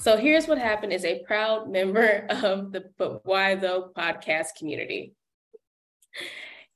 So 0.00 0.16
here's 0.16 0.48
what 0.48 0.56
happened 0.56 0.94
is 0.94 1.04
a 1.04 1.22
proud 1.24 1.68
member 1.68 2.26
of 2.30 2.72
the 2.72 2.84
But 2.96 3.26
Why 3.26 3.56
Though 3.56 3.90
podcast 3.94 4.54
community. 4.58 5.12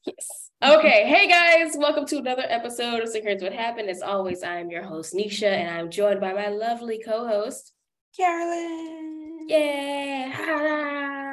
Yes. 0.04 0.50
Okay. 0.62 1.06
Hey 1.06 1.28
guys, 1.28 1.74
welcome 1.78 2.04
to 2.08 2.18
another 2.18 2.44
episode 2.46 3.00
of 3.02 3.08
So 3.08 3.22
Here's 3.22 3.42
What 3.42 3.54
Happened. 3.54 3.88
As 3.88 4.02
always, 4.02 4.42
I 4.42 4.56
am 4.56 4.70
your 4.70 4.82
host, 4.82 5.14
Nisha, 5.14 5.50
and 5.50 5.70
I'm 5.70 5.90
joined 5.90 6.20
by 6.20 6.34
my 6.34 6.48
lovely 6.48 7.02
co-host, 7.02 7.72
Carolyn. 8.14 9.46
Yeah. 9.48 11.31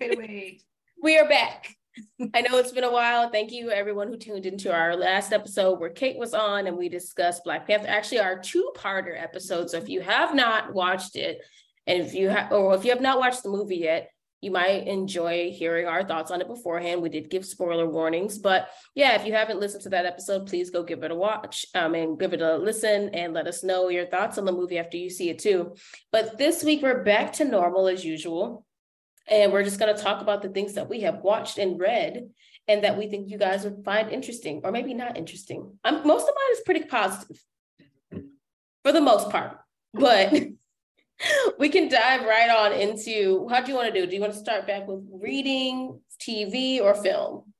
Wait, 0.00 0.62
We 1.02 1.18
are 1.18 1.28
back. 1.28 1.74
I 2.34 2.40
know 2.40 2.56
it's 2.58 2.72
been 2.72 2.84
a 2.84 2.92
while. 2.92 3.28
Thank 3.30 3.52
you, 3.52 3.70
everyone 3.70 4.08
who 4.08 4.16
tuned 4.16 4.46
into 4.46 4.72
our 4.72 4.96
last 4.96 5.32
episode 5.32 5.78
where 5.78 5.90
Kate 5.90 6.18
was 6.18 6.32
on 6.32 6.66
and 6.66 6.76
we 6.76 6.88
discussed 6.88 7.44
Black 7.44 7.66
Panther. 7.66 7.86
Actually, 7.86 8.20
our 8.20 8.38
two-parter 8.38 9.20
episode. 9.20 9.68
So 9.68 9.76
if 9.76 9.88
you 9.88 10.00
have 10.00 10.34
not 10.34 10.72
watched 10.72 11.16
it, 11.16 11.42
and 11.86 12.02
if 12.02 12.14
you 12.14 12.30
have, 12.30 12.50
or 12.50 12.74
if 12.74 12.84
you 12.84 12.92
have 12.92 13.00
not 13.00 13.18
watched 13.18 13.42
the 13.42 13.50
movie 13.50 13.76
yet, 13.76 14.10
you 14.40 14.50
might 14.50 14.86
enjoy 14.86 15.50
hearing 15.50 15.86
our 15.86 16.04
thoughts 16.04 16.30
on 16.30 16.40
it 16.40 16.48
beforehand. 16.48 17.02
We 17.02 17.08
did 17.08 17.30
give 17.30 17.44
spoiler 17.44 17.88
warnings, 17.88 18.38
but 18.38 18.68
yeah, 18.94 19.14
if 19.14 19.26
you 19.26 19.32
haven't 19.32 19.60
listened 19.60 19.82
to 19.84 19.88
that 19.90 20.06
episode, 20.06 20.46
please 20.46 20.70
go 20.70 20.82
give 20.82 21.02
it 21.02 21.10
a 21.10 21.14
watch 21.14 21.66
um, 21.74 21.94
and 21.94 22.18
give 22.18 22.32
it 22.32 22.40
a 22.40 22.56
listen 22.56 23.10
and 23.14 23.34
let 23.34 23.48
us 23.48 23.64
know 23.64 23.88
your 23.88 24.06
thoughts 24.06 24.38
on 24.38 24.44
the 24.44 24.52
movie 24.52 24.78
after 24.78 24.96
you 24.96 25.10
see 25.10 25.28
it 25.28 25.38
too. 25.40 25.74
But 26.12 26.38
this 26.38 26.62
week 26.62 26.82
we're 26.82 27.02
back 27.02 27.32
to 27.34 27.44
normal 27.44 27.88
as 27.88 28.04
usual. 28.04 28.64
And 29.30 29.52
we're 29.52 29.64
just 29.64 29.78
going 29.78 29.94
to 29.94 30.02
talk 30.02 30.22
about 30.22 30.40
the 30.40 30.48
things 30.48 30.72
that 30.74 30.88
we 30.88 31.00
have 31.00 31.20
watched 31.20 31.58
and 31.58 31.78
read 31.78 32.30
and 32.66 32.84
that 32.84 32.96
we 32.96 33.08
think 33.08 33.28
you 33.28 33.36
guys 33.38 33.64
would 33.64 33.84
find 33.84 34.10
interesting 34.10 34.62
or 34.64 34.72
maybe 34.72 34.94
not 34.94 35.18
interesting. 35.18 35.78
I'm, 35.84 36.06
most 36.06 36.22
of 36.28 36.34
mine 36.34 36.52
is 36.52 36.60
pretty 36.64 36.84
positive 36.84 37.42
for 38.82 38.92
the 38.92 39.00
most 39.00 39.28
part, 39.28 39.58
but 39.92 40.32
we 41.58 41.68
can 41.68 41.88
dive 41.88 42.22
right 42.22 42.50
on 42.50 42.72
into 42.72 43.48
how 43.48 43.60
do 43.60 43.70
you 43.70 43.76
want 43.76 43.92
to 43.92 44.00
do? 44.00 44.06
Do 44.06 44.14
you 44.14 44.20
want 44.20 44.32
to 44.32 44.38
start 44.38 44.66
back 44.66 44.86
with 44.86 45.04
reading, 45.12 46.00
TV, 46.20 46.80
or 46.80 46.94
film? 46.94 47.52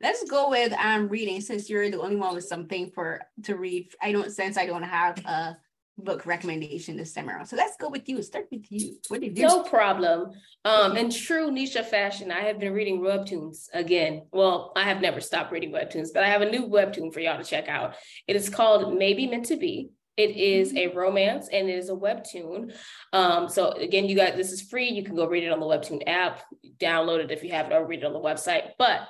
Let's 0.00 0.28
go 0.28 0.50
with 0.50 0.72
um 0.72 1.08
reading 1.08 1.40
since 1.40 1.70
you're 1.70 1.88
the 1.90 2.00
only 2.00 2.16
one 2.16 2.34
with 2.34 2.44
something 2.44 2.90
for 2.94 3.22
to 3.44 3.56
read. 3.56 3.90
I 4.02 4.12
don't 4.12 4.30
sense 4.30 4.56
I 4.56 4.66
don't 4.66 4.82
have 4.82 5.18
a 5.24 5.56
book 5.96 6.26
recommendation 6.26 6.96
this 6.96 7.12
time 7.12 7.28
around. 7.28 7.46
So 7.46 7.56
let's 7.56 7.76
go 7.76 7.88
with 7.88 8.08
you. 8.08 8.20
Start 8.22 8.48
with 8.50 8.70
you. 8.70 8.96
What 9.08 9.20
did 9.20 9.38
you? 9.38 9.46
No 9.46 9.62
problem. 9.62 10.32
Um, 10.64 10.96
in 10.96 11.10
true 11.10 11.50
Nisha 11.50 11.84
fashion, 11.84 12.32
I 12.32 12.40
have 12.40 12.58
been 12.58 12.72
reading 12.72 13.00
webtoons 13.00 13.68
again. 13.72 14.26
Well, 14.32 14.72
I 14.76 14.82
have 14.82 15.00
never 15.00 15.20
stopped 15.20 15.52
reading 15.52 15.70
webtoons, 15.70 16.08
but 16.12 16.24
I 16.24 16.28
have 16.28 16.42
a 16.42 16.50
new 16.50 16.66
webtoon 16.66 17.12
for 17.12 17.20
y'all 17.20 17.38
to 17.38 17.48
check 17.48 17.68
out. 17.68 17.94
It 18.26 18.34
is 18.36 18.48
called 18.48 18.96
Maybe 18.98 19.26
Meant 19.26 19.46
to 19.46 19.56
Be. 19.56 19.90
It 20.16 20.36
is 20.36 20.74
a 20.76 20.88
romance 20.88 21.48
and 21.52 21.68
it 21.68 21.76
is 21.76 21.90
a 21.90 21.94
webtoon. 21.94 22.72
Um, 23.12 23.48
so 23.48 23.72
again, 23.72 24.06
you 24.06 24.14
guys, 24.16 24.34
this 24.36 24.52
is 24.52 24.62
free. 24.62 24.88
You 24.88 25.02
can 25.02 25.16
go 25.16 25.26
read 25.26 25.42
it 25.44 25.50
on 25.52 25.58
the 25.60 25.66
webtoon 25.66 26.02
app, 26.06 26.42
download 26.78 27.18
it 27.18 27.30
if 27.32 27.42
you 27.42 27.50
have 27.50 27.66
it, 27.66 27.72
or 27.74 27.84
read 27.86 28.00
it 28.00 28.06
on 28.06 28.12
the 28.12 28.20
website. 28.20 28.70
But 28.78 29.00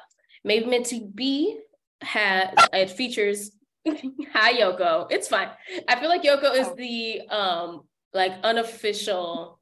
Maybe 0.45 0.67
Meant 0.67 0.87
to 0.87 1.01
Be 1.15 1.59
has 2.03 2.49
it 2.73 2.91
features 2.91 3.53
Hi 4.33 4.55
Yoko. 4.55 5.07
It's 5.11 5.29
fine. 5.29 5.49
I 5.89 6.01
feel 6.01 6.09
like 6.09 6.23
Yoko 6.23 6.55
is 6.55 6.73
the 6.75 7.21
um 7.29 7.83
like 8.15 8.33
unofficial 8.43 9.59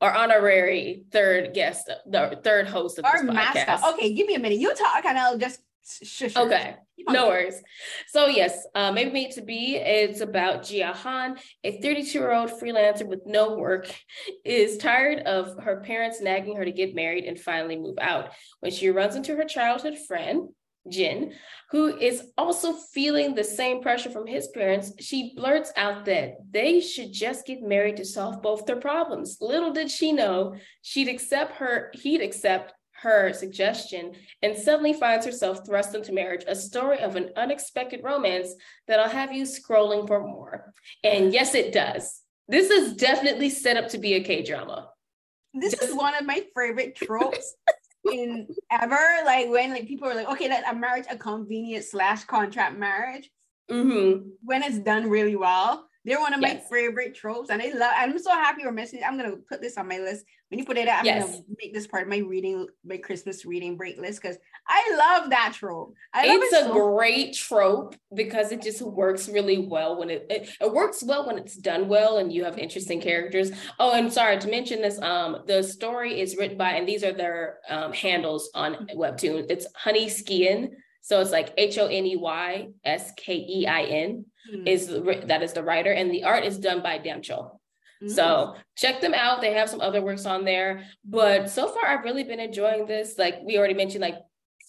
or 0.00 0.12
honorary 0.14 1.04
third 1.10 1.52
guest, 1.54 1.90
the 2.06 2.40
third 2.44 2.68
host 2.68 2.98
of 2.98 3.04
Our 3.04 3.22
this 3.22 3.30
podcast. 3.34 3.54
mascot. 3.66 3.94
Okay, 3.94 4.14
give 4.14 4.26
me 4.26 4.36
a 4.36 4.38
minute. 4.38 4.58
You 4.58 4.74
talk 4.74 5.04
and 5.04 5.18
I'll 5.18 5.36
just 5.38 5.60
Okay. 6.36 6.76
No 7.08 7.28
worries. 7.28 7.62
So 8.08 8.26
yes, 8.26 8.66
uh, 8.74 8.92
maybe 8.92 9.12
meant 9.12 9.32
to 9.34 9.42
be. 9.42 9.76
It's 9.76 10.20
about 10.20 10.62
Jia 10.62 10.94
Han, 10.94 11.38
a 11.64 11.80
32-year-old 11.80 12.50
freelancer 12.50 13.06
with 13.06 13.20
no 13.24 13.56
work, 13.56 13.90
is 14.44 14.76
tired 14.78 15.20
of 15.20 15.56
her 15.62 15.80
parents 15.80 16.20
nagging 16.20 16.56
her 16.56 16.64
to 16.64 16.72
get 16.72 16.94
married 16.94 17.24
and 17.24 17.38
finally 17.38 17.76
move 17.76 17.98
out. 18.00 18.30
When 18.60 18.72
she 18.72 18.90
runs 18.90 19.16
into 19.16 19.36
her 19.36 19.44
childhood 19.44 19.96
friend, 20.06 20.48
Jin, 20.90 21.32
who 21.70 21.96
is 21.96 22.32
also 22.38 22.72
feeling 22.72 23.34
the 23.34 23.44
same 23.44 23.82
pressure 23.82 24.10
from 24.10 24.26
his 24.26 24.48
parents, 24.48 24.92
she 25.00 25.34
blurts 25.36 25.72
out 25.76 26.04
that 26.06 26.36
they 26.50 26.80
should 26.80 27.12
just 27.12 27.46
get 27.46 27.62
married 27.62 27.98
to 27.98 28.04
solve 28.04 28.42
both 28.42 28.64
their 28.66 28.80
problems. 28.80 29.38
Little 29.40 29.72
did 29.72 29.90
she 29.90 30.12
know 30.12 30.56
she'd 30.82 31.08
accept 31.08 31.56
her, 31.56 31.90
he'd 31.94 32.22
accept 32.22 32.72
her 33.02 33.32
suggestion 33.32 34.12
and 34.42 34.56
suddenly 34.56 34.92
finds 34.92 35.24
herself 35.24 35.64
thrust 35.64 35.94
into 35.94 36.12
marriage, 36.12 36.44
a 36.46 36.54
story 36.54 36.98
of 36.98 37.16
an 37.16 37.30
unexpected 37.36 38.00
romance 38.02 38.54
that'll 38.86 39.08
have 39.08 39.32
you 39.32 39.44
scrolling 39.44 40.06
for 40.06 40.20
more. 40.20 40.72
And 41.04 41.32
yes, 41.32 41.54
it 41.54 41.72
does. 41.72 42.22
This 42.48 42.70
is 42.70 42.94
definitely 42.94 43.50
set 43.50 43.76
up 43.76 43.88
to 43.90 43.98
be 43.98 44.14
a 44.14 44.24
K 44.24 44.42
drama. 44.42 44.90
This 45.54 45.74
is 45.74 45.94
one 45.94 46.14
of 46.14 46.26
my 46.26 46.42
favorite 46.56 46.96
tropes 46.96 47.54
in 48.10 48.48
ever. 48.70 48.98
Like 49.24 49.48
when 49.48 49.70
like 49.70 49.86
people 49.86 50.08
are 50.08 50.14
like, 50.14 50.28
okay, 50.28 50.48
that 50.48 50.70
a 50.70 50.74
marriage, 50.74 51.06
a 51.10 51.16
convenient 51.16 51.84
slash 51.84 52.24
contract 52.24 52.78
marriage, 52.78 53.30
hmm 53.70 54.28
when 54.42 54.62
it's 54.62 54.78
done 54.78 55.08
really 55.08 55.36
well. 55.36 55.86
They're 56.08 56.18
one 56.20 56.32
of 56.32 56.40
my 56.40 56.58
favorite 56.70 57.14
tropes, 57.14 57.50
and 57.50 57.60
I 57.60 57.66
love. 57.74 57.92
I'm 57.94 58.18
so 58.18 58.30
happy 58.30 58.62
we're 58.64 58.72
missing. 58.72 59.02
I'm 59.06 59.18
gonna 59.18 59.36
put 59.36 59.60
this 59.60 59.76
on 59.76 59.86
my 59.86 59.98
list. 59.98 60.24
When 60.48 60.58
you 60.58 60.64
put 60.64 60.78
it 60.78 60.88
out, 60.88 61.00
I'm 61.00 61.04
Yes. 61.04 61.26
gonna 61.26 61.42
make 61.60 61.74
this 61.74 61.86
part 61.86 62.04
of 62.04 62.08
my 62.08 62.18
reading, 62.18 62.66
my 62.82 62.96
Christmas 62.96 63.44
reading 63.44 63.76
break 63.76 63.98
list 63.98 64.22
because 64.22 64.38
I 64.66 64.94
love 64.96 65.28
that 65.28 65.52
trope. 65.54 65.94
I 66.14 66.26
love 66.26 66.40
It's 66.42 66.54
it 66.54 66.62
a 66.62 66.64
so 66.64 66.72
great 66.94 67.34
trope 67.34 67.94
because 68.14 68.52
it 68.52 68.62
just 68.62 68.80
works 68.80 69.28
really 69.28 69.58
well 69.58 69.98
when 69.98 70.08
it, 70.08 70.26
it 70.30 70.48
it 70.58 70.72
works 70.72 71.02
well 71.02 71.26
when 71.26 71.36
it's 71.36 71.56
done 71.56 71.88
well 71.88 72.16
and 72.16 72.32
you 72.32 72.42
have 72.44 72.56
interesting 72.56 73.02
characters. 73.02 73.50
Oh, 73.78 73.92
and 73.92 74.10
sorry 74.10 74.38
to 74.38 74.48
mention 74.48 74.80
this. 74.80 74.98
Um, 75.02 75.42
the 75.46 75.62
story 75.62 76.18
is 76.18 76.38
written 76.38 76.56
by, 76.56 76.70
and 76.72 76.88
these 76.88 77.04
are 77.04 77.12
their 77.12 77.58
um, 77.68 77.92
handles 77.92 78.50
on 78.54 78.86
Webtoon. 78.96 79.44
It's 79.50 79.66
Honey 79.74 80.08
Skein. 80.08 80.74
So 81.00 81.20
it's 81.20 81.30
like 81.30 81.54
H 81.56 81.78
O 81.78 81.86
N 81.86 82.06
E 82.06 82.16
Y 82.16 82.68
S 82.84 83.12
K 83.16 83.34
E 83.34 83.66
I 83.66 83.82
N 83.82 84.24
Mm. 84.50 84.66
is 84.66 84.86
that 85.26 85.42
is 85.42 85.52
the 85.52 85.62
writer, 85.62 85.92
and 85.92 86.10
the 86.10 86.24
art 86.24 86.44
is 86.44 86.58
done 86.58 86.82
by 86.82 86.98
Demcho. 86.98 87.58
Mm. 88.02 88.10
So 88.10 88.54
check 88.76 89.00
them 89.02 89.12
out. 89.12 89.42
They 89.42 89.52
have 89.52 89.68
some 89.68 89.80
other 89.82 90.00
works 90.00 90.24
on 90.24 90.44
there. 90.44 90.84
But 91.04 91.50
so 91.50 91.68
far, 91.68 91.86
I've 91.86 92.04
really 92.04 92.24
been 92.24 92.40
enjoying 92.40 92.86
this. 92.86 93.18
Like 93.18 93.40
we 93.44 93.58
already 93.58 93.74
mentioned, 93.74 94.00
like 94.02 94.16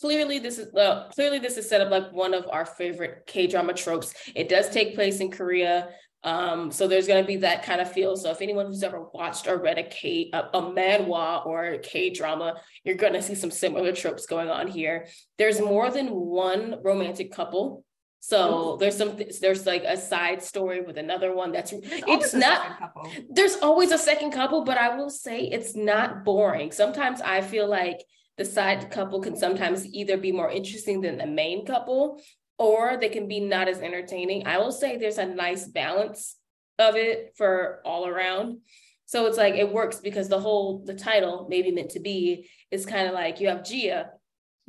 clearly 0.01 0.39
this 0.39 0.57
is 0.57 0.69
well, 0.73 1.09
clearly 1.13 1.39
this 1.39 1.55
is 1.55 1.69
set 1.69 1.79
up 1.81 1.91
like 1.91 2.11
one 2.11 2.33
of 2.33 2.45
our 2.51 2.65
favorite 2.65 3.23
K 3.25 3.47
drama 3.47 3.73
tropes. 3.73 4.13
It 4.35 4.49
does 4.49 4.69
take 4.69 4.95
place 4.95 5.21
in 5.21 5.31
Korea. 5.31 5.89
Um, 6.23 6.71
so 6.71 6.87
there's 6.87 7.07
gonna 7.07 7.23
be 7.23 7.37
that 7.37 7.63
kind 7.63 7.79
of 7.79 7.91
feel. 7.91 8.17
So 8.17 8.29
if 8.31 8.41
anyone 8.41 8.65
who's 8.65 8.83
ever 8.83 9.01
watched 9.13 9.47
or 9.47 9.57
read 9.57 9.77
a 9.77 9.83
K 9.83 10.29
a, 10.33 10.39
a 10.53 10.61
manhwa 10.61 11.45
or 11.45 11.65
a 11.65 11.79
K 11.79 12.09
drama, 12.09 12.55
you're 12.83 12.95
gonna 12.95 13.21
see 13.21 13.35
some 13.35 13.51
similar 13.51 13.93
tropes 13.93 14.25
going 14.25 14.49
on 14.49 14.67
here. 14.67 15.07
There's 15.37 15.61
more 15.61 15.89
than 15.89 16.07
one 16.07 16.79
romantic 16.83 17.31
couple. 17.31 17.85
So 18.21 18.75
there's 18.81 18.97
some 18.97 19.17
there's 19.39 19.65
like 19.65 19.83
a 19.85 19.95
side 19.95 20.43
story 20.43 20.81
with 20.81 20.97
another 20.97 21.33
one 21.33 21.53
that's 21.53 21.71
There's 21.71 22.03
it's 22.05 22.33
not 22.33 22.91
there's 23.29 23.55
always 23.61 23.91
a 23.91 23.97
second 23.97 24.31
couple, 24.31 24.65
but 24.65 24.77
I 24.77 24.97
will 24.97 25.09
say 25.09 25.43
it's 25.43 25.73
not 25.75 26.25
boring. 26.25 26.73
Sometimes 26.73 27.21
I 27.21 27.39
feel 27.39 27.67
like 27.69 28.03
the 28.37 28.43
side 28.43 28.91
couple 28.91 29.21
can 29.21 29.37
sometimes 29.37 29.85
either 29.85 30.17
be 30.17 30.31
more 30.31 30.49
interesting 30.49 31.01
than 31.01 31.17
the 31.17 31.27
main 31.27 31.65
couple, 31.65 32.21
or 32.59 32.97
they 32.97 33.09
can 33.09 33.27
be 33.27 33.39
not 33.39 33.67
as 33.67 33.79
entertaining. 33.79 34.45
I 34.45 34.57
will 34.59 34.71
say 34.71 34.97
there's 34.97 35.17
a 35.17 35.25
nice 35.25 35.65
balance 35.67 36.35
of 36.77 36.95
it 36.95 37.33
for 37.37 37.81
all 37.85 38.05
around. 38.07 38.59
So 39.05 39.25
it's 39.25 39.37
like 39.37 39.55
it 39.55 39.71
works 39.73 39.99
because 39.99 40.29
the 40.29 40.39
whole 40.39 40.83
the 40.85 40.93
title, 40.93 41.47
maybe 41.49 41.71
meant 41.71 41.91
to 41.91 41.99
be, 41.99 42.47
is 42.69 42.85
kind 42.85 43.07
of 43.07 43.13
like 43.13 43.39
you 43.39 43.47
have 43.47 43.63
Gia, 43.63 44.11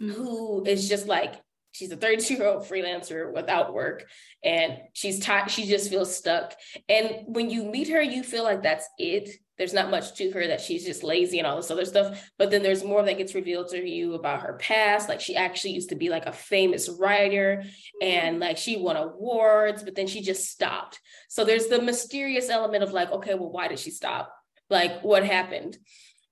Mhm. 0.01 0.13
who 0.13 0.65
is 0.65 0.89
just 0.89 1.07
like 1.07 1.35
she's 1.73 1.93
a 1.93 1.97
32 1.97 2.35
year 2.35 2.47
old 2.47 2.63
freelancer 2.63 3.31
without 3.33 3.75
work 3.75 4.07
and 4.43 4.79
she's 4.95 5.21
tired 5.21 5.51
she 5.51 5.67
just 5.67 5.91
feels 5.91 6.17
stuck 6.17 6.55
and 6.89 7.25
when 7.27 7.51
you 7.51 7.65
meet 7.65 7.89
her 7.89 8.01
you 8.01 8.23
feel 8.23 8.43
like 8.43 8.63
that's 8.63 8.89
it 8.99 9.29
there's 9.61 9.75
not 9.75 9.91
much 9.91 10.15
to 10.15 10.31
her 10.31 10.47
that 10.47 10.63
she's 10.63 10.87
just 10.87 11.05
lazy 11.05 11.39
and 11.39 11.47
all 11.47 11.57
this 11.57 11.71
other 11.71 11.85
stuff 11.85 12.31
but 12.39 12.51
then 12.51 12.63
there's 12.63 12.83
more 12.83 13.03
that 13.03 13.19
gets 13.19 13.35
revealed 13.35 13.69
to 13.69 13.87
you 13.87 14.15
about 14.15 14.41
her 14.41 14.55
past 14.55 15.07
like 15.07 15.21
she 15.21 15.37
actually 15.37 15.73
used 15.73 15.91
to 15.91 15.95
be 15.95 16.09
like 16.09 16.25
a 16.25 16.33
famous 16.33 16.89
writer 16.89 17.63
and 18.01 18.41
like 18.41 18.57
she 18.57 18.79
won 18.79 18.97
awards 18.97 19.83
but 19.83 19.95
then 19.95 20.07
she 20.07 20.23
just 20.23 20.49
stopped 20.49 20.99
so 21.29 21.45
there's 21.45 21.67
the 21.67 21.83
mysterious 21.83 22.49
element 22.49 22.83
of 22.83 22.95
like 22.95 23.13
okay 23.13 23.35
well 23.35 23.53
why 23.53 23.69
did 23.69 23.79
she 23.79 23.91
stop 23.91 24.35
like 24.71 25.03
what 25.03 25.27
happened 25.27 25.77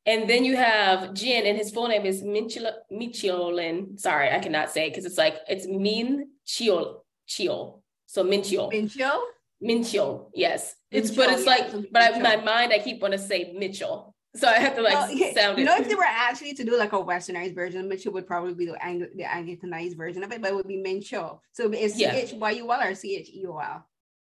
and 0.07 0.31
then 0.31 0.43
you 0.43 0.57
have 0.57 1.13
Jin, 1.13 1.45
and 1.45 1.59
his 1.59 1.71
full 1.71 1.87
name 1.87 2.07
is 2.07 2.23
Michiolin. 2.23 4.01
Sorry, 4.01 4.31
I 4.31 4.39
cannot 4.39 4.71
say 4.71 4.87
it 4.87 4.91
because 4.91 5.05
it's 5.05 5.19
like 5.19 5.37
it's 5.47 5.67
Min 5.67 6.29
Chiol 6.47 7.01
Chiol. 7.29 7.83
So 8.07 8.25
Minchiol. 8.25 8.73
Mincho? 8.73 9.21
Minchiol, 9.63 10.31
yes. 10.35 10.75
It's 10.91 11.11
but 11.11 11.31
it's 11.31 11.45
yeah, 11.45 11.51
like, 11.51 11.71
so 11.71 11.85
but 11.91 12.03
I, 12.03 12.17
in 12.17 12.23
my 12.23 12.37
mind, 12.37 12.73
I 12.73 12.79
keep 12.79 13.01
want 13.01 13.13
to 13.13 13.19
say 13.19 13.55
Mitchell. 13.57 14.15
So 14.37 14.47
I 14.47 14.59
have 14.59 14.77
to 14.77 14.83
like 14.83 14.95
well, 14.95 15.35
sound 15.35 15.59
You 15.59 15.65
know, 15.65 15.77
if 15.77 15.89
they 15.89 15.95
were 15.97 16.05
actually 16.05 16.55
to 16.55 16.65
do 16.65 16.77
like 16.77 16.93
a 16.93 16.97
westernized 16.97 17.55
version, 17.55 17.89
Mitchell 17.89 18.13
would 18.13 18.27
probably 18.27 18.55
be 18.55 18.67
the, 18.67 18.85
Ang- 18.85 19.09
the 19.17 19.25
Anglicanized 19.25 19.97
version 19.97 20.23
of 20.23 20.31
it, 20.33 20.41
but 20.41 20.51
it 20.51 20.55
would 20.55 20.69
be 20.69 20.77
Mincho. 20.77 21.41
So 21.53 21.71
it's 21.73 21.95
C 21.95 22.05
H 22.05 22.33
Y 22.35 22.51
U 22.53 22.73
L 22.73 22.81
or 22.81 22.95
C 22.95 23.17
H 23.17 23.31
E 23.31 23.47
O 23.47 23.59
L? 23.59 23.87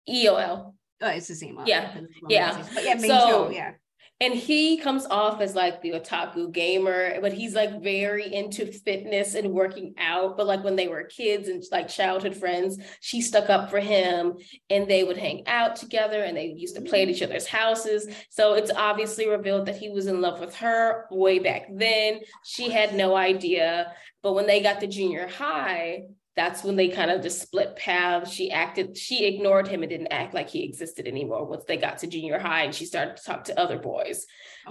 E 0.08 0.28
O 0.30 0.36
L. 0.36 0.76
Oh, 1.02 1.08
it's 1.08 1.28
the 1.28 1.36
same. 1.36 1.60
Yeah. 1.66 1.98
Yeah. 2.28 2.64
But 2.74 2.84
yeah, 2.84 2.96
Mincho, 2.96 3.08
so, 3.08 3.50
yeah 3.50 3.74
and 4.22 4.34
he 4.34 4.78
comes 4.78 5.06
off 5.06 5.40
as 5.42 5.56
like 5.56 5.82
the 5.82 5.92
otaku 5.92 6.52
gamer 6.52 7.20
but 7.22 7.34
he's 7.34 7.56
like 7.56 7.82
very 7.82 8.34
into 8.34 8.66
fitness 8.66 9.36
and 9.36 9.52
working 9.52 9.94
out. 9.98 10.38
But 10.38 10.48
like 10.48 10.64
when 10.64 10.76
they 10.76 10.88
were 10.88 11.04
kids 11.04 11.48
and 11.48 11.64
like 11.72 11.88
childhood 11.88 12.36
friends 12.36 12.78
she 13.02 13.22
stuck 13.22 13.50
up 13.50 13.70
for 13.70 13.80
him 13.80 14.34
and 14.70 14.88
they 14.88 15.04
would 15.04 15.18
hang 15.18 15.48
out 15.48 15.76
together 15.76 16.24
and 16.24 16.36
they 16.36 16.48
used 16.48 16.76
to 16.76 16.82
play 16.82 17.04
at 17.04 17.10
each 17.10 17.22
other's 17.22 17.48
houses. 17.48 18.08
So 18.30 18.54
it's 18.54 18.72
obviously 18.76 19.28
revealed 19.28 19.66
that 19.68 19.78
he 19.78 19.90
was 19.90 20.08
in 20.08 20.22
love 20.22 20.40
with 20.40 20.56
her 20.56 21.06
way 21.12 21.40
back 21.40 21.68
then. 21.72 22.20
She 22.44 22.70
had 22.70 22.96
no 22.96 23.16
idea. 23.16 23.94
But 24.22 24.34
when 24.34 24.48
they 24.48 24.62
got 24.62 24.82
to 24.82 24.88
junior 24.88 25.28
high 25.28 26.04
that's 26.40 26.64
when 26.64 26.78
they 26.78 26.88
kind 26.88 27.12
of 27.12 27.22
just 27.22 27.42
split 27.42 27.76
paths. 27.76 28.32
She 28.32 28.50
acted, 28.50 28.98
she 28.98 29.26
ignored 29.26 29.68
him 29.68 29.84
and 29.84 29.90
didn't 29.90 30.08
act 30.08 30.34
like 30.34 30.50
he 30.50 30.64
existed 30.64 31.06
anymore 31.06 31.46
once 31.46 31.66
they 31.66 31.76
got 31.76 31.98
to 31.98 32.08
junior 32.08 32.40
high 32.40 32.64
and 32.64 32.74
she 32.74 32.86
started 32.86 33.18
to 33.18 33.24
talk 33.24 33.44
to 33.44 33.60
other 33.60 33.78
boys. 33.78 34.26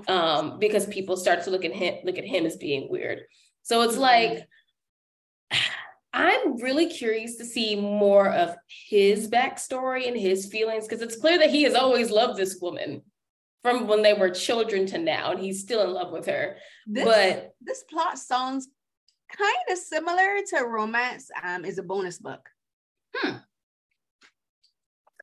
Um, 0.09 0.59
because 0.59 0.87
people 0.87 1.19
start 1.19 1.43
to 1.43 1.51
look 1.51 1.67
at 1.67 1.75
him, 1.75 1.97
look 2.05 2.17
at 2.17 2.25
him 2.25 2.47
as 2.47 2.57
being 2.57 2.89
weird. 2.89 3.21
So 3.65 3.83
it's 3.83 3.99
mm-hmm. 3.99 4.01
like 4.01 4.49
I'm 6.15 6.57
really 6.57 6.87
curious 6.87 7.37
to 7.37 7.45
see 7.45 7.77
more 7.77 8.31
of 8.31 8.57
his 8.89 9.29
backstory 9.29 10.09
and 10.09 10.17
his 10.17 10.47
feelings 10.47 10.89
because 10.89 11.03
it's 11.03 11.21
clear 11.21 11.37
that 11.37 11.51
he 11.51 11.65
has 11.65 11.75
always 11.75 12.11
loved 12.11 12.39
this 12.39 12.59
woman 12.63 13.03
from 13.63 13.87
when 13.87 14.01
they 14.03 14.15
were 14.15 14.31
children 14.31 14.87
to 14.87 14.99
now, 14.99 15.33
and 15.33 15.41
he's 15.41 15.61
still 15.61 15.83
in 15.83 15.93
love 15.93 16.13
with 16.13 16.25
her. 16.27 16.57
This, 16.87 17.05
but 17.05 17.53
this 17.61 17.85
plot 17.91 18.19
sounds 18.19 18.69
kind 19.37 19.57
of 19.71 19.79
similar 19.79 20.39
to 20.49 20.65
romance 20.65 21.31
um, 21.43 21.65
is 21.65 21.79
a 21.79 21.83
bonus 21.83 22.19
book. 22.19 22.49
Hmm. 23.15 23.37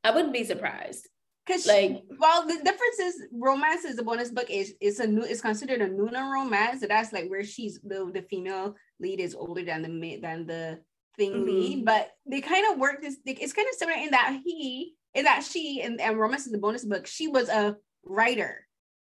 I 0.04 0.10
wouldn't 0.10 0.32
be 0.32 0.44
surprised. 0.44 1.08
Cause 1.46 1.66
like, 1.66 1.90
she, 1.90 2.02
well, 2.18 2.46
the 2.46 2.56
difference 2.56 2.98
is 2.98 3.22
romance 3.32 3.84
is 3.84 3.98
a 3.98 4.02
bonus 4.02 4.30
book 4.30 4.50
is 4.50 4.74
it's 4.80 4.98
a 4.98 5.06
new 5.06 5.22
it's 5.22 5.40
considered 5.40 5.80
a 5.80 5.88
noona 5.88 6.32
romance. 6.32 6.80
So 6.80 6.88
that's 6.88 7.12
like 7.12 7.28
where 7.28 7.44
she's 7.44 7.78
the 7.84 8.10
the 8.12 8.22
female 8.22 8.74
lead 8.98 9.20
is 9.20 9.34
older 9.34 9.62
than 9.62 9.82
the 9.82 10.16
than 10.20 10.46
the 10.46 10.80
thing 11.16 11.32
mm-hmm. 11.32 11.44
lead, 11.44 11.84
but 11.84 12.10
they 12.28 12.40
kind 12.40 12.66
of 12.70 12.78
work 12.78 13.00
this. 13.00 13.16
It's 13.24 13.52
kind 13.52 13.68
of 13.68 13.78
similar 13.78 13.96
in 13.98 14.10
that 14.10 14.40
he 14.44 14.94
in 15.14 15.24
that 15.24 15.44
she 15.44 15.82
and, 15.82 16.00
and 16.00 16.18
romance 16.18 16.48
is 16.48 16.52
a 16.52 16.58
bonus 16.58 16.84
book. 16.84 17.06
She 17.06 17.28
was 17.28 17.48
a 17.48 17.76
writer, 18.04 18.66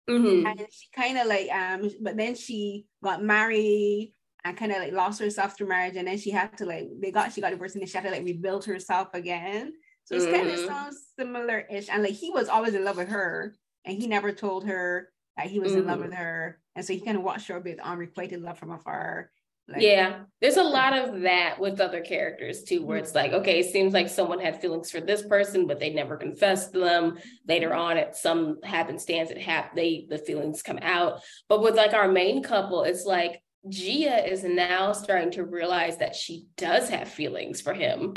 mm-hmm. 0.09 0.47
and 0.47 0.59
she 0.71 0.87
kind 0.95 1.19
of 1.19 1.27
like 1.27 1.49
um, 1.51 1.89
but 2.01 2.17
then 2.17 2.33
she 2.33 2.85
got 3.03 3.23
married 3.23 4.13
and 4.45 4.57
kind 4.57 4.71
of 4.71 4.79
like 4.79 4.93
lost 4.93 5.19
herself 5.19 5.57
through 5.57 5.67
marriage 5.67 5.95
and 5.95 6.07
then 6.07 6.17
she 6.17 6.31
had 6.31 6.55
to 6.57 6.65
like 6.65 6.87
they 6.99 7.11
got 7.11 7.31
she 7.31 7.41
got 7.41 7.51
divorced 7.51 7.75
and 7.75 7.81
then 7.81 7.87
she 7.87 7.97
had 7.97 8.03
to 8.03 8.11
like 8.11 8.23
rebuild 8.23 8.65
herself 8.65 9.07
again 9.13 9.73
so 10.05 10.15
it's 10.15 10.25
mm-hmm. 10.25 10.35
kind 10.35 10.49
of 10.49 10.59
sounds 10.59 11.01
similar-ish 11.17 11.87
and 11.89 12.03
like 12.03 12.13
he 12.13 12.29
was 12.29 12.49
always 12.49 12.73
in 12.73 12.83
love 12.83 12.97
with 12.97 13.09
her 13.09 13.55
and 13.85 13.97
he 13.97 14.07
never 14.07 14.31
told 14.31 14.65
her 14.65 15.09
that 15.37 15.47
he 15.47 15.59
was 15.59 15.71
mm-hmm. 15.71 15.81
in 15.81 15.87
love 15.87 15.99
with 15.99 16.11
mm-hmm. 16.11 16.21
her 16.21 16.59
and 16.75 16.85
so 16.85 16.93
he 16.93 16.99
kind 16.99 17.17
of 17.17 17.23
watched 17.23 17.47
her 17.47 17.59
with 17.59 17.79
unrequited 17.79 18.41
love 18.41 18.57
from 18.57 18.71
afar 18.71 19.29
like, 19.67 19.81
yeah, 19.81 20.23
there's 20.41 20.57
a 20.57 20.63
lot 20.63 20.93
of 20.93 21.21
that 21.21 21.57
with 21.57 21.79
other 21.79 22.01
characters 22.01 22.63
too, 22.63 22.85
where 22.85 22.97
it's 22.97 23.15
like, 23.15 23.31
okay, 23.31 23.59
it 23.59 23.71
seems 23.71 23.93
like 23.93 24.09
someone 24.09 24.39
had 24.39 24.59
feelings 24.59 24.91
for 24.91 24.99
this 24.99 25.25
person, 25.25 25.67
but 25.67 25.79
they 25.79 25.93
never 25.93 26.17
confessed 26.17 26.73
to 26.73 26.79
them. 26.79 27.17
Later 27.47 27.73
on, 27.73 27.97
at 27.97 28.17
some 28.17 28.61
happenstance, 28.63 29.31
it 29.31 29.39
hap- 29.39 29.73
they 29.73 30.05
the 30.09 30.17
feelings 30.17 30.61
come 30.61 30.79
out. 30.81 31.21
But 31.47 31.61
with 31.61 31.75
like 31.75 31.93
our 31.93 32.09
main 32.09 32.43
couple, 32.43 32.83
it's 32.83 33.05
like 33.05 33.41
Gia 33.69 34.29
is 34.29 34.43
now 34.43 34.91
starting 34.91 35.31
to 35.31 35.45
realize 35.45 35.97
that 35.97 36.15
she 36.15 36.47
does 36.57 36.89
have 36.89 37.07
feelings 37.07 37.61
for 37.61 37.73
him. 37.73 38.13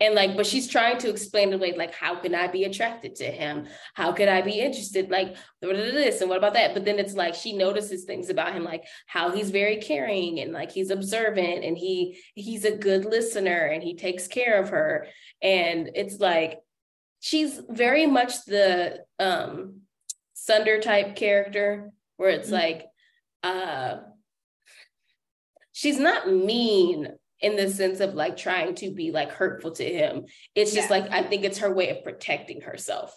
And 0.00 0.14
like, 0.14 0.36
but 0.36 0.46
she's 0.46 0.68
trying 0.68 0.98
to 0.98 1.08
explain 1.08 1.50
the 1.50 1.58
way, 1.58 1.72
like, 1.72 1.94
how 1.94 2.16
can 2.16 2.34
I 2.34 2.48
be 2.48 2.64
attracted 2.64 3.14
to 3.16 3.24
him? 3.24 3.66
How 3.94 4.12
could 4.12 4.28
I 4.28 4.42
be 4.42 4.60
interested? 4.60 5.10
Like, 5.10 5.36
this 5.62 6.20
and 6.20 6.28
what 6.28 6.38
about 6.38 6.54
that? 6.54 6.74
But 6.74 6.84
then 6.84 6.98
it's 6.98 7.14
like 7.14 7.34
she 7.34 7.54
notices 7.54 8.04
things 8.04 8.28
about 8.28 8.52
him, 8.52 8.62
like 8.62 8.84
how 9.06 9.30
he's 9.30 9.50
very 9.50 9.76
caring 9.76 10.40
and 10.40 10.52
like 10.52 10.70
he's 10.70 10.90
observant 10.90 11.64
and 11.64 11.78
he 11.78 12.18
he's 12.34 12.64
a 12.64 12.76
good 12.76 13.06
listener 13.06 13.66
and 13.66 13.82
he 13.82 13.94
takes 13.94 14.26
care 14.26 14.60
of 14.60 14.68
her. 14.68 15.06
And 15.42 15.90
it's 15.94 16.18
like 16.18 16.58
she's 17.20 17.60
very 17.68 18.06
much 18.06 18.44
the 18.44 19.00
um 19.18 19.80
tsundere 20.36 20.80
type 20.80 21.16
character 21.16 21.90
where 22.18 22.30
it's 22.30 22.50
mm-hmm. 22.50 22.54
like 22.54 22.86
uh 23.42 23.96
she's 25.76 25.98
not 25.98 26.32
mean 26.32 27.06
in 27.42 27.54
the 27.54 27.68
sense 27.68 28.00
of 28.00 28.14
like 28.14 28.34
trying 28.34 28.74
to 28.74 28.90
be 28.90 29.10
like 29.10 29.30
hurtful 29.30 29.72
to 29.72 29.84
him. 29.84 30.24
It's 30.54 30.72
just 30.72 30.88
yeah. 30.88 30.96
like 30.96 31.12
I 31.12 31.22
think 31.22 31.44
it's 31.44 31.58
her 31.58 31.70
way 31.70 31.90
of 31.90 32.02
protecting 32.02 32.62
herself. 32.62 33.14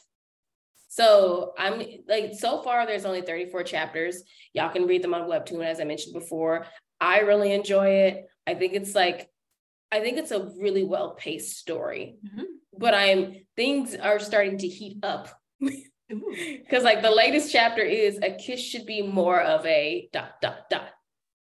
So 0.90 1.54
I'm 1.58 1.82
like 2.06 2.34
so 2.38 2.62
far 2.62 2.86
there's 2.86 3.06
only 3.06 3.22
34 3.22 3.64
chapters. 3.64 4.24
Y'all 4.52 4.74
can 4.74 4.88
read 4.88 5.02
them 5.02 5.14
on 5.14 5.30
Webtoon 5.30 5.64
as 5.64 5.80
I 5.80 5.86
mentioned 5.86 6.14
before. 6.14 6.66
I 7.00 7.20
really 7.20 7.54
enjoy 7.54 7.88
it. 7.88 8.26
I 8.46 8.56
think 8.56 8.74
it's 8.74 8.94
like 8.94 9.30
I 9.90 10.02
think 10.02 10.18
it's 10.18 10.32
a 10.32 10.52
really 10.60 10.84
well-paced 10.84 11.58
story. 11.58 12.18
Mm-hmm. 12.26 12.44
But 12.78 12.94
I'm 12.94 13.36
things 13.56 13.96
are 13.96 14.20
starting 14.20 14.58
to 14.58 14.68
heat 14.68 14.98
up. 15.02 15.30
Cuz 15.62 16.84
like 16.84 17.02
the 17.04 17.10
latest 17.10 17.54
chapter 17.54 17.84
is 17.84 18.20
a 18.22 18.32
kiss 18.34 18.60
should 18.60 18.86
be 18.86 19.02
more 19.02 19.40
of 19.40 19.66
a 19.66 20.10
dot 20.12 20.42
dot 20.42 20.70
dot 20.70 20.90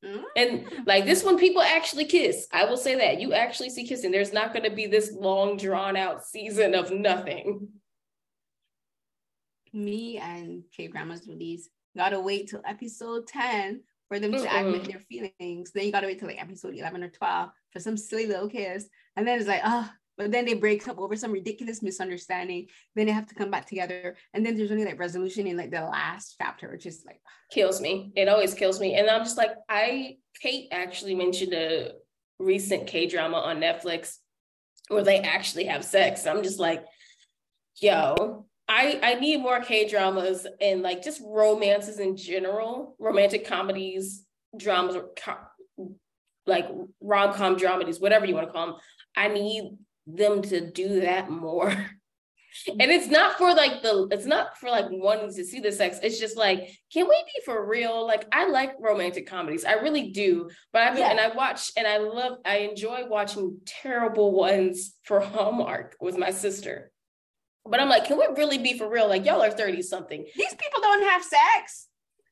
Mm-hmm. 0.05 0.23
And 0.37 0.87
like 0.87 1.05
this 1.07 1.25
one, 1.25 1.39
people 1.39 1.63
actually 1.63 2.05
kiss. 2.05 2.47
I 2.53 2.65
will 2.65 2.77
say 2.77 2.95
that 2.97 3.21
you 3.21 3.33
actually 3.33 3.71
see 3.71 3.87
kissing. 3.87 4.11
There's 4.11 4.33
not 4.33 4.53
going 4.53 4.69
to 4.69 4.75
be 4.75 4.87
this 4.87 5.13
long, 5.13 5.57
drawn 5.57 5.97
out 5.97 6.25
season 6.25 6.75
of 6.75 6.91
nothing. 6.91 7.69
Me 9.73 10.19
and 10.19 10.63
K 10.75 10.87
Grandma's 10.87 11.27
these 11.27 11.69
gotta 11.97 12.21
wait 12.21 12.49
till 12.49 12.63
episode 12.65 13.27
10 13.27 13.83
for 14.07 14.19
them 14.19 14.33
to 14.33 14.39
mm 14.39 14.61
admit 14.61 14.85
their 14.85 15.01
feelings. 15.01 15.73
Then 15.73 15.85
you 15.85 15.93
gotta 15.93 16.07
wait 16.07 16.19
till 16.19 16.29
like 16.29 16.41
episode 16.41 16.75
11 16.75 17.03
or 17.03 17.11
12 17.11 17.51
for 17.73 17.81
some 17.81 17.97
silly 17.97 18.27
little 18.27 18.49
kiss. 18.49 18.89
And 19.17 19.27
then 19.27 19.39
it's 19.39 19.49
like, 19.49 19.63
oh, 19.65 19.91
but 20.19 20.33
then 20.33 20.45
they 20.45 20.55
break 20.55 20.87
up 20.89 20.99
over 20.99 21.15
some 21.17 21.31
ridiculous 21.31 21.81
misunderstanding. 21.81 22.67
Then 22.97 23.07
they 23.07 23.13
have 23.13 23.29
to 23.29 23.37
come 23.37 23.51
back 23.51 23.67
together. 23.67 24.17
And 24.35 24.45
then 24.45 24.57
there's 24.57 24.73
only 24.73 24.85
like 24.85 24.99
resolution 24.99 25.47
in 25.47 25.57
like 25.57 25.71
the 25.71 25.81
last 25.81 26.35
chapter 26.39 26.71
which 26.71 26.87
is 26.87 27.05
like 27.07 27.21
kills 27.53 27.81
me. 27.81 28.13
It 28.17 28.29
always 28.29 28.53
kills 28.53 28.81
me. 28.81 28.95
And 28.97 29.09
i'm 29.09 29.23
just 29.23 29.39
like 29.39 29.53
i 29.69 30.17
kate 30.43 30.69
actually 30.73 31.15
mentioned 31.15 31.55
a 31.55 31.93
recent 32.39 32.87
k 32.87 33.07
drama 33.07 33.39
on 33.39 33.61
netflix 33.61 34.17
where 34.89 35.05
they 35.05 35.21
actually 35.21 35.65
have 35.65 35.85
sex. 35.85 36.27
I'm 36.27 36.43
just 36.43 36.59
like 36.59 36.85
yo 37.77 38.45
I, 38.71 39.01
I 39.03 39.15
need 39.15 39.41
more 39.41 39.61
K 39.61 39.89
dramas 39.89 40.47
and 40.61 40.83
like 40.83 41.03
just 41.03 41.23
romances 41.25 41.99
in 42.01 42.19
general, 42.19 42.95
romantic 42.99 43.47
comedies, 43.47 44.27
dramas, 44.55 44.97
like 46.47 46.69
rom 47.01 47.33
com 47.33 47.57
dramedies, 47.57 47.99
whatever 47.99 48.27
you 48.27 48.35
want 48.35 48.47
to 48.47 48.53
call 48.53 48.67
them. 48.67 48.77
I 49.17 49.29
need 49.29 49.79
them 50.17 50.43
to 50.43 50.71
do 50.71 51.01
that 51.01 51.31
more. 51.31 51.75
Hmm. 52.67 52.81
and 52.81 52.91
it's 52.91 53.09
not 53.09 53.37
for 53.37 53.55
like 53.55 53.83
the 53.83 54.09
it's 54.11 54.25
not 54.25 54.57
for 54.57 54.71
like 54.71 54.87
wanting 54.89 55.33
to 55.35 55.45
see 55.45 55.61
the 55.61 55.71
sex. 55.71 55.99
It's 56.03 56.19
just 56.19 56.37
like 56.37 56.71
can 56.93 57.07
we 57.07 57.23
be 57.27 57.43
for 57.45 57.69
real? 57.69 58.07
Like 58.07 58.27
i 58.33 58.49
like 58.49 58.73
romantic 58.81 59.27
comedies. 59.27 59.65
I 59.65 59.75
really 59.75 60.11
do. 60.11 60.49
But 60.73 60.83
i 60.83 60.99
yeah. 60.99 61.11
and 61.11 61.21
i 61.21 61.29
watch 61.29 61.71
and 61.77 61.87
i 61.87 61.99
love 61.99 62.39
i 62.45 62.59
enjoy 62.59 63.07
watching 63.07 63.59
terrible 63.67 64.33
ones 64.33 64.95
for 65.05 65.21
hallmark 65.21 65.95
with 66.01 66.17
my 66.17 66.31
sister. 66.31 66.91
But 67.67 67.81
i'm 67.81 67.89
like 67.89 68.07
can 68.07 68.19
we 68.19 68.27
really 68.37 68.59
be 68.59 68.79
for 68.79 68.91
real? 68.91 69.09
Like 69.09 69.27
y'all 69.27 69.43
are 69.43 69.51
30 69.51 69.83
something. 69.83 70.25
These 70.35 70.55
people 70.55 70.81
don't 70.81 71.05
have 71.05 71.23
sex. 71.23 71.87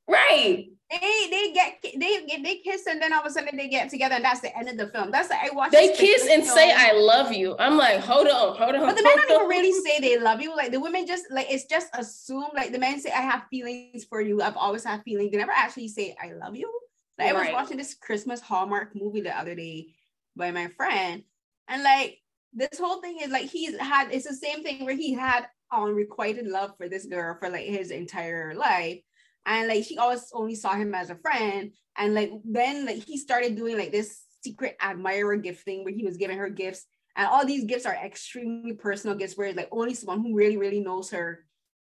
Right 0.08 0.66
they 0.90 1.28
they 1.30 1.52
get 1.52 1.84
they 1.98 2.42
they 2.42 2.56
kiss 2.58 2.86
and 2.86 3.02
then 3.02 3.12
all 3.12 3.20
of 3.20 3.26
a 3.26 3.30
sudden 3.30 3.56
they 3.56 3.68
get 3.68 3.90
together 3.90 4.14
and 4.14 4.24
that's 4.24 4.40
the 4.40 4.56
end 4.56 4.68
of 4.68 4.76
the 4.76 4.86
film. 4.88 5.10
That's 5.10 5.28
the 5.28 5.34
I 5.34 5.48
watch. 5.52 5.72
They 5.72 5.92
kiss 5.96 6.28
and 6.30 6.44
film. 6.44 6.56
say 6.56 6.72
I 6.72 6.92
love 6.92 7.32
you. 7.32 7.56
I'm 7.58 7.76
like, 7.76 8.00
hold 8.00 8.28
on, 8.28 8.56
hold 8.56 8.74
on. 8.76 8.86
But 8.86 8.96
the 8.96 9.02
men 9.02 9.16
don't 9.16 9.30
even 9.30 9.48
really 9.48 9.72
say 9.72 9.98
they 10.00 10.18
love 10.18 10.40
you. 10.40 10.54
Like 10.54 10.70
the 10.70 10.78
women 10.78 11.06
just 11.06 11.24
like 11.30 11.46
it's 11.50 11.64
just 11.64 11.88
assumed. 11.94 12.50
Like 12.54 12.70
the 12.70 12.78
men 12.78 13.00
say 13.00 13.10
I 13.10 13.20
have 13.20 13.44
feelings 13.50 14.04
for 14.04 14.20
you. 14.20 14.40
I've 14.42 14.56
always 14.56 14.84
had 14.84 15.02
feelings. 15.02 15.32
They 15.32 15.38
never 15.38 15.52
actually 15.52 15.88
say 15.88 16.16
I 16.22 16.32
love 16.32 16.54
you. 16.54 16.72
Like 17.18 17.34
right. 17.34 17.48
I 17.48 17.52
was 17.52 17.52
watching 17.52 17.78
this 17.78 17.94
Christmas 17.94 18.40
Hallmark 18.40 18.94
movie 18.94 19.22
the 19.22 19.36
other 19.36 19.56
day 19.56 19.88
by 20.36 20.52
my 20.52 20.68
friend, 20.68 21.24
and 21.66 21.82
like 21.82 22.18
this 22.52 22.78
whole 22.78 23.00
thing 23.00 23.18
is 23.20 23.30
like 23.30 23.46
he's 23.46 23.76
had 23.78 24.12
it's 24.12 24.28
the 24.28 24.34
same 24.34 24.62
thing 24.62 24.84
where 24.84 24.94
he 24.94 25.14
had 25.14 25.48
unrequited 25.72 26.46
love 26.46 26.74
for 26.76 26.88
this 26.88 27.06
girl 27.06 27.36
for 27.40 27.48
like 27.50 27.66
his 27.66 27.90
entire 27.90 28.54
life 28.54 29.00
and 29.46 29.68
like 29.68 29.84
she 29.84 29.96
always 29.96 30.28
only 30.34 30.54
saw 30.54 30.74
him 30.74 30.94
as 30.94 31.08
a 31.08 31.16
friend 31.16 31.72
and 31.96 32.14
like 32.14 32.30
then 32.44 32.84
like 32.84 33.02
he 33.04 33.16
started 33.16 33.56
doing 33.56 33.78
like 33.78 33.92
this 33.92 34.22
secret 34.42 34.76
admirer 34.80 35.36
gift 35.36 35.64
thing 35.64 35.84
where 35.84 35.94
he 35.94 36.04
was 36.04 36.16
giving 36.16 36.36
her 36.36 36.50
gifts 36.50 36.84
and 37.16 37.26
all 37.26 37.46
these 37.46 37.64
gifts 37.64 37.86
are 37.86 37.94
extremely 37.94 38.74
personal 38.74 39.16
gifts 39.16 39.36
where 39.36 39.52
like 39.54 39.68
only 39.70 39.94
someone 39.94 40.20
who 40.20 40.34
really 40.34 40.56
really 40.56 40.80
knows 40.80 41.10
her 41.10 41.44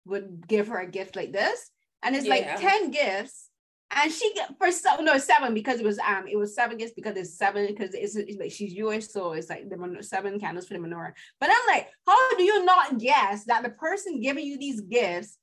would 0.05 0.47
give 0.47 0.69
her 0.69 0.79
a 0.79 0.87
gift 0.87 1.17
like 1.17 1.33
this 1.33 1.71
and 2.03 2.15
it's 2.15 2.27
yeah. 2.27 2.35
like 2.35 2.61
10 2.61 2.91
gifts 2.91 3.49
and 3.91 4.13
she 4.13 4.33
get 4.35 4.55
for 4.59 4.71
some 4.71 5.05
no 5.05 5.17
seven 5.17 5.55
because 5.55 5.81
it 5.81 5.85
was 5.85 5.99
um 6.01 6.27
it 6.29 6.37
was 6.37 6.55
seven 6.55 6.77
gifts 6.77 6.93
because 6.95 7.17
it's 7.17 7.39
seven 7.39 7.67
because 7.67 7.95
it's, 7.95 8.17
it's 8.17 8.39
like 8.39 8.53
she's 8.53 8.75
Jewish 8.75 9.09
so 9.09 9.33
it's 9.33 9.49
like 9.49 9.69
the 9.69 10.03
seven 10.03 10.39
candles 10.39 10.69
for 10.69 10.75
the 10.75 10.81
menorah. 10.81 11.13
But 11.41 11.51
I'm 11.51 11.75
like, 11.75 11.89
how 12.07 12.37
do 12.37 12.43
you 12.43 12.65
not 12.67 12.99
guess 12.99 13.45
that 13.47 13.63
the 13.63 13.71
person 13.71 14.21
giving 14.21 14.45
you 14.45 14.59
these 14.59 14.83
gifts 14.83 15.39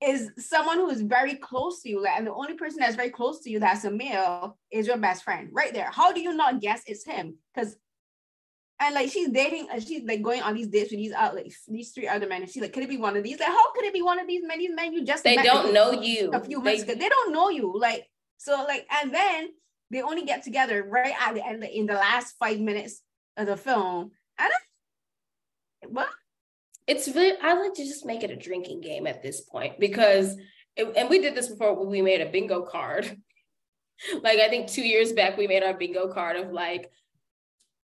is 0.00 0.30
someone 0.38 0.78
who 0.78 0.90
is 0.90 1.02
very 1.02 1.34
close 1.34 1.82
to 1.82 1.88
you, 1.88 2.02
like, 2.02 2.16
and 2.16 2.26
the 2.26 2.32
only 2.32 2.54
person 2.54 2.78
that's 2.80 2.94
very 2.94 3.10
close 3.10 3.40
to 3.40 3.50
you 3.50 3.58
that's 3.58 3.84
a 3.84 3.90
male 3.90 4.56
is 4.70 4.86
your 4.86 4.98
best 4.98 5.24
friend 5.24 5.48
right 5.52 5.72
there. 5.72 5.90
How 5.92 6.12
do 6.12 6.20
you 6.20 6.34
not 6.34 6.60
guess 6.60 6.82
it's 6.86 7.04
him? 7.04 7.36
Because 7.54 7.76
and 8.80 8.94
like 8.94 9.10
she's 9.10 9.28
dating 9.30 9.66
uh, 9.72 9.80
she's 9.80 10.04
like 10.04 10.22
going 10.22 10.40
on 10.40 10.54
these 10.54 10.68
dates 10.68 10.92
with 10.92 11.00
these 11.00 11.12
out 11.12 11.34
like 11.34 11.52
these 11.66 11.90
three 11.90 12.06
other 12.06 12.28
men 12.28 12.42
and 12.42 12.50
she's 12.50 12.62
like 12.62 12.72
could 12.72 12.84
it 12.84 12.88
be 12.88 12.96
one 12.96 13.16
of 13.16 13.24
these? 13.24 13.40
Like 13.40 13.48
how 13.48 13.72
could 13.72 13.84
it 13.84 13.92
be 13.92 14.02
one 14.02 14.20
of 14.20 14.28
these 14.28 14.42
men? 14.46 14.58
These 14.58 14.74
men 14.74 14.92
you 14.92 15.04
just 15.04 15.24
they 15.24 15.36
don't 15.36 15.74
know 15.74 15.90
you. 15.90 16.30
a 16.32 16.40
few 16.40 16.60
months 16.60 16.84
they, 16.84 16.92
ago. 16.92 17.00
They 17.00 17.08
don't 17.08 17.32
know 17.32 17.48
you 17.48 17.76
like 17.76 18.06
so 18.36 18.64
like 18.68 18.86
and 19.02 19.12
then 19.12 19.48
they 19.90 20.02
only 20.02 20.24
get 20.24 20.44
together 20.44 20.84
right 20.88 21.14
at 21.20 21.34
the 21.34 21.44
end 21.44 21.64
in 21.64 21.86
the 21.86 21.94
last 21.94 22.36
five 22.38 22.60
minutes 22.60 23.02
of 23.36 23.46
the 23.46 23.56
film. 23.56 24.12
And 24.38 24.52
I, 24.52 25.86
what 25.88 26.08
it's 26.88 27.06
very 27.06 27.34
I 27.40 27.54
like 27.54 27.74
to 27.74 27.84
just 27.84 28.06
make 28.06 28.24
it 28.24 28.30
a 28.30 28.36
drinking 28.36 28.80
game 28.80 29.06
at 29.06 29.22
this 29.22 29.42
point 29.42 29.78
because 29.78 30.36
it, 30.76 30.92
and 30.96 31.08
we 31.08 31.20
did 31.20 31.34
this 31.34 31.48
before 31.48 31.78
when 31.78 31.88
we 31.88 32.02
made 32.02 32.20
a 32.20 32.30
bingo 32.30 32.62
card 32.62 33.04
like 34.22 34.38
I 34.38 34.48
think 34.48 34.68
two 34.68 34.86
years 34.86 35.12
back 35.12 35.36
we 35.36 35.46
made 35.46 35.62
our 35.62 35.74
bingo 35.74 36.12
card 36.12 36.36
of 36.36 36.50
like 36.52 36.90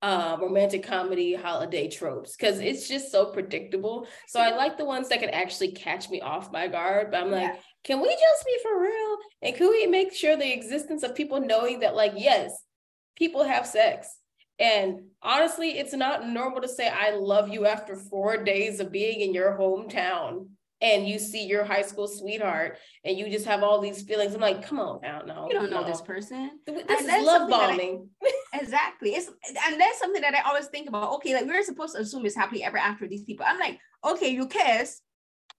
uh, 0.04 0.36
romantic 0.38 0.82
comedy 0.82 1.34
holiday 1.34 1.88
tropes 1.88 2.36
because 2.36 2.60
it's 2.60 2.86
just 2.86 3.10
so 3.10 3.24
predictable. 3.24 4.06
So 4.28 4.38
I 4.38 4.54
like 4.54 4.76
the 4.76 4.84
ones 4.84 5.08
that 5.08 5.20
can 5.20 5.30
actually 5.30 5.72
catch 5.72 6.10
me 6.10 6.20
off 6.20 6.52
my 6.52 6.68
guard. 6.68 7.10
But 7.10 7.22
I'm 7.22 7.30
like, 7.30 7.54
yeah. 7.54 7.56
can 7.84 8.02
we 8.02 8.08
just 8.08 8.44
be 8.44 8.58
for 8.62 8.82
real? 8.82 9.16
And 9.40 9.56
can 9.56 9.70
we 9.70 9.86
make 9.86 10.12
sure 10.12 10.36
the 10.36 10.52
existence 10.52 11.04
of 11.04 11.14
people 11.14 11.40
knowing 11.40 11.80
that, 11.80 11.94
like, 11.94 12.12
yes, 12.16 12.52
people 13.16 13.44
have 13.44 13.66
sex. 13.66 14.14
And 14.58 15.06
honestly, 15.22 15.78
it's 15.78 15.94
not 15.94 16.28
normal 16.28 16.60
to 16.60 16.68
say 16.68 16.88
I 16.88 17.10
love 17.10 17.48
you 17.48 17.66
after 17.66 17.96
four 17.96 18.42
days 18.42 18.80
of 18.80 18.92
being 18.92 19.20
in 19.20 19.34
your 19.34 19.58
hometown 19.58 20.46
and 20.80 21.08
you 21.08 21.18
see 21.18 21.46
your 21.46 21.64
high 21.64 21.82
school 21.82 22.06
sweetheart 22.06 22.78
and 23.04 23.18
you 23.18 23.30
just 23.30 23.46
have 23.46 23.62
all 23.62 23.80
these 23.80 24.02
feelings. 24.02 24.34
I'm 24.34 24.40
like, 24.40 24.62
come 24.62 24.78
on 24.78 25.00
now, 25.02 25.22
no. 25.24 25.48
You 25.48 25.54
don't 25.54 25.70
know 25.70 25.84
this 25.84 26.02
person. 26.02 26.50
This 26.66 26.82
and 26.88 27.20
is 27.20 27.26
love 27.26 27.48
bombing. 27.48 28.08
I, 28.22 28.32
exactly. 28.60 29.10
It's 29.10 29.28
and 29.66 29.80
that's 29.80 29.98
something 29.98 30.22
that 30.22 30.34
I 30.34 30.48
always 30.48 30.66
think 30.66 30.88
about. 30.88 31.12
Okay, 31.14 31.34
like 31.34 31.46
we're 31.46 31.62
supposed 31.62 31.94
to 31.94 32.02
assume 32.02 32.26
it's 32.26 32.36
happily 32.36 32.62
ever 32.62 32.76
after 32.76 33.08
these 33.08 33.24
people. 33.24 33.46
I'm 33.48 33.58
like, 33.58 33.78
okay, 34.04 34.28
you 34.28 34.46
kiss 34.46 35.00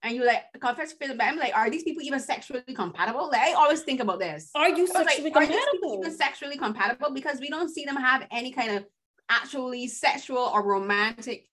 and 0.02 0.14
you 0.14 0.24
like 0.24 0.44
confess 0.60 0.92
to 0.92 1.08
but 1.08 1.22
I'm 1.22 1.38
like, 1.38 1.56
are 1.56 1.70
these 1.70 1.82
people 1.82 2.02
even 2.02 2.20
sexually 2.20 2.62
compatible? 2.74 3.28
Like 3.30 3.42
I 3.42 3.52
always 3.54 3.82
think 3.82 4.00
about 4.00 4.20
this. 4.20 4.50
Are 4.54 4.68
you 4.68 4.86
sexually 4.86 5.30
like, 5.30 5.48
compatible? 5.48 5.92
Are 5.92 5.98
even 6.06 6.16
sexually 6.16 6.56
compatible? 6.56 7.10
Because 7.12 7.40
we 7.40 7.48
don't 7.48 7.68
see 7.68 7.84
them 7.84 7.96
have 7.96 8.26
any 8.30 8.52
kind 8.52 8.76
of 8.76 8.84
actually 9.28 9.88
sexual 9.88 10.38
or 10.38 10.62
romantic 10.62 11.48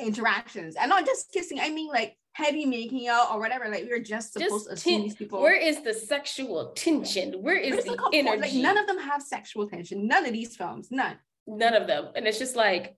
interactions. 0.00 0.76
And 0.76 0.90
not 0.90 1.06
just 1.06 1.32
kissing, 1.32 1.58
I 1.60 1.70
mean 1.70 1.88
like 1.88 2.16
heavy 2.32 2.66
making 2.66 3.08
out 3.08 3.32
or 3.32 3.40
whatever. 3.40 3.68
Like 3.68 3.84
we 3.84 3.92
are 3.92 4.00
just 4.00 4.32
supposed 4.32 4.52
just 4.52 4.66
to 4.66 4.72
assume 4.74 5.02
these 5.02 5.16
people. 5.16 5.40
Where 5.40 5.56
is 5.56 5.82
the 5.82 5.94
sexual 5.94 6.72
tension? 6.76 7.34
Where 7.42 7.56
is 7.56 7.72
Where's 7.72 7.84
the, 7.84 7.96
the 7.96 8.10
energy? 8.12 8.40
Like 8.40 8.54
none 8.54 8.78
of 8.78 8.86
them 8.86 8.98
have 8.98 9.22
sexual 9.22 9.68
tension. 9.68 10.06
None 10.06 10.26
of 10.26 10.32
these 10.32 10.56
films. 10.56 10.88
None. 10.90 11.16
None 11.46 11.74
of 11.74 11.86
them. 11.86 12.08
And 12.14 12.26
it's 12.26 12.38
just 12.38 12.54
like 12.54 12.97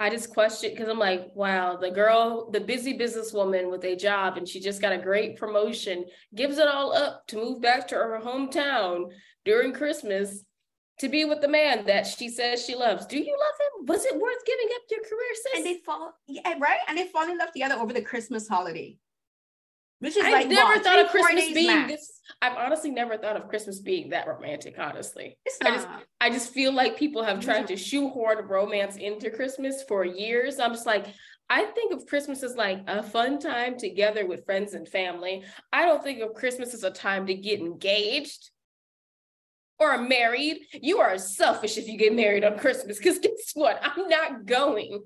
I 0.00 0.10
just 0.10 0.30
question 0.30 0.70
because 0.70 0.88
I'm 0.88 0.98
like, 0.98 1.28
wow, 1.34 1.76
the 1.76 1.90
girl, 1.90 2.50
the 2.50 2.60
busy 2.60 2.98
businesswoman 2.98 3.70
with 3.70 3.84
a 3.84 3.94
job, 3.94 4.36
and 4.36 4.48
she 4.48 4.60
just 4.60 4.80
got 4.80 4.92
a 4.92 4.98
great 4.98 5.36
promotion, 5.36 6.04
gives 6.34 6.58
it 6.58 6.66
all 6.66 6.92
up 6.92 7.26
to 7.28 7.36
move 7.36 7.62
back 7.62 7.86
to 7.88 7.94
her 7.94 8.20
hometown 8.22 9.10
during 9.44 9.72
Christmas 9.72 10.44
to 10.98 11.08
be 11.08 11.24
with 11.24 11.40
the 11.40 11.48
man 11.48 11.86
that 11.86 12.06
she 12.06 12.28
says 12.28 12.64
she 12.64 12.74
loves. 12.74 13.06
Do 13.06 13.18
you 13.18 13.32
love 13.32 13.60
him? 13.60 13.86
Was 13.86 14.04
it 14.04 14.20
worth 14.20 14.44
giving 14.44 14.68
up 14.74 14.82
your 14.90 15.00
career, 15.00 15.34
sis? 15.34 15.56
And 15.56 15.66
they 15.66 15.80
fall, 15.84 16.12
yeah, 16.26 16.54
right? 16.58 16.80
And 16.88 16.98
they 16.98 17.08
fall 17.08 17.28
in 17.28 17.38
love 17.38 17.52
together 17.52 17.76
over 17.76 17.92
the 17.92 18.02
Christmas 18.02 18.48
holiday. 18.48 18.96
Which 20.00 20.16
is 20.16 20.24
I've 20.24 20.32
like 20.32 20.48
never 20.48 20.74
what, 20.74 20.84
thought 20.84 20.98
of 20.98 21.08
Christmas 21.08 21.52
being 21.52 21.66
max. 21.66 21.92
this. 21.92 22.20
I've 22.42 22.56
honestly 22.56 22.90
never 22.90 23.16
thought 23.16 23.36
of 23.36 23.48
Christmas 23.48 23.80
being 23.80 24.10
that 24.10 24.26
romantic, 24.26 24.74
honestly. 24.78 25.38
I 25.62 25.70
just 25.70 25.88
I 26.20 26.30
just 26.30 26.52
feel 26.52 26.72
like 26.72 26.98
people 26.98 27.22
have 27.22 27.40
tried 27.40 27.68
to 27.68 27.76
shoehorn 27.76 28.46
romance 28.46 28.96
into 28.96 29.30
Christmas 29.30 29.82
for 29.88 30.04
years. 30.04 30.58
I'm 30.58 30.72
just 30.72 30.84
like, 30.86 31.06
I 31.48 31.64
think 31.64 31.94
of 31.94 32.06
Christmas 32.06 32.42
as 32.42 32.54
like 32.56 32.80
a 32.86 33.02
fun 33.02 33.38
time 33.38 33.78
together 33.78 34.26
with 34.26 34.44
friends 34.44 34.74
and 34.74 34.86
family. 34.86 35.44
I 35.72 35.86
don't 35.86 36.02
think 36.02 36.20
of 36.20 36.34
Christmas 36.34 36.74
as 36.74 36.84
a 36.84 36.90
time 36.90 37.26
to 37.26 37.34
get 37.34 37.60
engaged 37.60 38.50
or 39.78 39.98
married, 39.98 40.58
you 40.72 40.98
are 40.98 41.18
selfish 41.18 41.76
if 41.78 41.88
you 41.88 41.98
get 41.98 42.14
married 42.14 42.44
on 42.44 42.58
Christmas. 42.58 42.98
Because 42.98 43.18
guess 43.18 43.52
what? 43.54 43.80
I'm 43.82 44.08
not 44.08 44.46
going. 44.46 45.02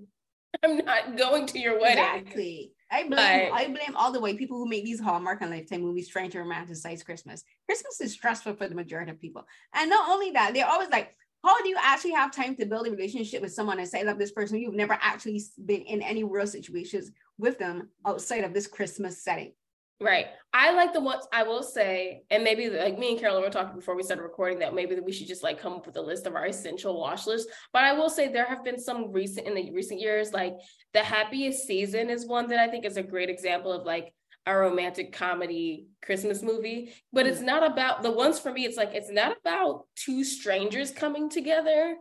I'm 0.63 0.79
not 0.79 1.17
going 1.17 1.47
to 1.47 1.59
your 1.59 1.81
wedding. 1.81 2.05
Exactly. 2.23 2.73
I 2.91 3.03
blame 3.03 3.11
but, 3.11 3.53
I 3.53 3.67
blame 3.67 3.97
all 3.97 4.13
the 4.13 4.21
way 4.21 4.35
people 4.35 4.59
who 4.59 4.69
make 4.69 4.85
these 4.85 5.01
Hallmark 5.01 5.43
and 5.43 5.51
Lifetime 5.51 5.83
movies 5.83 6.09
trying 6.09 6.31
to 6.31 6.39
romanticize 6.39 7.05
Christmas. 7.05 7.45
Christmas 7.67 8.01
is 8.01 8.13
stressful 8.13 8.55
for 8.55 8.69
the 8.69 8.75
majority 8.75 9.11
of 9.11 9.21
people. 9.21 9.45
And 9.75 9.91
not 9.91 10.09
only 10.09 10.31
that, 10.33 10.55
they're 10.55 10.67
always 10.67 10.89
like, 10.89 11.15
how 11.45 11.63
do 11.63 11.69
you 11.69 11.77
actually 11.81 12.13
have 12.13 12.33
time 12.33 12.57
to 12.57 12.67
build 12.67 12.87
a 12.87 12.91
relationship 12.91 13.43
with 13.43 13.53
someone 13.53 13.79
and 13.79 13.89
say, 13.89 14.01
I 14.01 14.05
love 14.05 14.19
this 14.19 14.33
person? 14.33 14.59
You've 14.59 14.75
never 14.75 14.99
actually 15.01 15.43
been 15.65 15.83
in 15.83 16.03
any 16.03 16.25
real 16.25 16.47
situations 16.47 17.11
with 17.39 17.59
them 17.59 17.91
outside 18.07 18.45
of 18.45 18.55
this 18.55 18.67
Christmas 18.67 19.23
setting. 19.23 19.53
Right. 20.01 20.27
I 20.53 20.73
like 20.75 20.93
the 20.93 21.01
ones 21.01 21.27
I 21.33 21.43
will 21.43 21.63
say, 21.63 22.23
and 22.31 22.45
maybe 22.45 22.71
like 22.71 22.99
me 22.99 23.11
and 23.11 23.21
Carolyn 23.21 23.43
were 23.43 23.51
talking 23.51 23.75
before 23.75 23.97
we 23.97 24.05
started 24.05 24.23
recording 24.23 24.61
that 24.61 24.73
maybe 24.73 24.95
we 25.01 25.11
should 25.11 25.27
just 25.27 25.43
like 25.43 25.61
come 25.61 25.73
up 25.73 25.87
with 25.87 25.97
a 25.97 26.01
list 26.01 26.27
of 26.27 26.37
our 26.37 26.47
essential 26.47 26.99
wash 26.99 27.27
list. 27.27 27.49
But 27.73 27.83
I 27.83 27.95
will 27.95 28.09
say 28.09 28.29
there 28.29 28.47
have 28.47 28.65
been 28.65 28.79
some 28.79 29.11
recent 29.11 29.49
in 29.49 29.55
the 29.55 29.73
recent 29.73 30.01
years, 30.01 30.33
like 30.33 30.55
the 30.95 31.03
happiest 31.03 31.67
season 31.67 32.11
is 32.11 32.27
one 32.27 32.47
that 32.49 32.61
I 32.61 32.69
think 32.69 32.85
is 32.85 32.97
a 32.97 33.03
great 33.03 33.29
example 33.29 33.73
of 33.73 33.85
like 33.85 34.15
a 34.47 34.57
romantic 34.57 35.13
comedy 35.13 35.89
Christmas 36.01 36.43
movie. 36.43 36.95
But 37.13 37.27
it's 37.27 37.41
not 37.41 37.69
about 37.69 38.05
the 38.05 38.13
ones 38.13 38.39
for 38.39 38.53
me, 38.53 38.67
it's 38.67 38.77
like 38.77 38.95
it's 38.95 39.11
not 39.11 39.37
about 39.41 39.87
two 39.97 40.23
strangers 40.23 40.93
coming 40.93 41.29
together 41.29 41.97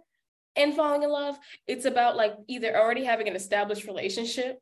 and 0.56 0.76
falling 0.76 1.02
in 1.02 1.10
love. 1.10 1.36
It's 1.66 1.86
about 1.86 2.16
like 2.16 2.36
either 2.48 2.78
already 2.78 3.06
having 3.06 3.28
an 3.28 3.36
established 3.36 3.86
relationship 3.86 4.60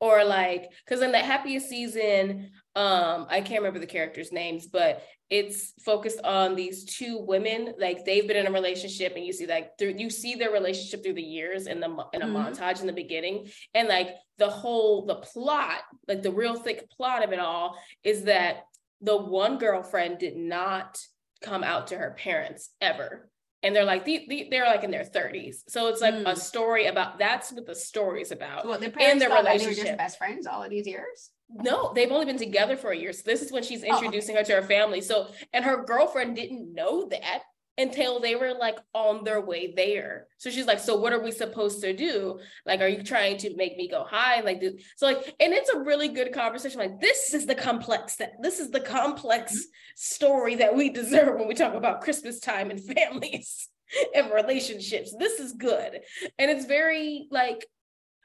or 0.00 0.24
like 0.24 0.70
because 0.84 1.02
in 1.02 1.12
the 1.12 1.18
happiest 1.18 1.68
season 1.68 2.50
um 2.76 3.26
i 3.28 3.40
can't 3.40 3.60
remember 3.60 3.78
the 3.78 3.86
characters 3.86 4.32
names 4.32 4.66
but 4.66 5.02
it's 5.28 5.74
focused 5.84 6.20
on 6.24 6.56
these 6.56 6.84
two 6.84 7.18
women 7.18 7.72
like 7.78 8.04
they've 8.04 8.26
been 8.26 8.36
in 8.36 8.48
a 8.48 8.52
relationship 8.52 9.14
and 9.14 9.24
you 9.24 9.32
see 9.32 9.46
like 9.46 9.70
through 9.78 9.94
you 9.96 10.10
see 10.10 10.34
their 10.34 10.50
relationship 10.50 11.02
through 11.02 11.14
the 11.14 11.22
years 11.22 11.66
in 11.66 11.78
the 11.78 11.88
in 12.12 12.22
a 12.22 12.26
mm-hmm. 12.26 12.36
montage 12.36 12.80
in 12.80 12.86
the 12.86 12.92
beginning 12.92 13.48
and 13.74 13.88
like 13.88 14.08
the 14.38 14.48
whole 14.48 15.06
the 15.06 15.14
plot 15.16 15.82
like 16.08 16.22
the 16.22 16.32
real 16.32 16.56
thick 16.56 16.90
plot 16.90 17.24
of 17.24 17.32
it 17.32 17.38
all 17.38 17.76
is 18.02 18.24
that 18.24 18.64
the 19.00 19.16
one 19.16 19.58
girlfriend 19.58 20.18
did 20.18 20.36
not 20.36 20.98
come 21.42 21.62
out 21.62 21.86
to 21.86 21.96
her 21.96 22.14
parents 22.18 22.70
ever 22.80 23.29
and 23.62 23.74
they're 23.74 23.84
like 23.84 24.04
they, 24.04 24.48
they're 24.50 24.66
like 24.66 24.84
in 24.84 24.90
their 24.90 25.04
30s 25.04 25.56
so 25.68 25.88
it's 25.88 26.00
like 26.00 26.14
mm. 26.14 26.26
a 26.26 26.36
story 26.36 26.86
about 26.86 27.18
that's 27.18 27.52
what 27.52 27.66
the 27.66 27.74
story's 27.74 28.32
about. 28.32 28.66
Well, 28.66 28.78
their 28.78 28.92
and 29.00 29.20
their 29.20 29.30
relationship 29.30 29.76
they 29.76 29.82
were 29.82 29.86
just 29.86 29.98
best 29.98 30.18
friends 30.18 30.46
all 30.46 30.62
of 30.62 30.70
these 30.70 30.86
years? 30.86 31.30
No 31.48 31.92
they've 31.94 32.10
only 32.10 32.26
been 32.26 32.38
together 32.38 32.76
for 32.76 32.90
a 32.90 32.96
year. 32.96 33.12
So 33.12 33.22
this 33.24 33.42
is 33.42 33.52
when 33.52 33.62
she's 33.62 33.82
introducing 33.82 34.36
oh, 34.36 34.40
okay. 34.40 34.52
her 34.52 34.60
to 34.60 34.62
her 34.62 34.68
family. 34.68 35.00
So 35.00 35.28
and 35.52 35.64
her 35.64 35.84
girlfriend 35.84 36.36
didn't 36.36 36.72
know 36.74 37.08
that 37.08 37.42
until 37.78 38.20
they 38.20 38.34
were 38.34 38.52
like 38.52 38.78
on 38.92 39.24
their 39.24 39.40
way 39.40 39.72
there. 39.74 40.26
So 40.38 40.50
she's 40.50 40.66
like, 40.66 40.78
so 40.78 40.96
what 40.96 41.12
are 41.12 41.22
we 41.22 41.30
supposed 41.30 41.80
to 41.80 41.94
do? 41.94 42.38
Like, 42.66 42.80
are 42.80 42.88
you 42.88 43.02
trying 43.02 43.38
to 43.38 43.56
make 43.56 43.76
me 43.76 43.88
go 43.88 44.04
high? 44.04 44.40
Like, 44.40 44.62
so 44.96 45.06
like, 45.06 45.34
and 45.40 45.52
it's 45.52 45.70
a 45.70 45.80
really 45.80 46.08
good 46.08 46.32
conversation. 46.32 46.78
Like, 46.78 47.00
this 47.00 47.32
is 47.32 47.46
the 47.46 47.54
complex 47.54 48.16
that 48.16 48.32
this 48.42 48.60
is 48.60 48.70
the 48.70 48.80
complex 48.80 49.66
story 49.96 50.56
that 50.56 50.74
we 50.74 50.90
deserve 50.90 51.38
when 51.38 51.48
we 51.48 51.54
talk 51.54 51.74
about 51.74 52.02
Christmas 52.02 52.40
time 52.40 52.70
and 52.70 52.80
families 52.80 53.68
and 54.14 54.30
relationships. 54.32 55.14
This 55.18 55.40
is 55.40 55.52
good. 55.52 56.00
And 56.38 56.50
it's 56.50 56.66
very 56.66 57.28
like, 57.30 57.66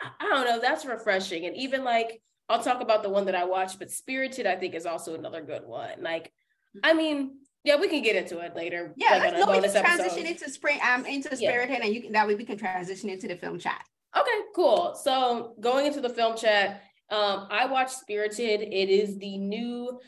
I 0.02 0.30
don't 0.30 0.46
know, 0.46 0.60
that's 0.60 0.86
refreshing. 0.86 1.46
And 1.46 1.56
even 1.56 1.84
like, 1.84 2.22
I'll 2.50 2.62
talk 2.62 2.82
about 2.82 3.04
the 3.04 3.10
one 3.10 3.25
that 3.25 3.36
I 3.36 3.46
watched, 3.46 3.80
but 3.80 3.90
Spirited, 3.90 4.46
I 4.46 4.56
think, 4.56 4.75
is 4.75 4.86
also 4.86 5.16
another 5.16 5.42
good 5.42 5.66
one. 5.66 6.02
Like, 6.02 6.32
I 6.84 6.94
mean, 6.94 7.38
yeah, 7.66 7.76
we 7.76 7.88
can 7.88 8.04
get 8.04 8.16
into 8.16 8.40
it 8.40 8.56
later. 8.56 8.94
Yeah, 8.96 9.18
like 9.18 9.34
no, 9.34 9.52
we 9.52 9.60
can 9.60 9.72
transition 9.72 10.26
episode. 10.26 10.26
into 10.28 10.50
spring 10.50 10.80
um 10.88 11.06
into 11.06 11.36
spirit 11.36 11.70
yeah. 11.70 11.80
and 11.84 11.94
you 11.94 12.02
can 12.02 12.12
that 12.14 12.28
way 12.28 12.36
we 12.36 12.46
can 12.46 12.58
transition 12.58 13.10
into 13.10 13.28
the 13.28 13.36
film 13.36 13.60
chat. 13.60 13.84
Okay, 14.16 14.40
cool. 14.56 14.96
So 15.02 15.56
going 15.60 15.88
into 15.88 16.00
the 16.00 16.10
film 16.10 16.38
chat, 16.38 16.84
um, 17.10 17.48
I 17.52 17.66
watched 17.66 17.98
Spirited. 17.98 18.62
It 18.62 18.90
is 18.90 19.18
the 19.18 19.38
new 19.38 20.00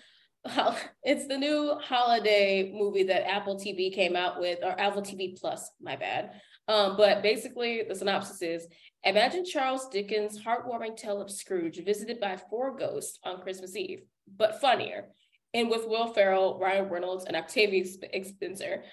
it's 1.03 1.27
the 1.27 1.37
new 1.37 1.77
holiday 1.83 2.71
movie 2.73 3.03
that 3.03 3.29
Apple 3.29 3.57
TV 3.57 3.93
came 3.93 4.15
out 4.15 4.39
with, 4.39 4.59
or 4.63 4.79
Apple 4.79 5.01
TV 5.01 5.37
Plus, 5.37 5.69
my 5.81 5.95
bad. 5.95 6.39
Um, 6.67 6.97
but 6.97 7.21
basically, 7.21 7.83
the 7.87 7.95
synopsis 7.95 8.41
is 8.41 8.67
Imagine 9.03 9.45
Charles 9.45 9.87
Dickens' 9.89 10.41
heartwarming 10.41 10.97
tale 10.97 11.21
of 11.21 11.31
Scrooge 11.31 11.83
visited 11.83 12.19
by 12.19 12.37
four 12.49 12.75
ghosts 12.75 13.19
on 13.23 13.41
Christmas 13.41 13.75
Eve, 13.75 14.01
but 14.35 14.59
funnier. 14.59 15.05
And 15.53 15.69
with 15.69 15.87
Will 15.87 16.07
Ferrell, 16.13 16.59
Ryan 16.59 16.89
Reynolds, 16.89 17.25
and 17.25 17.35
Octavia 17.35 17.85
Spencer. 17.85 18.83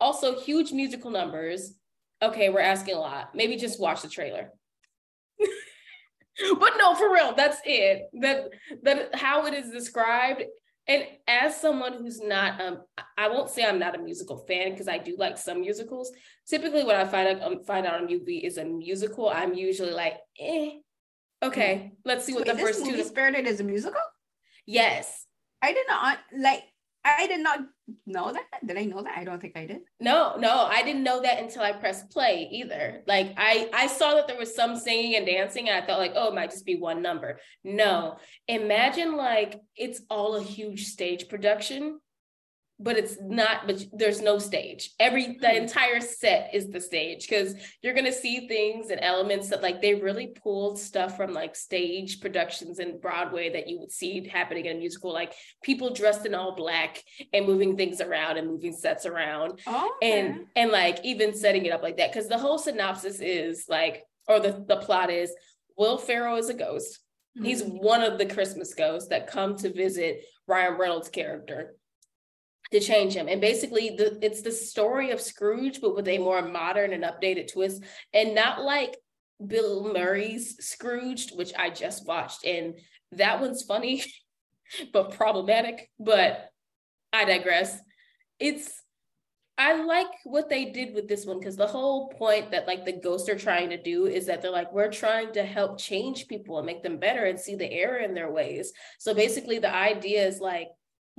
Also, 0.00 0.38
huge 0.38 0.72
musical 0.72 1.10
numbers. 1.10 1.74
Okay, 2.22 2.48
we're 2.48 2.60
asking 2.60 2.94
a 2.94 3.00
lot. 3.00 3.34
Maybe 3.34 3.56
just 3.56 3.80
watch 3.80 4.02
the 4.02 4.08
trailer. 4.08 4.50
but 6.58 6.72
no, 6.78 6.94
for 6.94 7.12
real, 7.12 7.34
that's 7.34 7.60
it. 7.64 8.08
That 8.20 8.48
that 8.82 9.14
how 9.14 9.46
it 9.46 9.54
is 9.54 9.70
described. 9.70 10.44
And 10.86 11.04
as 11.26 11.60
someone 11.60 11.92
who's 11.92 12.18
not, 12.18 12.62
um, 12.62 12.78
I 13.18 13.28
won't 13.28 13.50
say 13.50 13.62
I'm 13.62 13.78
not 13.78 13.94
a 13.94 13.98
musical 13.98 14.38
fan 14.48 14.70
because 14.70 14.88
I 14.88 14.96
do 14.96 15.16
like 15.18 15.36
some 15.36 15.60
musicals. 15.60 16.10
Typically, 16.48 16.82
when 16.82 16.96
I 16.96 17.04
find 17.04 17.28
out 17.28 17.42
um, 17.42 17.62
find 17.64 17.86
out 17.86 18.02
a 18.02 18.06
movie 18.06 18.38
is 18.38 18.56
a 18.56 18.64
musical, 18.64 19.28
I'm 19.28 19.52
usually 19.52 19.92
like, 19.92 20.14
eh, 20.40 20.70
okay, 21.42 21.92
let's 22.06 22.24
see 22.24 22.32
what 22.32 22.46
Wait, 22.46 22.56
the 22.56 22.62
first 22.62 22.84
two. 22.86 23.02
Spirited 23.04 23.46
is 23.46 23.60
a 23.60 23.64
musical. 23.64 24.00
Yes, 24.64 25.26
I 25.62 25.72
did 25.72 25.86
not 25.88 26.18
like 26.36 26.62
I 27.04 27.26
did 27.26 27.40
not 27.40 27.60
know 28.06 28.32
that. 28.32 28.66
Did 28.66 28.76
I 28.76 28.84
know 28.84 29.02
that? 29.02 29.16
I 29.16 29.24
don't 29.24 29.40
think 29.40 29.56
I 29.56 29.66
did. 29.66 29.80
No, 30.00 30.36
no, 30.36 30.66
I 30.66 30.82
didn't 30.82 31.04
know 31.04 31.22
that 31.22 31.40
until 31.40 31.62
I 31.62 31.72
pressed 31.72 32.10
play 32.10 32.48
either. 32.52 33.02
Like 33.06 33.34
I 33.36 33.70
I 33.72 33.86
saw 33.86 34.14
that 34.14 34.26
there 34.26 34.38
was 34.38 34.54
some 34.54 34.76
singing 34.76 35.16
and 35.16 35.26
dancing 35.26 35.68
and 35.68 35.82
I 35.82 35.86
thought 35.86 35.98
like, 35.98 36.12
oh, 36.14 36.28
it 36.28 36.34
might 36.34 36.50
just 36.50 36.66
be 36.66 36.76
one 36.76 37.02
number. 37.02 37.40
No. 37.64 38.18
Imagine 38.46 39.16
like 39.16 39.60
it's 39.76 40.02
all 40.10 40.36
a 40.36 40.42
huge 40.42 40.86
stage 40.86 41.28
production 41.28 42.00
but 42.80 42.96
it's 42.96 43.16
not 43.20 43.66
but 43.66 43.84
there's 43.92 44.22
no 44.22 44.38
stage 44.38 44.90
every 45.00 45.36
the 45.40 45.48
hmm. 45.48 45.56
entire 45.56 46.00
set 46.00 46.50
is 46.54 46.68
the 46.70 46.80
stage 46.80 47.28
because 47.28 47.54
you're 47.82 47.94
going 47.94 48.04
to 48.04 48.12
see 48.12 48.46
things 48.46 48.90
and 48.90 49.00
elements 49.02 49.48
that 49.48 49.62
like 49.62 49.80
they 49.80 49.94
really 49.94 50.28
pulled 50.28 50.78
stuff 50.78 51.16
from 51.16 51.32
like 51.32 51.56
stage 51.56 52.20
productions 52.20 52.78
in 52.78 53.00
broadway 53.00 53.50
that 53.50 53.68
you 53.68 53.78
would 53.78 53.90
see 53.90 54.26
happening 54.28 54.66
in 54.66 54.76
a 54.76 54.78
musical 54.78 55.12
like 55.12 55.32
people 55.62 55.92
dressed 55.92 56.26
in 56.26 56.34
all 56.34 56.54
black 56.54 57.02
and 57.32 57.46
moving 57.46 57.76
things 57.76 58.00
around 58.00 58.36
and 58.36 58.46
moving 58.46 58.72
sets 58.72 59.06
around 59.06 59.60
oh, 59.66 59.92
okay. 59.96 60.20
and 60.20 60.46
and 60.54 60.70
like 60.70 61.04
even 61.04 61.34
setting 61.34 61.66
it 61.66 61.72
up 61.72 61.82
like 61.82 61.96
that 61.96 62.12
because 62.12 62.28
the 62.28 62.38
whole 62.38 62.58
synopsis 62.58 63.20
is 63.20 63.64
like 63.68 64.04
or 64.28 64.40
the, 64.40 64.64
the 64.68 64.76
plot 64.76 65.10
is 65.10 65.32
will 65.76 65.98
ferrell 65.98 66.36
is 66.36 66.48
a 66.48 66.54
ghost 66.54 67.00
mm-hmm. 67.36 67.46
he's 67.46 67.62
one 67.62 68.02
of 68.02 68.18
the 68.18 68.26
christmas 68.26 68.74
ghosts 68.74 69.08
that 69.08 69.26
come 69.26 69.56
to 69.56 69.72
visit 69.72 70.22
ryan 70.46 70.78
reynolds 70.78 71.08
character 71.08 71.74
to 72.70 72.80
change 72.80 73.14
him. 73.14 73.28
And 73.28 73.40
basically, 73.40 73.90
the, 73.90 74.18
it's 74.22 74.42
the 74.42 74.52
story 74.52 75.10
of 75.10 75.20
Scrooge, 75.20 75.80
but 75.80 75.94
with 75.96 76.08
a 76.08 76.18
more 76.18 76.42
modern 76.42 76.92
and 76.92 77.04
updated 77.04 77.52
twist, 77.52 77.82
and 78.12 78.34
not 78.34 78.62
like 78.62 78.96
Bill 79.44 79.92
Murray's 79.92 80.56
Scrooged, 80.60 81.36
which 81.36 81.52
I 81.56 81.70
just 81.70 82.06
watched, 82.06 82.44
and 82.44 82.74
that 83.12 83.40
one's 83.40 83.62
funny, 83.62 84.04
but 84.92 85.16
problematic. 85.16 85.90
But 85.98 86.50
I 87.12 87.24
digress. 87.24 87.78
It's 88.38 88.82
I 89.60 89.82
like 89.82 90.06
what 90.22 90.48
they 90.48 90.66
did 90.66 90.94
with 90.94 91.08
this 91.08 91.26
one 91.26 91.40
because 91.40 91.56
the 91.56 91.66
whole 91.66 92.10
point 92.10 92.52
that 92.52 92.68
like 92.68 92.84
the 92.84 92.92
ghosts 92.92 93.28
are 93.28 93.38
trying 93.38 93.70
to 93.70 93.82
do 93.82 94.06
is 94.06 94.26
that 94.26 94.40
they're 94.40 94.52
like, 94.52 94.72
we're 94.72 94.90
trying 94.90 95.32
to 95.32 95.42
help 95.42 95.80
change 95.80 96.28
people 96.28 96.58
and 96.58 96.66
make 96.66 96.84
them 96.84 96.98
better 96.98 97.24
and 97.24 97.40
see 97.40 97.56
the 97.56 97.70
error 97.70 97.98
in 97.98 98.14
their 98.14 98.30
ways. 98.30 98.72
So 99.00 99.14
basically, 99.14 99.58
the 99.58 99.74
idea 99.74 100.24
is 100.24 100.38
like 100.38 100.68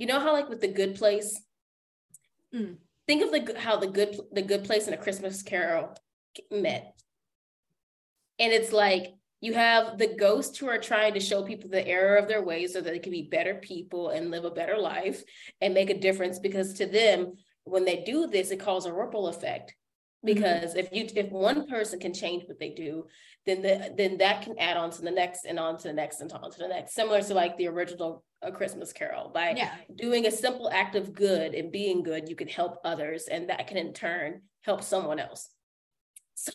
you 0.00 0.06
know 0.06 0.18
how 0.18 0.32
like 0.32 0.48
with 0.48 0.60
the 0.60 0.68
good 0.68 0.96
place 0.96 1.40
mm. 2.52 2.76
think 3.06 3.22
of 3.22 3.30
the 3.30 3.60
how 3.60 3.76
the 3.76 3.86
good 3.86 4.16
the 4.32 4.42
good 4.42 4.64
place 4.64 4.86
and 4.86 4.94
a 4.94 5.02
christmas 5.02 5.42
carol 5.42 5.94
met 6.50 6.94
and 8.38 8.52
it's 8.52 8.72
like 8.72 9.14
you 9.42 9.54
have 9.54 9.98
the 9.98 10.14
ghosts 10.18 10.58
who 10.58 10.68
are 10.68 10.78
trying 10.78 11.14
to 11.14 11.20
show 11.20 11.42
people 11.42 11.70
the 11.70 11.86
error 11.86 12.16
of 12.16 12.28
their 12.28 12.42
ways 12.42 12.72
so 12.72 12.80
that 12.80 12.90
they 12.90 12.98
can 12.98 13.12
be 13.12 13.28
better 13.30 13.54
people 13.54 14.08
and 14.08 14.30
live 14.30 14.44
a 14.44 14.50
better 14.50 14.78
life 14.78 15.22
and 15.60 15.74
make 15.74 15.90
a 15.90 15.98
difference 15.98 16.38
because 16.38 16.74
to 16.74 16.86
them 16.86 17.34
when 17.64 17.84
they 17.84 18.02
do 18.02 18.26
this 18.26 18.50
it 18.50 18.60
calls 18.60 18.86
a 18.86 18.92
ripple 18.92 19.28
effect 19.28 19.74
mm-hmm. 20.24 20.34
because 20.34 20.70
mm-hmm. 20.70 20.78
if 20.78 20.92
you 20.92 21.22
if 21.22 21.30
one 21.30 21.68
person 21.68 22.00
can 22.00 22.14
change 22.14 22.44
what 22.46 22.58
they 22.58 22.70
do 22.70 23.04
then 23.44 23.60
the, 23.60 23.92
then 23.96 24.16
that 24.16 24.42
can 24.42 24.58
add 24.58 24.78
on 24.78 24.90
to 24.90 25.02
the 25.02 25.10
next 25.10 25.44
and 25.44 25.58
on 25.58 25.76
to 25.76 25.88
the 25.88 25.94
next 25.94 26.22
and 26.22 26.32
on 26.32 26.50
to 26.50 26.58
the 26.58 26.68
next 26.68 26.94
similar 26.94 27.20
to 27.20 27.34
like 27.34 27.56
the 27.58 27.68
original 27.68 28.24
a 28.42 28.52
Christmas 28.52 28.92
Carol. 28.92 29.30
By 29.32 29.54
yeah. 29.56 29.74
doing 29.94 30.26
a 30.26 30.30
simple 30.30 30.70
act 30.70 30.96
of 30.96 31.14
good 31.14 31.54
and 31.54 31.72
being 31.72 32.02
good, 32.02 32.28
you 32.28 32.36
can 32.36 32.48
help 32.48 32.78
others, 32.84 33.28
and 33.30 33.48
that 33.48 33.66
can 33.66 33.76
in 33.76 33.92
turn 33.92 34.42
help 34.62 34.82
someone 34.82 35.18
else. 35.18 35.48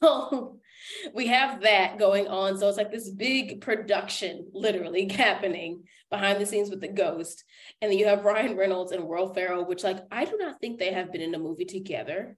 So 0.02 0.58
we 1.14 1.28
have 1.28 1.62
that 1.62 2.00
going 2.00 2.28
on. 2.28 2.58
So 2.58 2.68
it's 2.68 2.78
like 2.78 2.92
this 2.92 3.08
big 3.08 3.62
production 3.62 4.48
literally 4.52 5.08
happening 5.14 5.84
behind 6.10 6.42
the 6.42 6.46
scenes 6.48 6.72
with 6.72 6.82
the 6.82 6.88
ghost. 6.88 7.44
And 7.82 7.92
then 7.92 8.00
you 8.00 8.08
have 8.08 8.26
Ryan 8.26 8.58
Reynolds 8.58 8.92
and 8.92 9.08
Will 9.08 9.32
Ferrell, 9.32 9.66
which 9.66 9.84
like 9.84 10.00
I 10.12 10.26
do 10.26 10.38
not 10.40 10.60
think 10.60 10.80
they 10.80 10.92
have 10.92 11.12
been 11.12 11.22
in 11.22 11.36
a 11.36 11.40
movie 11.40 11.66
together 11.66 12.36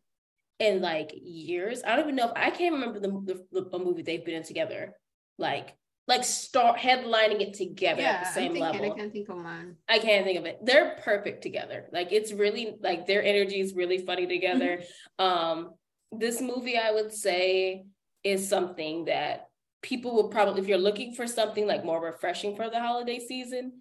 in 0.60 0.82
like 0.82 1.12
years. 1.14 1.84
I 1.86 1.96
don't 1.96 2.06
even 2.06 2.16
know 2.18 2.26
if 2.28 2.34
I 2.36 2.50
can't 2.50 2.74
remember 2.74 3.00
the, 3.00 3.46
the, 3.52 3.70
the 3.70 3.80
movie 3.80 4.02
they've 4.02 4.26
been 4.26 4.36
in 4.36 4.44
together. 4.44 4.94
Like 5.38 5.74
like 6.08 6.24
start 6.24 6.78
headlining 6.78 7.41
it 7.41 7.54
together 7.54 8.02
yeah, 8.02 8.12
at 8.12 8.24
the 8.24 8.32
same 8.32 8.54
level. 8.54 8.93
I 8.93 8.96
can't 8.96 9.12
think 9.12 9.30
of 9.30 9.36
one. 9.36 9.76
I 9.89 10.00
can't 10.00 10.26
think 10.26 10.39
of 10.39 10.46
it. 10.46 10.60
They're 10.63 10.98
perfect 11.04 11.43
together. 11.43 11.88
Like 11.91 12.12
it's 12.12 12.32
really 12.32 12.76
like 12.82 13.06
their 13.06 13.24
energy 13.24 13.60
is 13.60 13.74
really 13.74 14.00
funny 14.00 14.26
together. 14.26 14.82
um, 15.20 15.72
this 16.12 16.41
movie, 16.41 16.78
I 16.78 16.91
would 16.91 17.13
say, 17.13 17.86
is 18.24 18.48
something 18.48 19.06
that 19.06 19.48
people 19.82 20.15
will 20.15 20.30
probably, 20.30 20.62
if 20.62 20.67
you're 20.67 20.78
looking 20.78 21.13
for 21.13 21.28
something 21.28 21.67
like 21.67 21.84
more 21.84 22.02
refreshing 22.02 22.56
for 22.56 22.70
the 22.70 22.80
holiday 22.80 23.20
season, 23.20 23.74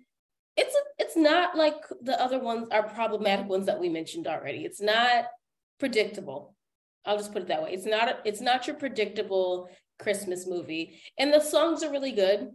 it's 0.57 0.75
a, 0.75 1.05
it's 1.05 1.17
not 1.17 1.57
like 1.57 1.77
the 2.03 2.21
other 2.21 2.41
ones 2.41 2.69
are 2.73 2.83
problematic 2.83 3.47
ones 3.47 3.67
that 3.67 3.79
we 3.79 3.89
mentioned 3.89 4.27
already. 4.27 4.65
It's 4.65 4.81
not 4.81 5.27
predictable. 5.79 6.55
I'll 7.05 7.19
just 7.19 7.33
put 7.33 7.43
it 7.43 7.49
that 7.49 7.63
way. 7.63 7.73
It's 7.73 7.87
not 7.87 8.21
it's 8.25 8.41
not 8.41 8.67
your 8.67 8.75
predictable 8.75 9.69
Christmas 9.99 10.47
movie. 10.47 11.01
And 11.19 11.33
the 11.33 11.41
songs 11.41 11.83
are 11.83 11.91
really 11.91 12.13
good. 12.13 12.51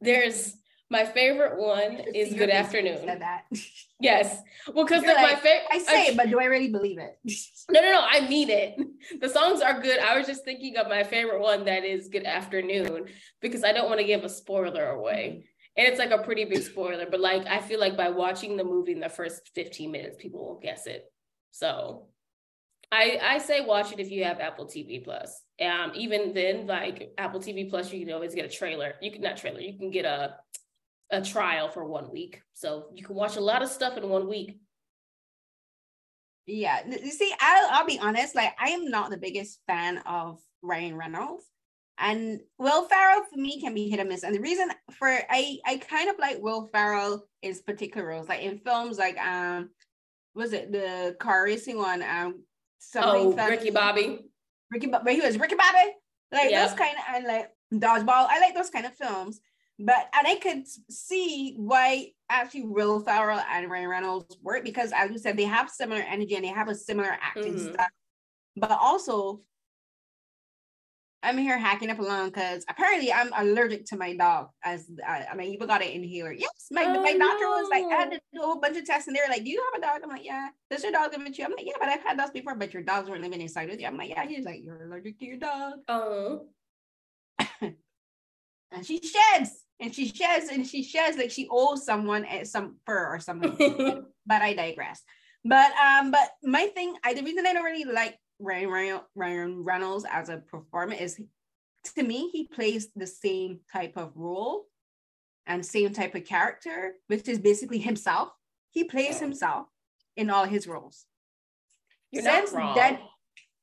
There's 0.00 0.56
my 0.88 1.04
favorite 1.04 1.58
one 1.60 2.00
is 2.14 2.32
Good 2.32 2.50
Afternoon. 2.50 2.98
Said 3.04 3.22
that. 3.22 3.44
Yes. 3.98 4.42
Well, 4.74 4.84
because 4.84 5.04
like, 5.04 5.16
my 5.16 5.36
favorite 5.36 5.68
I 5.72 5.78
say 5.78 6.08
I, 6.08 6.10
it, 6.10 6.18
but 6.18 6.28
do 6.28 6.38
I 6.38 6.44
really 6.44 6.68
believe 6.68 6.98
it? 6.98 7.18
no, 7.70 7.80
no, 7.80 7.92
no. 7.92 8.04
I 8.06 8.28
mean 8.28 8.50
it. 8.50 8.76
The 9.22 9.28
songs 9.30 9.62
are 9.62 9.80
good. 9.80 10.00
I 10.00 10.18
was 10.18 10.26
just 10.26 10.44
thinking 10.44 10.76
of 10.76 10.86
my 10.86 11.02
favorite 11.02 11.40
one 11.40 11.64
that 11.64 11.82
is 11.82 12.08
Good 12.08 12.26
Afternoon 12.26 13.06
because 13.40 13.64
I 13.64 13.72
don't 13.72 13.88
want 13.88 14.00
to 14.00 14.06
give 14.06 14.22
a 14.22 14.28
spoiler 14.28 14.90
away. 14.90 15.28
Mm-hmm. 15.30 15.40
And 15.78 15.88
it's 15.88 15.98
like 15.98 16.10
a 16.10 16.22
pretty 16.22 16.44
big 16.44 16.62
spoiler, 16.62 17.06
but 17.10 17.20
like 17.20 17.46
I 17.46 17.60
feel 17.60 17.80
like 17.80 17.96
by 17.96 18.10
watching 18.10 18.58
the 18.58 18.64
movie 18.64 18.92
in 18.92 19.00
the 19.00 19.08
first 19.08 19.50
15 19.54 19.90
minutes, 19.90 20.16
people 20.18 20.46
will 20.46 20.60
guess 20.60 20.86
it. 20.86 21.10
So 21.52 22.08
I 22.92 23.18
I 23.22 23.38
say 23.38 23.60
watch 23.60 23.92
it 23.92 24.00
if 24.00 24.10
you 24.10 24.24
have 24.24 24.40
Apple 24.40 24.66
TV 24.66 25.02
Plus. 25.02 25.42
Um, 25.60 25.92
even 25.94 26.32
then, 26.32 26.66
like 26.66 27.12
Apple 27.18 27.40
TV 27.40 27.68
Plus, 27.68 27.92
you 27.92 28.04
can 28.04 28.14
always 28.14 28.34
get 28.34 28.44
a 28.44 28.48
trailer. 28.48 28.94
You 29.00 29.10
can 29.10 29.22
not 29.22 29.36
trailer. 29.36 29.60
You 29.60 29.76
can 29.78 29.90
get 29.90 30.04
a 30.04 30.36
a 31.10 31.22
trial 31.22 31.68
for 31.68 31.84
one 31.84 32.10
week, 32.12 32.42
so 32.54 32.86
you 32.94 33.04
can 33.04 33.16
watch 33.16 33.36
a 33.36 33.40
lot 33.40 33.62
of 33.62 33.68
stuff 33.68 33.96
in 33.96 34.08
one 34.08 34.28
week. 34.28 34.58
Yeah, 36.46 36.80
you 36.86 37.10
see, 37.10 37.32
I'll 37.40 37.68
I'll 37.72 37.86
be 37.86 37.98
honest. 37.98 38.34
Like, 38.34 38.54
I 38.58 38.70
am 38.70 38.88
not 38.88 39.10
the 39.10 39.16
biggest 39.16 39.60
fan 39.66 39.98
of 40.06 40.38
Ryan 40.62 40.96
Reynolds, 40.96 41.44
and 41.98 42.40
Will 42.58 42.86
Ferrell 42.86 43.24
for 43.24 43.40
me 43.40 43.60
can 43.60 43.74
be 43.74 43.88
hit 43.88 43.98
or 43.98 44.04
miss. 44.04 44.22
And 44.22 44.34
the 44.34 44.40
reason 44.40 44.70
for 44.92 45.08
I 45.08 45.58
I 45.66 45.78
kind 45.78 46.08
of 46.08 46.18
like 46.20 46.40
Will 46.40 46.68
Ferrell 46.72 47.26
is 47.42 47.62
particular 47.62 48.06
roles, 48.06 48.28
like 48.28 48.42
in 48.42 48.58
films 48.58 48.96
like 48.96 49.18
um, 49.18 49.70
was 50.36 50.52
it 50.52 50.70
the 50.70 51.16
car 51.18 51.44
racing 51.44 51.78
one? 51.78 52.02
Um, 52.02 52.44
oh, 52.96 53.32
Ricky 53.48 53.70
Bobby. 53.70 54.20
Ricky, 54.70 54.88
but 54.88 55.06
he 55.08 55.20
was 55.20 55.38
Ricky 55.38 55.54
Bobby, 55.54 55.92
like 56.32 56.50
those 56.50 56.76
kind 56.76 56.96
of 56.96 57.14
and 57.14 57.26
like 57.26 57.50
dodgeball. 57.72 58.26
I 58.28 58.40
like 58.40 58.54
those 58.54 58.70
kind 58.70 58.86
of 58.86 58.94
films, 58.94 59.40
but 59.78 60.08
and 60.16 60.26
I 60.26 60.36
could 60.36 60.64
see 60.90 61.54
why 61.56 62.12
actually 62.28 62.64
Will 62.64 63.00
Ferrell 63.00 63.42
and 63.50 63.70
Ryan 63.70 63.88
Reynolds 63.88 64.36
work 64.42 64.64
because, 64.64 64.92
as 64.92 65.10
you 65.10 65.18
said, 65.18 65.36
they 65.36 65.44
have 65.44 65.70
similar 65.70 66.00
energy 66.00 66.34
and 66.34 66.44
they 66.44 66.48
have 66.48 66.68
a 66.68 66.74
similar 66.74 67.16
acting 67.22 67.54
mm-hmm. 67.54 67.74
style. 67.74 67.88
But 68.56 68.72
also, 68.72 69.42
I'm 71.22 71.38
here 71.38 71.58
hacking 71.58 71.90
up 71.90 71.98
alone 71.98 72.28
because 72.28 72.64
apparently 72.68 73.12
I'm 73.12 73.30
allergic 73.36 73.86
to 73.86 73.96
my 73.96 74.16
dog. 74.16 74.48
As 74.64 74.88
I, 75.06 75.26
I 75.32 75.34
mean, 75.34 75.52
you 75.52 75.58
got 75.58 75.82
an 75.82 75.88
inhaler. 75.88 76.32
Yes, 76.32 76.68
my 76.70 76.84
oh, 76.84 77.02
my 77.02 77.16
doctor 77.16 77.44
no. 77.44 77.50
was 77.50 77.68
like, 77.70 77.84
I 77.84 78.00
had 78.00 78.10
to 78.12 78.20
do 78.32 78.42
a 78.42 78.44
whole 78.44 78.60
bunch 78.60 78.76
of 78.76 78.84
tests, 78.84 79.08
and 79.08 79.16
they 79.16 79.20
were 79.26 79.32
like, 79.32 79.44
"Do 79.44 79.50
you 79.50 79.62
have 79.72 79.82
a 79.82 79.84
dog?" 79.84 80.00
I'm 80.02 80.10
like, 80.10 80.24
"Yeah." 80.24 80.48
Does 80.70 80.82
your 80.82 80.92
dog 80.92 81.12
live 81.12 81.22
with 81.22 81.38
you? 81.38 81.44
I'm 81.44 81.52
like, 81.52 81.66
"Yeah," 81.66 81.74
but 81.80 81.88
I've 81.88 82.02
had 82.02 82.18
dogs 82.18 82.30
before, 82.30 82.54
but 82.54 82.72
your 82.72 82.82
dogs 82.82 83.08
weren't 83.08 83.22
living 83.22 83.40
inside 83.40 83.68
with 83.68 83.80
you. 83.80 83.86
I'm 83.86 83.96
like, 83.96 84.10
"Yeah." 84.10 84.26
He's 84.26 84.44
like, 84.44 84.60
"You're 84.62 84.84
allergic 84.84 85.18
to 85.18 85.24
your 85.24 85.38
dog." 85.38 85.74
Oh. 85.88 86.46
and 87.60 87.74
she 88.84 89.00
sheds, 89.00 89.64
and 89.80 89.94
she 89.94 90.08
sheds, 90.08 90.48
and 90.50 90.66
she 90.66 90.82
sheds 90.82 91.16
like 91.16 91.30
she 91.30 91.48
owes 91.50 91.84
someone 91.84 92.24
eh, 92.26 92.44
some 92.44 92.76
fur 92.86 93.06
or 93.08 93.18
something. 93.20 93.56
but 94.26 94.42
I 94.42 94.54
digress. 94.54 95.02
But 95.44 95.72
um, 95.72 96.10
but 96.10 96.28
my 96.42 96.66
thing, 96.66 96.96
I 97.04 97.14
the 97.14 97.22
reason 97.22 97.46
I 97.46 97.52
don't 97.52 97.64
really 97.64 97.84
like 97.84 98.18
Ryan, 98.38 99.00
Ryan 99.14 99.64
Reynolds 99.64 100.04
as 100.10 100.28
a 100.28 100.38
performer 100.38 100.94
is 100.94 101.20
to 101.94 102.02
me, 102.02 102.30
he 102.30 102.48
plays 102.48 102.88
the 102.96 103.06
same 103.06 103.60
type 103.72 103.92
of 103.96 104.12
role 104.16 104.66
and 105.46 105.64
same 105.64 105.92
type 105.92 106.14
of 106.14 106.24
character, 106.24 106.94
which 107.06 107.28
is 107.28 107.38
basically 107.38 107.78
himself. 107.78 108.30
he 108.70 108.84
plays 108.84 109.20
himself 109.20 109.68
in 110.16 110.28
all 110.28 110.44
his 110.44 110.66
roles. 110.66 111.06
You're 112.10 112.24
since 112.24 112.52
not 112.52 112.60
wrong. 112.60 112.74
Dead, 112.74 112.98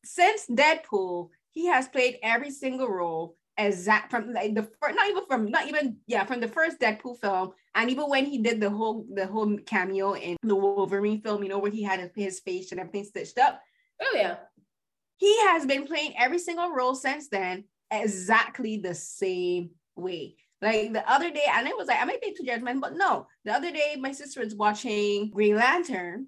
since 0.03 0.45
Deadpool, 0.47 1.29
he 1.51 1.67
has 1.67 1.87
played 1.87 2.17
every 2.23 2.51
single 2.51 2.87
role 2.87 3.35
exact 3.57 4.09
from 4.09 4.33
like 4.33 4.55
the 4.55 4.63
first, 4.63 4.95
not 4.95 5.09
even 5.09 5.25
from 5.27 5.51
not 5.51 5.67
even 5.67 5.97
yeah 6.07 6.25
from 6.25 6.39
the 6.39 6.47
first 6.47 6.79
Deadpool 6.79 7.19
film, 7.19 7.51
and 7.75 7.89
even 7.89 8.05
when 8.05 8.25
he 8.25 8.39
did 8.39 8.59
the 8.59 8.69
whole 8.69 9.05
the 9.13 9.27
whole 9.27 9.57
cameo 9.65 10.13
in 10.13 10.37
the 10.43 10.55
Wolverine 10.55 11.21
film, 11.21 11.43
you 11.43 11.49
know 11.49 11.59
where 11.59 11.71
he 11.71 11.83
had 11.83 12.11
his 12.15 12.39
face 12.39 12.71
and 12.71 12.79
everything 12.79 13.03
stitched 13.03 13.37
up. 13.37 13.61
Oh 14.03 14.15
yeah, 14.15 14.35
he 15.17 15.39
has 15.47 15.65
been 15.65 15.85
playing 15.85 16.13
every 16.17 16.39
single 16.39 16.71
role 16.71 16.95
since 16.95 17.29
then 17.29 17.63
exactly 17.91 18.77
the 18.77 18.95
same 18.95 19.71
way. 19.95 20.35
Like 20.61 20.93
the 20.93 21.09
other 21.11 21.29
day, 21.29 21.43
and 21.51 21.67
it 21.67 21.75
was 21.75 21.87
like 21.87 22.01
I 22.01 22.05
might 22.05 22.21
be 22.21 22.33
too 22.33 22.43
judgmental, 22.43 22.81
but 22.81 22.95
no. 22.95 23.27
The 23.43 23.51
other 23.51 23.69
day, 23.69 23.97
my 23.99 24.13
sister 24.13 24.39
was 24.39 24.55
watching 24.55 25.29
Green 25.31 25.57
Lantern, 25.57 26.27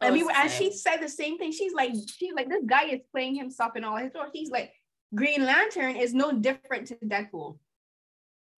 oh, 0.00 0.06
and 0.06 0.14
we 0.14 0.22
were, 0.22 0.30
and 0.30 0.48
she 0.48 0.70
said 0.70 0.98
the 0.98 1.08
same 1.08 1.36
thing. 1.36 1.50
She's 1.50 1.72
like, 1.72 1.92
she's 2.16 2.32
like, 2.32 2.48
this 2.48 2.62
guy 2.64 2.84
is 2.84 3.00
playing 3.10 3.34
himself 3.34 3.74
in 3.74 3.82
all 3.82 3.96
his 3.96 4.12
roles. 4.14 4.30
He's 4.32 4.50
like, 4.50 4.72
Green 5.16 5.44
Lantern 5.44 5.96
is 5.96 6.14
no 6.14 6.30
different 6.30 6.86
to 6.88 6.94
Deadpool. 6.96 7.58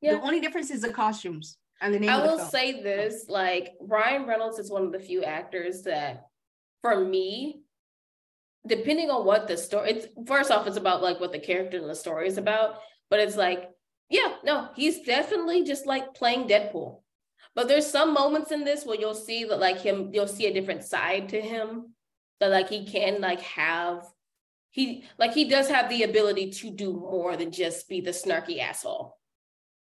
Yeah. 0.03 0.17
The 0.17 0.21
only 0.21 0.41
difference 0.41 0.71
is 0.71 0.83
the 0.83 0.93
costumes 0.93 1.57
and 1.81 1.95
the 1.95 1.99
name. 1.99 2.11
I 2.11 2.23
will 2.23 2.39
say 2.39 2.83
this: 2.83 3.27
like 3.31 3.73
Ryan 3.81 4.27
Reynolds 4.27 4.59
is 4.59 4.71
one 4.71 4.85
of 4.85 4.93
the 4.93 5.01
few 5.01 5.25
actors 5.25 5.85
that, 5.85 6.27
for 6.83 7.03
me, 7.03 7.62
depending 8.67 9.11
on 9.11 9.25
what 9.25 9.49
the 9.49 9.57
story, 9.57 9.91
it's 9.91 10.07
first 10.27 10.51
off, 10.51 10.67
it's 10.67 10.77
about 10.77 11.03
like 11.03 11.21
what 11.21 11.33
the 11.33 11.39
character 11.39 11.79
and 11.79 11.89
the 11.89 11.95
story 11.95 12.29
is 12.29 12.39
about, 12.39 12.77
but 13.11 13.21
it's 13.21 13.37
like 13.37 13.71
yeah, 14.13 14.35
no, 14.45 14.69
he's 14.77 15.01
definitely 15.01 15.65
just 15.65 15.87
like 15.87 16.13
playing 16.13 16.47
Deadpool. 16.47 17.01
But 17.55 17.67
there's 17.67 17.87
some 17.87 18.13
moments 18.13 18.53
in 18.53 18.63
this 18.63 18.85
where 18.85 19.01
you'll 19.01 19.15
see 19.15 19.45
that 19.45 19.59
like 19.59 19.81
him, 19.81 20.11
you'll 20.13 20.29
see 20.29 20.47
a 20.47 20.53
different 20.53 20.85
side 20.85 21.31
to 21.31 21.41
him 21.41 21.95
that 22.39 22.51
like 22.51 22.69
he 22.69 22.85
can 22.85 23.23
like 23.23 23.41
have 23.41 24.05
he 24.71 25.05
like 25.19 25.33
he 25.33 25.49
does 25.49 25.69
have 25.69 25.89
the 25.89 26.03
ability 26.03 26.51
to 26.51 26.71
do 26.71 26.93
more 26.93 27.37
than 27.37 27.53
just 27.53 27.89
be 27.89 28.03
the 28.03 28.11
snarky 28.11 28.61
asshole. 28.61 29.17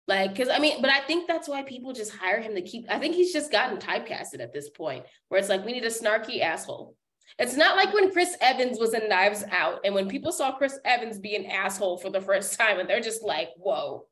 Like, 0.08 0.34
because 0.34 0.50
I 0.50 0.60
mean, 0.60 0.82
but 0.82 0.92
I 0.92 1.02
think 1.02 1.28
that's 1.28 1.48
why 1.48 1.64
people 1.64 1.94
just 1.94 2.16
hire 2.16 2.42
him 2.42 2.56
to 2.56 2.62
keep. 2.62 2.86
I 2.90 3.00
think 3.00 3.16
he's 3.16 3.34
just 3.34 3.52
gotten 3.52 3.78
typecasted 3.78 4.42
at 4.42 4.54
this 4.54 4.70
point, 4.70 5.06
where 5.30 5.40
it's 5.40 5.50
like 5.50 5.66
we 5.66 5.72
need 5.72 5.84
a 5.84 5.88
snarky 5.88 6.42
asshole. 6.42 6.96
It's 7.40 7.56
not 7.56 7.76
like 7.76 7.94
when 7.94 8.12
Chris 8.12 8.36
Evans 8.42 8.80
was 8.80 8.94
in 8.94 9.08
Knives 9.10 9.44
Out, 9.52 9.80
and 9.84 9.96
when 9.96 10.08
people 10.08 10.32
saw 10.32 10.52
Chris 10.52 10.80
Evans 10.86 11.20
be 11.20 11.36
an 11.36 11.46
asshole 11.46 11.98
for 11.98 12.10
the 12.10 12.22
first 12.22 12.58
time, 12.58 12.80
and 12.80 12.90
they're 12.90 13.02
just 13.02 13.24
like, 13.24 13.50
"Whoa, 13.58 14.06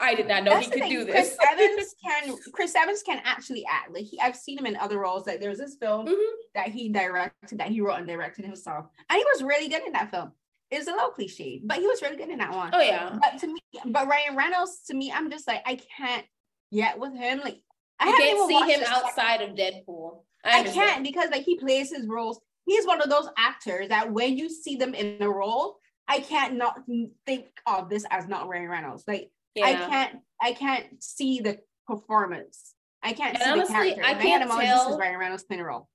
I 0.00 0.14
did 0.14 0.26
not 0.26 0.44
know 0.44 0.52
That's 0.52 0.66
he 0.66 0.72
could 0.72 0.80
thing. 0.80 0.90
do 0.90 1.04
this. 1.04 1.36
Chris 1.36 1.36
Evans 1.52 1.94
can 2.02 2.36
Chris 2.52 2.74
Evans 2.74 3.02
can 3.02 3.20
actually 3.24 3.64
act. 3.70 3.92
Like 3.92 4.04
he, 4.04 4.18
I've 4.20 4.36
seen 4.36 4.58
him 4.58 4.66
in 4.66 4.76
other 4.76 4.98
roles. 4.98 5.26
Like 5.26 5.40
there 5.40 5.50
was 5.50 5.58
this 5.58 5.76
film 5.76 6.06
mm-hmm. 6.06 6.34
that 6.54 6.68
he 6.68 6.88
directed, 6.88 7.58
that 7.58 7.68
he 7.68 7.80
wrote 7.80 7.98
and 7.98 8.06
directed 8.06 8.46
himself, 8.46 8.86
and 9.08 9.18
he 9.18 9.24
was 9.24 9.42
really 9.42 9.68
good 9.68 9.86
in 9.86 9.92
that 9.92 10.10
film. 10.10 10.32
It's 10.70 10.88
a 10.88 10.92
little 10.92 11.10
cliche, 11.10 11.60
but 11.64 11.78
he 11.78 11.86
was 11.86 12.00
really 12.00 12.16
good 12.16 12.30
in 12.30 12.38
that 12.38 12.54
one. 12.54 12.70
Oh 12.72 12.80
yeah. 12.80 13.18
But 13.20 13.38
to 13.40 13.48
me, 13.48 13.60
but 13.86 14.08
Ryan 14.08 14.36
Reynolds, 14.36 14.80
to 14.86 14.94
me, 14.94 15.12
I'm 15.12 15.30
just 15.30 15.46
like 15.46 15.62
I 15.66 15.78
can't 15.96 16.24
yet 16.70 16.98
with 16.98 17.14
him. 17.14 17.40
Like 17.40 17.60
I 17.98 18.08
you 18.08 18.16
can't 18.16 18.48
see 18.48 18.72
him 18.72 18.84
outside 18.86 19.42
of 19.42 19.50
Deadpool. 19.50 20.22
I, 20.44 20.60
I 20.60 20.62
can't 20.64 21.04
because 21.04 21.30
like 21.30 21.42
he 21.42 21.58
plays 21.58 21.90
his 21.90 22.06
roles. 22.06 22.40
He's 22.66 22.86
one 22.86 23.00
of 23.00 23.10
those 23.10 23.28
actors 23.36 23.88
that 23.88 24.12
when 24.12 24.36
you 24.36 24.48
see 24.48 24.76
them 24.76 24.94
in 24.94 25.22
a 25.22 25.28
role, 25.28 25.78
I 26.06 26.20
can't 26.20 26.54
not 26.54 26.80
think 27.26 27.46
of 27.66 27.88
this 27.88 28.04
as 28.10 28.26
not 28.26 28.48
Ryan 28.48 28.68
Reynolds. 28.68 29.04
Like 29.06 29.30
yeah. 29.54 29.66
I 29.66 29.74
can't 29.74 30.18
I 30.40 30.52
can't 30.52 31.02
see 31.02 31.40
the 31.40 31.58
performance. 31.86 32.74
I 33.02 33.12
can't 33.12 33.34
and 33.34 33.42
see 33.42 33.50
honestly, 33.50 33.90
the 33.90 33.96
character. 33.96 34.04
I 34.04 34.14
can't 34.14 34.50
tell. 34.50 34.84
This 34.84 34.94
is 34.94 34.98
Ryan 34.98 35.18
Reynolds 35.18 35.44
playing 35.44 35.62
a 35.62 35.64
role. 35.64 35.88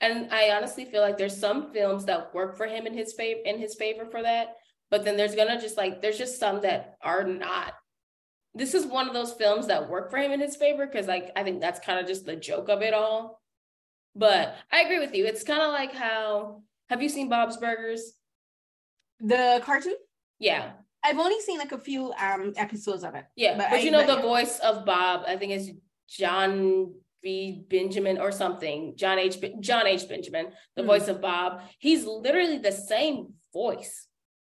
And 0.00 0.32
I 0.32 0.50
honestly 0.50 0.84
feel 0.84 1.00
like 1.00 1.18
there's 1.18 1.36
some 1.36 1.72
films 1.72 2.04
that 2.06 2.34
work 2.34 2.56
for 2.56 2.66
him 2.66 2.86
in 2.86 2.94
his 2.94 3.12
favor 3.14 3.40
in 3.44 3.58
his 3.58 3.74
favor 3.74 4.06
for 4.06 4.22
that. 4.22 4.54
But 4.90 5.04
then 5.04 5.16
there's 5.16 5.34
gonna 5.34 5.60
just 5.60 5.76
like 5.76 6.02
there's 6.02 6.18
just 6.18 6.38
some 6.38 6.60
that 6.62 6.96
are 7.02 7.24
not. 7.24 7.74
This 8.54 8.74
is 8.74 8.86
one 8.86 9.08
of 9.08 9.14
those 9.14 9.32
films 9.32 9.66
that 9.66 9.88
work 9.88 10.10
for 10.10 10.18
him 10.18 10.32
in 10.32 10.40
his 10.40 10.56
favor 10.56 10.86
because 10.86 11.06
like 11.06 11.30
I 11.36 11.42
think 11.42 11.60
that's 11.60 11.80
kind 11.80 11.98
of 11.98 12.06
just 12.06 12.24
the 12.24 12.36
joke 12.36 12.68
of 12.68 12.82
it 12.82 12.94
all. 12.94 13.40
But 14.16 14.56
I 14.72 14.82
agree 14.82 14.98
with 14.98 15.14
you. 15.14 15.26
It's 15.26 15.44
kind 15.44 15.62
of 15.62 15.72
like 15.72 15.92
how 15.92 16.62
have 16.88 17.02
you 17.02 17.08
seen 17.08 17.28
Bob's 17.28 17.58
Burgers? 17.58 18.14
The 19.20 19.60
cartoon? 19.64 19.94
Yeah. 20.38 20.72
I've 21.04 21.18
only 21.18 21.40
seen 21.40 21.58
like 21.58 21.72
a 21.72 21.78
few 21.78 22.12
um 22.20 22.52
episodes 22.56 23.04
of 23.04 23.14
it. 23.14 23.24
Yeah, 23.36 23.56
but, 23.56 23.70
but 23.70 23.84
you 23.84 23.90
know 23.90 24.04
but, 24.06 24.16
the 24.16 24.22
voice 24.22 24.58
of 24.60 24.84
Bob, 24.84 25.24
I 25.26 25.36
think 25.36 25.52
is 25.52 25.70
John 26.08 26.94
V. 27.22 27.64
Benjamin 27.68 28.18
or 28.18 28.32
something. 28.32 28.94
John 28.96 29.18
H. 29.18 29.36
John 29.60 29.86
H. 29.86 30.08
Benjamin, 30.08 30.46
the 30.74 30.82
mm-hmm. 30.82 30.90
voice 30.90 31.08
of 31.08 31.20
Bob. 31.20 31.60
He's 31.78 32.04
literally 32.04 32.58
the 32.58 32.72
same 32.72 33.34
voice 33.52 34.06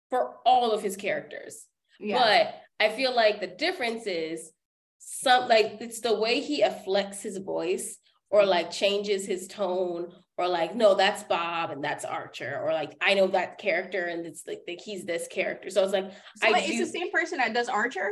for 0.10 0.36
all 0.45 0.71
of 0.71 0.84
his 0.84 0.95
characters. 0.95 1.65
Yeah. 1.99 2.19
But 2.19 2.86
I 2.86 2.89
feel 2.89 3.15
like 3.15 3.39
the 3.39 3.47
difference 3.47 4.06
is 4.08 4.52
some 4.99 5.47
like 5.47 5.78
it's 5.80 6.02
the 6.02 6.19
way 6.19 6.39
he 6.39 6.62
afflects 6.62 7.21
his 7.21 7.38
voice 7.38 7.97
or 8.34 8.46
like 8.46 8.72
changes 8.72 9.26
his 9.26 9.48
tone 9.48 10.12
or 10.38 10.48
like 10.48 10.76
no 10.76 10.96
that's 10.96 11.24
bob 11.24 11.69
and 11.69 11.84
that's 11.84 12.04
archer 12.04 12.60
or 12.65 12.74
like 12.74 12.98
i 13.00 13.13
know 13.13 13.28
that 13.28 13.60
character 13.60 14.06
and 14.06 14.26
it's 14.26 14.43
like, 14.48 14.62
like 14.67 14.82
he's 14.84 15.06
this 15.06 15.28
character 15.28 15.69
so 15.69 15.84
it's 15.84 15.93
like 15.93 16.12
so 16.38 16.54
I 16.54 16.58
it's 16.58 16.67
do, 16.67 16.80
the 16.80 16.91
same 16.91 17.12
person 17.12 17.38
that 17.38 17.54
does 17.54 17.69
archer 17.69 18.10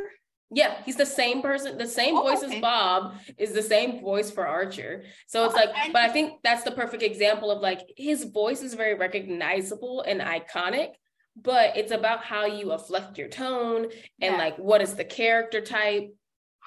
yeah 0.51 0.75
he's 0.85 0.95
the 0.95 1.05
same 1.05 1.41
person 1.41 1.77
the 1.77 1.87
same 1.87 2.15
oh, 2.15 2.21
voice 2.21 2.43
okay. 2.43 2.55
as 2.55 2.61
bob 2.61 3.15
is 3.37 3.53
the 3.53 3.63
same 3.63 3.99
voice 3.99 4.29
for 4.29 4.45
archer 4.45 5.03
so 5.27 5.43
it's 5.45 5.55
oh, 5.55 5.57
like 5.57 5.91
but 5.91 6.03
i 6.03 6.09
think 6.09 6.33
that's 6.43 6.63
the 6.63 6.71
perfect 6.71 7.01
example 7.01 7.49
of 7.49 7.59
like 7.59 7.91
his 7.97 8.25
voice 8.25 8.61
is 8.61 8.75
very 8.75 8.93
recognizable 8.93 10.03
and 10.07 10.21
iconic 10.21 10.89
but 11.35 11.75
it's 11.75 11.91
about 11.91 12.23
how 12.23 12.45
you 12.45 12.73
affect 12.73 13.17
your 13.17 13.29
tone 13.29 13.85
and 14.21 14.33
yeah. 14.33 14.37
like 14.37 14.57
what 14.57 14.81
is 14.81 14.93
the 14.93 15.05
character 15.05 15.61
type 15.61 16.13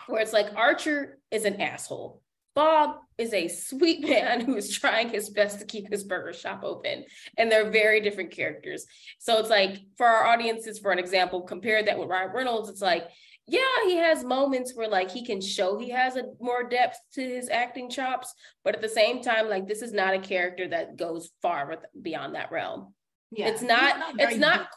where 0.09 0.21
it's 0.21 0.33
like 0.33 0.49
archer 0.57 1.19
is 1.31 1.45
an 1.45 1.61
asshole 1.61 2.21
Bob 2.55 2.97
is 3.19 3.33
a 3.33 3.49
sweet 3.49 4.01
man 4.09 4.41
who 4.41 4.57
is 4.57 4.77
trying 4.77 5.09
his 5.09 5.31
best 5.31 5.59
to 5.61 5.67
keep 5.67 5.91
his 5.91 6.05
burger 6.05 6.33
shop 6.33 6.61
open. 6.63 7.05
And 7.37 7.51
they're 7.51 7.71
very 7.71 8.01
different 8.01 8.31
characters. 8.31 8.87
So 9.19 9.39
it's 9.39 9.51
like 9.51 9.79
for 9.97 10.07
our 10.07 10.27
audiences, 10.27 10.79
for 10.79 10.93
an 10.93 10.99
example, 10.99 11.43
compare 11.43 11.83
that 11.83 11.99
with 11.99 12.09
Ryan 12.09 12.31
Reynolds, 12.33 12.69
it's 12.69 12.83
like, 12.83 13.09
yeah, 13.47 13.61
he 13.85 13.97
has 13.97 14.25
moments 14.25 14.75
where 14.75 14.89
like 14.89 15.11
he 15.11 15.25
can 15.25 15.41
show 15.41 15.79
he 15.79 15.91
has 15.91 16.17
a 16.17 16.25
more 16.41 16.67
depth 16.67 16.97
to 17.13 17.21
his 17.21 17.51
acting 17.51 17.91
chops, 17.91 18.33
but 18.65 18.75
at 18.75 18.81
the 18.81 18.89
same 18.89 19.23
time, 19.23 19.51
like 19.51 19.69
this 19.69 19.83
is 19.83 19.93
not 19.93 20.15
a 20.15 20.19
character 20.19 20.67
that 20.69 20.97
goes 20.97 21.31
far 21.43 21.77
beyond 22.01 22.35
that 22.35 22.51
realm. 22.51 22.95
Yeah, 23.31 23.49
it's 23.49 23.61
not, 23.61 23.99
not 23.99 24.15
it's 24.19 24.39
not, 24.39 24.69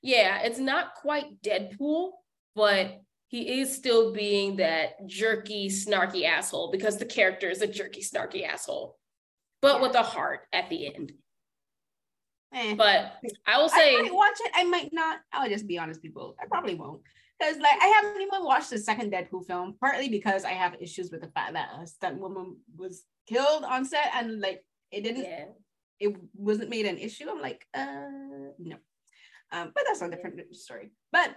yeah, 0.00 0.42
it's 0.42 0.60
not 0.60 0.94
quite 0.94 1.42
Deadpool, 1.42 2.10
but 2.54 3.00
he 3.34 3.60
is 3.60 3.74
still 3.74 4.12
being 4.12 4.54
that 4.58 5.08
jerky, 5.08 5.68
snarky 5.68 6.24
asshole 6.24 6.70
because 6.70 6.98
the 6.98 7.04
character 7.04 7.50
is 7.50 7.62
a 7.62 7.66
jerky, 7.66 8.00
snarky 8.00 8.46
asshole, 8.46 8.96
but 9.60 9.82
with 9.82 9.96
a 9.96 10.04
heart 10.04 10.42
at 10.52 10.70
the 10.70 10.94
end. 10.94 11.10
Eh. 12.54 12.76
But 12.76 13.14
I 13.44 13.58
will 13.58 13.68
say, 13.68 13.96
I 13.96 14.02
might 14.02 14.14
watch 14.14 14.36
it. 14.38 14.52
I 14.54 14.62
might 14.62 14.90
not. 14.92 15.18
I'll 15.32 15.48
just 15.48 15.66
be 15.66 15.80
honest, 15.80 16.00
people. 16.00 16.36
I 16.40 16.46
probably 16.46 16.76
won't 16.76 17.02
because, 17.40 17.56
like, 17.56 17.76
I 17.82 17.86
haven't 17.86 18.22
even 18.22 18.44
watched 18.44 18.70
the 18.70 18.78
second 18.78 19.12
Deadpool 19.12 19.48
film. 19.48 19.74
Partly 19.80 20.08
because 20.08 20.44
I 20.44 20.52
have 20.52 20.76
issues 20.80 21.10
with 21.10 21.22
the 21.22 21.32
fact 21.34 21.54
that 21.54 21.70
a 21.82 21.88
stunt 21.88 22.20
woman 22.20 22.58
was 22.76 23.02
killed 23.28 23.64
on 23.64 23.84
set, 23.84 24.12
and 24.14 24.40
like, 24.40 24.64
it 24.92 25.02
didn't. 25.02 25.24
Yeah. 25.24 25.46
It 25.98 26.16
wasn't 26.36 26.70
made 26.70 26.86
an 26.86 26.98
issue. 26.98 27.28
I'm 27.28 27.42
like, 27.42 27.66
uh, 27.74 28.52
no. 28.60 28.76
Um, 29.50 29.72
but 29.74 29.82
that's 29.88 30.02
a 30.02 30.08
different 30.08 30.54
story. 30.54 30.92
But 31.10 31.34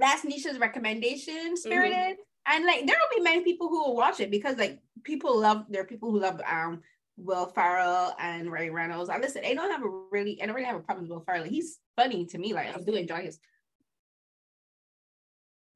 that's 0.00 0.24
Nisha's 0.24 0.58
recommendation, 0.58 1.56
Spirited. 1.56 1.96
Mm-hmm. 1.96 2.52
And 2.52 2.64
like 2.64 2.86
there 2.86 2.96
will 2.96 3.18
be 3.18 3.22
many 3.22 3.44
people 3.44 3.68
who 3.68 3.84
will 3.84 3.96
watch 3.96 4.20
it 4.20 4.30
because 4.30 4.56
like 4.56 4.80
people 5.04 5.38
love 5.38 5.66
there 5.68 5.82
are 5.82 5.86
people 5.86 6.10
who 6.10 6.20
love 6.20 6.40
um 6.50 6.80
Will 7.16 7.46
Ferrell 7.46 8.14
and 8.18 8.50
Ray 8.50 8.70
Reynolds. 8.70 9.10
I 9.10 9.18
listen, 9.18 9.42
I 9.44 9.54
don't 9.54 9.70
have 9.70 9.84
a 9.84 9.90
really 10.10 10.40
I 10.42 10.46
don't 10.46 10.54
really 10.54 10.66
have 10.66 10.76
a 10.76 10.80
problem 10.80 11.04
with 11.04 11.10
Will 11.10 11.24
Ferrell. 11.24 11.44
He's 11.44 11.78
funny 11.96 12.24
to 12.26 12.38
me. 12.38 12.54
Like 12.54 12.74
I 12.74 12.80
do 12.80 12.94
enjoy 12.94 13.22
his 13.22 13.38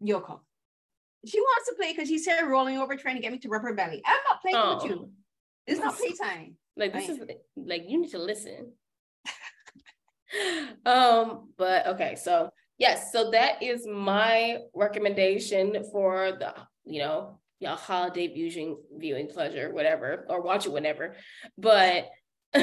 Yoko. 0.03 0.41
She 1.27 1.41
wants 1.41 1.69
to 1.69 1.75
play 1.77 1.93
because 1.93 2.09
she's 2.09 2.25
here 2.25 2.49
rolling 2.49 2.79
over 2.79 2.97
trying 2.97 3.17
to 3.17 3.23
get 3.23 3.33
me 3.33 3.39
to 3.39 3.49
rub 3.49 3.63
her 3.63 3.75
belly. 3.75 4.03
I'm 4.05 4.19
not 4.29 4.43
playing 4.43 4.57
oh. 4.57 4.75
with 4.77 4.85
you. 4.85 5.11
It's 5.67 5.81
not 5.81 5.97
playtime. 5.99 6.57
Like 6.77 6.93
this 6.93 7.09
is 7.09 7.21
like 7.57 7.85
you 7.89 8.01
need 8.01 8.11
to 8.11 8.19
listen. 8.19 8.73
um, 10.87 11.51
but 11.57 11.87
okay, 11.89 12.17
so 12.17 12.51
yes, 12.79 13.13
so 13.13 13.31
that 13.31 13.63
is 13.63 13.87
my 13.87 14.59
recommendation 14.75 15.85
for 15.93 16.33
the, 16.33 16.55
you 16.85 17.01
know, 17.01 17.41
your 17.61 17.77
holiday 17.77 18.29
viewing 18.29 18.77
viewing 18.97 19.29
pleasure, 19.29 19.73
whatever, 19.73 20.27
or 20.29 20.43
watch 20.43 20.67
it 20.67 20.73
whenever. 20.73 21.17
But 21.57 22.11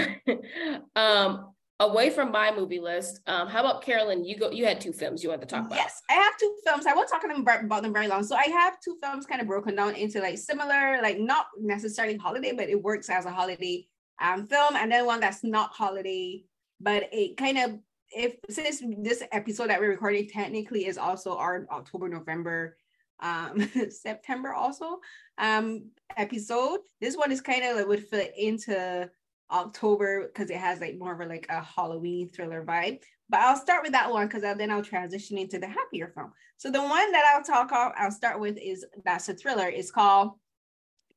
um 0.96 1.54
away 1.82 2.12
from 2.12 2.32
my 2.32 2.56
movie 2.56 2.80
list, 2.80 3.20
um, 3.26 3.48
how 3.48 3.62
about 3.62 3.82
Carolyn? 3.82 4.24
You 4.24 4.38
go. 4.38 4.52
You 4.52 4.66
had 4.66 4.80
two 4.80 4.94
films 4.94 5.24
you 5.24 5.30
wanted 5.30 5.50
to 5.50 5.56
talk 5.56 5.66
about. 5.66 5.78
Yes, 5.78 6.02
I 6.10 6.14
have 6.14 6.38
two 6.38 6.56
films. 6.66 6.86
I 6.86 6.94
won't 6.94 7.10
talk 7.10 7.24
about 7.24 7.82
them 7.82 7.94
very 7.94 8.08
long. 8.08 8.24
So 8.24 8.36
I 8.36 8.44
have 8.44 8.80
two 8.80 8.98
films 9.02 9.26
kind 9.26 9.42
of 9.42 9.48
broken 9.48 9.76
down 9.76 9.96
into 9.96 10.22
like 10.22 10.38
similar, 10.38 11.02
like 11.02 11.20
not 11.20 11.48
necessarily 11.60 12.18
holiday, 12.18 12.54
but 12.56 12.70
it 12.70 12.82
works 12.82 13.10
as 13.10 13.26
a 13.26 13.32
holiday 13.32 13.88
um, 14.22 14.48
film, 14.48 14.76
and 14.76 14.92
then 14.92 15.06
one 15.06 15.20
that's 15.20 15.44
not 15.44 15.72
holiday, 15.72 16.44
but 16.80 17.10
it 17.12 17.36
kind 17.38 17.58
of 17.58 17.80
if 18.16 18.36
since 18.50 18.82
this 19.00 19.24
episode 19.32 19.70
that 19.70 19.80
we're 19.80 19.90
recording 19.90 20.28
technically 20.28 20.86
is 20.86 20.98
also 20.98 21.38
our 21.38 21.66
October 21.72 22.10
November 22.10 22.78
um 23.22 23.70
September 23.90 24.54
also 24.54 25.00
um 25.38 25.90
episode. 26.18 26.80
This 27.00 27.16
one 27.16 27.32
is 27.32 27.42
kind 27.42 27.64
of 27.64 27.78
like 27.78 27.88
would 27.88 28.08
fit 28.08 28.34
into 28.38 29.10
October 29.52 30.28
because 30.28 30.50
it 30.50 30.58
has 30.58 30.80
like 30.80 30.98
more 30.98 31.14
of 31.14 31.20
a 31.20 31.26
like 31.26 31.46
a 31.50 31.62
Halloween 31.62 32.30
thriller 32.30 32.64
vibe. 32.64 33.00
But 33.30 33.42
I'll 33.42 33.56
start 33.58 33.84
with 33.84 33.94
that 33.94 34.12
one 34.12 34.28
because 34.28 34.42
then 34.42 34.72
I'll 34.72 34.84
transition 34.84 35.38
into 35.38 35.58
the 35.58 35.68
happier 35.68 36.12
film. 36.14 36.32
So 36.58 36.70
the 36.70 36.82
one 36.82 37.12
that 37.12 37.26
I'll 37.34 37.44
talk 37.44 37.70
about, 37.70 37.94
I'll 37.98 38.12
start 38.12 38.40
with 38.40 38.58
is 38.62 38.86
that's 39.06 39.30
a 39.30 39.34
thriller. 39.34 39.68
It's 39.68 39.92
called 39.92 40.32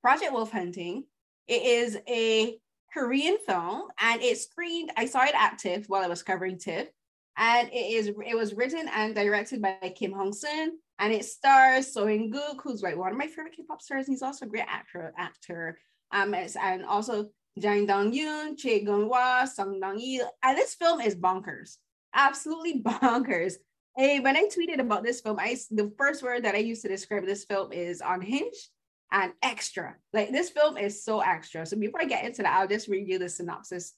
Project 0.01 0.33
Wolf 0.33 0.53
Hunting. 0.53 1.05
It 1.49 1.63
is 1.63 1.99
a 2.09 2.57
Korean 2.95 3.39
film 3.45 3.89
and 4.01 4.23
it 4.23 4.39
screened. 4.39 4.93
I 4.97 5.07
saw 5.07 5.25
it 5.25 5.35
at 5.35 5.59
TIFF 5.59 5.87
while 5.89 6.05
I 6.05 6.09
was 6.09 6.23
covering 6.23 6.59
TIFF, 6.59 6.89
and 7.37 7.69
it 7.69 7.75
is 7.75 8.13
it 8.25 8.37
was 8.37 8.55
written 8.55 8.89
and 8.95 9.15
directed 9.15 9.61
by 9.61 9.93
Kim 9.97 10.13
Hong 10.13 10.33
Sun 10.33 10.79
and 10.99 11.13
it 11.13 11.25
stars 11.25 11.93
Seo 11.93 12.13
In 12.13 12.31
Guk, 12.31 12.63
who's 12.63 12.83
like 12.83 12.97
one 12.97 13.13
of 13.13 13.19
my 13.19 13.27
favorite 13.27 13.57
K-pop 13.57 13.83
stars. 13.83 14.07
He's 14.07 14.23
also 14.23 14.47
a 14.47 14.49
great 14.49 14.65
actor. 14.69 15.13
Actor, 15.19 15.79
um, 16.13 16.35
and 16.35 16.85
also 16.85 17.27
Jang 17.59 17.87
Dong 17.87 18.13
Yoon, 18.13 18.57
Choi 18.57 18.81
Gwi 18.81 19.09
Hwa, 19.09 19.49
Sung 19.49 19.81
Dong 19.81 19.99
Il. 20.01 20.29
And 20.43 20.57
this 20.57 20.75
film 20.75 21.01
is 21.01 21.17
bonkers, 21.17 21.79
absolutely 22.15 22.83
bonkers. 22.87 23.55
Hey, 23.97 24.21
when 24.21 24.37
I 24.37 24.49
tweeted 24.49 24.81
about 24.81 25.05
this 25.05 25.21
film, 25.21 25.39
I 25.39 25.57
the 25.71 25.93
first 25.99 26.23
word 26.23 26.45
that 26.45 26.55
I 26.55 26.59
used 26.59 26.83
to 26.83 26.89
describe 26.89 27.27
this 27.27 27.45
film 27.45 27.73
is 27.73 28.03
unhinged 28.05 28.69
and 29.15 29.33
extra. 29.43 29.95
Like 30.13 30.33
this 30.33 30.51
film 30.51 30.77
is 30.77 31.05
so 31.05 31.21
extra. 31.21 31.65
So 31.65 31.77
before 31.77 32.03
I 32.03 32.05
get 32.05 32.25
into 32.25 32.43
that, 32.43 32.59
I'll 32.59 32.69
just 32.69 32.89
read 32.89 33.09
you 33.09 33.19
the 33.19 33.29
synopsis 33.29 33.95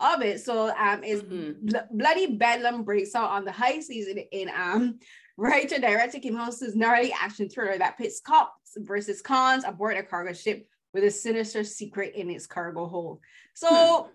of 0.00 0.22
it. 0.22 0.40
So 0.40 0.74
um, 0.74 1.04
it's 1.04 1.22
mm-hmm. 1.22 1.66
bl- 1.66 1.96
bloody 1.98 2.34
bedlam 2.34 2.82
breaks 2.82 3.14
out 3.14 3.30
on 3.30 3.44
the 3.44 3.52
high 3.52 3.80
season 3.80 4.18
in 4.32 4.50
um 4.56 4.98
writer 5.36 5.78
director 5.78 6.18
Kim 6.18 6.34
Hong-sun's 6.34 6.74
gnarly 6.74 7.12
action 7.12 7.48
thriller 7.48 7.76
that 7.76 7.98
pits 7.98 8.20
cops 8.20 8.72
versus 8.76 9.20
cons 9.20 9.64
aboard 9.64 9.96
a 9.96 10.02
cargo 10.02 10.32
ship 10.32 10.66
with 10.94 11.04
a 11.04 11.10
sinister 11.10 11.62
secret 11.62 12.14
in 12.14 12.30
its 12.30 12.46
cargo 12.46 12.86
hold. 12.86 13.20
So, 13.52 14.04
hmm. 14.04 14.10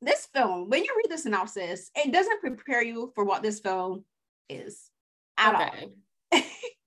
this 0.00 0.26
film, 0.34 0.70
when 0.70 0.82
you 0.82 0.92
read 0.96 1.14
the 1.14 1.18
synopsis, 1.18 1.90
it 1.94 2.12
doesn't 2.12 2.40
prepare 2.40 2.82
you 2.82 3.12
for 3.14 3.24
what 3.24 3.42
this 3.42 3.60
film 3.60 4.04
is 4.48 4.90
at 5.38 5.54
okay. 5.54 5.86
all. 6.32 6.42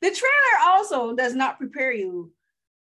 the 0.00 0.10
trailer 0.10 0.66
also 0.66 1.14
does 1.14 1.34
not 1.34 1.58
prepare 1.58 1.92
you 1.92 2.32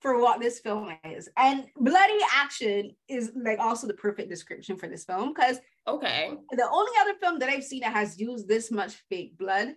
for 0.00 0.20
what 0.20 0.38
this 0.38 0.58
film 0.58 0.92
is. 1.04 1.30
And 1.38 1.64
bloody 1.76 2.18
action 2.34 2.94
is 3.08 3.32
like 3.34 3.58
also 3.58 3.86
the 3.86 3.94
perfect 3.94 4.28
description 4.28 4.76
for 4.76 4.86
this 4.86 5.04
film 5.04 5.32
because 5.32 5.58
okay. 5.86 6.30
The 6.50 6.68
only 6.70 6.92
other 7.00 7.14
film 7.20 7.38
that 7.38 7.48
I've 7.48 7.64
seen 7.64 7.80
that 7.80 7.94
has 7.94 8.20
used 8.20 8.46
this 8.46 8.70
much 8.70 8.94
fake 9.08 9.38
blood 9.38 9.68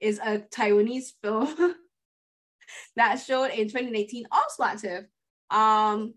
is 0.00 0.18
a 0.18 0.38
Taiwanese 0.38 1.12
film 1.22 1.54
that 2.96 3.16
showed 3.16 3.50
in 3.50 3.68
2018 3.68 4.24
also 4.32 4.64
active. 4.64 5.04
Um, 5.50 6.14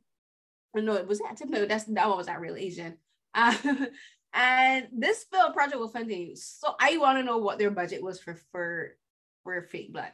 no, 0.74 0.94
it 0.94 1.08
was 1.08 1.22
active. 1.28 1.52
No, 1.52 1.66
that's 1.66 1.86
that 1.86 2.08
one 2.08 2.18
was 2.18 2.28
that 2.28 2.42
real 2.42 2.56
Asian. 2.56 2.98
Uh, 3.36 3.56
and 4.34 4.88
this 4.92 5.26
film 5.32 5.54
project 5.54 5.78
Wolf 5.78 5.94
Hunting. 5.94 6.32
So 6.36 6.74
I 6.80 6.98
want 6.98 7.20
to 7.20 7.24
know 7.24 7.38
what 7.38 7.60
their 7.60 7.72
budget 7.72 8.02
was 8.02 8.20
for 8.20 8.36
for 8.52 8.96
for 9.44 9.62
fake 9.62 9.94
blood 9.94 10.12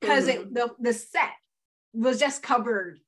because 0.00 0.28
mm-hmm. 0.28 0.52
the 0.52 0.70
the 0.80 0.92
set 0.92 1.30
was 1.92 2.18
just 2.18 2.42
covered 2.42 2.98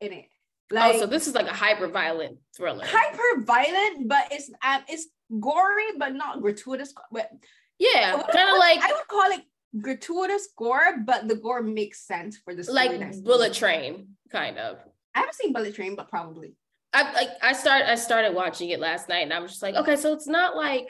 in 0.00 0.12
it. 0.12 0.26
Like, 0.70 0.94
oh, 0.94 1.00
so 1.00 1.06
this 1.06 1.28
is 1.28 1.34
like 1.34 1.46
a 1.46 1.52
hyper 1.52 1.86
violent 1.88 2.38
thriller. 2.56 2.84
Hyper 2.86 3.44
violent, 3.44 4.08
but 4.08 4.28
it's 4.30 4.50
um, 4.64 4.82
it's 4.88 5.06
gory, 5.38 5.84
but 5.98 6.14
not 6.14 6.40
gratuitous. 6.40 6.94
But 7.10 7.30
yeah, 7.78 8.12
kind 8.12 8.50
of 8.50 8.58
like 8.58 8.80
I 8.80 8.92
would 8.92 9.08
call 9.08 9.30
it 9.32 9.42
gratuitous 9.78 10.48
gore, 10.56 10.98
but 11.04 11.28
the 11.28 11.34
gore 11.34 11.62
makes 11.62 12.06
sense 12.06 12.38
for 12.38 12.54
the 12.54 12.64
story. 12.64 12.98
Like 12.98 13.22
Bullet 13.22 13.52
Train, 13.52 14.08
kind 14.30 14.58
of. 14.58 14.78
I 15.14 15.20
haven't 15.20 15.34
seen 15.34 15.52
Bullet 15.52 15.74
Train, 15.74 15.94
but 15.94 16.08
probably. 16.08 16.54
I 16.94 17.12
like 17.12 17.30
I 17.42 17.52
start 17.52 17.84
I 17.86 17.94
started 17.94 18.34
watching 18.34 18.70
it 18.70 18.80
last 18.80 19.08
night 19.08 19.22
and 19.22 19.32
I 19.32 19.40
was 19.40 19.52
just 19.52 19.62
like, 19.62 19.74
okay, 19.74 19.96
so 19.96 20.12
it's 20.12 20.26
not 20.26 20.56
like 20.56 20.88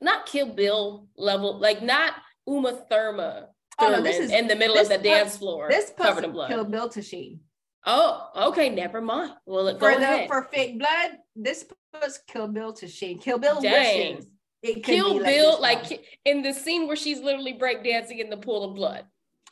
not 0.00 0.26
Kill 0.26 0.54
Bill 0.54 1.08
level, 1.16 1.58
like 1.58 1.82
not 1.82 2.14
Uma 2.46 2.72
Thurman 2.72 3.44
oh, 3.80 3.90
no, 3.90 4.02
this 4.02 4.18
is, 4.18 4.30
in 4.30 4.46
the 4.46 4.56
middle 4.56 4.78
of 4.78 4.88
the 4.88 4.94
puts, 4.94 5.04
dance 5.04 5.36
floor 5.36 5.68
this 5.70 5.92
covered 5.96 6.24
in 6.24 6.32
blood. 6.32 6.48
Kill 6.48 6.64
Bill 6.64 6.88
to 6.90 7.02
shame. 7.02 7.40
Oh, 7.86 8.28
okay, 8.48 8.68
never 8.68 9.00
mind. 9.00 9.32
Well, 9.46 9.66
for 9.78 9.92
the 9.92 9.96
ahead. 9.96 10.28
for 10.28 10.42
fake 10.52 10.78
blood, 10.78 11.18
this 11.34 11.64
puts 11.92 12.18
Kill 12.28 12.48
Bill 12.48 12.72
to 12.74 12.88
shame. 12.88 13.18
Kill 13.18 13.38
Bill 13.38 13.60
Dang. 13.60 14.24
It 14.62 14.84
Kill 14.84 15.22
Bill, 15.22 15.60
like, 15.60 15.90
like 15.90 16.04
in 16.26 16.42
the 16.42 16.52
scene 16.52 16.86
where 16.86 16.96
she's 16.96 17.20
literally 17.20 17.54
breakdancing 17.54 18.18
in 18.18 18.28
the 18.28 18.36
pool 18.36 18.68
of 18.68 18.76
blood. 18.76 19.06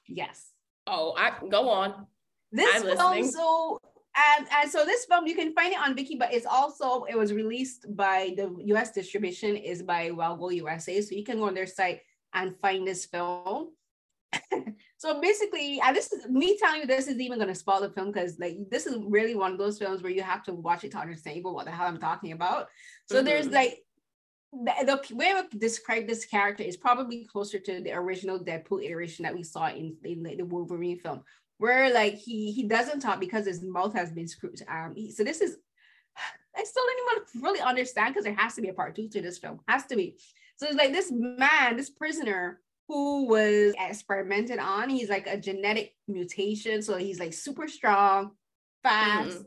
Yes. 0.07 0.51
Oh, 0.87 1.15
I 1.17 1.33
go 1.49 1.71
on. 1.71 2.07
This 2.53 2.69
I'm 2.75 2.97
film, 2.97 3.25
so 3.25 3.81
and 4.17 4.47
and 4.63 4.71
so 4.71 4.85
this 4.85 5.05
film 5.05 5.27
you 5.27 5.35
can 5.35 5.53
find 5.55 5.73
it 5.73 5.79
on 5.79 5.95
Viki, 5.95 6.19
but 6.19 6.33
it's 6.33 6.47
also 6.47 7.05
it 7.05 7.17
was 7.17 7.33
released 7.33 7.95
by 7.95 8.35
the 8.37 8.55
U.S. 8.67 8.93
distribution 8.93 9.57
is 9.57 9.83
by 9.83 10.11
Well 10.11 10.37
Go 10.37 10.51
USA, 10.51 11.01
so 11.01 11.15
you 11.15 11.25
can 11.25 11.39
go 11.39 11.45
on 11.45 11.55
their 11.55 11.67
site 11.67 12.01
and 12.35 12.57
find 12.61 12.87
this 12.87 13.07
film. 13.07 13.71
so 14.99 15.21
basically, 15.21 15.81
and 15.85 15.97
this 15.97 16.13
is 16.13 16.27
me 16.29 16.59
telling 16.59 16.81
you 16.81 16.87
this 16.87 17.09
is 17.09 17.19
even 17.19 17.39
going 17.39 17.49
to 17.49 17.55
spoil 17.55 17.81
the 17.81 17.91
film 17.91 18.13
because 18.13 18.39
like 18.39 18.59
this 18.71 18.87
is 18.87 18.97
really 19.07 19.35
one 19.35 19.53
of 19.53 19.59
those 19.59 19.79
films 19.79 20.03
where 20.03 20.13
you 20.13 20.23
have 20.23 20.43
to 20.45 20.55
watch 20.55 20.85
it 20.85 20.93
to 20.93 20.99
understand 20.99 21.43
what 21.45 21.65
the 21.65 21.71
hell 21.71 21.87
I'm 21.87 21.99
talking 21.99 22.33
about. 22.33 22.69
So 23.07 23.17
mm-hmm. 23.17 23.27
there's 23.27 23.49
like 23.49 23.79
the, 24.53 25.01
the 25.09 25.15
way 25.15 25.31
I 25.31 25.35
would 25.35 25.61
describe 25.61 26.07
this 26.07 26.25
character 26.25 26.63
is 26.63 26.77
probably 26.77 27.25
closer 27.25 27.59
to 27.59 27.81
the 27.81 27.93
original 27.93 28.39
Deadpool 28.39 28.85
iteration 28.85 29.25
that 29.25 29.35
we 29.35 29.43
saw 29.43 29.69
in, 29.69 29.97
in 30.05 30.23
the 30.23 30.45
Wolverine 30.45 30.99
film, 30.99 31.23
where 31.59 31.93
like 31.93 32.15
he 32.15 32.53
he 32.53 32.65
doesn't 32.65 33.01
talk 33.01 33.21
because 33.21 33.47
his 33.47 33.63
mouth 33.63 33.95
has 33.95 34.13
been 34.13 34.29
screwed. 34.29 34.61
Um, 34.69 34.95
he, 34.95 35.11
so 35.11 35.25
this 35.25 35.41
is 35.41 35.59
I 36.57 36.65
still 36.65 36.83
don't 36.85 37.21
even 37.33 37.43
really 37.43 37.61
understand 37.61 38.15
because 38.15 38.25
there 38.25 38.35
has 38.35 38.55
to 38.55 38.63
be 38.63 38.69
a 38.69 38.75
part 38.75 38.97
two 38.97 39.09
to 39.09 39.21
this 39.21 39.39
film, 39.39 39.61
has 39.69 39.87
to 39.87 39.97
be. 39.97 40.17
So 40.57 40.67
it's 40.67 40.77
like 40.77 40.93
this 40.93 41.13
man, 41.13 41.77
this 41.77 41.91
prisoner 41.91 42.61
who 42.89 43.27
was 43.27 43.75
experimented 43.79 44.59
on. 44.59 44.89
He's 44.89 45.11
like 45.11 45.27
a 45.27 45.39
genetic 45.39 45.95
mutation, 46.09 46.83
so 46.83 46.97
he's 46.97 47.21
like 47.21 47.35
super 47.35 47.69
strong, 47.69 48.33
fast. 48.83 49.39
Mm-hmm 49.39 49.43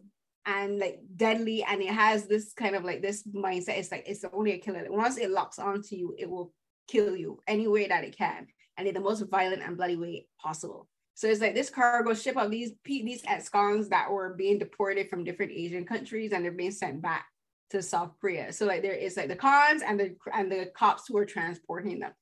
and 0.45 0.80
like 0.80 0.99
deadly 1.15 1.63
and 1.63 1.82
it 1.82 1.89
has 1.89 2.25
this 2.25 2.54
kind 2.54 2.75
of 2.75 2.84
like 2.84 3.01
this 3.01 3.23
mindset. 3.27 3.77
It's 3.77 3.91
like 3.91 4.04
it's 4.08 4.25
only 4.34 4.54
a 4.54 4.58
killer. 4.58 4.86
Once 4.89 5.17
it 5.17 5.30
locks 5.30 5.60
onto 5.60 5.95
you 5.95 6.15
it 6.17 6.30
will 6.30 6.54
kill 6.88 7.15
you 7.15 7.39
any 7.47 7.67
way 7.67 7.88
that 7.88 8.04
it 8.04 8.17
can 8.17 8.47
and 8.77 8.88
in 8.88 8.93
the 8.93 8.99
most 8.99 9.21
violent 9.30 9.62
and 9.62 9.77
bloody 9.77 9.95
way 9.95 10.27
possible. 10.41 10.88
So 11.13 11.27
it's 11.27 11.41
like 11.41 11.54
this 11.54 11.69
cargo 11.69 12.13
ship 12.13 12.38
of 12.38 12.49
these 12.49 12.71
these 12.84 13.23
ex-cons 13.27 13.89
that 13.89 14.12
were 14.12 14.34
being 14.34 14.58
deported 14.58 15.10
from 15.10 15.23
different 15.23 15.51
asian 15.51 15.86
countries 15.86 16.32
and 16.32 16.43
they're 16.43 16.51
being 16.51 16.71
sent 16.71 17.01
back 17.01 17.25
to 17.69 17.82
south 17.82 18.13
korea. 18.19 18.51
So 18.51 18.65
like 18.65 18.82
there 18.82 18.93
is 18.93 19.17
like 19.17 19.27
the 19.27 19.36
cons 19.36 19.84
and 19.86 19.99
the 19.99 20.15
and 20.34 20.51
the 20.51 20.71
cops 20.75 21.08
who 21.08 21.17
are 21.17 21.25
transporting 21.25 21.99
them 21.99 22.13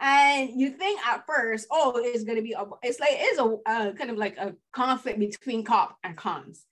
and 0.00 0.50
you 0.60 0.70
think 0.70 1.00
at 1.06 1.24
first, 1.26 1.66
oh, 1.70 1.92
it's 1.96 2.24
gonna 2.24 2.42
be 2.42 2.52
a, 2.52 2.64
it's 2.82 3.00
like 3.00 3.10
it's 3.12 3.38
a 3.38 3.56
uh, 3.66 3.92
kind 3.92 4.10
of 4.10 4.16
like 4.16 4.36
a 4.36 4.54
conflict 4.72 5.18
between 5.18 5.64
cop 5.64 5.96
and 6.02 6.16
cons. 6.16 6.66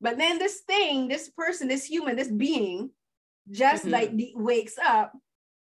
But 0.00 0.18
then 0.18 0.38
this 0.38 0.60
thing, 0.66 1.08
this 1.08 1.28
person, 1.28 1.68
this 1.68 1.84
human, 1.84 2.16
this 2.16 2.28
being, 2.28 2.90
just 3.50 3.84
mm-hmm. 3.84 3.92
like 3.92 4.12
wakes 4.34 4.76
up 4.78 5.12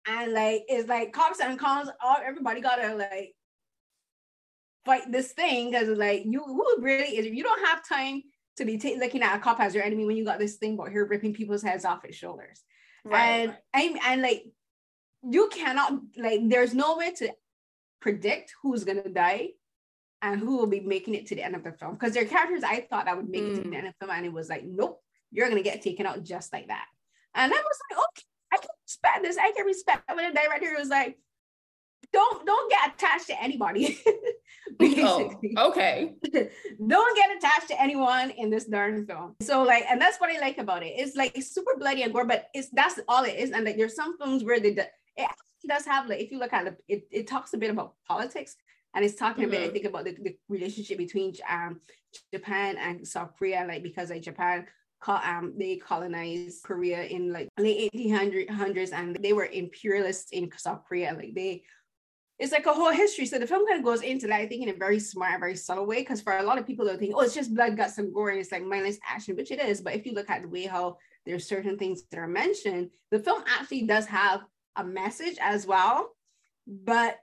and 0.08 0.34
like 0.34 0.63
is 0.69 0.88
like 0.88 1.13
cops 1.13 1.39
and 1.39 1.60
cons. 1.60 1.89
All 2.04 2.17
everybody 2.24 2.62
gotta 2.62 2.95
like 2.95 3.36
fight 4.86 5.12
this 5.12 5.32
thing 5.34 5.71
because 5.71 5.89
like 5.89 6.24
you 6.26 6.43
who 6.43 6.78
really 6.80 7.17
is 7.17 7.28
you 7.28 7.43
don't 7.43 7.67
have 7.67 7.88
time 7.88 8.24
to 8.58 8.65
be 8.65 8.78
t- 8.78 9.00
looking 9.00 9.21
at 9.21 9.38
a 9.38 9.39
cop 9.39 9.60
as 9.60 9.74
your 9.74 9.84
enemy 9.84 10.06
when 10.06 10.17
you 10.17 10.26
got 10.26 10.39
this 10.39 10.56
thing 10.56 10.74
about 10.74 10.89
here 10.89 11.06
ripping 11.06 11.34
people's 11.34 11.63
heads 11.63 11.86
off 11.86 12.06
his 12.06 12.15
shoulders. 12.15 12.62
Right. 13.04 13.21
And 13.24 13.58
I'm 13.74 13.97
and 14.06 14.21
like 14.21 14.45
you 15.30 15.50
cannot 15.50 15.94
like 16.18 16.42
there's 16.48 16.74
no 16.74 16.98
way 16.98 17.12
to 17.14 17.32
predict 18.00 18.54
who's 18.62 18.84
gonna 18.84 19.10
die 19.10 19.50
and 20.22 20.40
who 20.40 20.58
will 20.58 20.68
be 20.68 20.80
making 20.80 21.16
it 21.16 21.28
to 21.28 21.36
the 21.36 21.44
end 21.44 21.56
of 21.56 21.64
the 21.64 21.72
film. 21.72 21.94
Because 21.94 22.14
there 22.14 22.24
are 22.24 22.28
characters 22.28 22.64
I 22.64 22.82
thought 22.90 23.08
I 23.08 23.14
would 23.14 23.30
make 23.30 23.44
mm. 23.44 23.52
it 23.52 23.56
to 23.56 23.62
the 23.62 23.70
mm. 23.70 23.78
end 23.78 23.88
of 23.88 23.94
the 24.00 24.06
film, 24.06 24.18
and 24.18 24.26
it 24.26 24.34
was 24.34 24.50
like, 24.50 24.64
nope, 24.66 25.02
you're 25.32 25.50
gonna 25.50 25.62
get 25.62 25.82
taken 25.82 26.06
out 26.06 26.24
just 26.24 26.52
like 26.54 26.68
that. 26.68 26.86
And 27.36 27.52
I 27.52 27.56
was 27.56 27.80
like, 27.90 28.00
okay, 28.00 28.26
I 28.54 28.58
can 28.58 28.70
respect 28.86 29.24
this. 29.24 29.38
I 29.38 29.52
can 29.56 29.66
respect 29.66 30.04
when 30.14 30.34
the 30.34 30.40
director 30.40 30.76
was 30.78 30.90
like, 30.90 31.18
don't 32.14 32.46
don't 32.46 32.70
get 32.70 32.94
attached 32.94 33.28
to 33.28 33.42
anybody. 33.42 34.00
oh, 34.82 35.40
okay. 35.58 36.14
don't 36.88 37.18
get 37.18 37.38
attached 37.38 37.68
to 37.70 37.82
anyone 37.82 38.32
in 38.32 38.50
this 38.50 38.66
darn 38.66 39.06
film. 39.06 39.36
So 39.42 39.64
like, 39.64 39.86
and 39.90 40.02
that's 40.02 40.18
what 40.18 40.30
I 40.30 40.40
like 40.40 40.58
about 40.58 40.84
it. 40.84 40.94
It's 40.98 41.16
like 41.16 41.38
it's 41.38 41.54
super 41.54 41.78
bloody 41.78 42.04
and 42.04 42.14
gore, 42.14 42.26
but 42.26 42.48
it's 42.54 42.70
that's 42.72 43.00
all 43.08 43.24
it 43.24 43.38
is. 43.38 43.52
And 43.52 43.66
like 43.66 43.78
there's 43.78 43.96
some 43.96 44.18
films 44.18 44.44
where 44.44 44.60
they 44.60 44.76
it 45.17 45.30
does 45.67 45.86
have 45.86 46.08
like 46.08 46.19
if 46.19 46.32
you 46.32 46.39
look 46.39 46.54
at 46.54 46.67
it, 46.67 46.84
it, 46.88 47.08
it 47.12 47.28
talks 47.28 47.54
a 47.54 47.58
bit 47.58 47.71
about 47.71 47.95
politics 48.08 48.56
and 48.93 49.06
it's 49.06 49.15
talking 49.15 49.45
mm-hmm. 49.45 49.54
a 49.54 49.56
bit, 49.56 49.62
I 49.62 49.63
mm-hmm. 49.65 49.74
think, 49.74 49.86
about 49.86 50.06
the, 50.06 50.17
the 50.21 50.38
relationship 50.50 50.97
between 50.97 51.34
um 51.50 51.82
Japan 52.34 52.78
and 52.78 53.08
South 53.08 53.32
Korea, 53.38 53.65
like 53.67 53.84
because 53.84 54.10
like 54.10 54.21
Japan 54.21 54.65
um, 55.08 55.54
they 55.58 55.78
colonized 55.78 56.63
Korea 56.63 57.04
in 57.04 57.34
like 57.34 57.50
late 57.58 57.91
1800s 57.93 58.93
and 58.93 59.15
they 59.15 59.34
were 59.34 59.45
imperialists 59.45 60.32
in 60.32 60.50
South 60.58 60.84
Korea. 60.88 61.13
Like 61.13 61.34
they 61.34 61.63
it's 62.38 62.52
like 62.52 62.65
a 62.65 62.74
whole 62.74 62.91
history. 62.91 63.28
So 63.28 63.38
the 63.38 63.45
film 63.45 63.67
kind 63.67 63.78
of 63.78 63.86
goes 63.86 64.02
into 64.02 64.26
that, 64.28 64.41
I 64.41 64.47
think, 64.47 64.63
in 64.63 64.69
a 64.69 64.74
very 64.74 65.00
smart, 65.00 65.39
very 65.39 65.56
subtle 65.56 65.86
way. 65.86 66.00
Because 66.00 66.21
for 66.21 66.38
a 66.38 66.43
lot 66.43 66.58
of 66.58 66.65
people, 66.65 66.86
they'll 66.86 66.97
think, 66.97 67.13
oh, 67.15 67.21
it's 67.21 67.36
just 67.36 67.54
blood, 67.54 67.78
guts, 67.78 68.00
and 68.00 68.12
gore, 68.12 68.32
and 68.32 68.39
it's 68.39 68.52
like 68.52 68.65
mindless 68.65 68.97
action, 69.08 69.36
which 69.36 69.52
it 69.52 69.60
is. 69.60 69.80
But 69.80 69.93
if 69.93 70.08
you 70.08 70.13
look 70.13 70.28
at 70.28 70.41
the 70.41 70.47
way 70.47 70.65
how 70.65 70.97
there's 71.24 71.47
certain 71.47 71.78
things 71.78 72.02
that 72.10 72.17
are 72.17 72.28
mentioned, 72.28 72.89
the 73.12 73.19
film 73.19 73.43
actually 73.47 73.84
does 73.84 74.08
have 74.08 74.41
a 74.76 74.84
message 74.84 75.38
as 75.42 75.66
well. 75.66 76.10
But 76.68 77.18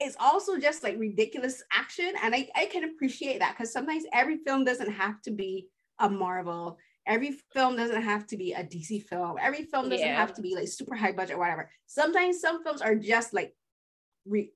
it's 0.00 0.16
also 0.18 0.58
just 0.58 0.82
like 0.82 0.98
ridiculous 0.98 1.62
action. 1.72 2.12
And 2.22 2.34
I, 2.34 2.48
I 2.56 2.66
can 2.66 2.84
appreciate 2.84 3.38
that 3.38 3.56
because 3.56 3.72
sometimes 3.72 4.04
every 4.12 4.38
film 4.38 4.64
doesn't 4.64 4.90
have 4.90 5.20
to 5.22 5.30
be 5.30 5.68
a 5.98 6.08
Marvel. 6.08 6.78
Every 7.06 7.32
film 7.52 7.76
doesn't 7.76 8.02
have 8.02 8.26
to 8.28 8.36
be 8.36 8.52
a 8.52 8.64
DC 8.64 9.04
film. 9.04 9.36
Every 9.40 9.64
film 9.64 9.88
doesn't 9.88 10.06
yeah. 10.06 10.16
have 10.16 10.34
to 10.34 10.42
be 10.42 10.54
like 10.54 10.68
super 10.68 10.94
high 10.94 11.12
budget 11.12 11.36
or 11.36 11.38
whatever. 11.38 11.70
Sometimes 11.86 12.40
some 12.40 12.62
films 12.62 12.80
are 12.80 12.94
just 12.94 13.32
like 13.32 13.54
re- 14.26 14.52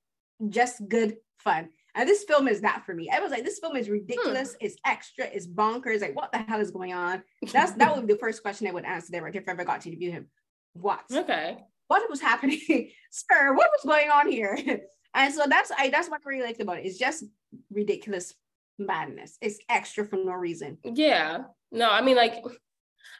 just 0.48 0.88
good 0.88 1.16
fun. 1.38 1.68
And 1.94 2.08
this 2.08 2.24
film 2.24 2.46
is 2.46 2.60
that 2.60 2.84
for 2.84 2.94
me. 2.94 3.10
I 3.10 3.20
was 3.20 3.30
like, 3.30 3.44
this 3.44 3.58
film 3.58 3.74
is 3.74 3.88
ridiculous. 3.88 4.50
Hmm. 4.50 4.66
It's 4.66 4.76
extra. 4.84 5.24
It's 5.24 5.46
bonkers. 5.46 6.02
Like, 6.02 6.14
what 6.14 6.30
the 6.30 6.38
hell 6.38 6.60
is 6.60 6.70
going 6.70 6.92
on? 6.92 7.22
That's 7.52 7.72
that 7.72 7.96
would 7.96 8.06
be 8.06 8.12
the 8.12 8.18
first 8.18 8.42
question 8.42 8.66
I 8.66 8.72
would 8.72 8.84
answer 8.84 9.08
there? 9.10 9.26
If 9.26 9.48
I 9.48 9.52
ever 9.52 9.64
got 9.64 9.80
to 9.82 9.88
interview 9.88 10.10
him. 10.10 10.26
What? 10.74 11.00
Okay. 11.10 11.58
What 11.88 12.08
was 12.10 12.20
happening, 12.20 12.60
sir? 13.10 13.54
What 13.54 13.70
was 13.72 13.84
going 13.84 14.10
on 14.10 14.30
here? 14.30 14.58
and 15.14 15.34
so 15.34 15.44
that's 15.48 15.70
I 15.76 15.90
that's 15.90 16.08
what 16.08 16.20
I 16.24 16.28
really 16.28 16.44
liked 16.44 16.60
about 16.60 16.78
it. 16.78 16.86
It's 16.86 16.98
just 16.98 17.24
ridiculous 17.70 18.34
madness. 18.78 19.38
It's 19.40 19.58
extra 19.68 20.04
for 20.04 20.16
no 20.16 20.32
reason. 20.32 20.78
Yeah. 20.84 21.44
No, 21.72 21.90
I 21.90 22.00
mean, 22.02 22.16
like, 22.16 22.44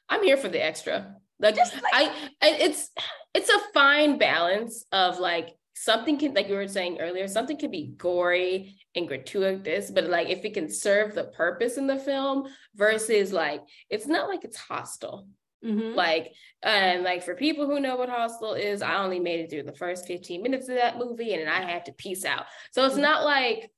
I'm 0.09 0.23
here 0.23 0.37
for 0.37 0.49
the 0.49 0.65
extra. 0.65 1.17
Like, 1.39 1.57
just 1.57 1.75
like 1.75 1.93
I, 1.93 2.05
I, 2.43 2.49
it's 2.61 2.91
it's 3.35 3.51
a 3.51 3.59
fine 3.75 4.19
balance 4.19 4.87
of 4.93 5.19
like 5.19 5.51
something 5.75 6.19
can 6.19 6.33
like 6.33 6.49
you 6.49 6.55
were 6.55 6.67
saying 6.67 6.99
earlier 7.01 7.29
something 7.29 7.59
can 7.59 7.71
be 7.71 7.93
gory 7.99 8.75
and 8.95 9.07
gratuitous 9.07 9.91
but 9.91 10.05
like 10.05 10.31
if 10.31 10.43
it 10.43 10.55
can 10.55 10.71
serve 10.71 11.15
the 11.15 11.25
purpose 11.25 11.77
in 11.77 11.87
the 11.87 11.99
film 11.99 12.49
versus 12.75 13.31
like 13.31 13.61
it's 13.91 14.07
not 14.07 14.27
like 14.27 14.43
it's 14.43 14.57
hostile 14.57 15.29
mm-hmm. 15.65 15.95
like 15.95 16.33
and 16.63 17.03
like 17.03 17.23
for 17.23 17.35
people 17.35 17.67
who 17.67 17.81
know 17.81 17.97
what 17.97 18.09
Hostel 18.09 18.55
is 18.55 18.83
i 18.83 18.97
only 18.97 19.21
made 19.21 19.41
it 19.41 19.51
through 19.51 19.63
the 19.63 19.73
first 19.73 20.07
15 20.07 20.43
minutes 20.43 20.69
of 20.69 20.77
that 20.77 20.99
movie 20.99 21.35
and 21.35 21.49
i 21.49 21.61
had 21.61 21.85
to 21.87 21.93
peace 21.93 22.25
out 22.25 22.45
so 22.73 22.85
it's 22.85 22.95
mm-hmm. 22.95 23.03
not 23.03 23.25
like 23.25 23.71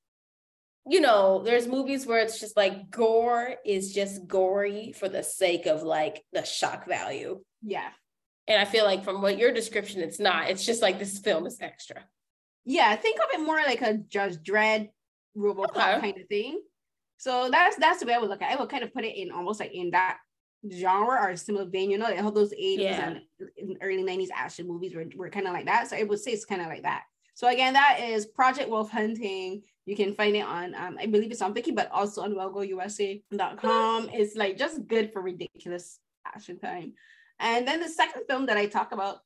you 0.87 1.01
know 1.01 1.43
there's 1.45 1.67
movies 1.67 2.07
where 2.07 2.21
it's 2.21 2.41
just 2.41 2.57
like 2.57 2.91
gore 2.91 3.55
is 3.65 3.93
just 3.93 4.27
gory 4.27 4.93
for 4.93 5.09
the 5.09 5.23
sake 5.23 5.67
of 5.67 5.83
like 5.83 6.25
the 6.33 6.45
shock 6.45 6.87
value 6.87 7.41
yeah 7.63 7.91
and 8.49 8.59
I 8.61 8.65
feel 8.65 8.85
like 8.85 9.05
from 9.05 9.21
what 9.21 9.39
your 9.39 9.53
description, 9.53 10.01
it's 10.01 10.19
not. 10.19 10.49
It's 10.49 10.65
just 10.65 10.81
like 10.81 10.99
this 10.99 11.19
film 11.19 11.47
is 11.47 11.59
extra. 11.61 12.03
Yeah, 12.65 12.97
think 12.97 13.19
of 13.21 13.27
it 13.35 13.45
more 13.45 13.59
like 13.59 13.83
a 13.83 13.95
Judge 13.95 14.39
Dredd 14.39 14.89
RoboCop 15.37 15.99
okay. 15.99 16.01
kind 16.01 16.19
of 16.19 16.27
thing. 16.29 16.61
So 17.19 17.51
that's 17.51 17.77
that's 17.77 18.01
the 18.01 18.07
way 18.07 18.15
I 18.15 18.19
would 18.19 18.31
look 18.31 18.41
at 18.41 18.51
it. 18.51 18.57
I 18.57 18.61
would 18.61 18.71
kind 18.71 18.83
of 18.83 18.93
put 18.95 19.05
it 19.05 19.21
in 19.21 19.31
almost 19.31 19.61
like 19.61 19.73
in 19.75 19.91
that 19.91 20.17
genre 20.73 21.19
or 21.23 21.37
similar 21.37 21.67
vein. 21.67 21.91
You 21.91 21.99
know, 21.99 22.07
like 22.07 22.23
all 22.23 22.33
those 22.33 22.53
80s 22.53 22.79
yeah. 22.79 23.15
and 23.41 23.77
early 23.81 24.03
90s 24.03 24.29
action 24.35 24.67
movies 24.67 24.95
were, 24.95 25.07
were 25.17 25.31
kind 25.31 25.47
of 25.47 25.53
like 25.53 25.67
that. 25.67 25.89
So 25.89 25.97
I 25.97 26.03
would 26.03 26.21
say 26.21 26.33
it's 26.33 26.45
kind 26.45 26.61
of 26.61 26.69
like 26.69 26.83
that. 26.83 27.03
So 27.35 27.49
again, 27.49 27.75
that 27.75 28.01
is 28.01 28.27
Project 28.27 28.69
Wolf 28.69 28.91
Hunting. 28.91 29.63
You 29.87 29.97
can 29.97 30.13
find 30.15 30.35
it 30.37 30.45
on, 30.45 30.75
um, 30.75 30.99
I 31.01 31.07
believe 31.07 31.31
it's 31.31 31.41
on 31.41 31.55
Viki, 31.55 31.75
but 31.75 31.91
also 31.93 32.23
on 32.23 32.35
WellGoUSA.com. 32.35 34.11
It's 34.13 34.37
like 34.37 34.59
just 34.59 34.87
good 34.87 35.13
for 35.13 35.23
ridiculous 35.23 36.01
action 36.27 36.59
time. 36.59 36.95
And 37.39 37.67
then 37.67 37.81
the 37.81 37.89
second 37.89 38.25
film 38.29 38.47
that 38.47 38.57
I 38.57 38.67
talk 38.67 38.93
about, 38.93 39.19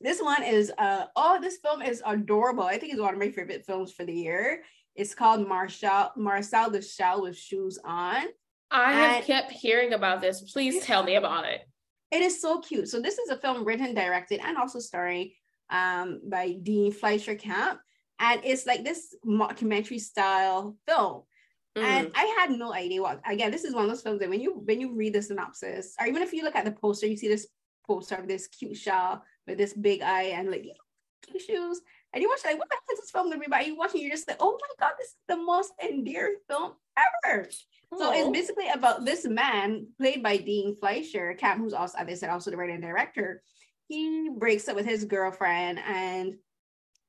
this 0.00 0.20
one 0.20 0.42
is 0.42 0.72
uh 0.76 1.06
oh, 1.16 1.40
this 1.40 1.58
film 1.58 1.80
is 1.80 2.02
adorable. 2.04 2.64
I 2.64 2.78
think 2.78 2.92
it's 2.92 3.00
one 3.00 3.14
of 3.14 3.20
my 3.20 3.30
favorite 3.30 3.64
films 3.64 3.92
for 3.92 4.04
the 4.04 4.12
year. 4.12 4.62
It's 4.94 5.14
called 5.14 5.46
Marcel 5.46 6.12
Marcel 6.16 6.70
the 6.70 6.82
Shell 6.82 7.22
with 7.22 7.36
Shoes 7.38 7.78
On. 7.84 8.24
I 8.70 8.92
have 8.92 9.16
and 9.16 9.24
kept 9.24 9.52
hearing 9.52 9.92
about 9.92 10.20
this. 10.20 10.40
Please 10.52 10.84
tell 10.84 11.02
me 11.02 11.16
about 11.16 11.44
it. 11.44 11.62
It 12.10 12.22
is 12.22 12.40
so 12.40 12.60
cute. 12.60 12.88
So 12.88 13.00
this 13.00 13.18
is 13.18 13.30
a 13.30 13.36
film 13.36 13.64
written, 13.64 13.94
directed, 13.94 14.40
and 14.44 14.56
also 14.56 14.78
starring 14.78 15.32
um, 15.70 16.20
by 16.28 16.52
Dean 16.62 16.92
Fleischer 16.92 17.34
Camp. 17.34 17.80
And 18.18 18.40
it's 18.44 18.66
like 18.66 18.84
this 18.84 19.14
documentary 19.26 19.98
style 19.98 20.76
film. 20.86 21.22
Mm. 21.76 21.82
And 21.82 22.12
I 22.14 22.36
had 22.38 22.50
no 22.50 22.72
idea 22.72 23.02
what 23.02 23.20
again, 23.26 23.50
this 23.50 23.64
is 23.64 23.74
one 23.74 23.84
of 23.84 23.90
those 23.90 24.02
films 24.02 24.20
that 24.20 24.30
when 24.30 24.40
you 24.40 24.62
when 24.64 24.80
you 24.80 24.94
read 24.94 25.12
the 25.12 25.20
synopsis, 25.20 25.94
or 26.00 26.06
even 26.06 26.22
if 26.22 26.32
you 26.32 26.42
look 26.42 26.56
at 26.56 26.64
the 26.64 26.72
poster, 26.72 27.06
you 27.06 27.16
see 27.16 27.28
this 27.28 27.46
poster 27.86 28.14
of 28.14 28.26
this 28.26 28.46
cute 28.46 28.76
shell 28.76 29.22
with 29.46 29.58
this 29.58 29.74
big 29.74 30.00
eye 30.00 30.30
and 30.34 30.50
like 30.50 30.66
cute 31.22 31.42
shoes. 31.42 31.80
And 32.12 32.22
you 32.22 32.30
watch 32.30 32.40
like, 32.44 32.58
what 32.58 32.68
the 32.70 32.76
hell 32.76 32.94
is 32.94 33.00
this 33.00 33.10
film 33.10 33.28
gonna 33.28 33.40
be 33.40 33.46
about? 33.46 33.66
You 33.66 33.76
watching, 33.76 34.00
you're 34.00 34.10
just 34.10 34.26
like, 34.26 34.38
oh 34.40 34.58
my 34.58 34.86
god, 34.86 34.94
this 34.98 35.08
is 35.08 35.16
the 35.28 35.36
most 35.36 35.72
endearing 35.82 36.36
film 36.48 36.72
ever. 37.26 37.48
Oh. 37.92 37.98
So 37.98 38.12
it's 38.12 38.30
basically 38.30 38.68
about 38.68 39.04
this 39.04 39.26
man 39.26 39.86
played 39.98 40.22
by 40.22 40.36
Dean 40.38 40.76
Fleischer, 40.76 41.34
Camp, 41.34 41.60
who's 41.60 41.72
also, 41.72 41.98
as 41.98 42.08
I 42.08 42.14
said, 42.14 42.30
also 42.30 42.50
the 42.50 42.56
writer 42.56 42.72
and 42.72 42.82
director. 42.82 43.42
He 43.88 44.30
breaks 44.36 44.68
up 44.68 44.76
with 44.76 44.86
his 44.86 45.04
girlfriend 45.04 45.78
and 45.78 46.34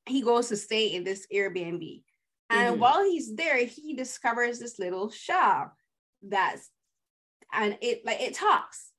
he 0.06 0.22
goes 0.22 0.50
to 0.50 0.58
stay 0.58 0.88
in 0.88 1.04
this 1.04 1.26
Airbnb. 1.34 2.04
And 2.50 2.74
mm-hmm. 2.74 2.80
while 2.80 3.04
he's 3.04 3.36
there, 3.36 3.66
he 3.66 3.96
discovers 3.96 4.60
this 4.60 4.80
little 4.80 5.10
shell 5.10 5.74
that's 6.22 6.70
and 7.54 7.78
it 7.82 8.06
like 8.06 8.20
it 8.20 8.34
talks 8.34 8.92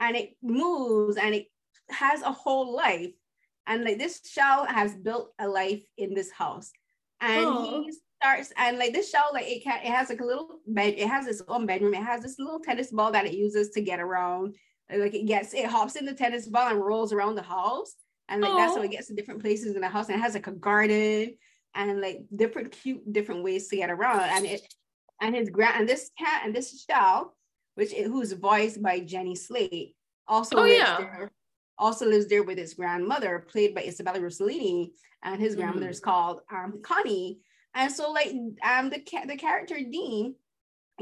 and 0.00 0.16
it 0.16 0.30
moves 0.42 1.16
and 1.16 1.34
it 1.34 1.46
has 1.90 2.22
a 2.22 2.32
whole 2.32 2.74
life. 2.74 3.12
And 3.66 3.84
like 3.84 3.98
this 3.98 4.20
shell 4.26 4.66
has 4.66 4.94
built 4.94 5.32
a 5.38 5.48
life 5.48 5.82
in 5.96 6.14
this 6.14 6.30
house. 6.30 6.70
And 7.20 7.44
oh. 7.46 7.82
he 7.82 7.92
starts 8.24 8.52
and 8.56 8.78
like 8.78 8.92
this 8.92 9.10
shell, 9.10 9.30
like 9.32 9.46
it 9.46 9.62
can 9.62 9.80
it 9.82 9.92
has 9.92 10.08
like 10.08 10.20
a 10.20 10.24
little 10.24 10.60
bed, 10.66 10.94
it 10.96 11.08
has 11.08 11.26
its 11.26 11.42
own 11.48 11.66
bedroom, 11.66 11.94
it 11.94 12.02
has 12.02 12.22
this 12.22 12.38
little 12.38 12.60
tennis 12.60 12.90
ball 12.90 13.12
that 13.12 13.26
it 13.26 13.34
uses 13.34 13.70
to 13.70 13.80
get 13.80 14.00
around. 14.00 14.54
Like 14.94 15.14
it 15.14 15.26
gets 15.26 15.54
it 15.54 15.66
hops 15.66 15.96
in 15.96 16.04
the 16.04 16.14
tennis 16.14 16.46
ball 16.46 16.70
and 16.70 16.80
rolls 16.84 17.12
around 17.12 17.34
the 17.34 17.42
house. 17.42 17.94
And 18.28 18.40
like 18.40 18.52
oh. 18.52 18.56
that's 18.56 18.76
how 18.76 18.82
it 18.82 18.90
gets 18.90 19.08
to 19.08 19.14
different 19.14 19.42
places 19.42 19.74
in 19.74 19.80
the 19.80 19.88
house. 19.88 20.08
And 20.08 20.18
it 20.18 20.22
has 20.22 20.34
like 20.34 20.46
a 20.46 20.52
garden 20.52 21.34
and 21.74 22.00
like 22.00 22.20
different 22.34 22.72
cute 22.72 23.12
different 23.12 23.42
ways 23.42 23.68
to 23.68 23.76
get 23.76 23.90
around 23.90 24.20
and 24.20 24.46
it 24.46 24.62
and 25.20 25.34
his 25.34 25.50
grand 25.50 25.80
and 25.80 25.88
this 25.88 26.10
cat 26.18 26.42
and 26.44 26.54
this 26.54 26.84
shell 26.84 27.34
which 27.74 27.92
who's 27.92 28.32
voiced 28.32 28.82
by 28.82 29.00
jenny 29.00 29.34
slate 29.34 29.94
also 30.28 30.58
oh, 30.58 30.64
yeah. 30.64 30.96
there 30.98 31.30
also 31.78 32.06
lives 32.06 32.28
there 32.28 32.44
with 32.44 32.58
his 32.58 32.74
grandmother 32.74 33.44
played 33.50 33.74
by 33.74 33.82
isabella 33.82 34.20
rossellini 34.20 34.90
and 35.24 35.40
his 35.40 35.56
grandmother 35.56 35.88
is 35.88 36.00
called 36.00 36.40
um, 36.52 36.80
connie 36.82 37.38
and 37.74 37.92
so 37.92 38.10
like 38.10 38.32
um 38.64 38.90
the 38.90 39.02
the 39.26 39.36
character 39.36 39.76
dean 39.76 40.34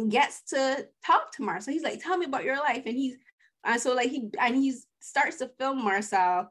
gets 0.08 0.42
to 0.44 0.86
talk 1.04 1.30
to 1.32 1.42
marcel 1.42 1.72
he's 1.72 1.82
like 1.82 2.02
tell 2.02 2.16
me 2.16 2.26
about 2.26 2.44
your 2.44 2.56
life 2.56 2.82
and 2.86 2.96
he's 2.96 3.16
and 3.64 3.80
so 3.80 3.94
like 3.94 4.10
he 4.10 4.30
and 4.40 4.56
he 4.56 4.74
starts 5.00 5.38
to 5.38 5.50
film 5.58 5.82
marcel 5.84 6.50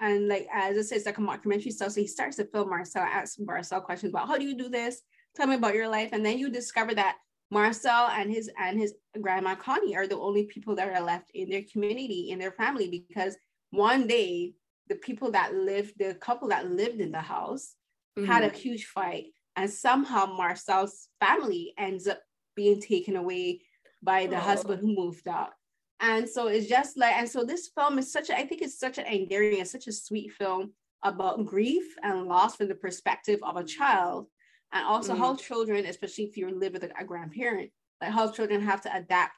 and 0.00 0.28
like 0.28 0.48
as 0.52 0.76
I 0.76 0.82
said, 0.82 0.96
it's 0.96 1.06
like 1.06 1.18
a 1.18 1.24
documentary 1.24 1.70
stuff. 1.70 1.92
So 1.92 2.00
he 2.00 2.06
starts 2.06 2.36
to 2.36 2.44
film 2.46 2.70
Marcel, 2.70 3.02
asks 3.02 3.38
Marcel 3.38 3.80
questions 3.80 4.10
about 4.10 4.28
how 4.28 4.36
do 4.36 4.44
you 4.44 4.56
do 4.56 4.68
this? 4.68 5.00
Tell 5.36 5.46
me 5.46 5.54
about 5.54 5.74
your 5.74 5.88
life. 5.88 6.10
And 6.12 6.24
then 6.24 6.38
you 6.38 6.50
discover 6.50 6.94
that 6.94 7.16
Marcel 7.50 8.08
and 8.08 8.30
his 8.30 8.50
and 8.58 8.78
his 8.78 8.94
grandma 9.20 9.54
Connie 9.54 9.96
are 9.96 10.06
the 10.06 10.18
only 10.18 10.44
people 10.44 10.74
that 10.76 10.88
are 10.88 11.00
left 11.00 11.30
in 11.34 11.48
their 11.48 11.62
community, 11.72 12.30
in 12.30 12.38
their 12.38 12.52
family, 12.52 13.06
because 13.08 13.36
one 13.70 14.06
day 14.06 14.54
the 14.88 14.96
people 14.96 15.30
that 15.32 15.54
lived, 15.54 15.94
the 15.98 16.14
couple 16.14 16.48
that 16.48 16.70
lived 16.70 17.00
in 17.00 17.12
the 17.12 17.20
house 17.20 17.74
mm-hmm. 18.18 18.30
had 18.30 18.42
a 18.42 18.48
mm-hmm. 18.48 18.56
huge 18.56 18.86
fight. 18.86 19.26
And 19.56 19.70
somehow 19.70 20.26
Marcel's 20.26 21.08
family 21.20 21.74
ends 21.78 22.08
up 22.08 22.20
being 22.56 22.80
taken 22.80 23.16
away 23.16 23.60
by 24.02 24.26
the 24.26 24.36
oh. 24.36 24.40
husband 24.40 24.80
who 24.80 24.94
moved 24.94 25.28
out 25.28 25.52
and 26.00 26.28
so 26.28 26.48
it's 26.48 26.68
just 26.68 26.98
like 26.98 27.14
and 27.14 27.28
so 27.28 27.44
this 27.44 27.70
film 27.74 27.98
is 27.98 28.12
such 28.12 28.30
a, 28.30 28.36
I 28.36 28.46
think 28.46 28.62
it's 28.62 28.78
such 28.78 28.98
an 28.98 29.06
endearing 29.06 29.58
and 29.58 29.68
such 29.68 29.86
a 29.86 29.92
sweet 29.92 30.32
film 30.32 30.72
about 31.02 31.44
grief 31.46 31.84
and 32.02 32.26
loss 32.26 32.56
from 32.56 32.68
the 32.68 32.74
perspective 32.74 33.38
of 33.42 33.56
a 33.56 33.64
child 33.64 34.26
and 34.72 34.84
also 34.84 35.14
mm 35.14 35.18
how 35.18 35.36
children 35.36 35.86
especially 35.86 36.24
if 36.24 36.36
you 36.36 36.50
live 36.50 36.72
with 36.72 36.84
a, 36.84 36.90
a 36.98 37.04
grandparent 37.04 37.70
like 38.00 38.10
how 38.10 38.30
children 38.30 38.60
have 38.60 38.80
to 38.80 38.94
adapt 38.94 39.32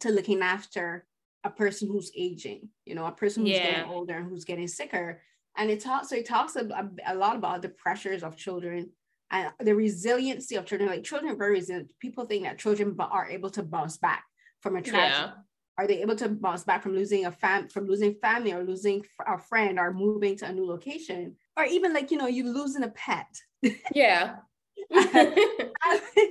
to 0.00 0.10
looking 0.10 0.40
after 0.42 1.06
a 1.44 1.50
person 1.50 1.88
who's 1.88 2.10
aging 2.16 2.68
you 2.84 2.94
know 2.94 3.06
a 3.06 3.12
person 3.12 3.42
who's 3.42 3.52
yeah. 3.52 3.70
getting 3.70 3.90
older 3.90 4.16
and 4.16 4.28
who's 4.28 4.44
getting 4.44 4.66
sicker 4.66 5.20
and 5.56 5.70
it 5.70 5.80
talks 5.80 6.08
so 6.08 6.16
it 6.16 6.26
talks 6.26 6.56
a, 6.56 6.90
a, 7.06 7.14
lot 7.14 7.36
about 7.36 7.62
the 7.62 7.68
pressures 7.68 8.22
of 8.22 8.36
children 8.36 8.90
and 9.32 9.50
the 9.60 9.74
resiliency 9.74 10.56
of 10.56 10.66
children 10.66 10.88
like 10.88 11.02
children 11.02 11.32
are 11.32 11.36
very 11.36 11.52
resilient 11.52 11.90
people 11.98 12.24
think 12.24 12.44
that 12.44 12.58
children 12.58 12.94
are 13.00 13.28
able 13.28 13.50
to 13.50 13.62
bounce 13.62 13.96
back 13.96 14.24
from 14.60 14.76
a 14.76 14.82
tragedy 14.82 15.20
yeah. 15.20 15.32
are 15.78 15.86
they 15.86 16.00
able 16.00 16.14
to 16.14 16.28
bounce 16.28 16.62
back 16.62 16.82
from 16.82 16.94
losing 16.94 17.24
a 17.24 17.32
fam 17.32 17.68
from 17.68 17.86
losing 17.86 18.14
family 18.22 18.52
or 18.52 18.62
losing 18.62 19.02
a 19.26 19.38
friend 19.38 19.78
or 19.78 19.92
moving 19.92 20.36
to 20.36 20.46
a 20.46 20.52
new 20.52 20.66
location 20.66 21.34
or 21.56 21.64
even 21.64 21.92
like 21.92 22.10
you 22.10 22.18
know 22.18 22.28
you 22.28 22.44
losing 22.44 22.84
a 22.84 22.88
pet 22.90 23.26
yeah 23.94 24.36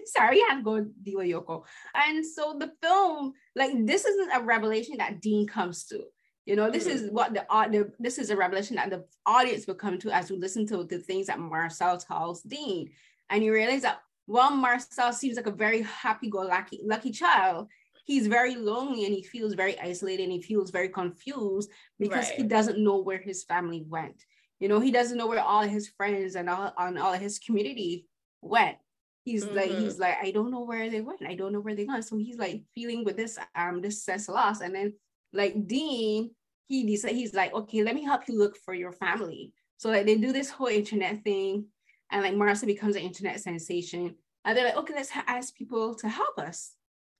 sorry, 0.06 0.42
I 0.42 0.46
had 0.50 0.58
to 0.58 0.64
go 0.64 0.86
deal 1.02 1.18
with 1.18 1.28
Yoko. 1.28 1.64
And 1.96 2.26
so 2.26 2.58
the 2.60 2.72
film, 2.82 3.34
like 3.56 3.72
this 3.86 4.06
isn't 4.06 4.32
a 4.36 4.44
revelation 4.44 4.98
that 4.98 5.22
Dean 5.22 5.48
comes 5.48 5.86
to. 5.86 6.04
You 6.46 6.56
know, 6.56 6.72
this 6.72 6.88
mm-hmm. 6.88 7.06
is 7.06 7.12
what 7.12 7.34
the, 7.34 7.46
the 7.72 7.92
this 8.00 8.18
is 8.18 8.30
a 8.30 8.36
revelation 8.36 8.76
that 8.78 8.90
the 8.90 9.06
audience 9.26 9.68
will 9.68 9.76
come 9.76 10.00
to 10.00 10.12
as 10.12 10.32
we 10.32 10.38
listen 10.38 10.66
to 10.68 10.84
the 10.84 10.98
things 10.98 11.28
that 11.28 11.40
Marcel 11.40 11.98
tells 11.98 12.42
Dean. 12.42 12.90
And 13.30 13.44
you 13.44 13.54
realize 13.54 13.84
that 13.84 14.00
while 14.26 14.52
Marcel 14.52 15.14
seems 15.14 15.38
like 15.38 15.48
a 15.48 15.52
very 15.52 15.82
happy-go-lucky 15.84 16.82
lucky 16.84 17.12
child, 17.12 17.68
he's 18.06 18.28
very 18.28 18.56
lonely 18.56 19.06
and 19.06 19.14
he 19.14 19.24
feels 19.24 19.54
very 19.54 19.80
isolated 19.80 20.24
and 20.24 20.32
he 20.32 20.42
feels 20.42 20.72
very 20.72 20.90
confused 20.90 21.70
because 22.00 22.30
right. 22.30 22.38
he 22.38 22.44
doesn't 22.44 22.84
know 22.84 22.98
where 22.98 23.20
his 23.20 23.44
family 23.44 23.84
went. 23.88 24.24
You 24.60 24.68
know, 24.68 24.80
he 24.80 24.92
doesn't 24.92 25.18
know 25.18 25.28
where 25.28 25.42
all 25.42 25.62
his 25.62 25.90
friends 25.90 26.36
and 26.36 26.50
all 26.50 26.74
on 26.78 26.98
all 26.98 27.14
his 27.14 27.40
community 27.40 28.06
went. 28.42 28.78
He's 29.24 29.46
mm-hmm. 29.46 29.56
like, 29.56 29.72
he's 29.72 30.00
like, 30.00 30.18
I 30.22 30.32
don't 30.32 30.52
know 30.52 30.62
where 30.62 30.90
they 30.90 31.02
went. 31.02 31.22
I 31.28 31.36
don't 31.36 31.54
know 31.54 31.60
where 31.60 31.76
they 31.76 31.86
gone. 31.86 32.02
So 32.02 32.18
he's 32.18 32.38
like 32.38 32.64
feeling 32.74 33.04
with 33.04 33.18
this 33.18 33.38
um 33.56 33.82
this 33.82 34.04
sense 34.04 34.28
of 34.28 34.36
loss. 34.36 34.62
And 34.62 34.74
then 34.74 34.94
like 35.34 35.68
Dean, 35.68 36.32
he 36.68 36.86
decided 36.86 37.18
he's 37.18 37.34
like, 37.34 37.54
okay, 37.54 37.84
let 37.84 37.96
me 37.96 38.04
help 38.04 38.28
you 38.28 38.38
look 38.38 38.58
for 38.58 38.74
your 38.74 38.92
family. 38.92 39.52
So 39.78 39.90
like 39.90 40.06
they 40.06 40.16
do 40.16 40.32
this 40.32 40.50
whole 40.50 40.68
internet 40.68 41.24
thing, 41.24 41.66
and 42.12 42.22
like 42.22 42.36
Marcel 42.36 42.68
becomes 42.68 42.96
an 42.96 43.02
internet 43.02 43.40
sensation. 43.40 44.16
And 44.44 44.58
they're 44.58 44.66
like, 44.66 44.78
okay, 44.78 44.94
let's 44.96 45.12
ask 45.28 45.56
people 45.56 45.96
to 45.96 46.10
help 46.10 46.38
us 46.38 46.74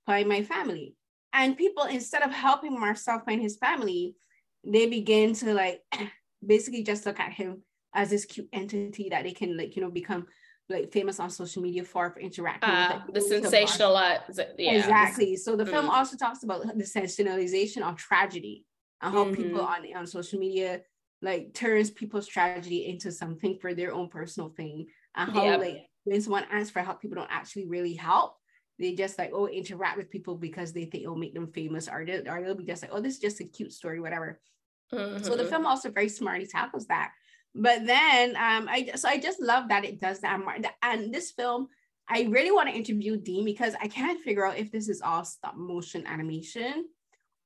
find 0.06 0.28
my 0.28 0.42
family. 0.42 0.96
And 1.32 1.56
people, 1.56 1.84
instead 1.84 2.22
of 2.22 2.30
helping 2.30 2.78
Marcel 2.78 3.20
find 3.20 3.40
his 3.40 3.56
family, 3.56 4.16
they 4.64 4.86
begin 4.86 5.34
to 5.34 5.54
like 5.54 5.80
basically 6.46 6.82
just 6.82 7.06
look 7.06 7.20
at 7.20 7.32
him 7.32 7.62
as 7.94 8.10
this 8.10 8.24
cute 8.24 8.48
entity 8.52 9.08
that 9.10 9.24
they 9.24 9.32
can 9.32 9.56
like, 9.56 9.76
you 9.76 9.82
know, 9.82 9.90
become 9.90 10.26
like 10.72 10.92
famous 10.92 11.20
on 11.20 11.30
social 11.30 11.62
media 11.62 11.84
for, 11.84 12.10
for 12.10 12.20
interacting 12.20 12.70
uh, 12.70 13.02
with 13.06 13.14
the 13.14 13.20
sensational 13.20 13.92
yeah 14.58 14.72
exactly 14.72 15.36
so 15.36 15.56
the 15.56 15.64
mm. 15.64 15.70
film 15.70 15.88
also 15.88 16.16
talks 16.16 16.42
about 16.42 16.62
the 16.62 16.84
sensationalization 16.84 17.82
of 17.82 17.96
tragedy 17.96 18.64
and 19.00 19.14
how 19.14 19.24
mm-hmm. 19.24 19.34
people 19.34 19.60
on, 19.60 19.84
on 19.96 20.06
social 20.06 20.38
media 20.38 20.80
like 21.20 21.54
turns 21.54 21.90
people's 21.90 22.26
tragedy 22.26 22.86
into 22.86 23.12
something 23.12 23.58
for 23.58 23.74
their 23.74 23.92
own 23.92 24.08
personal 24.08 24.50
thing 24.50 24.86
and 25.16 25.32
how 25.32 25.44
yep. 25.44 25.60
like 25.60 25.86
when 26.04 26.20
someone 26.20 26.44
asks 26.50 26.70
for 26.70 26.80
help 26.80 27.00
people 27.00 27.16
don't 27.16 27.30
actually 27.30 27.66
really 27.66 27.94
help 27.94 28.36
they 28.78 28.94
just 28.94 29.18
like 29.18 29.30
oh 29.32 29.46
interact 29.46 29.96
with 29.96 30.10
people 30.10 30.34
because 30.34 30.72
they 30.72 30.84
think 30.84 31.04
it'll 31.04 31.16
make 31.16 31.34
them 31.34 31.52
famous 31.52 31.88
or, 31.88 32.04
they, 32.04 32.18
or 32.28 32.42
they'll 32.42 32.54
be 32.54 32.64
just 32.64 32.82
like 32.82 32.90
oh 32.92 33.00
this 33.00 33.14
is 33.14 33.20
just 33.20 33.40
a 33.40 33.44
cute 33.44 33.72
story 33.72 34.00
whatever 34.00 34.40
mm-hmm. 34.92 35.22
so 35.22 35.36
the 35.36 35.42
mm-hmm. 35.42 35.50
film 35.50 35.66
also 35.66 35.90
very 35.90 36.08
smartly 36.08 36.46
tackles 36.46 36.86
that 36.86 37.12
but 37.54 37.84
then 37.86 38.30
um, 38.30 38.68
I 38.68 38.90
so 38.94 39.08
I 39.08 39.18
just 39.18 39.40
love 39.40 39.68
that 39.68 39.84
it 39.84 40.00
does 40.00 40.20
that. 40.20 40.40
And 40.82 41.14
this 41.14 41.32
film, 41.32 41.68
I 42.08 42.22
really 42.30 42.50
want 42.50 42.68
to 42.68 42.74
interview 42.74 43.16
Dean 43.16 43.44
because 43.44 43.74
I 43.80 43.88
can't 43.88 44.20
figure 44.20 44.46
out 44.46 44.58
if 44.58 44.72
this 44.72 44.88
is 44.88 45.02
all 45.02 45.24
stop 45.24 45.56
motion 45.56 46.06
animation 46.06 46.86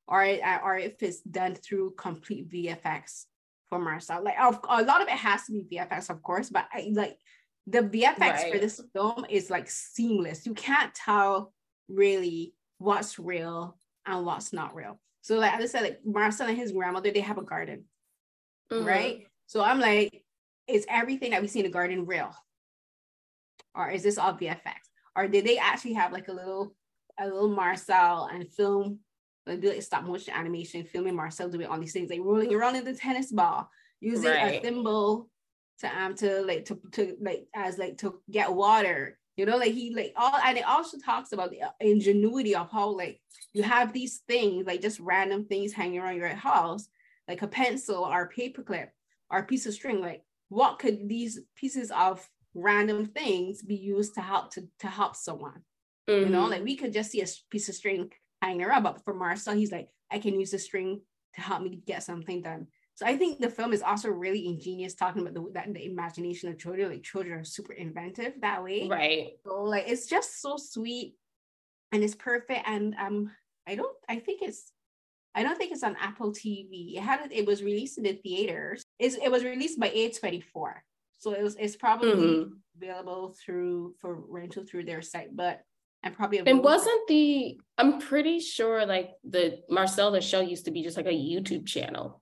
or 0.07 0.23
or 0.63 0.77
if 0.77 1.03
it's 1.03 1.21
done 1.21 1.55
through 1.55 1.95
complete 1.97 2.49
VFX 2.49 3.25
for 3.69 3.79
Marcel. 3.79 4.23
Like 4.23 4.37
a 4.39 4.83
lot 4.83 5.01
of 5.01 5.07
it 5.07 5.11
has 5.11 5.45
to 5.45 5.51
be 5.51 5.77
VFX, 5.77 6.09
of 6.09 6.23
course, 6.23 6.49
but 6.49 6.67
I 6.71 6.89
like 6.93 7.17
the 7.65 7.79
VFX 7.79 8.19
right. 8.19 8.53
for 8.53 8.59
this 8.59 8.81
film 8.93 9.25
is 9.29 9.49
like 9.49 9.69
seamless. 9.69 10.45
You 10.45 10.53
can't 10.53 10.93
tell 10.93 11.53
really 11.89 12.53
what's 12.77 13.19
real 13.19 13.77
and 14.05 14.25
what's 14.25 14.53
not 14.53 14.73
real. 14.73 14.99
So 15.21 15.35
like 15.37 15.53
I 15.53 15.65
said, 15.65 15.81
like 15.81 15.99
Marcel 16.05 16.47
and 16.47 16.57
his 16.57 16.71
grandmother, 16.71 17.11
they 17.11 17.19
have 17.19 17.37
a 17.37 17.43
garden, 17.43 17.83
mm-hmm. 18.71 18.85
right? 18.85 19.26
So 19.47 19.63
I'm 19.63 19.79
like, 19.79 20.23
is 20.67 20.85
everything 20.89 21.31
that 21.31 21.41
we 21.41 21.47
see 21.47 21.59
in 21.59 21.65
the 21.65 21.71
garden 21.71 22.05
real? 22.05 22.33
Or 23.73 23.89
is 23.89 24.03
this 24.03 24.17
all 24.17 24.33
VFX? 24.33 24.75
Or 25.15 25.27
did 25.27 25.45
they 25.45 25.57
actually 25.57 25.93
have 25.93 26.11
like 26.11 26.27
a 26.27 26.33
little, 26.33 26.75
a 27.19 27.25
little 27.25 27.49
Marcel 27.49 28.29
and 28.31 28.51
film, 28.51 28.99
like 29.45 29.61
do 29.61 29.69
like 29.69 29.81
stop 29.81 30.03
motion 30.03 30.33
animation, 30.33 30.83
filming 30.83 31.15
Marcel 31.15 31.49
doing 31.49 31.67
all 31.67 31.79
these 31.79 31.93
things, 31.93 32.09
like 32.09 32.19
rolling 32.21 32.53
around 32.53 32.75
in 32.75 32.83
the 32.83 32.93
tennis 32.93 33.31
ball, 33.31 33.69
using 34.01 34.29
right. 34.29 34.59
a 34.59 34.61
thimble 34.61 35.29
to 35.79 35.87
um 35.99 36.15
to 36.15 36.41
like 36.41 36.65
to 36.65 36.79
to 36.91 37.15
like 37.21 37.47
as 37.55 37.77
like 37.77 37.97
to 37.97 38.19
get 38.31 38.51
water 38.51 39.17
you 39.35 39.45
know 39.45 39.57
like 39.57 39.73
he 39.73 39.93
like 39.93 40.11
all 40.15 40.35
and 40.43 40.57
it 40.57 40.67
also 40.67 40.97
talks 40.97 41.31
about 41.31 41.51
the 41.51 41.61
ingenuity 41.79 42.55
of 42.55 42.69
how 42.71 42.89
like 42.89 43.21
you 43.53 43.63
have 43.63 43.93
these 43.93 44.21
things 44.27 44.65
like 44.65 44.81
just 44.81 44.99
random 44.99 45.45
things 45.45 45.73
hanging 45.73 45.99
around 45.99 46.17
your 46.17 46.29
house 46.29 46.87
like 47.27 47.41
a 47.41 47.47
pencil 47.47 48.03
or 48.03 48.23
a 48.23 48.33
paperclip 48.33 48.87
or 49.29 49.39
a 49.39 49.45
piece 49.45 49.65
of 49.65 49.73
string 49.73 50.01
like 50.01 50.23
what 50.49 50.79
could 50.79 51.07
these 51.09 51.39
pieces 51.55 51.91
of 51.91 52.27
random 52.53 53.05
things 53.05 53.61
be 53.61 53.75
used 53.75 54.15
to 54.15 54.21
help 54.21 54.51
to, 54.51 54.67
to 54.79 54.87
help 54.87 55.15
someone 55.15 55.61
mm-hmm. 56.09 56.25
you 56.25 56.29
know 56.29 56.41
mm-hmm. 56.41 56.51
like 56.51 56.63
we 56.63 56.75
could 56.75 56.93
just 56.93 57.11
see 57.11 57.21
a 57.21 57.27
piece 57.49 57.69
of 57.69 57.75
string 57.75 58.11
hanging 58.41 58.63
around 58.63 58.83
but 58.83 59.03
for 59.03 59.13
marcel 59.13 59.55
he's 59.55 59.71
like 59.71 59.89
i 60.11 60.19
can 60.19 60.39
use 60.39 60.51
the 60.51 60.59
string 60.59 61.01
to 61.35 61.41
help 61.41 61.61
me 61.61 61.81
get 61.85 62.03
something 62.03 62.41
done 62.41 62.67
so 62.95 63.05
i 63.05 63.15
think 63.15 63.39
the 63.39 63.49
film 63.49 63.73
is 63.73 63.81
also 63.81 64.09
really 64.09 64.47
ingenious 64.47 64.95
talking 64.95 65.21
about 65.21 65.33
the, 65.33 65.45
that, 65.53 65.71
the 65.73 65.85
imagination 65.85 66.49
of 66.49 66.57
children 66.57 66.89
like 66.89 67.03
children 67.03 67.39
are 67.39 67.43
super 67.43 67.73
inventive 67.73 68.33
that 68.41 68.63
way 68.63 68.87
right 68.87 69.33
so 69.45 69.63
like 69.63 69.87
it's 69.87 70.07
just 70.07 70.41
so 70.41 70.55
sweet 70.57 71.15
and 71.91 72.03
it's 72.03 72.15
perfect 72.15 72.67
and 72.67 72.95
um 72.99 73.31
i 73.67 73.75
don't 73.75 73.95
i 74.09 74.17
think 74.17 74.41
it's 74.41 74.71
I 75.37 75.43
don't 75.43 75.55
think 75.55 75.71
it's 75.71 75.83
on 75.83 75.95
Apple 76.01 76.31
TV. 76.31 76.95
It 76.95 77.01
had 77.01 77.31
it 77.31 77.45
was 77.45 77.61
released 77.61 77.99
in 77.99 78.05
the 78.05 78.13
theaters. 78.13 78.81
It's, 78.99 79.15
it 79.15 79.31
was 79.31 79.43
released 79.43 79.79
by 79.79 79.89
A24. 79.89 80.73
So 81.17 81.33
it 81.33 81.41
was 81.41 81.55
it's 81.55 81.75
probably 81.75 82.11
mm-hmm. 82.11 82.51
available 82.81 83.35
through 83.43 83.95
for 83.99 84.15
rental 84.29 84.63
through 84.63 84.85
their 84.85 85.01
site, 85.01 85.35
but 85.35 85.61
and 86.03 86.15
probably 86.15 86.39
and 86.39 86.63
wasn't 86.63 87.07
the 87.07 87.59
I'm 87.77 87.99
pretty 87.99 88.39
sure 88.39 88.85
like 88.85 89.11
the 89.23 89.59
Marcel 89.69 90.11
the 90.11 90.21
show 90.21 90.41
used 90.41 90.65
to 90.65 90.71
be 90.71 90.83
just 90.83 90.97
like 90.97 91.07
a 91.07 91.09
YouTube 91.09 91.65
channel. 91.65 92.21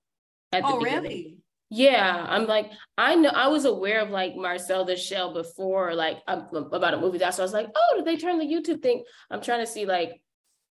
At 0.54 0.64
the 0.64 0.70
oh, 0.70 0.80
beginning. 0.80 1.04
really? 1.04 1.38
Yeah, 1.70 2.26
I'm 2.30 2.48
like 2.48 2.72
I 2.98 3.16
know 3.16 3.30
I 3.30 3.48
was 3.48 3.66
aware 3.66 4.00
of 4.00 4.12
like 4.12 4.36
Marcel 4.38 4.86
the 4.86 4.96
Shell 4.96 5.34
before 5.34 5.94
like 5.94 6.20
um, 6.28 6.48
about 6.72 6.94
a 6.94 6.98
movie. 6.98 7.18
That's 7.18 7.36
so 7.38 7.44
I 7.44 7.46
was 7.46 7.54
like, 7.54 7.68
oh, 7.76 7.94
did 7.98 8.06
they 8.06 8.16
turn 8.16 8.40
the 8.40 8.46
YouTube 8.46 8.82
thing? 8.82 9.04
I'm 9.30 9.42
trying 9.42 9.60
to 9.60 9.68
see 9.68 9.86
like 9.86 10.22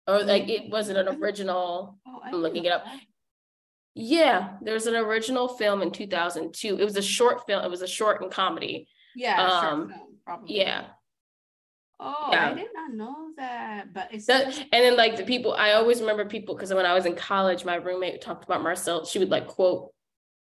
or 0.07 0.23
like 0.23 0.49
it 0.49 0.71
wasn't 0.71 0.99
an 0.99 1.21
original. 1.23 1.99
Oh, 2.07 2.21
I'm 2.25 2.37
looking 2.37 2.65
it 2.65 2.73
up. 2.73 2.87
Yeah, 3.99 4.51
there's 4.61 4.87
an 4.87 4.95
original 4.95 5.49
film 5.49 5.81
in 5.81 5.91
2002. 5.91 6.79
It 6.79 6.85
was 6.85 6.97
a 6.97 7.03
short 7.03 7.47
film. 7.47 7.65
It 7.65 7.71
was 7.71 7.81
a 7.81 7.89
short 7.89 8.21
and 8.21 8.31
comedy. 8.31 8.89
Yeah, 9.15 9.43
um, 9.43 9.89
film, 9.89 10.01
probably. 10.23 10.59
Yeah. 10.59 10.85
Oh, 11.99 12.29
yeah. 12.31 12.51
I 12.51 12.55
did 12.55 12.67
not 12.75 12.93
know 12.93 13.31
that. 13.39 13.95
But 13.95 14.09
it's 14.13 14.27
that, 14.27 14.49
just- 14.49 14.61
and 14.61 14.85
then 14.85 14.99
like 14.99 15.17
the 15.17 15.25
people, 15.25 15.55
I 15.55 15.73
always 15.73 16.01
remember 16.01 16.27
people 16.27 16.55
because 16.55 16.75
when 16.75 16.85
I 16.85 16.93
was 16.93 17.07
in 17.07 17.17
college, 17.17 17.65
my 17.65 17.77
roommate 17.77 18.21
talked 18.21 18.45
about 18.45 18.63
Marcel. 18.63 19.07
She 19.07 19.19
would 19.19 19.31
like 19.31 19.47
quote 19.47 19.95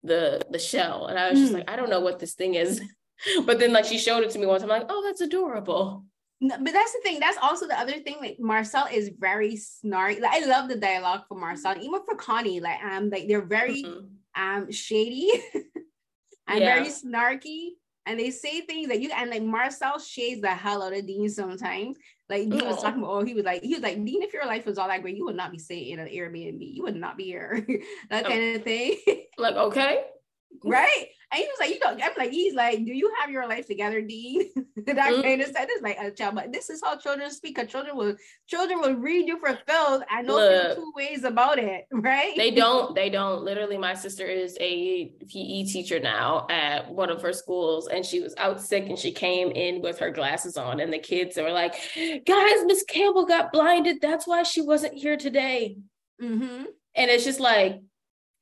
the 0.03 0.41
the 0.51 0.59
shell, 0.59 1.09
and 1.09 1.19
I 1.19 1.31
was 1.31 1.39
just 1.39 1.53
mm. 1.53 1.57
like, 1.57 1.71
I 1.71 1.77
don't 1.77 1.91
know 1.91 2.01
what 2.01 2.19
this 2.19 2.33
thing 2.33 2.55
is. 2.55 2.81
but 3.45 3.59
then 3.59 3.75
like 3.75 3.85
she 3.85 3.99
showed 3.99 4.25
it 4.25 4.31
to 4.31 4.39
me 4.39 4.47
once. 4.47 4.63
I'm 4.63 4.69
like, 4.71 4.87
oh, 4.89 5.03
that's 5.07 5.21
adorable. 5.21 6.07
No, 6.45 6.57
but 6.59 6.73
that's 6.73 6.93
the 6.93 6.99
thing. 7.05 7.21
That's 7.21 7.39
also 7.41 7.69
the 7.69 7.79
other 7.79 8.01
thing. 8.01 8.17
Like 8.21 8.39
Marcel 8.41 8.89
is 8.93 9.13
very 9.17 9.55
snarky. 9.55 10.21
Like 10.21 10.43
I 10.43 10.45
love 10.47 10.69
the 10.69 10.77
dialogue 10.77 11.23
for 11.29 11.39
Marcel, 11.39 11.77
even 11.81 12.01
for 12.05 12.17
Connie. 12.17 12.59
Like 12.59 12.83
um, 12.83 13.11
like 13.11 13.29
they're 13.29 13.47
very 13.47 13.85
mm-hmm. 13.85 14.43
um 14.43 14.73
shady 14.73 15.31
and 16.49 16.61
yeah. 16.61 16.75
very 16.75 16.89
snarky, 16.89 17.69
and 18.07 18.19
they 18.19 18.31
say 18.31 18.63
things 18.63 18.89
that 18.89 19.01
you 19.01 19.13
and 19.17 19.31
like 19.31 19.45
Marcel 19.45 20.01
shades 20.01 20.41
the 20.41 20.49
hell 20.49 20.83
out 20.83 20.93
of 20.93 21.07
Dean 21.07 21.29
sometimes. 21.29 21.97
Like 22.29 22.51
Dean 22.51 22.67
was 22.67 22.83
talking 22.83 22.99
about, 23.03 23.13
oh, 23.13 23.25
he 23.25 23.35
was 23.35 23.45
like, 23.45 23.63
he 23.63 23.75
was 23.75 23.83
like, 23.83 24.05
Dean, 24.05 24.23
if 24.23 24.33
your 24.33 24.47
life 24.47 24.67
was 24.67 24.79
all 24.79 24.89
that 24.89 25.03
great, 25.03 25.17
you 25.17 25.27
would 25.27 25.37
not 25.37 25.53
be 25.53 25.59
staying 25.59 25.93
in 25.93 26.01
an 26.01 26.09
Airbnb. 26.09 26.59
You 26.61 26.83
would 26.83 26.97
not 26.97 27.17
be 27.17 27.25
here. 27.25 27.65
that 28.11 28.27
oh. 28.27 28.29
kind 28.29 28.57
of 28.57 28.65
thing. 28.65 28.97
like, 29.39 29.55
okay. 29.55 30.03
Right. 30.65 31.07
And 31.33 31.41
he 31.41 31.47
was 31.47 31.57
like, 31.61 31.71
you 31.71 31.79
know, 31.79 32.05
I'm 32.05 32.13
like, 32.19 32.31
he's 32.31 32.55
like, 32.55 32.85
do 32.85 32.93
you 32.93 33.11
have 33.19 33.31
your 33.31 33.49
life 33.49 33.67
together, 33.67 34.03
Dean? 34.03 34.51
that 34.77 34.97
mm-hmm. 34.97 35.23
kind 35.23 35.41
of 35.41 35.47
said 35.49 35.67
this 35.67 35.81
like 35.81 35.97
a 35.99 36.11
child, 36.11 36.35
but 36.35 36.53
this 36.53 36.69
is 36.69 36.83
how 36.85 36.97
children 36.97 37.31
speak. 37.31 37.57
Cause 37.57 37.69
children 37.69 37.97
will 37.97 38.17
children 38.47 38.81
will 38.81 38.97
read 38.97 39.27
you 39.27 39.39
for 39.39 39.59
filth 39.67 40.03
I 40.11 40.21
know 40.21 40.35
Look, 40.35 40.77
two 40.77 40.93
ways 40.95 41.25
about 41.25 41.59
it, 41.59 41.87
right? 41.93 42.35
They 42.37 42.51
don't, 42.51 42.95
they 42.95 43.09
don't. 43.09 43.45
Literally, 43.45 43.79
my 43.79 43.95
sister 43.95 44.27
is 44.27 44.59
a 44.61 45.15
PE 45.27 45.65
teacher 45.65 45.99
now 45.99 46.47
at 46.51 46.93
one 46.93 47.09
of 47.09 47.23
her 47.23 47.33
schools, 47.33 47.89
and 47.89 48.05
she 48.05 48.21
was 48.21 48.35
out 48.37 48.61
sick 48.61 48.87
and 48.87 48.99
she 48.99 49.13
came 49.13 49.53
in 49.53 49.81
with 49.81 49.99
her 50.01 50.11
glasses 50.11 50.59
on, 50.59 50.81
and 50.81 50.93
the 50.93 50.99
kids 50.99 51.39
were 51.39 51.51
like, 51.51 51.73
guys, 52.27 52.65
Miss 52.67 52.85
Campbell 52.85 53.25
got 53.25 53.53
blinded. 53.53 54.03
That's 54.03 54.27
why 54.27 54.43
she 54.43 54.61
wasn't 54.61 54.95
here 54.95 55.17
today. 55.17 55.79
Mm-hmm. 56.21 56.65
And 56.95 57.11
it's 57.11 57.25
just 57.25 57.41
like, 57.41 57.81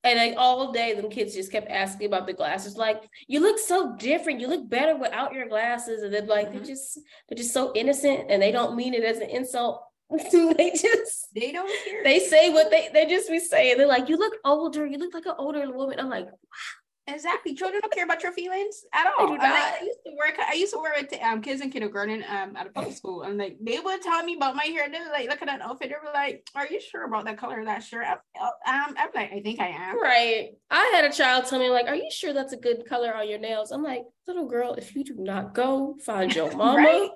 And 0.02 0.18
like 0.18 0.34
all 0.38 0.72
day, 0.72 0.94
them 0.94 1.10
kids 1.10 1.34
just 1.34 1.52
kept 1.52 1.70
asking 1.70 2.06
about 2.06 2.26
the 2.26 2.32
glasses. 2.32 2.76
Like, 2.76 3.02
you 3.28 3.40
look 3.40 3.58
so 3.58 3.94
different. 3.96 4.40
You 4.40 4.48
look 4.48 4.68
better 4.68 4.96
without 4.96 5.34
your 5.34 5.46
glasses. 5.48 6.02
And 6.02 6.12
they're 6.12 6.22
like, 6.22 6.48
mm-hmm. 6.48 6.56
they're 6.56 6.66
just, 6.66 7.00
they're 7.28 7.36
just 7.36 7.52
so 7.52 7.72
innocent, 7.74 8.30
and 8.30 8.40
they 8.40 8.50
don't 8.50 8.76
mean 8.76 8.94
it 8.94 9.04
as 9.04 9.18
an 9.18 9.28
insult. 9.28 9.82
they 10.10 10.70
just, 10.70 11.28
they 11.34 11.52
don't 11.52 11.70
care. 11.84 12.02
They 12.02 12.18
say 12.18 12.50
what 12.50 12.70
they, 12.70 12.88
they 12.92 13.06
just 13.06 13.28
be 13.28 13.38
saying. 13.38 13.78
They're 13.78 13.86
like, 13.86 14.08
you 14.08 14.16
look 14.16 14.34
older. 14.44 14.86
You 14.86 14.98
look 14.98 15.14
like 15.14 15.26
an 15.26 15.34
older 15.38 15.70
woman. 15.70 16.00
I'm 16.00 16.08
like, 16.08 16.26
wow 16.26 16.79
Exactly. 17.14 17.54
Children 17.54 17.80
don't 17.82 17.92
care 17.92 18.04
about 18.04 18.22
your 18.22 18.32
feelings 18.32 18.84
at 18.92 19.06
all. 19.06 19.36
I, 19.40 19.78
I, 19.80 19.84
used 19.84 19.98
to 20.06 20.12
work. 20.16 20.38
I 20.38 20.54
used 20.54 20.72
to 20.72 20.78
work 20.78 20.94
with 20.96 21.20
um, 21.22 21.42
kids 21.42 21.60
in 21.60 21.70
kindergarten 21.70 22.24
um, 22.28 22.56
at 22.56 22.66
a 22.66 22.70
public 22.70 22.96
school, 22.96 23.22
and 23.22 23.38
like 23.38 23.56
they 23.60 23.78
would 23.78 24.02
tell 24.02 24.22
me 24.24 24.36
about 24.36 24.56
my 24.56 24.64
hair. 24.64 24.88
They 24.90 24.98
were 24.98 25.12
like, 25.12 25.28
"Look 25.28 25.42
at 25.42 25.46
that 25.46 25.60
outfit." 25.60 25.90
They 25.90 25.96
were 26.02 26.12
like, 26.12 26.46
"Are 26.54 26.66
you 26.66 26.80
sure 26.80 27.04
about 27.04 27.24
that 27.24 27.38
color 27.38 27.60
of 27.60 27.66
that 27.66 27.82
shirt?" 27.82 28.06
I'm, 28.06 28.18
um, 28.42 28.94
I'm 28.96 29.10
like, 29.14 29.32
"I 29.32 29.40
think 29.40 29.60
I 29.60 29.68
am." 29.68 30.00
Right. 30.00 30.50
I 30.70 30.92
had 30.94 31.04
a 31.04 31.12
child 31.12 31.46
tell 31.46 31.58
me 31.58 31.68
like, 31.68 31.86
"Are 31.86 31.96
you 31.96 32.10
sure 32.10 32.32
that's 32.32 32.52
a 32.52 32.58
good 32.58 32.86
color 32.88 33.14
on 33.14 33.28
your 33.28 33.38
nails?" 33.38 33.72
I'm 33.72 33.82
like, 33.82 34.04
"Little 34.26 34.46
girl, 34.46 34.74
if 34.74 34.94
you 34.94 35.04
do 35.04 35.16
not 35.18 35.54
go 35.54 35.96
find 36.04 36.34
your 36.34 36.50
mama, 36.56 36.78
right? 36.78 37.10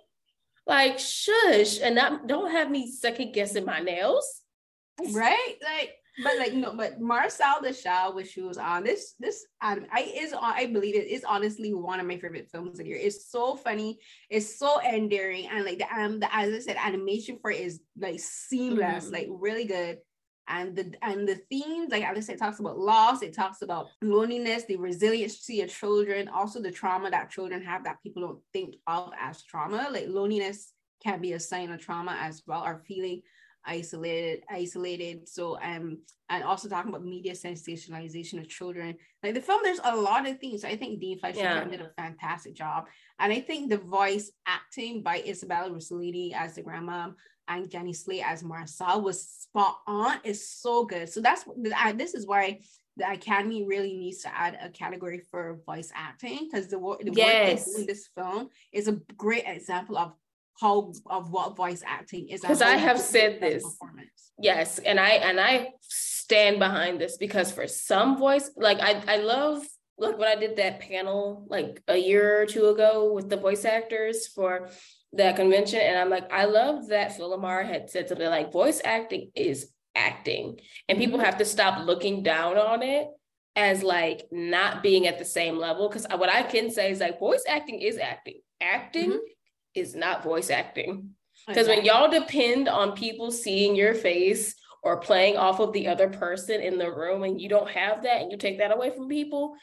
like 0.67 0.99
shush, 0.99 1.81
and 1.81 1.95
not, 1.95 2.27
don't 2.27 2.51
have 2.51 2.71
me 2.71 2.91
second 2.91 3.33
guessing 3.33 3.65
my 3.65 3.81
nails." 3.81 4.43
Right. 5.13 5.57
Like 5.63 5.97
but 6.23 6.39
like 6.39 6.53
no, 6.53 6.75
but 6.75 7.01
Marcel 7.01 7.61
the 7.63 7.73
Shell, 7.73 8.15
which 8.15 8.31
she 8.33 8.43
was 8.43 8.59
on 8.59 8.85
this 8.85 9.15
this 9.19 9.45
um 9.63 9.87
I 9.93 10.13
is 10.15 10.35
I 10.39 10.67
believe 10.67 10.95
it 10.95 11.09
is 11.09 11.25
honestly 11.25 11.75
one 11.75 12.01
of 12.01 12.07
my 12.07 12.19
favorite 12.19 12.49
films 12.51 12.79
of 12.79 12.85
the 12.85 12.91
year. 12.91 12.99
It's 13.01 13.31
so 13.31 13.57
funny, 13.57 13.99
it's 14.31 14.59
so 14.59 14.81
endearing, 14.83 15.49
and 15.49 15.65
like 15.65 15.79
the 15.79 15.93
um 15.93 16.21
the 16.21 16.35
as 16.35 16.55
I 16.55 16.59
said, 16.61 16.77
animation 16.77 17.39
for 17.41 17.51
it 17.51 17.61
is 17.61 17.81
like 17.99 18.21
seamless, 18.21 19.07
mm-hmm. 19.07 19.15
like 19.15 19.29
really 19.31 19.65
good. 19.65 19.99
And 20.47 20.77
the 20.77 20.93
and 21.01 21.27
the 21.27 21.41
themes, 21.51 21.91
like 21.91 22.05
I 22.05 22.21
said, 22.21 22.37
it 22.37 22.39
talks 22.39 22.61
about 22.61 22.79
loss, 22.79 23.23
it 23.23 23.35
talks 23.35 23.63
about 23.63 23.87
loneliness, 24.03 24.65
the 24.67 24.77
resiliency 24.77 25.63
of 25.63 25.71
children, 25.71 26.29
also 26.29 26.61
the 26.61 26.71
trauma 26.71 27.11
that 27.11 27.31
children 27.31 27.63
have 27.63 27.85
that 27.85 28.03
people 28.03 28.23
don't 28.23 28.41
think 28.53 28.77
of 28.87 29.13
as 29.19 29.43
trauma. 29.43 29.89
Like 29.91 30.07
loneliness 30.07 30.73
can 31.03 31.21
be 31.21 31.33
a 31.33 31.41
sign 31.41 31.73
of 31.73 31.81
trauma 31.81 32.17
as 32.21 32.43
well, 32.47 32.63
or 32.63 32.83
feeling 32.87 33.23
isolated 33.67 34.43
isolated. 34.51 35.29
So 35.29 35.59
um 35.61 35.99
and 36.29 36.45
also 36.45 36.69
talking 36.69 36.89
about 36.89 37.05
media 37.05 37.33
sensationalization 37.33 38.41
of 38.41 38.49
children. 38.49 38.97
Like 39.23 39.35
the 39.35 39.41
film 39.41 39.61
there's 39.63 39.81
a 39.85 39.97
lot 39.97 40.29
of 40.29 40.39
things. 40.39 40.65
I 40.65 40.77
think 40.77 41.01
dean 41.01 41.19
fleischer 41.19 41.41
yeah. 41.41 41.65
did 41.65 41.81
a 41.81 41.91
fantastic 41.97 42.55
job. 42.55 42.87
And 43.19 43.33
i 43.33 43.41
think 43.41 43.71
the 43.71 43.79
voice 43.79 44.31
acting 44.47 45.03
by 45.03 45.23
isabella 45.27 45.71
rossellini 45.71 46.33
as 46.33 46.55
the 46.55 46.63
grandma 46.63 47.11
and 47.47 47.71
jenny 47.71 47.93
slate 47.93 48.25
as 48.25 48.43
marcel 48.43 49.03
was 49.03 49.29
spot 49.29 49.79
on. 49.87 50.19
Is 50.25 50.49
so 50.49 50.85
good. 50.85 51.09
So 51.09 51.21
that's 51.21 51.45
this 51.95 52.15
is 52.15 52.27
why 52.27 52.61
the 52.97 53.11
academy 53.11 53.65
really 53.65 53.97
needs 53.97 54.23
to 54.23 54.37
add 54.37 54.59
a 54.63 54.69
category 54.69 55.21
for 55.31 55.61
voice 55.67 55.91
acting 55.95 56.49
because 56.51 56.69
the, 56.69 56.79
the 56.79 57.13
yes. 57.13 57.67
work 57.67 57.81
in 57.81 57.87
this 57.87 58.09
film 58.15 58.49
is 58.73 58.87
a 58.89 59.01
great 59.17 59.45
example 59.47 59.99
of 59.99 60.13
how 60.61 60.93
of 61.07 61.31
what 61.31 61.57
voice 61.57 61.83
acting 61.87 62.29
is. 62.29 62.41
Because 62.41 62.63
i 62.63 62.77
have 62.77 63.01
said 63.01 63.41
this. 63.41 63.65
yes 64.39 64.79
and 64.79 64.99
i 64.99 65.11
and 65.11 65.41
i 65.41 65.69
stand 65.81 66.59
behind 66.59 67.01
this 67.01 67.17
because 67.17 67.53
for 67.53 67.67
some 67.67 68.17
voice 68.19 68.51
like 68.57 68.81
i 68.81 69.03
i 69.09 69.17
love 69.19 69.65
like 69.99 70.19
when 70.19 70.29
i 70.29 70.35
did 70.35 70.57
that 70.57 70.81
panel 70.81 71.47
like 71.49 71.83
a 71.89 71.97
year 71.97 72.43
or 72.43 72.47
two 72.47 72.67
ago 72.67 73.13
with 73.13 73.29
the 73.29 73.37
voice 73.37 73.65
actors 73.65 74.27
for 74.29 74.69
that 75.13 75.37
convention 75.37 75.81
and 75.81 75.99
i'm 75.99 76.11
like 76.11 76.31
i 76.33 76.45
love 76.45 76.89
that 76.89 77.17
Phil 77.17 77.31
LaMarr 77.31 77.67
had 77.67 77.91
said 77.91 78.09
something 78.09 78.27
like 78.27 78.53
voice 78.53 78.81
acting 78.85 79.31
is 79.35 79.71
acting 79.95 80.59
and 80.89 80.99
people 80.99 81.19
mm-hmm. 81.19 81.27
have 81.27 81.39
to 81.39 81.45
stop 81.45 81.87
looking 81.87 82.23
down 82.23 82.57
on 82.57 82.83
it 82.83 83.07
as 83.55 83.85
like 83.85 84.27
not 84.33 84.83
being 84.83 85.07
at 85.07 85.19
the 85.19 85.25
same 85.25 85.57
level 85.57 85.89
because 85.89 86.07
what 86.17 86.29
i 86.29 86.43
can 86.43 86.71
say 86.71 86.91
is 86.91 87.01
like 87.01 87.21
voice 87.21 87.45
acting 87.49 87.81
is 87.81 87.99
acting. 87.99 88.41
Acting 88.61 89.11
mm-hmm 89.11 89.34
is 89.75 89.95
not 89.95 90.23
voice 90.23 90.51
acting. 90.51 91.11
Because 91.47 91.69
when 91.69 91.85
y'all 91.85 92.11
depend 92.11 92.69
on 92.69 92.93
people 92.93 93.31
seeing 93.31 93.75
your 93.75 93.95
face 93.95 94.55
or 94.83 94.99
playing 94.99 95.37
off 95.37 95.61
of 95.61 95.73
the 95.73 95.89
other 95.89 96.09
person 96.09 96.61
in 96.61 96.79
the 96.79 96.91
room 96.91 97.23
and 97.23 97.41
you 97.41 97.49
don't 97.49 97.71
have 97.71 98.03
that 98.03 98.23
and 98.23 98.31
you 98.31 98.39
take 98.39 98.59
that 98.59 98.73
away 98.73 98.91
from 98.91 99.09
people, 99.09 99.55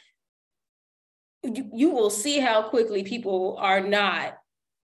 you, 1.44 1.70
you 1.74 1.90
will 1.90 2.10
see 2.10 2.40
how 2.40 2.64
quickly 2.64 3.04
people 3.04 3.58
are 3.60 3.82
not 3.82 4.38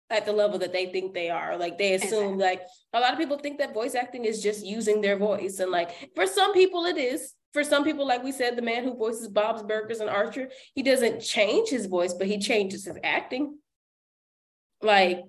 at 0.08 0.26
the 0.26 0.32
level 0.32 0.58
that 0.58 0.72
they 0.72 0.86
think 0.86 1.14
they 1.14 1.30
are. 1.30 1.56
Like 1.56 1.78
they 1.78 1.94
assume 1.94 2.34
exactly. 2.34 2.44
like 2.44 2.62
a 2.92 3.00
lot 3.00 3.12
of 3.12 3.18
people 3.18 3.38
think 3.38 3.58
that 3.58 3.74
voice 3.74 3.94
acting 3.94 4.24
is 4.24 4.42
just 4.42 4.66
using 4.66 5.00
their 5.00 5.16
voice. 5.16 5.60
And 5.60 5.70
like 5.70 6.10
for 6.14 6.26
some 6.26 6.52
people 6.52 6.84
it 6.86 6.98
is. 6.98 7.34
For 7.52 7.64
some 7.64 7.82
people, 7.82 8.06
like 8.06 8.22
we 8.22 8.30
said, 8.30 8.54
the 8.54 8.62
man 8.62 8.84
who 8.84 8.96
voices 8.96 9.26
Bob's 9.26 9.64
Burgers 9.64 9.98
and 9.98 10.08
Archer, 10.08 10.50
he 10.72 10.84
doesn't 10.84 11.20
change 11.20 11.68
his 11.68 11.86
voice, 11.86 12.14
but 12.14 12.28
he 12.28 12.38
changes 12.38 12.84
his 12.84 12.96
acting. 13.02 13.58
Like 14.82 15.24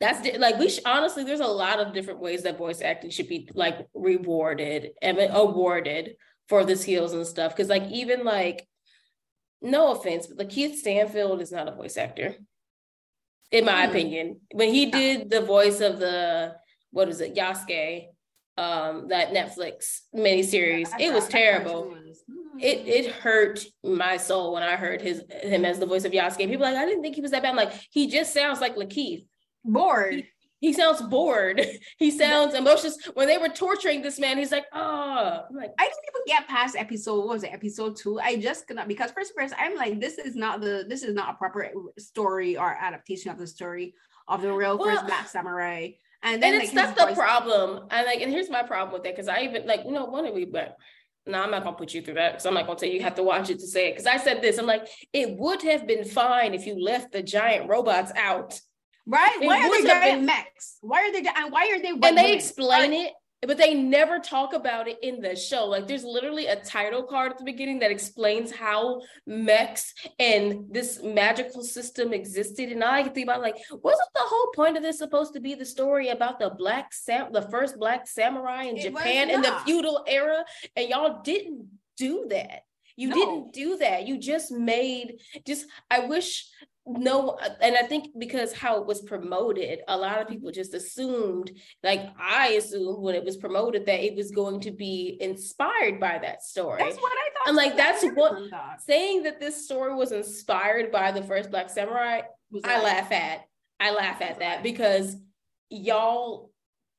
that's 0.00 0.26
like 0.38 0.58
we 0.58 0.68
should, 0.68 0.84
honestly 0.84 1.22
there's 1.22 1.40
a 1.40 1.46
lot 1.46 1.78
of 1.78 1.92
different 1.94 2.20
ways 2.20 2.42
that 2.42 2.58
voice 2.58 2.80
acting 2.82 3.10
should 3.10 3.28
be 3.28 3.48
like 3.54 3.86
rewarded 3.94 4.90
and 5.00 5.18
awarded 5.30 6.16
for 6.48 6.64
the 6.64 6.76
skills 6.76 7.12
and 7.12 7.26
stuff. 7.26 7.54
Because 7.54 7.68
like 7.68 7.88
even 7.90 8.24
like 8.24 8.66
no 9.60 9.92
offense 9.92 10.26
but 10.26 10.38
like 10.38 10.50
Keith 10.50 10.78
Stanfield 10.78 11.40
is 11.40 11.52
not 11.52 11.68
a 11.68 11.72
voice 11.72 11.96
actor 11.96 12.34
in 13.52 13.64
my 13.64 13.86
mm. 13.86 13.90
opinion. 13.90 14.40
When 14.52 14.72
he 14.72 14.86
did 14.86 15.30
the 15.30 15.42
voice 15.42 15.80
of 15.80 16.00
the 16.00 16.56
what 16.90 17.08
is 17.08 17.20
it 17.20 17.34
Yasuke 17.34 18.06
um 18.58 19.08
that 19.08 19.32
Netflix 19.32 20.00
miniseries 20.14 20.90
yeah, 20.98 21.06
it 21.08 21.14
was 21.14 21.28
terrible. 21.28 21.94
it 21.94 22.16
it 22.60 22.86
it 22.86 23.12
hurt 23.12 23.64
my 23.82 24.16
soul 24.16 24.54
when 24.54 24.62
I 24.62 24.76
heard 24.76 25.00
his 25.00 25.22
him 25.42 25.64
as 25.64 25.78
the 25.78 25.86
voice 25.86 26.04
of 26.04 26.12
Yasuke. 26.12 26.48
People 26.48 26.60
like, 26.60 26.76
I 26.76 26.84
didn't 26.84 27.02
think 27.02 27.14
he 27.14 27.20
was 27.20 27.30
that 27.30 27.42
bad. 27.42 27.50
I'm 27.50 27.56
like, 27.56 27.72
he 27.90 28.08
just 28.08 28.32
sounds 28.32 28.60
like 28.60 28.76
Lakeith. 28.76 29.26
Bored. 29.64 30.14
He, 30.14 30.26
he 30.60 30.72
sounds 30.72 31.02
bored. 31.02 31.64
he 31.98 32.10
sounds 32.10 32.54
emotional. 32.54 32.92
When 33.14 33.26
they 33.26 33.38
were 33.38 33.48
torturing 33.48 34.02
this 34.02 34.18
man, 34.18 34.38
he's 34.38 34.52
like, 34.52 34.66
oh, 34.72 35.40
I'm 35.48 35.56
like, 35.56 35.72
I 35.78 35.84
didn't 35.84 35.98
even 36.08 36.22
get 36.26 36.48
past 36.48 36.76
episode. 36.76 37.18
What 37.18 37.28
was 37.28 37.42
it? 37.44 37.52
Episode 37.52 37.96
two. 37.96 38.20
I 38.20 38.36
just 38.36 38.66
cannot 38.66 38.88
because 38.88 39.10
first 39.10 39.32
first, 39.36 39.54
I'm 39.58 39.76
like, 39.76 40.00
this 40.00 40.18
is 40.18 40.36
not 40.36 40.60
the 40.60 40.84
this 40.88 41.02
is 41.02 41.14
not 41.14 41.34
a 41.34 41.34
proper 41.34 41.70
story 41.98 42.56
or 42.56 42.76
adaptation 42.80 43.30
of 43.30 43.38
the 43.38 43.46
story 43.46 43.94
of 44.28 44.42
the 44.42 44.52
real 44.52 44.78
well, 44.78 44.94
first 44.94 45.06
Black 45.06 45.28
Samurai. 45.28 45.90
And 46.22 46.40
then 46.40 46.54
and 46.54 46.62
it's 46.62 46.72
like, 46.72 46.96
that's 46.96 47.10
the 47.10 47.14
problem. 47.14 47.88
And 47.90 48.06
like, 48.06 48.20
and 48.20 48.30
here's 48.30 48.48
my 48.48 48.62
problem 48.62 48.92
with 48.92 49.06
it 49.06 49.16
because 49.16 49.28
I 49.28 49.40
even 49.40 49.66
like, 49.66 49.84
you 49.84 49.90
know, 49.90 50.04
one 50.04 50.24
of 50.24 50.34
we 50.34 50.44
but 50.44 50.76
no, 51.26 51.42
I'm 51.42 51.50
not 51.50 51.64
gonna 51.64 51.76
put 51.76 51.94
you 51.94 52.02
through 52.02 52.14
that 52.14 52.32
because 52.32 52.46
I'm 52.46 52.54
not 52.54 52.66
gonna 52.66 52.78
tell 52.78 52.88
you 52.88 52.96
you 52.96 53.02
have 53.02 53.14
to 53.16 53.22
watch 53.22 53.50
it 53.50 53.58
to 53.60 53.66
say 53.66 53.88
it. 53.88 53.92
Because 53.92 54.06
I 54.06 54.16
said 54.16 54.42
this, 54.42 54.58
I'm 54.58 54.66
like, 54.66 54.88
it 55.12 55.36
would 55.36 55.62
have 55.62 55.86
been 55.86 56.04
fine 56.04 56.54
if 56.54 56.66
you 56.66 56.82
left 56.82 57.12
the 57.12 57.22
giant 57.22 57.68
robots 57.68 58.12
out. 58.16 58.60
Right? 59.06 59.36
It 59.40 59.46
why 59.46 59.60
are 59.60 59.82
they 59.82 59.88
giant 59.88 60.18
been... 60.20 60.26
mechs? 60.26 60.78
Why 60.80 61.08
are 61.08 61.12
they 61.12 61.28
and 61.28 61.52
why 61.52 61.66
are 61.68 61.80
they 61.80 62.08
and 62.08 62.18
they 62.18 62.34
explain 62.34 62.92
it 62.92 63.12
but 63.46 63.58
they 63.58 63.74
never 63.74 64.20
talk 64.20 64.52
about 64.52 64.86
it 64.86 64.98
in 65.02 65.20
the 65.20 65.34
show. 65.34 65.66
Like 65.66 65.88
there's 65.88 66.04
literally 66.04 66.46
a 66.46 66.56
title 66.56 67.02
card 67.02 67.32
at 67.32 67.38
the 67.38 67.44
beginning 67.44 67.80
that 67.80 67.90
explains 67.90 68.52
how 68.52 69.02
mechs 69.26 69.94
and 70.18 70.66
this 70.70 71.02
magical 71.02 71.62
system 71.62 72.12
existed. 72.12 72.70
And 72.70 72.84
I 72.84 73.02
think 73.02 73.26
about 73.26 73.42
like, 73.42 73.56
wasn't 73.70 74.08
the 74.14 74.20
whole 74.22 74.52
point 74.54 74.76
of 74.76 74.82
this 74.82 74.98
supposed 74.98 75.34
to 75.34 75.40
be 75.40 75.54
the 75.54 75.64
story 75.64 76.08
about 76.08 76.38
the 76.38 76.50
black 76.50 76.92
sam 76.92 77.32
the 77.32 77.42
first 77.42 77.78
black 77.78 78.06
samurai 78.06 78.64
in 78.64 78.76
it 78.76 78.82
Japan 78.82 79.28
in 79.28 79.42
the 79.42 79.60
feudal 79.66 80.04
era? 80.06 80.44
And 80.76 80.88
y'all 80.88 81.22
didn't 81.22 81.66
do 81.96 82.26
that. 82.30 82.62
You 82.96 83.08
no. 83.08 83.14
didn't 83.16 83.52
do 83.52 83.76
that. 83.78 84.06
You 84.06 84.18
just 84.18 84.52
made 84.52 85.20
just 85.46 85.66
I 85.90 86.00
wish 86.00 86.48
no 86.86 87.38
and 87.60 87.76
i 87.76 87.82
think 87.82 88.08
because 88.18 88.52
how 88.52 88.80
it 88.80 88.86
was 88.86 89.02
promoted 89.02 89.80
a 89.86 89.96
lot 89.96 90.20
of 90.20 90.26
people 90.26 90.50
just 90.50 90.74
assumed 90.74 91.52
like 91.84 92.00
i 92.18 92.48
assumed 92.50 93.00
when 93.00 93.14
it 93.14 93.24
was 93.24 93.36
promoted 93.36 93.86
that 93.86 94.04
it 94.04 94.16
was 94.16 94.32
going 94.32 94.60
to 94.60 94.72
be 94.72 95.16
inspired 95.20 96.00
by 96.00 96.18
that 96.18 96.42
story. 96.42 96.82
That's 96.82 96.96
what 96.96 97.12
i 97.12 97.30
thought 97.34 97.48
and 97.48 97.56
like 97.56 97.76
that's 97.76 98.04
what 98.14 98.36
saying 98.80 99.22
that 99.22 99.38
this 99.38 99.64
story 99.64 99.94
was 99.94 100.10
inspired 100.10 100.90
by 100.90 101.12
the 101.12 101.22
first 101.22 101.50
black 101.50 101.70
samurai 101.70 102.22
i 102.64 102.82
laugh 102.82 103.12
at 103.12 103.42
i 103.78 103.92
laugh 103.92 104.20
at 104.20 104.40
that 104.40 104.64
because 104.64 105.16
y'all 105.70 106.50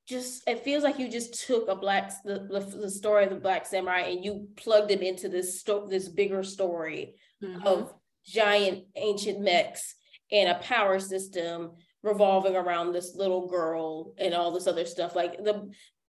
just 0.08 0.48
it 0.48 0.64
feels 0.64 0.84
like 0.84 1.00
you 1.00 1.10
just 1.10 1.46
took 1.46 1.68
a 1.68 1.76
black 1.76 2.12
the, 2.24 2.48
the, 2.50 2.78
the 2.78 2.90
story 2.90 3.24
of 3.24 3.30
the 3.30 3.36
black 3.36 3.66
samurai 3.66 4.02
and 4.02 4.24
you 4.24 4.48
plugged 4.56 4.92
him 4.92 5.02
into 5.02 5.30
this 5.30 5.60
sto- 5.60 5.88
this 5.88 6.10
bigger 6.10 6.44
story 6.44 7.16
mm-hmm. 7.42 7.66
of 7.66 7.94
giant 8.26 8.86
ancient 8.96 9.42
mechs 9.42 9.96
and 10.32 10.50
a 10.50 10.56
power 10.56 11.00
system 11.00 11.72
revolving 12.02 12.56
around 12.56 12.92
this 12.92 13.16
little 13.16 13.48
girl 13.48 14.14
and 14.18 14.34
all 14.34 14.52
this 14.52 14.68
other 14.68 14.86
stuff. 14.86 15.16
Like 15.16 15.38
the 15.38 15.72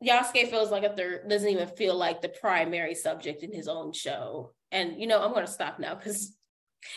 Yasuke 0.03 0.49
feels 0.49 0.72
like 0.72 0.84
a 0.84 0.95
third 0.95 1.30
doesn't 1.30 1.49
even 1.49 1.68
feel 1.68 1.95
like 1.95 2.22
the 2.22 2.30
primary 2.30 2.95
subject 2.95 3.43
in 3.43 3.53
his 3.53 3.68
own 3.68 3.93
show. 3.93 4.53
And 4.72 4.99
you 4.99 5.08
know, 5.08 5.24
I'm 5.24 5.34
gonna 5.34 5.47
stop 5.47 5.80
now 5.80 5.95
because 5.95 6.36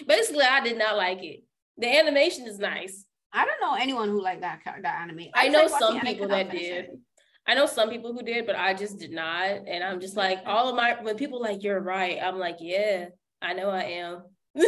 basically 0.07 0.45
I 0.45 0.61
did 0.61 0.79
not 0.79 0.97
like 0.97 1.23
it. 1.23 1.45
The 1.77 1.89
animation 1.97 2.47
is 2.47 2.59
nice. 2.59 3.05
I 3.33 3.45
don't 3.45 3.61
know 3.61 3.81
anyone 3.81 4.09
who 4.09 4.23
liked 4.23 4.41
that 4.41 4.61
that 4.65 5.01
anime. 5.03 5.27
I, 5.35 5.47
I 5.47 5.49
know 5.49 5.69
some 5.69 6.01
people 6.01 6.29
that 6.29 6.51
did. 6.51 6.85
It. 6.87 6.99
I 7.47 7.55
know 7.55 7.67
some 7.67 7.89
people 7.89 8.13
who 8.13 8.23
did, 8.23 8.47
but 8.47 8.57
I 8.57 8.75
just 8.75 8.99
did 8.99 9.11
not. 9.11 9.49
And 9.67 9.83
I'm 9.83 10.01
just 10.01 10.17
like, 10.17 10.41
all 10.45 10.69
of 10.69 10.77
my 10.77 10.97
when 11.01 11.17
people 11.17 11.41
like 11.41 11.63
you're 11.63 11.81
right, 11.81 12.19
I'm 12.23 12.39
like, 12.39 12.57
yeah, 12.61 13.07
I 13.41 13.55
know 13.55 13.71
I 13.71 13.83
am. 13.85 14.23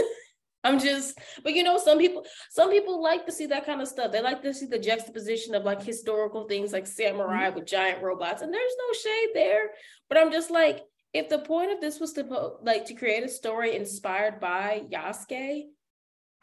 I'm 0.63 0.79
just, 0.79 1.19
but 1.43 1.55
you 1.55 1.63
know, 1.63 1.79
some 1.79 1.99
people, 1.99 2.25
some 2.51 2.71
people 2.71 3.03
like 3.03 3.25
to 3.27 3.33
see 3.33 3.47
that 3.47 3.65
kind 3.65 3.81
of 3.81 3.89
stuff. 3.89 4.13
They 4.13 4.21
like 4.21 4.43
to 4.43 4.53
see 4.53 4.67
the 4.67 4.79
juxtaposition 4.79 5.55
of 5.55 5.65
like 5.65 5.83
historical 5.83 6.45
things 6.45 6.73
like 6.73 6.87
samurai 6.87 7.47
mm-hmm. 7.47 7.57
with 7.57 7.67
giant 7.67 8.03
robots, 8.03 8.43
and 8.43 8.53
there's 8.53 8.73
no 8.79 8.93
shade 8.93 9.31
there. 9.35 9.71
But 10.09 10.19
I'm 10.19 10.31
just 10.31 10.51
like, 10.51 10.83
if 11.15 11.29
the 11.29 11.39
point 11.39 11.73
of 11.73 11.81
this 11.81 11.99
was 11.99 12.13
to 12.15 12.53
like 12.63 12.87
to 12.87 12.95
create 12.95 13.25
a 13.25 13.29
story 13.29 13.75
inspired 13.75 14.39
by 14.39 14.83
Yasuke, 14.93 15.65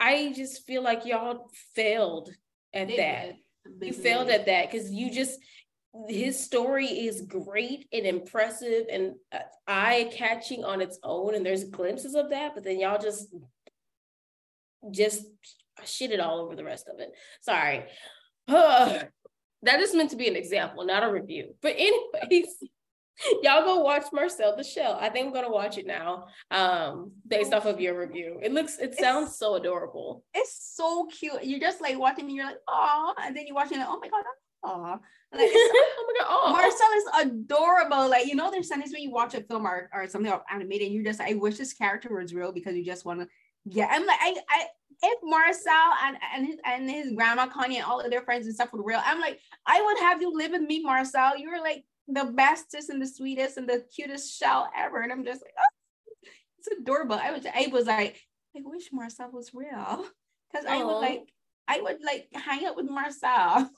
I 0.00 0.32
just 0.34 0.66
feel 0.66 0.82
like 0.82 1.06
y'all 1.06 1.50
failed 1.74 2.30
at 2.74 2.88
that. 2.88 3.34
You 3.80 3.92
failed 3.92 4.30
at 4.30 4.46
that 4.46 4.70
because 4.70 4.90
you 4.90 5.10
just 5.12 5.38
his 6.06 6.38
story 6.38 6.86
is 6.86 7.22
great 7.22 7.88
and 7.92 8.06
impressive 8.06 8.86
and 8.92 9.14
uh, 9.32 9.38
eye 9.66 10.10
catching 10.12 10.64
on 10.64 10.80
its 10.80 10.98
own, 11.02 11.34
and 11.34 11.44
there's 11.44 11.64
glimpses 11.64 12.14
of 12.14 12.30
that, 12.30 12.54
but 12.54 12.64
then 12.64 12.78
y'all 12.78 13.00
just 13.00 13.28
just 14.90 15.24
shit 15.84 16.10
it 16.10 16.20
all 16.20 16.40
over 16.40 16.56
the 16.56 16.64
rest 16.64 16.88
of 16.88 17.00
it. 17.00 17.10
Sorry. 17.40 17.84
Uh, 18.46 19.00
that 19.62 19.80
is 19.80 19.94
meant 19.94 20.10
to 20.10 20.16
be 20.16 20.28
an 20.28 20.36
example, 20.36 20.84
not 20.84 21.02
a 21.02 21.12
review. 21.12 21.54
But 21.60 21.74
anyways, 21.76 22.56
y'all 23.42 23.64
go 23.64 23.80
watch 23.80 24.06
Marcel 24.12 24.56
the 24.56 24.64
Shell. 24.64 24.98
I 25.00 25.08
think 25.08 25.26
I'm 25.26 25.32
gonna 25.32 25.50
watch 25.50 25.78
it 25.78 25.86
now. 25.86 26.26
Um, 26.50 27.12
based 27.26 27.52
off 27.52 27.66
of 27.66 27.80
your 27.80 27.98
review. 27.98 28.38
It 28.42 28.52
looks 28.52 28.78
it 28.78 28.96
sounds 28.96 29.30
it's, 29.30 29.38
so 29.38 29.56
adorable. 29.56 30.24
It's 30.34 30.74
so 30.76 31.06
cute. 31.06 31.44
You're 31.44 31.60
just 31.60 31.80
like 31.80 31.98
watching, 31.98 32.30
you're 32.30 32.46
like, 32.46 32.58
oh, 32.68 33.14
and 33.20 33.36
then 33.36 33.46
you're 33.46 33.56
watching 33.56 33.78
like, 33.78 33.88
oh 33.88 33.98
my 34.00 34.08
god, 34.08 34.24
oh. 34.64 34.98
Like, 35.32 35.50
oh 35.52 36.06
my 36.06 36.20
god, 36.20 36.28
oh. 36.30 36.52
Marcel 36.52 36.88
is 36.96 37.26
adorable. 37.26 38.08
Like, 38.08 38.26
you 38.26 38.36
know, 38.36 38.50
there's 38.50 38.68
sometimes 38.68 38.92
when 38.92 39.02
you 39.02 39.10
watch 39.10 39.34
a 39.34 39.42
film 39.42 39.66
or, 39.66 39.90
or 39.92 40.06
something 40.06 40.32
animated, 40.50 40.86
and 40.86 40.94
you're 40.94 41.04
just 41.04 41.20
I 41.20 41.34
wish 41.34 41.58
this 41.58 41.72
character 41.72 42.14
was 42.14 42.32
real 42.32 42.52
because 42.52 42.76
you 42.76 42.84
just 42.84 43.04
want 43.04 43.20
to 43.20 43.28
yeah, 43.70 43.88
I'm 43.90 44.06
like, 44.06 44.18
I, 44.20 44.36
I 44.48 44.66
if 45.02 45.18
Marcel 45.22 45.92
and 46.04 46.16
and 46.34 46.46
his 46.46 46.56
and 46.64 46.90
his 46.90 47.12
grandma 47.12 47.46
Connie 47.46 47.76
and 47.76 47.84
all 47.84 48.00
of 48.00 48.10
their 48.10 48.22
friends 48.22 48.46
and 48.46 48.54
stuff 48.54 48.72
were 48.72 48.82
real, 48.82 49.00
I'm 49.04 49.20
like, 49.20 49.38
I 49.66 49.80
would 49.80 49.98
have 49.98 50.20
you 50.20 50.36
live 50.36 50.52
with 50.52 50.62
me, 50.62 50.82
Marcel. 50.82 51.38
You're 51.38 51.60
like 51.60 51.84
the 52.08 52.24
bestest 52.24 52.88
and 52.88 53.00
the 53.00 53.06
sweetest 53.06 53.56
and 53.56 53.68
the 53.68 53.84
cutest 53.94 54.38
shell 54.38 54.68
ever. 54.76 55.02
And 55.02 55.12
I'm 55.12 55.24
just 55.24 55.42
like, 55.42 55.54
oh, 55.58 56.28
it's 56.58 56.80
adorable. 56.80 57.18
I 57.22 57.32
was 57.32 57.46
I 57.46 57.68
was 57.72 57.86
like, 57.86 58.20
I 58.56 58.60
wish 58.64 58.88
Marcel 58.92 59.30
was 59.32 59.52
real. 59.54 60.04
Because 60.50 60.66
I 60.66 60.82
would 60.82 61.00
like 61.00 61.28
I 61.68 61.80
would 61.80 61.98
like 62.04 62.28
hang 62.32 62.64
out 62.64 62.76
with 62.76 62.88
Marcel. 62.90 63.70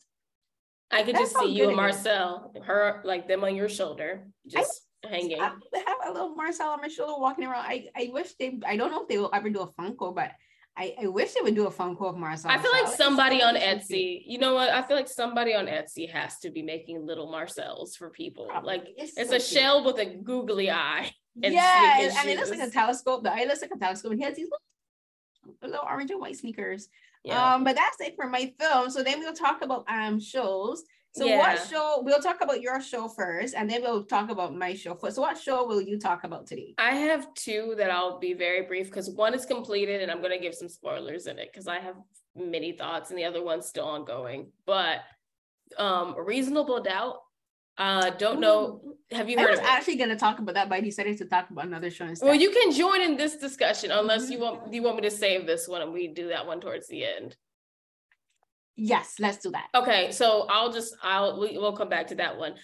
I 0.93 1.03
could 1.03 1.14
That's 1.14 1.32
just 1.32 1.38
see 1.38 1.53
you 1.53 1.68
and 1.68 1.76
Marcel, 1.76 2.53
her 2.64 3.01
like 3.05 3.28
them 3.28 3.45
on 3.45 3.55
your 3.55 3.68
shoulder, 3.68 4.26
just 4.47 4.82
hanging. 5.09 5.40
I 5.40 5.44
have 5.86 5.98
a 6.07 6.12
little 6.12 6.34
Marcel 6.34 6.70
on 6.70 6.80
my 6.80 6.88
shoulder 6.88 7.20
walking 7.20 7.44
around. 7.44 7.64
I, 7.66 7.88
I 7.96 8.11
wish 8.12 8.34
they, 8.34 8.59
I 8.66 8.76
don't 8.76 8.90
know 8.90 9.03
if 9.03 9.09
they 9.09 9.18
will 9.18 9.30
ever 9.32 9.51
do 9.51 9.61
a 9.61 9.66
Funko, 9.66 10.14
but 10.14 10.32
I, 10.76 10.94
I 11.03 11.07
wish 11.09 11.32
they 11.34 11.40
would 11.42 11.55
do 11.55 11.66
a 11.66 11.70
Funko 11.70 12.11
of 12.11 12.16
Marcel. 12.16 12.51
I 12.51 12.59
feel 12.59 12.72
like 12.72 12.88
somebody 12.88 13.42
on 13.42 13.55
Etsy, 13.57 14.22
you 14.24 14.38
know 14.38 14.55
what? 14.55 14.70
I 14.70 14.82
feel 14.82 14.96
like 14.96 15.09
somebody 15.09 15.55
on 15.55 15.66
Etsy 15.66 16.11
has 16.11 16.38
to 16.40 16.51
be 16.51 16.62
making 16.62 17.05
little 17.07 17.30
Marcels 17.30 17.96
for 17.96 18.11
people. 18.11 18.46
Probably. 18.46 18.78
Like 18.78 18.88
it's, 18.96 19.16
it's 19.18 19.30
so 19.30 19.36
a 19.36 19.38
cute. 19.38 19.42
shell 19.42 19.84
with 19.84 19.98
a 19.98 20.07
googly 20.07 20.70
eye. 20.70 21.12
yeah, 21.34 22.01
and 22.01 22.28
it 22.28 22.38
looks 22.38 22.51
like 22.51 22.61
a 22.61 22.70
telescope. 22.70 23.24
The 23.24 23.32
eye 23.32 23.44
looks 23.44 23.62
like 23.62 23.72
a 23.74 23.78
telescope, 23.78 24.12
and 24.12 24.20
he 24.20 24.24
has 24.24 24.36
these 24.36 24.48
little, 24.51 25.57
little 25.62 25.86
orange 25.88 26.11
and 26.11 26.20
white 26.20 26.36
sneakers. 26.36 26.88
Yeah. 27.24 27.55
Um, 27.55 27.64
but 27.64 27.76
that's 27.76 28.01
it 28.01 28.16
for 28.16 28.28
my 28.28 28.53
film. 28.59 28.90
So 28.90 29.03
then 29.03 29.20
we'll 29.20 29.34
talk 29.34 29.62
about 29.62 29.84
um 29.88 30.20
shows. 30.20 30.82
So 31.13 31.25
yeah. 31.25 31.39
what 31.39 31.69
show 31.69 32.03
we'll 32.05 32.21
talk 32.21 32.41
about 32.41 32.61
your 32.61 32.81
show 32.81 33.09
first 33.09 33.55
and 33.55 33.69
then 33.69 33.83
we'll 33.83 34.05
talk 34.05 34.31
about 34.31 34.55
my 34.55 34.75
show 34.75 34.95
first. 34.95 35.17
So 35.17 35.23
what 35.23 35.37
show 35.37 35.67
will 35.67 35.83
you 35.83 35.99
talk 35.99 36.23
about 36.23 36.47
today? 36.47 36.75
I 36.79 36.93
have 36.93 37.33
two 37.35 37.75
that 37.79 37.91
I'll 37.91 38.21
be 38.21 38.33
very 38.33 38.63
brief 38.63 38.87
because 38.87 39.11
one 39.11 39.35
is 39.35 39.45
completed 39.45 40.03
and 40.03 40.11
I'm 40.11 40.23
gonna 40.23 40.39
give 40.39 40.55
some 40.55 40.69
spoilers 40.69 41.27
in 41.27 41.39
it 41.39 41.51
because 41.53 41.67
I 41.67 41.81
have 41.81 41.97
many 42.37 42.73
thoughts 42.73 43.11
and 43.11 43.19
the 43.19 43.25
other 43.25 43.43
one's 43.43 43.67
still 43.67 43.87
ongoing. 43.87 44.53
But 44.67 45.01
um 45.79 46.15
reasonable 46.17 46.81
doubt. 46.81 47.17
Uh 47.77 48.11
don't 48.11 48.39
know. 48.39 48.81
Have 49.11 49.29
you 49.29 49.37
heard 49.37 49.49
I 49.49 49.51
was 49.51 49.61
actually 49.61 49.97
gonna 49.97 50.17
talk 50.17 50.39
about 50.39 50.55
that, 50.55 50.69
but 50.69 50.77
I 50.77 50.81
decided 50.81 51.19
to 51.19 51.25
talk 51.25 51.51
about 51.51 51.67
another 51.67 51.91
show 51.91 52.05
instead. 52.05 52.27
Well, 52.27 52.37
you 52.37 52.51
can 52.51 52.71
join 52.73 53.01
in 53.01 53.17
this 53.17 53.37
discussion 53.37 53.91
unless 53.91 54.31
you 54.31 54.39
want 54.39 54.73
you 54.73 54.83
want 54.83 54.95
me 54.95 55.03
to 55.03 55.11
save 55.11 55.45
this 55.45 55.67
one 55.67 55.83
and 55.83 55.93
we 55.93 56.07
do 56.07 56.29
that 56.29 56.47
one 56.47 56.61
towards 56.61 56.87
the 56.87 57.05
end. 57.05 57.37
Yes, 58.77 59.16
let's 59.18 59.39
do 59.39 59.51
that. 59.51 59.68
Okay, 59.75 60.11
so 60.12 60.47
I'll 60.49 60.73
just 60.73 60.95
I'll 61.03 61.39
we, 61.41 61.59
will 61.59 61.77
come 61.77 61.89
back 61.89 62.09
to 62.09 62.14
that 62.16 62.39
one. 62.39 62.55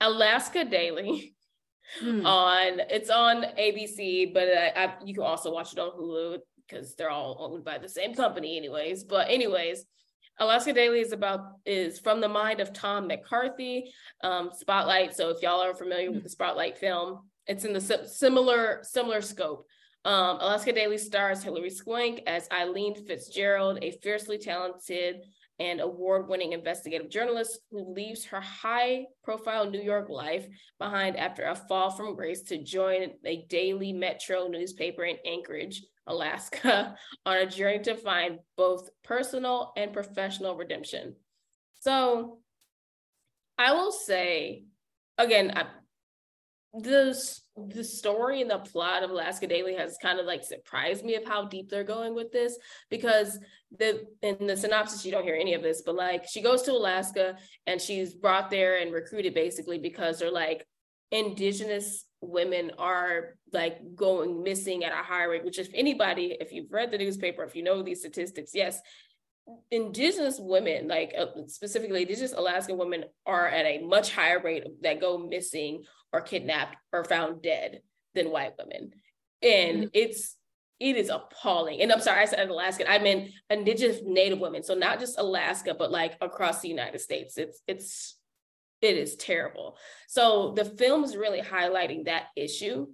Alaska 0.00 0.64
Daily 0.64 1.34
mm. 2.02 2.24
on 2.24 2.80
it's 2.90 3.10
on 3.10 3.44
ABC, 3.58 4.32
but 4.32 4.48
I, 4.48 4.72
I, 4.76 4.94
you 5.04 5.14
can 5.14 5.24
also 5.24 5.52
watch 5.52 5.72
it 5.72 5.78
on 5.78 5.90
Hulu 5.98 6.38
because 6.68 6.94
they're 6.94 7.10
all 7.10 7.36
owned 7.40 7.64
by 7.64 7.78
the 7.78 7.88
same 7.88 8.14
company, 8.14 8.56
anyways. 8.56 9.04
But 9.04 9.30
anyways, 9.30 9.84
Alaska 10.38 10.72
Daily 10.72 11.00
is 11.00 11.12
about 11.12 11.40
is 11.64 11.98
from 11.98 12.20
the 12.20 12.28
mind 12.28 12.60
of 12.60 12.72
Tom 12.72 13.06
McCarthy. 13.06 13.92
Um, 14.22 14.50
Spotlight. 14.52 15.14
So 15.14 15.30
if 15.30 15.42
y'all 15.42 15.62
are 15.62 15.74
familiar 15.74 16.10
mm. 16.10 16.14
with 16.14 16.22
the 16.22 16.28
Spotlight 16.28 16.78
film, 16.78 17.20
it's 17.46 17.64
in 17.64 17.72
the 17.72 17.80
similar 17.80 18.80
similar 18.82 19.20
scope. 19.20 19.66
Um, 20.04 20.36
Alaska 20.40 20.72
Daily 20.72 20.98
stars 20.98 21.42
Hilary 21.42 21.70
Swank 21.70 22.20
as 22.26 22.46
Eileen 22.52 22.94
Fitzgerald, 23.06 23.78
a 23.80 23.92
fiercely 24.02 24.36
talented 24.36 25.22
and 25.60 25.80
award 25.80 26.28
winning 26.28 26.52
investigative 26.52 27.08
journalist 27.10 27.60
who 27.70 27.94
leaves 27.94 28.24
her 28.24 28.40
high 28.40 29.04
profile 29.22 29.70
New 29.70 29.80
York 29.80 30.08
life 30.08 30.46
behind 30.78 31.16
after 31.16 31.44
a 31.44 31.54
fall 31.54 31.90
from 31.90 32.16
grace 32.16 32.42
to 32.42 32.62
join 32.62 33.10
a 33.24 33.46
daily 33.48 33.92
metro 33.92 34.48
newspaper 34.48 35.04
in 35.04 35.16
Anchorage, 35.24 35.82
Alaska, 36.06 36.96
on 37.26 37.36
a 37.36 37.46
journey 37.46 37.78
to 37.80 37.94
find 37.94 38.38
both 38.56 38.88
personal 39.04 39.72
and 39.76 39.92
professional 39.92 40.56
redemption. 40.56 41.14
So 41.80 42.38
I 43.56 43.72
will 43.72 43.92
say, 43.92 44.64
again, 45.18 45.52
I, 45.54 45.66
this 46.72 47.43
the 47.56 47.84
story 47.84 48.42
and 48.42 48.50
the 48.50 48.58
plot 48.58 49.04
of 49.04 49.10
Alaska 49.10 49.46
Daily 49.46 49.74
has 49.76 49.96
kind 50.02 50.18
of 50.18 50.26
like 50.26 50.42
surprised 50.42 51.04
me 51.04 51.14
of 51.14 51.24
how 51.24 51.44
deep 51.44 51.70
they're 51.70 51.84
going 51.84 52.14
with 52.14 52.32
this 52.32 52.58
because 52.90 53.38
the 53.78 54.04
in 54.22 54.46
the 54.46 54.56
synopsis 54.56 55.04
you 55.04 55.12
don't 55.12 55.22
hear 55.22 55.36
any 55.36 55.54
of 55.54 55.62
this 55.62 55.82
but 55.82 55.94
like 55.94 56.26
she 56.28 56.42
goes 56.42 56.62
to 56.62 56.72
Alaska 56.72 57.36
and 57.66 57.80
she's 57.80 58.14
brought 58.14 58.50
there 58.50 58.78
and 58.78 58.92
recruited 58.92 59.34
basically 59.34 59.78
because 59.78 60.18
they're 60.18 60.32
like 60.32 60.66
indigenous 61.12 62.06
women 62.20 62.72
are 62.76 63.36
like 63.52 63.78
going 63.94 64.42
missing 64.42 64.82
at 64.82 64.92
a 64.92 65.04
high 65.04 65.24
rate 65.24 65.44
which 65.44 65.58
if 65.58 65.68
anybody 65.74 66.36
if 66.40 66.52
you've 66.52 66.72
read 66.72 66.90
the 66.90 66.98
newspaper 66.98 67.44
if 67.44 67.54
you 67.54 67.62
know 67.62 67.82
these 67.82 68.00
statistics 68.00 68.50
yes 68.52 68.80
indigenous 69.70 70.38
women 70.40 70.88
like 70.88 71.14
uh, 71.16 71.26
specifically 71.46 72.02
indigenous 72.02 72.32
alaskan 72.32 72.78
women 72.78 73.04
are 73.26 73.46
at 73.46 73.66
a 73.66 73.82
much 73.82 74.12
higher 74.12 74.40
rate 74.42 74.64
that 74.82 75.00
go 75.00 75.18
missing 75.18 75.84
or 76.14 76.20
kidnapped 76.20 76.76
or 76.92 77.04
found 77.04 77.42
dead 77.42 77.80
than 78.14 78.30
white 78.30 78.54
women. 78.56 78.92
And 79.42 79.78
mm-hmm. 79.78 79.88
it's 79.92 80.36
it 80.80 80.96
is 80.96 81.10
appalling. 81.10 81.82
And 81.82 81.92
i'm 81.92 82.00
sorry 82.00 82.22
i 82.22 82.24
said 82.24 82.48
alaskan 82.48 82.86
i 82.88 82.98
meant 82.98 83.30
indigenous 83.50 84.00
native 84.04 84.38
women. 84.38 84.62
So 84.62 84.74
not 84.74 85.00
just 85.00 85.18
alaska 85.18 85.74
but 85.74 85.90
like 85.90 86.16
across 86.20 86.60
the 86.60 86.68
united 86.68 87.00
states. 87.00 87.36
It's 87.36 87.60
it's 87.66 88.16
it 88.80 88.96
is 88.96 89.16
terrible. 89.16 89.76
So 90.08 90.52
the 90.56 90.64
film 90.64 91.04
is 91.04 91.16
really 91.16 91.40
highlighting 91.40 92.04
that 92.04 92.26
issue. 92.36 92.86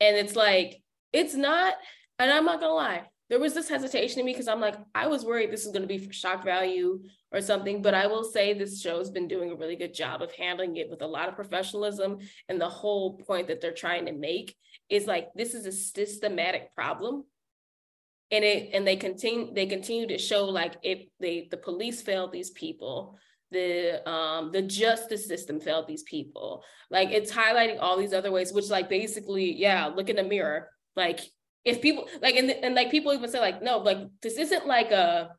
And 0.00 0.16
it's 0.16 0.36
like 0.36 0.80
it's 1.12 1.34
not 1.34 1.74
and 2.18 2.30
i'm 2.30 2.44
not 2.44 2.60
gonna 2.60 2.74
lie 2.74 3.02
there 3.28 3.40
was 3.40 3.54
this 3.54 3.68
hesitation 3.68 4.20
in 4.20 4.26
me 4.26 4.32
because 4.32 4.46
I'm 4.46 4.60
like, 4.60 4.76
I 4.94 5.08
was 5.08 5.24
worried 5.24 5.50
this 5.50 5.64
was 5.64 5.72
going 5.72 5.82
to 5.82 5.88
be 5.88 5.98
for 5.98 6.12
shock 6.12 6.44
value 6.44 7.00
or 7.32 7.40
something. 7.40 7.82
But 7.82 7.94
I 7.94 8.06
will 8.06 8.22
say 8.22 8.52
this 8.52 8.80
show's 8.80 9.10
been 9.10 9.26
doing 9.26 9.50
a 9.50 9.56
really 9.56 9.74
good 9.74 9.94
job 9.94 10.22
of 10.22 10.32
handling 10.32 10.76
it 10.76 10.88
with 10.88 11.02
a 11.02 11.06
lot 11.06 11.28
of 11.28 11.34
professionalism. 11.34 12.18
And 12.48 12.60
the 12.60 12.68
whole 12.68 13.18
point 13.18 13.48
that 13.48 13.60
they're 13.60 13.72
trying 13.72 14.06
to 14.06 14.12
make 14.12 14.54
is 14.88 15.06
like 15.06 15.28
this 15.34 15.54
is 15.54 15.66
a 15.66 15.72
systematic 15.72 16.72
problem. 16.74 17.24
And 18.30 18.44
it 18.44 18.70
and 18.72 18.86
they 18.86 18.96
continue 18.96 19.52
they 19.52 19.66
continue 19.66 20.06
to 20.08 20.18
show 20.18 20.44
like 20.44 20.76
if 20.82 21.06
they 21.18 21.48
the 21.50 21.56
police 21.56 22.02
failed 22.02 22.32
these 22.32 22.50
people, 22.50 23.18
the 23.50 24.08
um 24.08 24.52
the 24.52 24.62
justice 24.62 25.26
system 25.26 25.58
failed 25.58 25.88
these 25.88 26.04
people. 26.04 26.62
Like 26.90 27.10
it's 27.10 27.32
highlighting 27.32 27.78
all 27.80 27.96
these 27.96 28.12
other 28.12 28.30
ways, 28.30 28.52
which 28.52 28.70
like 28.70 28.88
basically, 28.88 29.52
yeah, 29.52 29.86
look 29.86 30.08
in 30.08 30.16
the 30.16 30.24
mirror. 30.24 30.68
Like 30.94 31.20
if 31.66 31.82
people 31.82 32.08
like 32.22 32.36
and, 32.36 32.48
and 32.50 32.74
like 32.74 32.90
people 32.90 33.12
even 33.12 33.28
say 33.28 33.40
like 33.40 33.60
no 33.60 33.78
like 33.78 33.98
this 34.22 34.38
isn't 34.38 34.66
like 34.66 34.92
a 34.92 35.30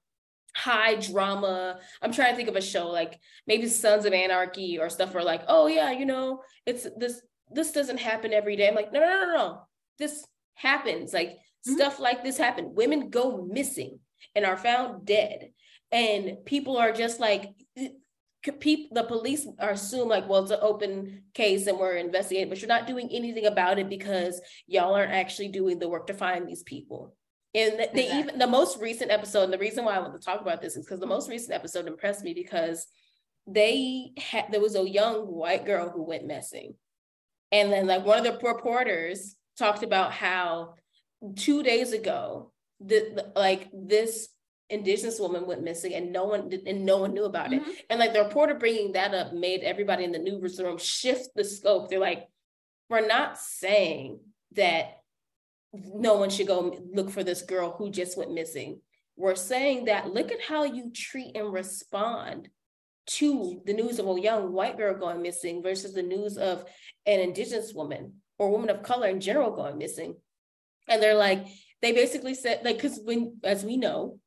high 0.56 0.96
drama. 0.96 1.80
I'm 2.02 2.12
trying 2.12 2.32
to 2.32 2.36
think 2.36 2.50
of 2.50 2.56
a 2.56 2.62
show 2.62 2.90
like 2.90 3.20
maybe 3.48 3.68
sons 3.68 4.06
of 4.06 4.14
anarchy 4.14 4.78
or 4.78 4.90
stuff 4.90 5.14
where 5.14 5.24
like 5.24 5.44
oh 5.48 5.68
yeah 5.68 5.92
you 5.92 6.06
know 6.06 6.42
it's 6.66 6.86
this 6.98 7.22
this 7.52 7.72
doesn't 7.72 8.00
happen 8.00 8.34
every 8.34 8.58
day. 8.58 8.68
I'm 8.68 8.76
like 8.76 8.92
no 8.92 9.00
no 9.00 9.08
no 9.08 9.26
no, 9.26 9.34
no. 9.36 9.62
this 9.98 10.26
happens. 10.54 11.14
Like 11.14 11.30
mm-hmm. 11.30 11.74
stuff 11.74 12.00
like 12.00 12.24
this 12.24 12.38
happen 12.38 12.76
women 12.76 13.10
go 13.10 13.48
missing 13.50 14.00
and 14.36 14.46
are 14.46 14.58
found 14.58 15.06
dead. 15.06 15.52
And 15.92 16.44
people 16.46 16.76
are 16.78 16.92
just 16.92 17.22
like 17.22 17.50
people 18.54 18.90
the 18.94 19.04
police 19.04 19.48
are 19.60 19.72
assumed 19.72 20.10
like 20.10 20.28
well 20.28 20.42
it's 20.42 20.52
an 20.52 20.60
open 20.62 21.24
case 21.34 21.68
and 21.68 21.78
we're 21.78 21.96
investigating 21.96 22.50
but 22.50 22.60
you're 22.62 22.68
not 22.68 22.88
doing 22.88 23.10
anything 23.12 23.46
about 23.46 23.80
it 23.80 23.90
because 23.90 24.42
y'all 24.68 24.96
aren't 24.96 25.12
actually 25.12 25.48
doing 25.48 25.80
the 25.80 25.90
work 25.90 26.08
to 26.08 26.14
find 26.14 26.48
these 26.48 26.64
people 26.64 27.16
and 27.54 27.74
the, 27.74 27.84
exactly. 27.84 28.20
even 28.20 28.40
the 28.40 28.48
most 28.48 28.80
recent 28.80 29.12
episode 29.12 29.44
and 29.44 29.54
the 29.54 29.58
reason 29.58 29.86
why 29.86 29.96
i 29.96 30.00
want 30.00 30.14
to 30.14 30.26
talk 30.26 30.42
about 30.42 30.62
this 30.62 30.76
is 30.76 30.86
because 30.86 31.00
the 31.00 31.06
most 31.06 31.30
recent 31.30 31.54
episode 31.54 31.88
impressed 31.88 32.24
me 32.24 32.34
because 32.34 32.88
they 33.48 34.12
had 34.18 34.46
there 34.52 34.62
was 34.62 34.76
a 34.76 34.90
young 34.90 35.26
white 35.28 35.66
girl 35.66 35.90
who 35.90 36.04
went 36.04 36.26
missing 36.26 36.74
and 37.52 37.72
then 37.72 37.88
like 37.88 38.06
one 38.06 38.18
of 38.18 38.24
the 38.24 38.48
reporters 38.48 39.36
talked 39.58 39.84
about 39.84 40.12
how 40.12 40.74
two 41.36 41.64
days 41.64 41.94
ago 41.94 42.52
the, 42.80 43.12
the 43.16 43.40
like 43.40 43.70
this 43.74 44.30
indigenous 44.70 45.20
woman 45.20 45.46
went 45.46 45.64
missing 45.64 45.94
and 45.94 46.12
no 46.12 46.26
one 46.26 46.50
did, 46.50 46.68
and 46.68 46.86
no 46.86 46.98
one 46.98 47.14
knew 47.14 47.26
about 47.26 47.50
mm-hmm. 47.50 47.70
it 47.70 47.86
and 47.90 48.00
like 48.00 48.14
the 48.14 48.24
reporter 48.24 48.54
bringing 48.54 48.92
that 48.92 49.14
up 49.14 49.34
made 49.34 49.62
everybody 49.62 50.04
in 50.04 50.12
the 50.12 50.20
newsroom 50.20 50.78
shift 50.78 51.30
the 51.36 51.44
scope. 51.44 51.90
They're 51.90 52.00
like 52.00 52.28
we're 52.90 53.08
not 53.08 53.38
saying 53.38 54.20
that 54.54 55.02
no 55.74 56.16
one 56.16 56.30
should 56.30 56.48
go 56.48 56.78
look 56.94 57.10
for 57.10 57.24
this 57.24 57.42
girl 57.42 57.76
who 57.78 57.90
just 57.90 58.18
went 58.18 58.34
missing. 58.34 58.82
We're 59.16 59.36
saying 59.36 59.86
that 59.86 60.14
look 60.14 60.32
at 60.32 60.42
how 60.42 60.64
you 60.64 60.92
treat 60.94 61.36
and 61.36 61.52
respond 61.52 62.50
to 63.08 63.62
the 63.66 63.74
news 63.74 64.00
of 64.00 64.08
a 64.08 64.20
young 64.20 64.52
white 64.52 64.78
girl 64.78 64.94
going 64.94 65.22
missing 65.22 65.64
versus 65.64 65.94
the 65.94 66.04
news 66.04 66.38
of 66.38 66.66
an 67.06 67.20
indigenous 67.20 67.74
woman 67.74 68.14
or 68.38 68.52
woman 68.52 68.70
of 68.70 68.84
color 68.84 69.08
in 69.08 69.22
general 69.22 69.52
going 69.52 69.78
missing. 69.78 70.16
And 70.88 71.02
they're 71.02 71.16
like 71.16 71.46
they 71.82 71.92
basically 71.92 72.34
said 72.34 72.62
like 72.64 72.78
because 72.78 73.00
when 73.04 73.38
as 73.44 73.64
we 73.64 73.78
know 73.78 74.20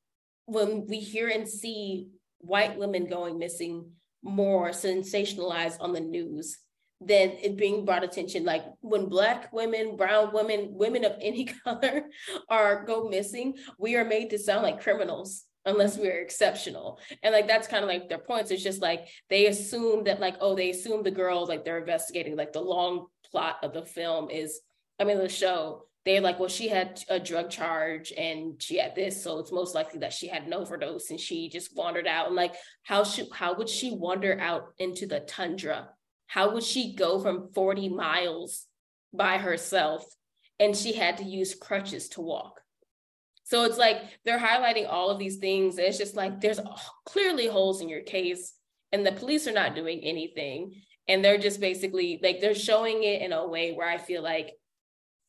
when 0.51 0.87
we 0.89 0.99
hear 0.99 1.29
and 1.29 1.49
see 1.49 2.09
white 2.39 2.79
women 2.79 3.07
going 3.07 3.39
missing 3.39 3.91
more 4.23 4.71
sensationalized 4.71 5.77
on 5.81 5.93
the 5.93 6.01
news 6.01 6.59
than 7.01 7.31
it 7.43 7.57
being 7.57 7.85
brought 7.85 8.05
attention. 8.05 8.45
Like 8.45 8.65
when 8.81 9.07
black 9.07 9.53
women 9.53 9.97
brown 9.97 10.33
women 10.33 10.71
women 10.73 11.05
of 11.05 11.17
any 11.21 11.45
color 11.65 12.05
are 12.49 12.85
go 12.85 13.09
missing 13.09 13.55
we 13.79 13.97
are 13.97 14.05
made 14.05 14.31
to 14.31 14.39
sound 14.39 14.63
like 14.63 14.83
criminals 14.83 15.45
unless 15.65 15.97
we're 15.97 16.21
exceptional. 16.21 16.99
And 17.23 17.33
like 17.33 17.47
that's 17.47 17.69
kind 17.69 17.83
of 17.83 17.89
like 17.89 18.09
their 18.09 18.19
points. 18.19 18.51
It's 18.51 18.63
just 18.63 18.83
like 18.83 19.09
they 19.31 19.47
assume 19.47 20.05
that 20.05 20.21
like 20.21 20.37
oh 20.41 20.55
they 20.55 20.71
assume 20.71 21.03
the 21.03 21.11
girls 21.11 21.49
like 21.49 21.65
they're 21.65 21.79
investigating 21.79 22.37
like 22.37 22.53
the 22.53 22.61
long 22.61 23.07
plot 23.31 23.59
of 23.63 23.73
the 23.73 23.85
film 23.85 24.29
is 24.29 24.61
i 24.99 25.05
mean 25.05 25.19
the 25.19 25.29
show 25.29 25.85
they're 26.07 26.21
like, 26.21 26.39
well, 26.39 26.49
she 26.49 26.69
had 26.69 27.03
a 27.09 27.21
drug 27.21 27.51
charge 27.51 28.13
and 28.17 28.61
she 28.61 28.79
had 28.79 28.95
this, 28.95 29.23
so 29.23 29.39
it's 29.39 29.53
most 29.53 29.75
likely 29.75 30.01
that 30.01 30.15
she 30.15 30.29
had 30.29 30.45
an 30.45 30.55
overdose 30.55 31.11
and 31.11 31.21
she 31.21 31.51
just 31.51 31.77
wandered 31.77 32.07
out. 32.07 32.27
And 32.27 32.37
like, 32.37 32.55
how 32.83 33.05
should 33.05 33.27
how 33.33 33.55
would 33.55 33.69
she 33.69 33.93
wander 33.95 34.39
out 34.41 34.73
into 34.79 35.07
the 35.07 35.21
tundra? 35.21 35.91
How 36.27 36.55
would 36.55 36.65
she 36.65 36.95
go 36.95 37.21
from 37.21 37.51
40 37.53 37.91
miles 37.91 38.67
by 39.13 39.37
herself 39.37 40.05
and 40.59 40.75
she 40.77 40.95
had 40.95 41.19
to 41.19 41.25
use 41.25 41.55
crutches 41.55 42.09
to 42.11 42.23
walk? 42.23 42.61
So 43.45 43.65
it's 43.65 43.79
like 43.79 43.99
they're 44.25 44.39
highlighting 44.39 44.87
all 44.89 45.11
of 45.11 45.19
these 45.19 45.37
things. 45.37 45.77
it's 45.77 45.99
just 45.99 46.15
like 46.15 46.41
there's 46.41 46.61
clearly 47.05 47.47
holes 47.47 47.83
in 47.83 47.89
your 47.89 48.03
case, 48.03 48.55
and 48.93 49.05
the 49.05 49.13
police 49.13 49.47
are 49.47 49.53
not 49.53 49.75
doing 49.75 50.01
anything. 50.03 50.83
And 51.09 51.25
they're 51.25 51.39
just 51.39 51.61
basically 51.61 52.21
like 52.23 52.41
they're 52.41 52.55
showing 52.55 53.03
it 53.03 53.23
in 53.23 53.33
a 53.33 53.47
way 53.47 53.73
where 53.73 53.89
I 53.89 53.99
feel 53.99 54.23
like 54.23 54.53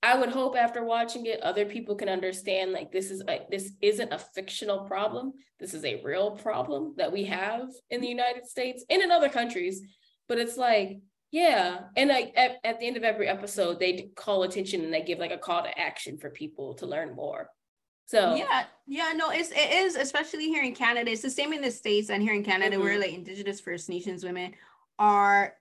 I 0.04 0.18
would 0.18 0.30
hope 0.30 0.58
after 0.58 0.84
watching 0.84 1.28
it, 1.28 1.42
other 1.42 1.66
people 1.66 1.96
can 1.96 2.10
understand 2.10 2.72
like 2.72 2.92
this 2.92 3.12
is 3.12 3.22
like 3.28 3.50
this 3.52 3.72
isn't 3.82 4.12
a 4.12 4.18
fictional 4.18 4.86
problem. 4.86 5.34
This 5.60 5.76
is 5.76 5.86
a 5.86 6.02
real 6.04 6.32
problem 6.32 6.96
that 6.98 7.12
we 7.12 7.26
have 7.26 7.70
in 7.92 8.02
the 8.02 8.08
United 8.08 8.48
States 8.48 8.84
and 8.90 9.02
in 9.02 9.12
other 9.12 9.30
countries. 9.30 9.82
But 10.28 10.40
it's 10.40 10.58
like, 10.58 11.02
yeah. 11.32 11.82
And 11.96 12.10
like 12.10 12.34
at, 12.36 12.58
at 12.64 12.80
the 12.80 12.88
end 12.88 12.98
of 12.98 13.04
every 13.04 13.28
episode, 13.28 13.80
they 13.80 14.10
call 14.16 14.42
attention 14.44 14.84
and 14.84 14.94
they 14.94 15.04
give 15.04 15.20
like 15.20 15.32
a 15.32 15.38
call 15.38 15.62
to 15.64 15.80
action 15.80 16.18
for 16.18 16.32
people 16.32 16.74
to 16.76 16.88
learn 16.88 17.16
more. 17.16 17.50
So 18.08 18.36
yeah, 18.36 18.64
yeah, 18.88 19.14
no, 19.16 19.30
it's 19.30 19.52
it 19.52 19.72
is 19.72 19.96
especially 19.96 20.48
here 20.48 20.64
in 20.64 20.74
Canada. 20.74 21.12
It's 21.12 21.22
the 21.22 21.30
same 21.30 21.54
in 21.54 21.62
the 21.62 21.72
States 21.72 22.10
and 22.10 22.22
here 22.22 22.34
in 22.34 22.44
Canada 22.44 22.76
mm-hmm. 22.76 22.84
where 22.84 23.00
like 23.00 23.14
Indigenous 23.14 23.62
First 23.62 23.88
Nations 23.88 24.24
women 24.24 24.54
are 25.00 25.54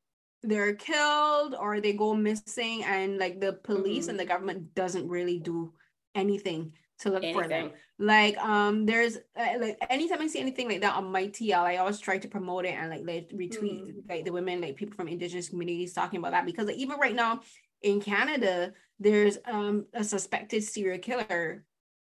they're 0.43 0.74
killed 0.74 1.55
or 1.59 1.80
they 1.80 1.93
go 1.93 2.14
missing 2.14 2.82
and 2.84 3.18
like 3.18 3.41
the 3.41 3.53
police 3.53 4.05
mm-hmm. 4.05 4.11
and 4.11 4.20
the 4.20 4.24
government 4.24 4.74
doesn't 4.74 5.09
really 5.09 5.38
do 5.38 5.72
anything 6.14 6.72
to 6.99 7.11
look 7.11 7.22
anything. 7.22 7.43
for 7.43 7.49
them 7.49 7.70
like 7.99 8.36
um 8.38 8.86
there's 8.86 9.16
uh, 9.38 9.55
like 9.59 9.76
anytime 9.88 10.20
i 10.20 10.26
see 10.26 10.41
anything 10.41 10.68
like 10.68 10.80
that 10.80 10.95
on 10.95 11.11
my 11.11 11.26
tl 11.28 11.59
i 11.59 11.76
always 11.76 11.99
try 11.99 12.18
to 12.18 12.28
promote 12.28 12.64
it 12.64 12.74
and 12.74 12.91
like, 12.91 13.03
like 13.05 13.28
retweet 13.30 13.82
mm-hmm. 13.82 13.99
like 14.09 14.24
the 14.24 14.32
women 14.32 14.61
like 14.61 14.76
people 14.76 14.95
from 14.95 15.09
indigenous 15.09 15.49
communities 15.49 15.93
talking 15.93 16.18
about 16.18 16.32
that 16.32 16.47
because 16.47 16.66
like, 16.66 16.76
even 16.76 16.99
right 16.99 17.14
now 17.14 17.41
in 17.82 18.01
canada 18.01 18.72
there's 18.99 19.38
um 19.47 19.86
a 19.95 20.03
suspected 20.03 20.62
serial 20.62 20.99
killer 20.99 21.64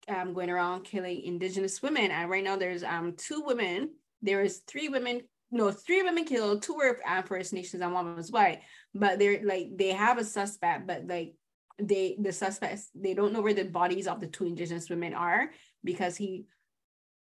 um 0.07 0.33
going 0.33 0.49
around 0.49 0.83
killing 0.83 1.21
indigenous 1.23 1.81
women 1.81 2.11
and 2.11 2.29
right 2.29 2.43
now 2.43 2.55
there's 2.55 2.83
um 2.83 3.13
two 3.17 3.43
women 3.45 3.89
there 4.21 4.41
is 4.41 4.61
three 4.67 4.89
women 4.89 5.21
no, 5.51 5.71
three 5.71 5.99
of 5.99 6.05
women 6.05 6.25
killed, 6.25 6.61
two 6.61 6.75
were 6.75 6.99
uh, 7.07 7.21
First 7.23 7.53
Nations 7.53 7.81
and 7.81 7.93
one 7.93 8.15
was 8.15 8.31
white. 8.31 8.61
But 8.93 9.19
they're 9.19 9.41
like 9.43 9.69
they 9.75 9.89
have 9.89 10.17
a 10.17 10.23
suspect, 10.23 10.85
but 10.85 11.07
like 11.07 11.33
they 11.81 12.17
the 12.19 12.31
suspects 12.31 12.89
they 12.93 13.13
don't 13.13 13.33
know 13.33 13.41
where 13.41 13.53
the 13.53 13.63
bodies 13.63 14.07
of 14.07 14.19
the 14.19 14.27
two 14.27 14.45
indigenous 14.45 14.89
women 14.89 15.13
are 15.13 15.49
because 15.83 16.17
he 16.17 16.45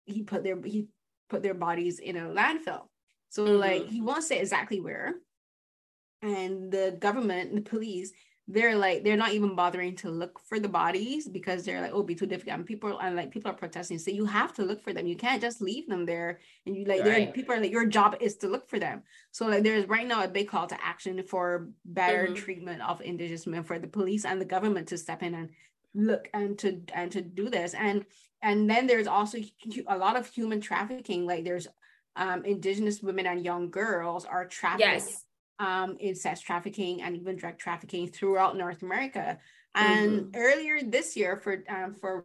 he 0.04 0.22
put 0.22 0.42
their 0.42 0.60
he 0.62 0.88
put 1.30 1.42
their 1.42 1.54
bodies 1.54 1.98
in 1.98 2.16
a 2.16 2.22
landfill. 2.22 2.82
So 3.30 3.44
mm-hmm. 3.44 3.60
like 3.60 3.86
he 3.88 4.00
won't 4.00 4.24
say 4.24 4.40
exactly 4.40 4.80
where. 4.80 5.14
And 6.20 6.72
the 6.72 6.96
government, 6.98 7.54
the 7.54 7.60
police, 7.60 8.12
they're 8.50 8.76
like 8.76 9.04
they're 9.04 9.16
not 9.16 9.32
even 9.32 9.54
bothering 9.54 9.94
to 9.94 10.08
look 10.08 10.40
for 10.40 10.58
the 10.58 10.68
bodies 10.68 11.28
because 11.28 11.64
they're 11.64 11.82
like 11.82 11.92
oh 11.92 12.02
be 12.02 12.14
too 12.14 12.26
difficult. 12.26 12.56
And 12.56 12.66
people 12.66 12.98
and 12.98 13.14
like 13.14 13.30
people 13.30 13.50
are 13.50 13.54
protesting. 13.54 13.98
So 13.98 14.10
you 14.10 14.24
have 14.24 14.54
to 14.54 14.64
look 14.64 14.82
for 14.82 14.94
them. 14.94 15.06
You 15.06 15.16
can't 15.16 15.42
just 15.42 15.60
leave 15.60 15.86
them 15.86 16.06
there 16.06 16.40
and 16.64 16.74
you 16.74 16.86
like 16.86 17.04
right. 17.04 17.32
people 17.32 17.54
are 17.54 17.60
like 17.60 17.70
your 17.70 17.86
job 17.86 18.16
is 18.20 18.36
to 18.38 18.48
look 18.48 18.68
for 18.68 18.78
them. 18.78 19.02
So 19.32 19.46
like 19.46 19.62
there's 19.62 19.86
right 19.86 20.06
now 20.06 20.24
a 20.24 20.28
big 20.28 20.48
call 20.48 20.66
to 20.66 20.82
action 20.82 21.22
for 21.22 21.68
better 21.84 22.24
mm-hmm. 22.24 22.34
treatment 22.34 22.82
of 22.82 23.02
indigenous 23.02 23.44
women 23.44 23.64
for 23.64 23.78
the 23.78 23.86
police 23.86 24.24
and 24.24 24.40
the 24.40 24.46
government 24.46 24.88
to 24.88 24.98
step 24.98 25.22
in 25.22 25.34
and 25.34 25.50
look 25.94 26.30
and 26.32 26.58
to 26.60 26.80
and 26.94 27.12
to 27.12 27.20
do 27.20 27.50
this. 27.50 27.74
And 27.74 28.06
and 28.40 28.70
then 28.70 28.86
there's 28.86 29.06
also 29.06 29.38
a 29.88 29.98
lot 29.98 30.16
of 30.16 30.26
human 30.26 30.62
trafficking. 30.62 31.26
Like 31.26 31.44
there's 31.44 31.68
um 32.16 32.46
indigenous 32.46 33.02
women 33.02 33.26
and 33.26 33.44
young 33.44 33.70
girls 33.70 34.24
are 34.24 34.46
trafficked 34.46 34.80
yes 34.80 35.24
um, 35.58 35.96
in 36.00 36.14
sex 36.14 36.40
trafficking 36.40 37.02
and 37.02 37.16
even 37.16 37.36
drug 37.36 37.58
trafficking 37.58 38.08
throughout 38.08 38.56
North 38.56 38.82
America. 38.82 39.38
And 39.74 40.20
mm-hmm. 40.20 40.30
earlier 40.34 40.82
this 40.82 41.16
year 41.16 41.36
for 41.36 41.62
um, 41.68 41.94
for 41.94 42.24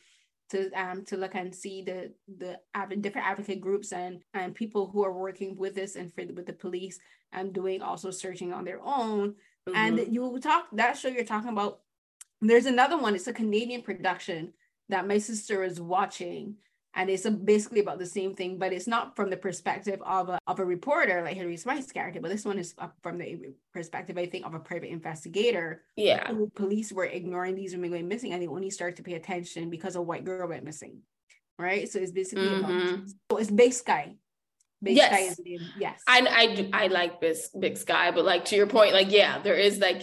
to 0.52 0.72
um 0.74 1.04
to 1.06 1.18
look 1.18 1.34
and 1.34 1.56
see 1.56 1.82
the 1.82 2.14
the 2.38 2.60
different 3.02 3.28
advocate 3.28 3.60
groups 3.60 3.92
and 3.92 4.22
and 4.34 4.54
people 4.54 4.88
who 4.88 5.04
are 5.04 5.12
working 5.12 5.56
with 5.56 5.74
this 5.74 5.96
and 5.96 6.14
for 6.14 6.24
with 6.34 6.46
the 6.46 6.54
police 6.54 7.00
and 7.32 7.52
doing 7.54 7.82
also 7.82 8.12
searching 8.12 8.54
on 8.54 8.64
their 8.64 8.80
own. 8.84 9.36
Mm-hmm. 9.68 9.76
And 9.76 10.14
you 10.14 10.40
talk 10.40 10.68
that 10.74 10.98
show 10.98 11.10
you're 11.10 11.24
talking 11.24 11.50
about. 11.50 11.80
There's 12.42 12.66
another 12.66 12.98
one. 12.98 13.16
It's 13.16 13.28
a 13.28 13.34
Canadian 13.34 13.82
production 13.82 14.54
that 14.90 15.08
my 15.08 15.18
sister 15.18 15.64
is 15.64 15.80
watching 15.80 16.56
and 16.98 17.10
it's 17.10 17.30
basically 17.30 17.82
about 17.82 18.00
the 18.00 18.06
same 18.06 18.36
thing, 18.36 18.58
but 18.58 18.72
it's 18.72 18.88
not 18.88 19.18
from 19.18 19.30
the 19.30 19.36
perspective 19.36 20.02
of 20.06 20.30
a, 20.30 20.40
of 20.48 20.60
a 20.60 20.66
reporter 20.66 21.22
like 21.24 21.36
Hilary 21.36 21.58
Swank's 21.58 21.92
character, 21.92 22.22
but 22.22 22.32
this 22.32 22.46
one 22.46 22.58
is 22.58 22.74
from 23.04 23.18
the 23.18 23.54
perspective, 23.74 24.18
I 24.18 24.28
think, 24.28 24.46
of 24.46 24.54
a 24.54 24.60
private 24.60 24.90
investigator. 24.90 25.84
Yeah. 25.98 26.32
Police 26.56 26.94
were 26.94 27.04
ignoring 27.04 27.56
these 27.56 27.74
women 27.74 27.92
going 27.92 28.08
missing 28.08 28.32
and 28.32 28.42
they 28.42 28.48
only 28.48 28.70
started 28.70 28.96
to 28.98 29.04
pay 29.04 29.16
attention 29.16 29.70
because 29.70 29.98
a 29.98 30.02
white 30.02 30.24
girl 30.24 30.48
went 30.48 30.64
missing. 30.64 31.02
Right. 31.60 31.90
So 31.90 32.00
it's 32.00 32.12
basically 32.12 32.48
mm-hmm. 32.48 32.94
about, 32.94 33.10
so 33.32 33.38
it's 33.38 33.52
Big 33.52 33.74
Sky. 33.74 34.16
Big 34.82 34.96
yes. 34.96 35.12
Sky 35.12 35.22
is 35.22 35.36
the. 35.38 35.60
Yes. 35.78 36.02
I, 36.08 36.28
I, 36.28 36.56
do, 36.56 36.70
I 36.72 36.88
like 36.88 37.20
Big, 37.20 37.36
Big 37.60 37.78
Sky, 37.78 38.12
but 38.12 38.24
like 38.24 38.46
to 38.46 38.56
your 38.56 38.68
point, 38.68 38.94
like, 38.94 39.12
yeah, 39.12 39.40
there 39.40 39.56
is 39.56 39.80
like 39.80 40.02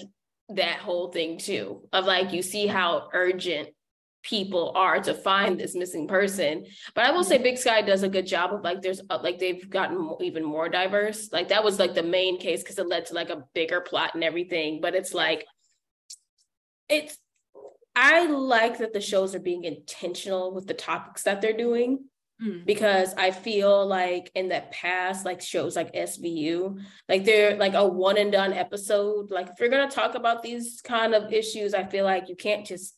that 0.51 0.79
whole 0.79 1.11
thing 1.11 1.39
too 1.39 1.89
of 1.93 2.05
like 2.05 2.33
you 2.33 2.43
see 2.43 2.67
how 2.67 3.09
urgent 3.15 3.69
people 4.23 4.73
are 4.77 5.01
to 5.01 5.15
find 5.15 5.59
this 5.59 5.75
missing 5.75 6.07
person. 6.07 6.65
But 6.95 7.05
I 7.05 7.11
will 7.11 7.25
say 7.25 7.39
Big 7.39 7.59
Sky 7.59 7.83
does 7.83 8.03
a 8.03 8.09
good 8.09 8.27
job 8.27 8.53
of 8.53 8.63
like 8.63 8.81
there's 8.81 9.01
uh, 9.11 9.19
like 9.23 9.39
they've 9.39 9.69
gotten 9.69 10.17
even 10.21 10.45
more 10.45 10.69
diverse. 10.69 11.31
Like 11.33 11.49
that 11.49 11.65
was 11.65 11.79
like 11.79 11.95
the 11.95 12.03
main 12.03 12.39
case 12.39 12.63
because 12.63 12.79
it 12.79 12.89
led 12.89 13.07
to 13.07 13.15
like 13.15 13.31
a 13.31 13.45
bigger 13.55 13.81
plot 13.81 14.15
and 14.15 14.25
everything. 14.25 14.81
But 14.81 14.95
it's 14.95 15.13
like 15.13 15.47
it's 16.89 17.19
I 17.95 18.27
like 18.27 18.79
that 18.79 18.93
the 18.93 19.01
shows 19.01 19.35
are 19.35 19.41
being 19.41 19.65
intentional 19.65 20.55
with 20.55 20.67
the 20.67 20.75
topics 20.75 21.25
that 21.25 21.41
they're 21.41 21.57
doing. 21.57 22.05
Hmm. 22.41 22.61
Because 22.65 23.15
I 23.15 23.31
feel 23.31 23.87
like 23.87 24.31
in 24.35 24.49
the 24.49 24.65
past, 24.73 25.25
like 25.25 25.41
shows 25.41 25.77
like 25.77 25.93
SVU, 25.93 26.81
like 27.09 27.25
they're 27.25 27.57
like 27.57 27.75
a 27.75 27.87
one 27.87 28.19
and 28.19 28.33
done 28.33 28.53
episode. 28.53 29.31
Like 29.31 29.49
if 29.49 29.61
you're 29.61 29.69
gonna 29.69 29.91
talk 29.91 30.15
about 30.15 30.43
these 30.43 30.81
kind 30.81 31.15
of 31.15 31.33
issues, 31.33 31.75
I 31.75 31.85
feel 31.85 32.05
like 32.05 32.29
you 32.29 32.37
can't 32.37 32.67
just 32.67 32.97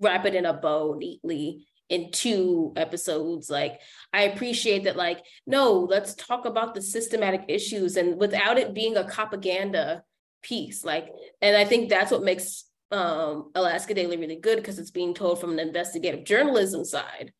wrap 0.00 0.26
it 0.26 0.34
in 0.34 0.46
a 0.46 0.54
bow 0.54 0.94
neatly 0.98 1.66
in 1.88 2.10
two 2.12 2.72
episodes. 2.76 3.50
Like 3.50 3.80
i 4.12 4.22
appreciate 4.22 4.84
that 4.84 4.96
like 4.96 5.24
no 5.46 5.86
let's 5.88 6.14
talk 6.14 6.44
about 6.44 6.74
the 6.74 6.82
systematic 6.82 7.44
issues 7.48 7.96
and 7.96 8.18
without 8.18 8.58
it 8.58 8.74
being 8.74 8.96
a 8.96 9.04
propaganda 9.04 10.02
piece 10.42 10.84
like 10.84 11.08
and 11.42 11.56
i 11.56 11.64
think 11.64 11.88
that's 11.88 12.10
what 12.10 12.22
makes 12.22 12.64
um 12.90 13.50
alaska 13.54 13.94
daily 13.94 14.16
really 14.16 14.36
good 14.36 14.56
because 14.56 14.78
it's 14.78 14.90
being 14.90 15.14
told 15.14 15.40
from 15.40 15.52
an 15.52 15.58
investigative 15.58 16.24
journalism 16.24 16.84
side. 16.84 17.32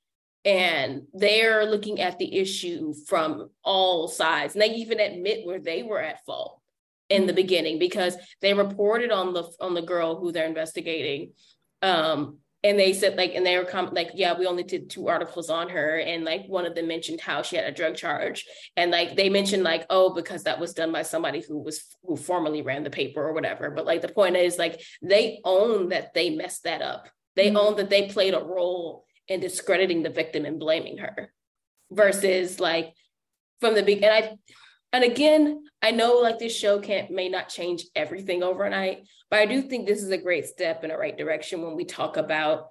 And 0.42 1.02
they're 1.12 1.66
looking 1.66 2.00
at 2.00 2.18
the 2.18 2.38
issue 2.38 2.94
from 3.06 3.50
all 3.62 4.08
sides 4.08 4.54
and 4.54 4.62
they 4.62 4.70
even 4.70 4.98
admit 4.98 5.46
where 5.46 5.60
they 5.60 5.82
were 5.82 6.00
at 6.00 6.24
fault 6.24 6.62
in 7.10 7.26
the 7.26 7.34
beginning 7.34 7.78
because 7.78 8.16
they 8.40 8.54
reported 8.54 9.10
on 9.10 9.34
the 9.34 9.44
on 9.60 9.74
the 9.74 9.82
girl 9.82 10.18
who 10.18 10.32
they're 10.32 10.46
investigating 10.46 11.32
um 11.82 12.38
and 12.62 12.78
they 12.78 12.92
said 12.92 13.16
like 13.16 13.34
and 13.34 13.44
they 13.46 13.56
were 13.56 13.64
com- 13.64 13.94
like 13.94 14.10
yeah 14.14 14.38
we 14.38 14.46
only 14.46 14.62
did 14.62 14.90
two 14.90 15.08
articles 15.08 15.50
on 15.50 15.68
her. 15.70 15.98
And 15.98 16.24
like 16.24 16.46
one 16.46 16.66
of 16.66 16.74
them 16.74 16.88
mentioned 16.88 17.20
how 17.20 17.42
she 17.42 17.56
had 17.56 17.64
a 17.64 17.72
drug 17.72 17.96
charge. 17.96 18.46
And 18.76 18.90
like 18.90 19.16
they 19.16 19.28
mentioned 19.28 19.62
like 19.62 19.86
oh 19.88 20.14
because 20.14 20.44
that 20.44 20.60
was 20.60 20.74
done 20.74 20.92
by 20.92 21.02
somebody 21.02 21.40
who 21.40 21.58
was 21.58 21.84
who 22.02 22.16
formerly 22.16 22.62
ran 22.62 22.84
the 22.84 22.90
paper 22.90 23.26
or 23.26 23.32
whatever. 23.32 23.70
But 23.70 23.86
like 23.86 24.02
the 24.02 24.08
point 24.08 24.36
is 24.36 24.58
like 24.58 24.80
they 25.02 25.40
own 25.44 25.88
that 25.88 26.14
they 26.14 26.30
messed 26.30 26.64
that 26.64 26.82
up. 26.82 27.08
They 27.36 27.48
mm-hmm. 27.48 27.56
own 27.56 27.76
that 27.76 27.90
they 27.90 28.08
played 28.08 28.34
a 28.34 28.44
role 28.44 29.04
in 29.28 29.40
discrediting 29.40 30.02
the 30.02 30.10
victim 30.10 30.44
and 30.44 30.58
blaming 30.58 30.98
her 30.98 31.32
versus 31.90 32.60
like 32.60 32.92
from 33.60 33.74
the 33.74 33.82
beginning 33.82 34.10
i 34.10 34.36
and 34.92 35.04
again 35.04 35.62
i 35.82 35.90
know 35.90 36.14
like 36.14 36.38
this 36.38 36.56
show 36.56 36.78
can't 36.78 37.10
may 37.10 37.28
not 37.28 37.48
change 37.48 37.84
everything 37.94 38.42
overnight 38.42 39.04
but 39.30 39.38
I 39.38 39.46
do 39.46 39.62
think 39.62 39.86
this 39.86 40.02
is 40.02 40.10
a 40.10 40.18
great 40.18 40.46
step 40.46 40.82
in 40.82 40.90
the 40.90 40.98
right 40.98 41.16
direction 41.16 41.62
when 41.62 41.76
we 41.76 41.84
talk 41.84 42.16
about 42.16 42.66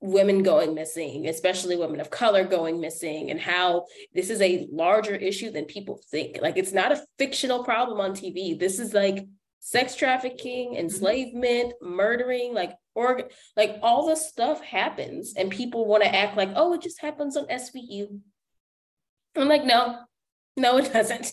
women 0.00 0.42
going 0.42 0.74
missing, 0.74 1.26
especially 1.28 1.76
women 1.76 1.98
of 1.98 2.10
color 2.10 2.44
going 2.44 2.78
missing, 2.78 3.30
and 3.30 3.40
how 3.40 3.86
this 4.12 4.28
is 4.28 4.42
a 4.42 4.68
larger 4.70 5.14
issue 5.14 5.50
than 5.50 5.64
people 5.64 5.98
think. 6.10 6.38
Like 6.42 6.58
it's 6.58 6.72
not 6.72 6.92
a 6.92 7.02
fictional 7.18 7.64
problem 7.64 8.00
on 8.00 8.12
TV. 8.12 8.58
This 8.58 8.78
is 8.78 8.92
like 8.92 9.26
sex 9.60 9.96
trafficking, 9.96 10.72
mm-hmm. 10.72 10.80
enslavement, 10.80 11.72
mm-hmm. 11.82 11.96
murdering, 11.96 12.52
like 12.52 12.76
or 12.94 13.22
like 13.56 13.78
all 13.82 14.06
this 14.06 14.28
stuff 14.28 14.62
happens, 14.62 15.32
and 15.38 15.50
people 15.50 15.86
want 15.86 16.02
to 16.02 16.14
act 16.14 16.36
like, 16.36 16.50
oh, 16.54 16.74
it 16.74 16.82
just 16.82 17.00
happens 17.00 17.34
on 17.34 17.46
SVU. 17.46 18.20
I'm 19.36 19.48
like, 19.48 19.64
no, 19.64 20.00
no, 20.58 20.76
it 20.76 20.92
doesn't. 20.92 21.32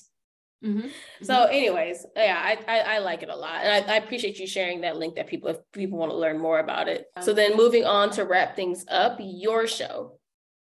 Mm-hmm. 0.64 0.88
So, 1.24 1.34
mm-hmm. 1.34 1.54
anyways, 1.54 2.06
yeah, 2.16 2.42
I, 2.44 2.58
I, 2.68 2.80
I 2.96 2.98
like 3.00 3.22
it 3.22 3.30
a 3.30 3.36
lot, 3.36 3.62
and 3.64 3.86
I, 3.90 3.94
I, 3.94 3.98
appreciate 3.98 4.40
you 4.40 4.48
sharing 4.48 4.82
that 4.82 4.98
link 4.98 5.16
that 5.16 5.28
people 5.28 5.50
if 5.50 5.58
people 5.72 6.00
want 6.00 6.12
to 6.12 6.18
learn 6.18 6.40
more 6.40 6.60
about 6.60 6.88
it. 6.88 7.06
So 7.22 7.32
then, 7.32 7.56
moving 7.56 7.86
on 7.86 8.10
to 8.12 8.26
wrap 8.26 8.56
things 8.56 8.84
up, 8.88 9.18
your 9.20 9.68
show. 9.68 10.20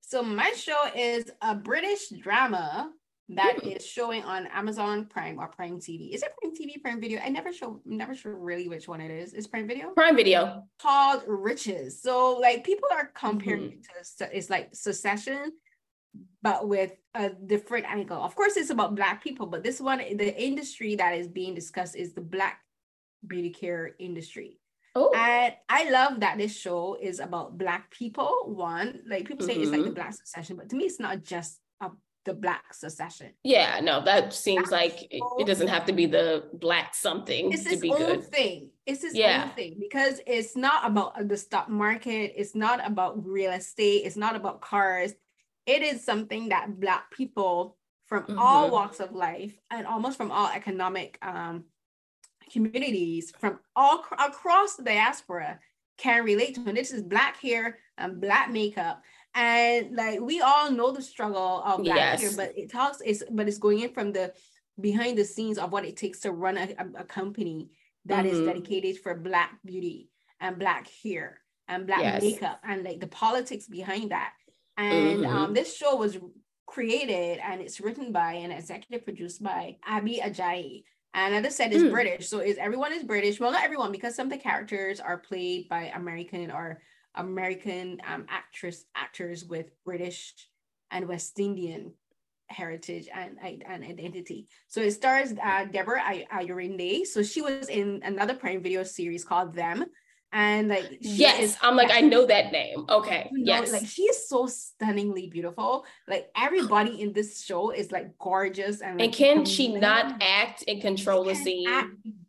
So 0.02 0.22
my 0.22 0.50
show 0.50 0.90
is 0.94 1.30
a 1.40 1.54
British 1.54 2.10
drama 2.10 2.90
that 3.30 3.58
mm. 3.62 3.76
is 3.76 3.86
showing 3.86 4.22
on 4.24 4.46
Amazon 4.48 5.06
Prime 5.06 5.38
or 5.38 5.48
Prime 5.48 5.78
TV. 5.78 6.14
Is 6.14 6.22
it 6.22 6.32
Prime 6.40 6.52
TV, 6.54 6.82
Prime 6.82 7.00
Video? 7.00 7.20
I 7.24 7.30
never 7.30 7.52
show, 7.52 7.80
never 7.86 8.14
sure 8.14 8.36
really 8.36 8.68
which 8.68 8.88
one 8.88 9.00
it 9.00 9.10
is. 9.10 9.32
Is 9.32 9.46
Prime 9.46 9.66
Video? 9.66 9.90
Prime 9.90 10.16
Video. 10.16 10.64
Called 10.80 11.22
Riches. 11.26 12.02
So 12.02 12.38
like 12.38 12.64
people 12.64 12.88
are 12.92 13.10
comparing 13.14 13.70
mm-hmm. 13.70 14.24
to 14.24 14.36
it's 14.36 14.50
like 14.50 14.74
Succession 14.74 15.52
but 16.42 16.68
with 16.68 16.92
a 17.14 17.30
different 17.30 17.86
angle. 17.86 18.22
Of 18.22 18.34
course, 18.34 18.56
it's 18.56 18.70
about 18.70 18.94
Black 18.94 19.22
people, 19.22 19.46
but 19.46 19.62
this 19.62 19.80
one, 19.80 19.98
the 19.98 20.42
industry 20.42 20.96
that 20.96 21.14
is 21.14 21.28
being 21.28 21.54
discussed 21.54 21.96
is 21.96 22.14
the 22.14 22.20
Black 22.20 22.58
beauty 23.26 23.50
care 23.50 23.94
industry. 23.98 24.58
Oh. 24.94 25.10
And 25.14 25.54
I 25.68 25.90
love 25.90 26.20
that 26.20 26.38
this 26.38 26.56
show 26.56 26.98
is 27.00 27.20
about 27.20 27.56
Black 27.56 27.90
people. 27.90 28.44
One, 28.46 29.00
like 29.08 29.26
people 29.26 29.46
say 29.46 29.54
mm-hmm. 29.54 29.62
it's 29.62 29.70
like 29.70 29.80
the 29.80 29.86
mm-hmm. 29.86 29.94
Black 29.94 30.14
succession, 30.14 30.56
but 30.56 30.68
to 30.70 30.76
me, 30.76 30.84
it's 30.84 31.00
not 31.00 31.22
just 31.22 31.60
a, 31.80 31.90
the 32.24 32.34
Black 32.34 32.74
succession. 32.74 33.30
Yeah, 33.42 33.80
no, 33.80 34.04
that 34.04 34.34
seems 34.34 34.68
black 34.68 34.92
like 34.92 35.02
it, 35.10 35.22
it, 35.38 35.46
doesn't 35.46 35.68
have 35.68 35.86
to 35.86 35.92
be 35.92 36.06
the 36.06 36.44
Black 36.52 36.94
something 36.94 37.52
it's 37.52 37.64
to 37.64 37.78
be 37.78 37.90
good. 37.90 38.24
thing. 38.24 38.70
It's 38.84 39.02
its 39.04 39.14
yeah. 39.14 39.44
own 39.44 39.56
thing 39.56 39.76
because 39.80 40.20
it's 40.26 40.56
not 40.56 40.86
about 40.86 41.26
the 41.26 41.36
stock 41.36 41.70
market. 41.70 42.34
It's 42.36 42.54
not 42.54 42.86
about 42.86 43.24
real 43.24 43.52
estate. 43.52 44.02
It's 44.04 44.16
not 44.16 44.36
about 44.36 44.60
cars 44.60 45.14
it 45.66 45.82
is 45.82 46.04
something 46.04 46.48
that 46.48 46.80
black 46.80 47.10
people 47.10 47.76
from 48.06 48.24
mm-hmm. 48.24 48.38
all 48.38 48.70
walks 48.70 49.00
of 49.00 49.12
life 49.12 49.56
and 49.70 49.86
almost 49.86 50.16
from 50.16 50.30
all 50.30 50.48
economic 50.48 51.18
um, 51.22 51.64
communities 52.52 53.32
from 53.38 53.58
all 53.74 54.04
across 54.18 54.76
the 54.76 54.82
diaspora 54.82 55.58
can 55.96 56.24
relate 56.24 56.54
to 56.54 56.62
and 56.66 56.76
this 56.76 56.92
is 56.92 57.02
black 57.02 57.36
hair 57.38 57.78
and 57.96 58.20
black 58.20 58.50
makeup 58.50 59.02
and 59.34 59.96
like 59.96 60.20
we 60.20 60.40
all 60.40 60.70
know 60.70 60.90
the 60.90 61.00
struggle 61.00 61.62
of 61.64 61.82
black 61.82 61.96
yes. 61.96 62.20
hair 62.20 62.30
but 62.36 62.58
it 62.58 62.70
talks 62.70 62.98
it's 63.04 63.22
but 63.30 63.48
it's 63.48 63.58
going 63.58 63.80
in 63.80 63.92
from 63.92 64.12
the 64.12 64.32
behind 64.80 65.16
the 65.16 65.24
scenes 65.24 65.58
of 65.58 65.72
what 65.72 65.84
it 65.84 65.96
takes 65.96 66.20
to 66.20 66.32
run 66.32 66.58
a, 66.58 66.68
a 66.98 67.04
company 67.04 67.70
that 68.06 68.24
mm-hmm. 68.24 68.34
is 68.36 68.46
dedicated 68.46 68.98
for 68.98 69.14
black 69.14 69.58
beauty 69.64 70.10
and 70.40 70.58
black 70.58 70.88
hair 71.02 71.40
and 71.68 71.86
black 71.86 72.00
yes. 72.00 72.22
makeup 72.22 72.60
and 72.64 72.82
like 72.82 73.00
the 73.00 73.06
politics 73.06 73.66
behind 73.66 74.10
that 74.10 74.32
and 74.82 75.20
mm-hmm. 75.20 75.36
um, 75.36 75.54
this 75.54 75.76
show 75.76 75.96
was 75.96 76.18
created 76.66 77.38
and 77.38 77.60
it's 77.60 77.80
written 77.80 78.12
by 78.12 78.34
and 78.34 78.52
executive 78.52 79.04
produced 79.04 79.42
by 79.42 79.76
Abby 79.84 80.20
Ajayi. 80.24 80.84
And 81.14 81.34
as 81.34 81.44
I 81.44 81.48
said, 81.50 81.72
it's 81.72 81.82
mm. 81.82 81.90
British. 81.90 82.28
So 82.28 82.38
is 82.40 82.56
everyone 82.56 82.92
is 82.92 83.02
British. 83.04 83.38
Well, 83.38 83.52
not 83.52 83.64
everyone, 83.64 83.92
because 83.92 84.14
some 84.14 84.28
of 84.28 84.32
the 84.32 84.38
characters 84.38 84.98
are 84.98 85.18
played 85.18 85.68
by 85.68 85.92
American 85.94 86.50
or 86.50 86.80
American 87.14 88.00
um, 88.06 88.24
actress 88.30 88.86
actors 88.96 89.44
with 89.44 89.66
British 89.84 90.34
and 90.90 91.06
West 91.06 91.38
Indian 91.38 91.92
heritage 92.48 93.08
and, 93.14 93.36
and 93.42 93.84
identity. 93.84 94.46
So 94.68 94.80
it 94.80 94.92
stars 94.92 95.34
uh, 95.42 95.66
Deborah 95.66 96.02
Ayorinde. 96.32 97.06
So 97.06 97.22
she 97.22 97.42
was 97.42 97.68
in 97.68 98.00
another 98.04 98.34
Prime 98.34 98.62
Video 98.62 98.82
series 98.82 99.24
called 99.24 99.54
Them, 99.54 99.84
and 100.32 100.68
like 100.68 100.98
yes 101.00 101.40
is, 101.40 101.56
i'm 101.60 101.76
like 101.76 101.90
i 101.90 102.00
know 102.00 102.26
that 102.26 102.52
name. 102.52 102.84
Okay 102.88 103.28
you 103.32 103.44
know, 103.44 103.54
yes. 103.54 103.72
like 103.72 103.86
she 103.86 104.02
is 104.02 104.28
so 104.28 104.46
stunningly 104.46 105.28
beautiful. 105.28 105.84
Like 106.08 106.28
everybody 106.36 107.00
in 107.02 107.12
this 107.12 107.44
show 107.44 107.70
is 107.70 107.92
like 107.92 108.18
gorgeous 108.18 108.80
and 108.80 108.98
like, 108.98 109.06
and 109.06 109.14
can 109.14 109.44
she 109.44 109.74
not 109.74 110.22
act 110.22 110.64
and 110.66 110.80
control 110.80 111.24
the 111.24 111.34
scene? 111.34 111.68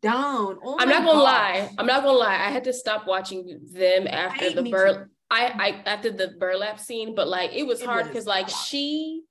down. 0.02 0.60
Oh 0.64 0.78
i'm 0.80 0.90
not 0.90 1.06
gonna 1.06 1.20
lie. 1.20 1.70
I'm 1.78 1.86
not 1.86 2.04
gonna 2.04 2.18
lie. 2.18 2.36
I 2.36 2.50
had 2.50 2.66
to 2.66 2.74
stop 2.74 3.08
watching 3.08 3.62
them 3.72 4.08
after 4.08 4.46
I, 4.46 4.54
the 4.54 4.70
bur 4.70 5.10
I, 5.32 5.46
I 5.46 5.90
after 5.90 6.12
the 6.12 6.36
burlap 6.40 6.80
scene 6.80 7.16
but 7.16 7.28
like 7.28 7.52
it 7.54 7.66
was 7.66 7.82
it 7.82 7.86
hard 7.86 8.08
because 8.08 8.28
like 8.28 8.50
she 8.50 9.24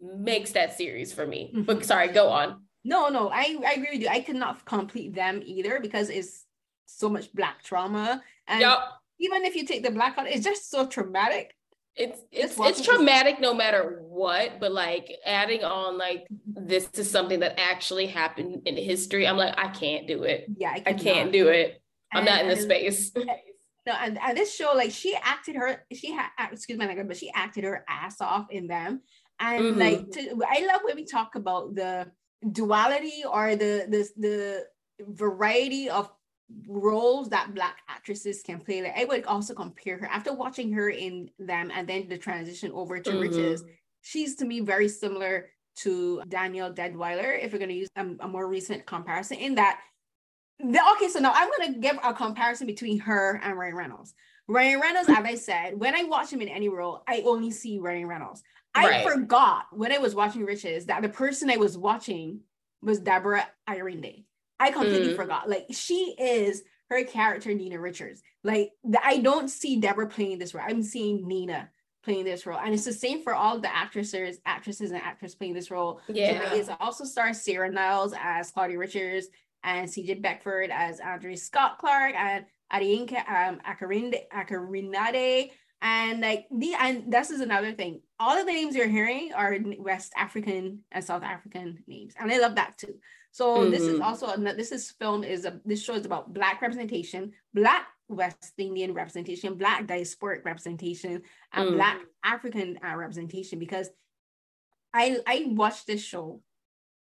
makes 0.00 0.52
that 0.52 0.76
series 0.76 1.12
for 1.12 1.26
me. 1.26 1.52
Mm-hmm. 1.54 1.62
but 1.62 1.84
sorry 1.84 2.08
go 2.08 2.28
on. 2.28 2.62
No, 2.82 3.08
no, 3.08 3.28
I, 3.28 3.56
I 3.66 3.72
agree 3.72 3.88
with 3.94 4.02
you. 4.02 4.08
I 4.08 4.20
could 4.20 4.36
not 4.36 4.64
complete 4.64 5.12
them 5.12 5.42
either 5.44 5.80
because 5.80 6.08
it's 6.08 6.45
so 6.86 7.08
much 7.08 7.32
black 7.32 7.62
trauma. 7.62 8.22
And 8.48 8.60
yep. 8.60 8.78
even 9.18 9.44
if 9.44 9.54
you 9.54 9.66
take 9.66 9.82
the 9.82 9.90
black 9.90 10.16
out, 10.18 10.26
it's 10.26 10.44
just 10.44 10.70
so 10.70 10.86
traumatic. 10.86 11.52
It's 11.94 12.20
it's 12.30 12.56
it's 12.58 12.82
traumatic 12.82 13.40
no 13.40 13.54
matter 13.54 14.02
what, 14.02 14.60
but 14.60 14.70
like 14.70 15.10
adding 15.24 15.64
on 15.64 15.96
like 15.96 16.26
this 16.46 16.90
is 16.92 17.10
something 17.10 17.40
that 17.40 17.58
actually 17.58 18.06
happened 18.06 18.62
in 18.66 18.76
history. 18.76 19.26
I'm 19.26 19.38
like, 19.38 19.54
I 19.56 19.68
can't 19.68 20.06
do 20.06 20.24
it. 20.24 20.46
Yeah, 20.58 20.72
I, 20.72 20.82
I 20.84 20.92
can't 20.92 21.32
do 21.32 21.48
it. 21.48 21.80
I'm 22.12 22.18
and, 22.18 22.26
not 22.26 22.40
in 22.42 22.48
the 22.48 22.56
space. 22.56 23.12
No, 23.86 23.94
and, 24.00 24.18
and 24.20 24.36
this 24.36 24.54
show, 24.54 24.72
like 24.74 24.90
she 24.90 25.16
acted 25.22 25.56
her, 25.56 25.86
she 25.92 26.12
had 26.12 26.28
excuse 26.52 26.76
my 26.76 26.86
language, 26.86 27.06
but 27.06 27.16
she 27.16 27.30
acted 27.32 27.64
her 27.64 27.84
ass 27.88 28.20
off 28.20 28.48
in 28.50 28.66
them. 28.66 29.00
And 29.38 29.62
mm-hmm. 29.62 29.78
like 29.78 30.10
to, 30.10 30.42
I 30.46 30.66
love 30.66 30.80
when 30.84 30.96
we 30.96 31.04
talk 31.04 31.34
about 31.34 31.74
the 31.74 32.10
duality 32.50 33.22
or 33.30 33.56
the 33.56 33.86
the 33.88 34.08
the 34.18 34.64
variety 35.00 35.88
of 35.88 36.10
roles 36.68 37.28
that 37.28 37.54
black 37.54 37.78
actresses 37.88 38.42
can 38.42 38.60
play 38.60 38.80
like 38.82 38.96
i 38.96 39.04
would 39.04 39.24
also 39.24 39.52
compare 39.52 39.98
her 39.98 40.06
after 40.06 40.32
watching 40.32 40.72
her 40.72 40.90
in 40.90 41.28
them 41.38 41.72
and 41.74 41.88
then 41.88 42.08
the 42.08 42.16
transition 42.16 42.70
over 42.72 43.00
to 43.00 43.10
mm-hmm. 43.10 43.20
riches 43.20 43.64
she's 44.02 44.36
to 44.36 44.44
me 44.44 44.60
very 44.60 44.88
similar 44.88 45.48
to 45.74 46.22
danielle 46.28 46.72
deadwyler 46.72 47.42
if 47.42 47.52
we're 47.52 47.58
going 47.58 47.68
to 47.68 47.74
use 47.74 47.88
a, 47.96 48.06
a, 48.20 48.28
more 48.28 48.46
recent 48.46 48.86
comparison 48.86 49.36
in 49.38 49.56
that 49.56 49.80
the, 50.60 50.80
okay 50.92 51.08
so 51.08 51.18
now 51.18 51.32
i'm 51.34 51.50
going 51.58 51.74
to 51.74 51.80
give 51.80 51.98
a 52.04 52.14
comparison 52.14 52.66
between 52.66 52.98
her 53.00 53.40
and 53.42 53.58
ryan 53.58 53.74
reynolds 53.74 54.14
ryan 54.46 54.80
reynolds 54.80 55.08
as 55.08 55.18
i 55.18 55.34
said 55.34 55.78
when 55.78 55.96
i 55.96 56.04
watch 56.04 56.32
him 56.32 56.40
in 56.40 56.48
any 56.48 56.68
role 56.68 57.02
i 57.08 57.22
only 57.26 57.50
see 57.50 57.80
ryan 57.80 58.06
reynolds 58.06 58.44
i 58.72 58.88
right. 58.88 59.08
forgot 59.08 59.64
when 59.72 59.90
i 59.90 59.98
was 59.98 60.14
watching 60.14 60.44
riches 60.44 60.86
that 60.86 61.02
the 61.02 61.08
person 61.08 61.50
i 61.50 61.56
was 61.56 61.76
watching 61.76 62.38
was 62.82 63.00
deborah 63.00 63.46
ayorinde 63.68 64.22
I 64.58 64.70
completely 64.70 65.12
mm. 65.12 65.16
forgot. 65.16 65.48
Like 65.48 65.66
she 65.70 66.14
is 66.18 66.62
her 66.90 67.04
character, 67.04 67.52
Nina 67.52 67.78
Richards. 67.80 68.22
Like 68.44 68.70
I 69.02 69.18
don't 69.18 69.48
see 69.48 69.80
Deborah 69.80 70.08
playing 70.08 70.38
this 70.38 70.54
role. 70.54 70.64
I'm 70.66 70.82
seeing 70.82 71.26
Nina 71.26 71.70
playing 72.04 72.24
this 72.24 72.46
role, 72.46 72.58
and 72.58 72.72
it's 72.72 72.84
the 72.84 72.92
same 72.92 73.22
for 73.22 73.34
all 73.34 73.58
the 73.58 73.74
actresses, 73.74 74.38
actresses, 74.46 74.92
and 74.92 75.02
actors 75.02 75.34
playing 75.34 75.54
this 75.54 75.70
role. 75.70 76.00
Yeah, 76.08 76.50
so 76.50 76.56
it 76.56 76.76
also 76.80 77.04
stars 77.04 77.42
Sarah 77.42 77.70
Niles 77.70 78.14
as 78.18 78.50
Claudia 78.50 78.78
Richards 78.78 79.26
and 79.64 79.88
CJ 79.88 80.22
Beckford 80.22 80.70
as 80.70 81.00
Andre 81.00 81.34
Scott 81.34 81.78
Clark 81.78 82.14
and 82.14 82.46
Adeyinka 82.72 83.28
um, 83.28 83.60
Akarinde, 83.68 84.20
Akarinade. 84.32 85.50
And 85.82 86.20
like 86.20 86.46
the 86.50 86.74
and 86.80 87.12
this 87.12 87.30
is 87.30 87.40
another 87.40 87.72
thing. 87.72 88.00
All 88.18 88.38
of 88.38 88.46
the 88.46 88.52
names 88.52 88.74
you're 88.74 88.88
hearing 88.88 89.32
are 89.34 89.58
West 89.78 90.12
African 90.16 90.80
and 90.90 91.04
South 91.04 91.22
African 91.22 91.84
names, 91.86 92.14
and 92.18 92.32
I 92.32 92.38
love 92.38 92.54
that 92.54 92.78
too. 92.78 92.94
So 93.36 93.58
mm-hmm. 93.58 93.70
this 93.70 93.82
is 93.82 93.98
mm-hmm. 93.98 94.02
also 94.02 94.34
this 94.38 94.72
is 94.72 94.92
film 94.92 95.22
is 95.22 95.44
a 95.44 95.60
this 95.66 95.84
show 95.84 95.92
is 95.92 96.06
about 96.06 96.32
black 96.32 96.62
representation, 96.62 97.34
black 97.52 97.86
West 98.08 98.54
Indian 98.56 98.94
representation, 98.94 99.56
black 99.56 99.86
diasporic 99.86 100.42
representation, 100.46 101.20
and 101.52 101.68
mm. 101.68 101.74
black 101.74 101.98
African 102.24 102.78
uh, 102.82 102.96
representation. 102.96 103.58
Because 103.58 103.90
I 104.94 105.18
I 105.26 105.48
watched 105.48 105.86
this 105.86 106.02
show, 106.02 106.40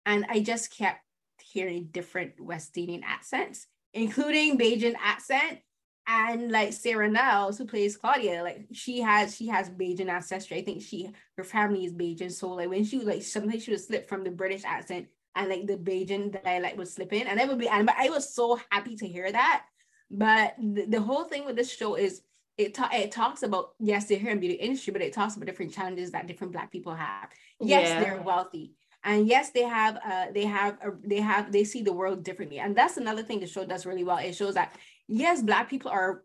and 0.05 0.25
I 0.27 0.41
just 0.41 0.77
kept 0.77 0.99
hearing 1.41 1.87
different 1.89 2.33
West 2.37 2.77
Indian 2.77 3.01
accents, 3.05 3.67
including 3.93 4.57
Bajan 4.57 4.95
accent. 5.01 5.59
And 6.05 6.51
like 6.51 6.73
Sarah 6.73 7.09
Niles, 7.09 7.59
who 7.59 7.65
plays 7.65 7.95
Claudia, 7.95 8.43
like 8.43 8.65
she 8.73 8.99
has 8.99 9.37
she 9.37 9.47
has 9.47 9.69
Bajan 9.69 10.09
ancestry. 10.09 10.57
I 10.57 10.65
think 10.65 10.81
she 10.81 11.11
her 11.37 11.45
family 11.45 11.85
is 11.85 11.93
Bajan. 11.93 12.31
So 12.33 12.49
like 12.49 12.69
when 12.69 12.83
she 12.83 12.99
like 12.99 13.23
sometimes 13.23 13.63
she 13.63 13.71
would 13.71 13.79
slip 13.79 14.09
from 14.09 14.25
the 14.25 14.31
British 14.31 14.65
accent 14.65 15.07
and 15.35 15.49
like 15.49 15.67
the 15.67 15.77
Bajan 15.77 16.43
dialect 16.43 16.77
would 16.77 16.87
slip 16.87 17.13
in, 17.13 17.27
and 17.27 17.39
that 17.39 17.47
would 17.47 17.59
be. 17.59 17.67
And 17.67 17.89
I 17.89 18.09
was 18.09 18.33
so 18.33 18.59
happy 18.71 18.95
to 18.97 19.07
hear 19.07 19.31
that. 19.31 19.63
But 20.11 20.55
the, 20.57 20.85
the 20.85 21.01
whole 21.01 21.23
thing 21.25 21.45
with 21.45 21.55
this 21.55 21.71
show 21.71 21.95
is 21.95 22.21
it, 22.57 22.73
ta- 22.73 22.89
it 22.91 23.11
talks 23.11 23.43
about 23.43 23.69
yes 23.79 24.05
they're 24.05 24.17
here 24.17 24.31
in 24.31 24.39
beauty 24.39 24.55
industry, 24.55 24.91
but 24.91 25.01
it 25.01 25.13
talks 25.13 25.35
about 25.35 25.45
different 25.45 25.73
challenges 25.73 26.11
that 26.11 26.27
different 26.27 26.53
Black 26.53 26.71
people 26.71 26.93
have. 26.93 27.29
Yes, 27.59 27.89
yeah. 27.89 28.03
they're 28.03 28.21
wealthy, 28.21 28.73
and 29.03 29.27
yes 29.27 29.51
they 29.51 29.63
have 29.63 29.97
uh 29.97 30.25
they 30.33 30.45
have 30.45 30.77
a, 30.83 30.91
they 31.03 31.21
have 31.21 31.51
they 31.51 31.63
see 31.63 31.83
the 31.83 31.93
world 31.93 32.23
differently, 32.23 32.59
and 32.59 32.75
that's 32.75 32.97
another 32.97 33.23
thing 33.23 33.39
the 33.39 33.47
show 33.47 33.65
does 33.65 33.85
really 33.85 34.03
well. 34.03 34.17
It 34.17 34.35
shows 34.35 34.55
that 34.55 34.75
yes, 35.07 35.41
Black 35.41 35.69
people 35.69 35.91
are 35.91 36.23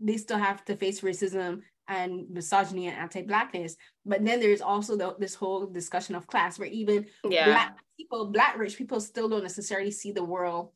they 0.00 0.16
still 0.16 0.38
have 0.38 0.64
to 0.66 0.76
face 0.76 1.00
racism 1.00 1.62
and 1.88 2.26
misogyny 2.30 2.88
and 2.88 2.96
anti-blackness 2.96 3.76
but 4.04 4.24
then 4.24 4.40
there's 4.40 4.60
also 4.60 4.96
the, 4.96 5.14
this 5.18 5.34
whole 5.34 5.66
discussion 5.66 6.14
of 6.14 6.26
class 6.26 6.58
where 6.58 6.68
even 6.68 7.06
yeah. 7.28 7.46
black 7.46 7.78
people 7.96 8.26
black 8.26 8.58
rich 8.58 8.76
people 8.76 9.00
still 9.00 9.28
don't 9.28 9.42
necessarily 9.42 9.90
see 9.90 10.12
the 10.12 10.24
world 10.24 10.70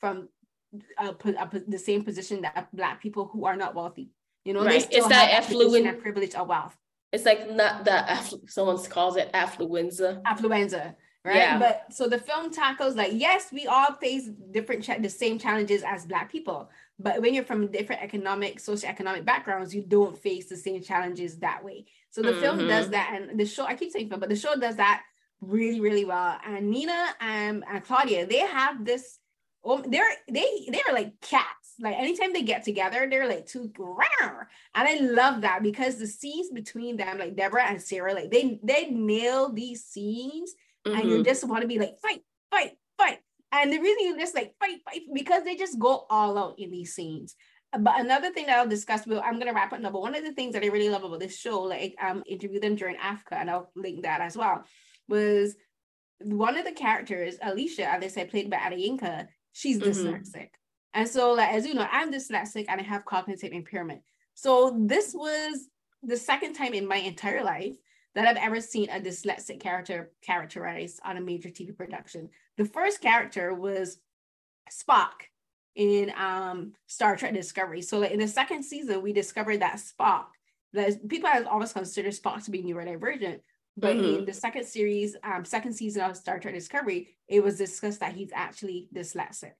from 0.00 0.28
the 0.72 1.78
same 1.78 2.02
position 2.02 2.42
that 2.42 2.68
black 2.72 3.00
people 3.00 3.30
who 3.32 3.44
are 3.44 3.56
not 3.56 3.74
wealthy 3.74 4.10
you 4.44 4.52
know 4.52 4.64
right. 4.64 4.86
it's 4.90 5.08
that 5.08 5.30
affluent 5.30 5.86
and 5.86 6.00
privilege 6.00 6.34
of 6.34 6.48
wealth 6.48 6.76
it's 7.12 7.24
like 7.24 7.50
not 7.50 7.84
that 7.84 8.08
afflu- 8.08 8.50
someone 8.50 8.82
calls 8.84 9.16
it 9.16 9.32
affluenza 9.32 10.22
affluenza 10.22 10.94
right 11.24 11.36
yeah. 11.36 11.58
but 11.58 11.86
so 11.90 12.08
the 12.08 12.18
film 12.18 12.50
tackles 12.50 12.94
like 12.94 13.12
yes 13.14 13.52
we 13.52 13.66
all 13.66 13.92
face 13.94 14.28
different 14.50 14.82
cha- 14.82 14.98
the 14.98 15.08
same 15.08 15.38
challenges 15.38 15.82
as 15.82 16.06
black 16.06 16.30
people 16.30 16.68
but 16.98 17.20
when 17.20 17.34
you're 17.34 17.44
from 17.44 17.70
different 17.70 18.02
economic, 18.02 18.58
socioeconomic 18.58 19.24
backgrounds, 19.24 19.74
you 19.74 19.84
don't 19.86 20.16
face 20.16 20.48
the 20.48 20.56
same 20.56 20.82
challenges 20.82 21.38
that 21.38 21.62
way. 21.62 21.86
So 22.10 22.22
the 22.22 22.30
mm-hmm. 22.30 22.40
film 22.40 22.68
does 22.68 22.90
that, 22.90 23.12
and 23.14 23.38
the 23.38 23.44
show, 23.44 23.66
I 23.66 23.74
keep 23.74 23.92
saying 23.92 24.08
film, 24.08 24.20
but 24.20 24.30
the 24.30 24.36
show 24.36 24.56
does 24.56 24.76
that 24.76 25.02
really, 25.40 25.80
really 25.80 26.04
well. 26.06 26.38
And 26.44 26.70
Nina 26.70 27.08
and, 27.20 27.64
and 27.68 27.84
Claudia, 27.84 28.26
they 28.26 28.38
have 28.38 28.84
this, 28.84 29.18
um, 29.64 29.84
they're 29.88 30.04
they 30.28 30.68
they're 30.68 30.94
like 30.94 31.20
cats. 31.20 31.74
Like 31.78 31.96
anytime 31.96 32.32
they 32.32 32.42
get 32.42 32.64
together, 32.64 33.06
they're 33.10 33.28
like 33.28 33.46
two 33.46 33.70
and 34.74 34.88
I 34.88 34.98
love 35.00 35.42
that 35.42 35.62
because 35.62 35.98
the 35.98 36.06
scenes 36.06 36.50
between 36.50 36.96
them, 36.96 37.18
like 37.18 37.36
Deborah 37.36 37.66
and 37.66 37.82
Sarah, 37.82 38.14
like 38.14 38.30
they 38.30 38.60
they 38.62 38.90
nail 38.90 39.52
these 39.52 39.84
scenes, 39.84 40.54
mm-hmm. 40.86 40.98
and 40.98 41.08
you 41.10 41.24
just 41.24 41.46
want 41.46 41.62
to 41.62 41.68
be 41.68 41.78
like 41.78 41.98
fight, 42.00 42.22
fight, 42.50 42.78
fight. 42.96 43.18
And 43.52 43.72
the 43.72 43.78
reason 43.78 44.04
you 44.04 44.18
just 44.18 44.34
like 44.34 44.54
fight, 44.60 44.78
fight, 44.84 45.02
because 45.14 45.44
they 45.44 45.56
just 45.56 45.78
go 45.78 46.06
all 46.10 46.36
out 46.36 46.58
in 46.58 46.70
these 46.70 46.94
scenes. 46.94 47.36
But 47.78 48.00
another 48.00 48.30
thing 48.30 48.46
that 48.46 48.58
I'll 48.58 48.68
discuss, 48.68 49.06
well, 49.06 49.22
I'm 49.24 49.38
gonna 49.38 49.52
wrap 49.52 49.72
up 49.72 49.80
now. 49.80 49.90
But 49.90 50.02
one 50.02 50.14
of 50.14 50.24
the 50.24 50.32
things 50.32 50.54
that 50.54 50.64
I 50.64 50.68
really 50.68 50.88
love 50.88 51.04
about 51.04 51.20
this 51.20 51.38
show, 51.38 51.62
like 51.62 51.94
um, 52.02 52.22
interviewed 52.26 52.62
them 52.62 52.76
during 52.76 52.96
Africa, 52.96 53.36
and 53.36 53.50
I'll 53.50 53.70
link 53.76 54.02
that 54.02 54.20
as 54.20 54.36
well, 54.36 54.64
was 55.08 55.54
one 56.20 56.56
of 56.56 56.64
the 56.64 56.72
characters, 56.72 57.36
Alicia, 57.42 57.88
as 57.88 58.02
I 58.02 58.08
said, 58.08 58.30
played 58.30 58.50
by 58.50 58.56
Adeyinka, 58.56 59.26
she's 59.52 59.78
mm-hmm. 59.78 59.90
dyslexic. 59.90 60.48
And 60.94 61.08
so, 61.08 61.32
like 61.32 61.52
as 61.52 61.66
you 61.66 61.74
know, 61.74 61.86
I'm 61.90 62.12
dyslexic 62.12 62.66
and 62.68 62.80
I 62.80 62.84
have 62.84 63.04
cognitive 63.04 63.52
impairment. 63.52 64.00
So 64.34 64.76
this 64.78 65.14
was 65.14 65.68
the 66.02 66.16
second 66.16 66.54
time 66.54 66.74
in 66.74 66.86
my 66.86 66.96
entire 66.96 67.44
life 67.44 67.76
that 68.16 68.26
I've 68.26 68.42
ever 68.42 68.62
seen 68.62 68.88
a 68.88 68.98
dyslexic 68.98 69.60
character 69.60 70.10
characterized 70.22 71.00
on 71.04 71.18
a 71.18 71.20
major 71.20 71.50
TV 71.50 71.76
production. 71.76 72.30
The 72.56 72.64
first 72.64 73.02
character 73.02 73.52
was 73.52 73.98
Spock 74.72 75.28
in 75.74 76.10
um, 76.16 76.72
Star 76.86 77.14
Trek 77.16 77.34
Discovery. 77.34 77.82
So 77.82 77.98
like 77.98 78.12
in 78.12 78.20
the 78.20 78.26
second 78.26 78.62
season, 78.62 79.02
we 79.02 79.12
discovered 79.12 79.60
that 79.60 79.76
Spock, 79.76 80.24
that 80.72 81.06
people 81.06 81.28
have 81.28 81.46
always 81.46 81.74
considered 81.74 82.14
Spock 82.14 82.42
to 82.46 82.50
be 82.50 82.62
neurodivergent. 82.62 83.40
But 83.76 83.96
mm-hmm. 83.96 84.20
in 84.20 84.24
the 84.24 84.32
second 84.32 84.64
series, 84.64 85.14
um, 85.22 85.44
second 85.44 85.74
season 85.74 86.00
of 86.00 86.16
Star 86.16 86.38
Trek 86.38 86.54
Discovery, 86.54 87.08
it 87.28 87.44
was 87.44 87.58
discussed 87.58 88.00
that 88.00 88.14
he's 88.14 88.30
actually 88.34 88.88
dyslexic. 88.94 89.52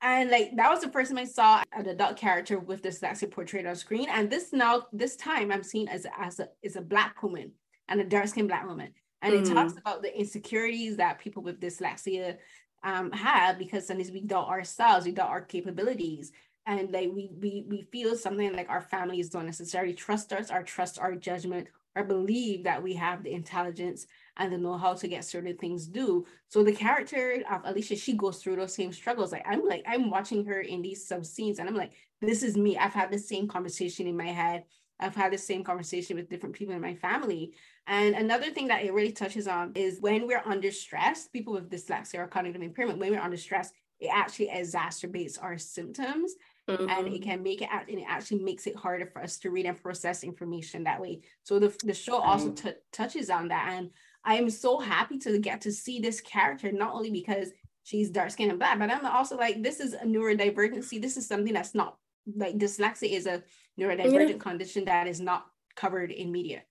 And 0.00 0.30
like 0.30 0.56
that 0.56 0.70
was 0.70 0.80
the 0.80 0.90
first 0.90 1.10
time 1.10 1.18
I 1.18 1.24
saw 1.24 1.62
an 1.76 1.86
adult 1.86 2.16
character 2.16 2.58
with 2.58 2.82
dyslexia 2.82 3.30
portrayed 3.30 3.66
on 3.66 3.76
screen. 3.76 4.08
And 4.08 4.30
this 4.30 4.54
now, 4.54 4.86
this 4.94 5.16
time 5.16 5.52
I'm 5.52 5.62
seeing 5.62 5.90
as, 5.90 6.06
as 6.18 6.40
a, 6.40 6.48
as 6.64 6.76
a 6.76 6.80
black 6.80 7.22
woman 7.22 7.52
and 7.88 8.00
a 8.00 8.04
dark 8.04 8.28
skinned 8.28 8.48
black 8.48 8.66
woman. 8.66 8.92
And 9.22 9.34
mm. 9.34 9.42
it 9.42 9.52
talks 9.52 9.72
mm. 9.72 9.78
about 9.78 10.02
the 10.02 10.16
insecurities 10.16 10.96
that 10.96 11.18
people 11.18 11.42
with 11.42 11.60
dyslexia 11.60 12.36
um, 12.82 13.10
have 13.12 13.58
because 13.58 13.86
sometimes 13.86 14.10
we 14.10 14.20
doubt 14.20 14.48
ourselves, 14.48 15.06
we 15.06 15.12
doubt 15.12 15.30
our 15.30 15.40
capabilities. 15.40 16.32
And 16.66 16.92
like 16.92 17.10
we 17.12 17.30
we 17.40 17.64
we 17.66 17.82
feel 17.90 18.14
something 18.14 18.54
like 18.54 18.68
our 18.68 18.82
families 18.82 19.30
don't 19.30 19.46
necessarily 19.46 19.94
trust 19.94 20.32
us 20.32 20.50
or 20.50 20.62
trust 20.62 20.98
our 20.98 21.14
judgment 21.14 21.68
or 21.96 22.04
believe 22.04 22.64
that 22.64 22.82
we 22.82 22.92
have 22.94 23.24
the 23.24 23.32
intelligence 23.32 24.06
and 24.36 24.52
the 24.52 24.58
know-how 24.58 24.94
to 24.94 25.08
get 25.08 25.24
certain 25.24 25.56
things 25.56 25.86
do. 25.86 26.26
So 26.48 26.62
the 26.62 26.72
character 26.72 27.42
of 27.50 27.62
Alicia, 27.64 27.96
she 27.96 28.12
goes 28.12 28.42
through 28.42 28.56
those 28.56 28.74
same 28.74 28.92
struggles. 28.92 29.32
Like 29.32 29.46
I'm 29.48 29.66
like, 29.66 29.82
I'm 29.86 30.10
watching 30.10 30.44
her 30.44 30.60
in 30.60 30.82
these 30.82 31.08
sub 31.08 31.24
scenes 31.24 31.58
and 31.58 31.68
I'm 31.68 31.74
like, 31.74 31.92
this 32.20 32.42
is 32.42 32.56
me. 32.56 32.76
I've 32.76 32.92
had 32.92 33.10
the 33.10 33.18
same 33.18 33.48
conversation 33.48 34.06
in 34.06 34.16
my 34.16 34.28
head. 34.28 34.64
I've 35.00 35.14
had 35.14 35.32
the 35.32 35.38
same 35.38 35.64
conversation 35.64 36.16
with 36.16 36.28
different 36.28 36.54
people 36.54 36.74
in 36.74 36.80
my 36.80 36.94
family. 36.94 37.54
And 37.86 38.14
another 38.14 38.50
thing 38.50 38.68
that 38.68 38.84
it 38.84 38.92
really 38.92 39.12
touches 39.12 39.46
on 39.46 39.72
is 39.74 40.00
when 40.00 40.26
we're 40.26 40.42
under 40.44 40.70
stress, 40.70 41.28
people 41.28 41.52
with 41.52 41.70
dyslexia 41.70 42.18
or 42.18 42.26
cognitive 42.26 42.62
impairment, 42.62 42.98
when 42.98 43.12
we're 43.12 43.20
under 43.20 43.36
stress, 43.36 43.70
it 44.00 44.10
actually 44.12 44.48
exacerbates 44.48 45.42
our 45.42 45.58
symptoms. 45.58 46.34
Mm-hmm. 46.68 46.90
and 46.90 47.06
it 47.06 47.14
mm-hmm. 47.14 47.30
can 47.30 47.42
make 47.42 47.62
it 47.62 47.68
and 47.72 47.98
it 47.98 48.04
actually 48.06 48.40
makes 48.40 48.66
it 48.66 48.76
harder 48.76 49.06
for 49.06 49.22
us 49.22 49.38
to 49.38 49.48
read 49.48 49.64
and 49.64 49.82
process 49.82 50.22
information 50.22 50.84
that 50.84 51.00
way 51.00 51.18
so 51.42 51.58
the, 51.58 51.74
the 51.82 51.94
show 51.94 52.18
also 52.18 52.50
t- 52.50 52.72
touches 52.92 53.30
on 53.30 53.48
that 53.48 53.70
and 53.72 53.88
I 54.28 54.34
am 54.34 54.50
so 54.50 54.78
happy 54.78 55.18
to 55.20 55.38
get 55.38 55.62
to 55.62 55.72
see 55.72 56.00
this 56.00 56.20
character, 56.20 56.70
not 56.72 56.92
only 56.92 57.10
because 57.10 57.48
she's 57.82 58.10
dark 58.10 58.30
skinned 58.30 58.50
and 58.50 58.58
black, 58.58 58.78
but 58.78 58.90
I'm 58.90 59.06
also 59.06 59.36
like, 59.36 59.62
this 59.62 59.80
is 59.80 59.94
a 59.94 60.04
neurodivergency. 60.04 61.00
This 61.00 61.16
is 61.16 61.26
something 61.26 61.54
that's 61.54 61.74
not 61.74 61.96
like 62.36 62.58
dyslexia 62.58 63.10
is 63.10 63.26
a 63.26 63.42
neurodivergent 63.78 64.30
yeah. 64.30 64.38
condition 64.38 64.84
that 64.84 65.06
is 65.06 65.20
not 65.20 65.46
covered 65.76 66.10
in 66.10 66.32
media 66.32 66.62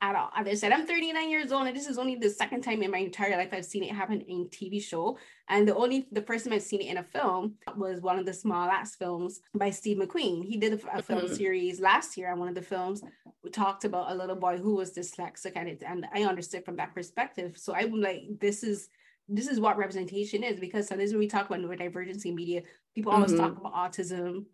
at 0.00 0.14
all. 0.14 0.30
As 0.36 0.46
I 0.46 0.54
said, 0.54 0.72
I'm 0.72 0.86
39 0.86 1.30
years 1.30 1.50
old, 1.50 1.66
and 1.66 1.76
this 1.76 1.88
is 1.88 1.98
only 1.98 2.14
the 2.14 2.30
second 2.30 2.62
time 2.62 2.82
in 2.82 2.90
my 2.90 2.98
entire 2.98 3.36
life 3.36 3.48
I've 3.52 3.64
seen 3.64 3.82
it 3.82 3.94
happen 3.94 4.20
in 4.22 4.46
TV 4.46 4.82
show. 4.82 5.18
And 5.48 5.66
the 5.66 5.74
only 5.74 6.06
the 6.12 6.22
first 6.22 6.44
time 6.44 6.54
I've 6.54 6.62
seen 6.62 6.80
it 6.80 6.86
in 6.86 6.98
a 6.98 7.02
film 7.02 7.54
was 7.76 8.00
one 8.00 8.18
of 8.18 8.26
the 8.26 8.32
Small 8.32 8.68
Axe 8.68 8.94
films 8.94 9.40
by 9.54 9.70
Steve 9.70 9.98
McQueen. 9.98 10.44
He 10.44 10.56
did 10.56 10.72
a, 10.72 10.98
a 10.98 11.02
film 11.02 11.22
mm-hmm. 11.22 11.34
series 11.34 11.80
last 11.80 12.16
year, 12.16 12.30
and 12.30 12.38
one 12.38 12.48
of 12.48 12.54
the 12.54 12.62
films 12.62 13.02
we 13.42 13.50
talked 13.50 13.84
about 13.84 14.12
a 14.12 14.14
little 14.14 14.36
boy 14.36 14.58
who 14.58 14.76
was 14.76 14.92
dyslexic, 14.92 15.52
and 15.56 15.68
it, 15.68 15.82
and 15.86 16.06
I 16.14 16.22
understood 16.22 16.64
from 16.64 16.76
that 16.76 16.94
perspective. 16.94 17.56
So 17.56 17.74
I'm 17.74 18.00
like, 18.00 18.22
this 18.40 18.62
is 18.62 18.88
this 19.28 19.48
is 19.48 19.60
what 19.60 19.76
representation 19.76 20.42
is 20.42 20.58
because 20.58 20.86
sometimes 20.86 21.10
when 21.10 21.18
we 21.18 21.28
talk 21.28 21.46
about 21.46 21.60
neurodivergency 21.60 22.26
in 22.26 22.34
media, 22.34 22.62
people 22.94 23.12
always 23.12 23.32
mm-hmm. 23.32 23.42
talk 23.42 23.58
about 23.58 23.74
autism 23.74 24.44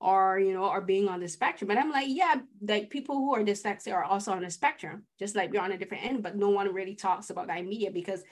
or 0.00 0.40
you 0.40 0.52
know 0.52 0.64
are 0.64 0.80
being 0.80 1.08
on 1.08 1.20
the 1.20 1.28
spectrum. 1.28 1.68
But 1.68 1.78
i'm 1.78 1.90
like 1.90 2.08
yeah 2.08 2.36
like 2.66 2.90
people 2.90 3.16
who 3.16 3.34
are 3.34 3.44
dyslexic 3.44 3.92
are 3.92 4.04
also 4.04 4.32
on 4.32 4.42
the 4.42 4.50
spectrum 4.50 5.04
just 5.18 5.36
like 5.36 5.52
we're 5.52 5.60
on 5.60 5.72
a 5.72 5.78
different 5.78 6.04
end 6.04 6.22
but 6.22 6.36
no 6.36 6.48
one 6.48 6.72
really 6.72 6.94
talks 6.94 7.30
about 7.30 7.46
that 7.48 7.58
in 7.58 7.68
media 7.68 7.90
because 7.90 8.22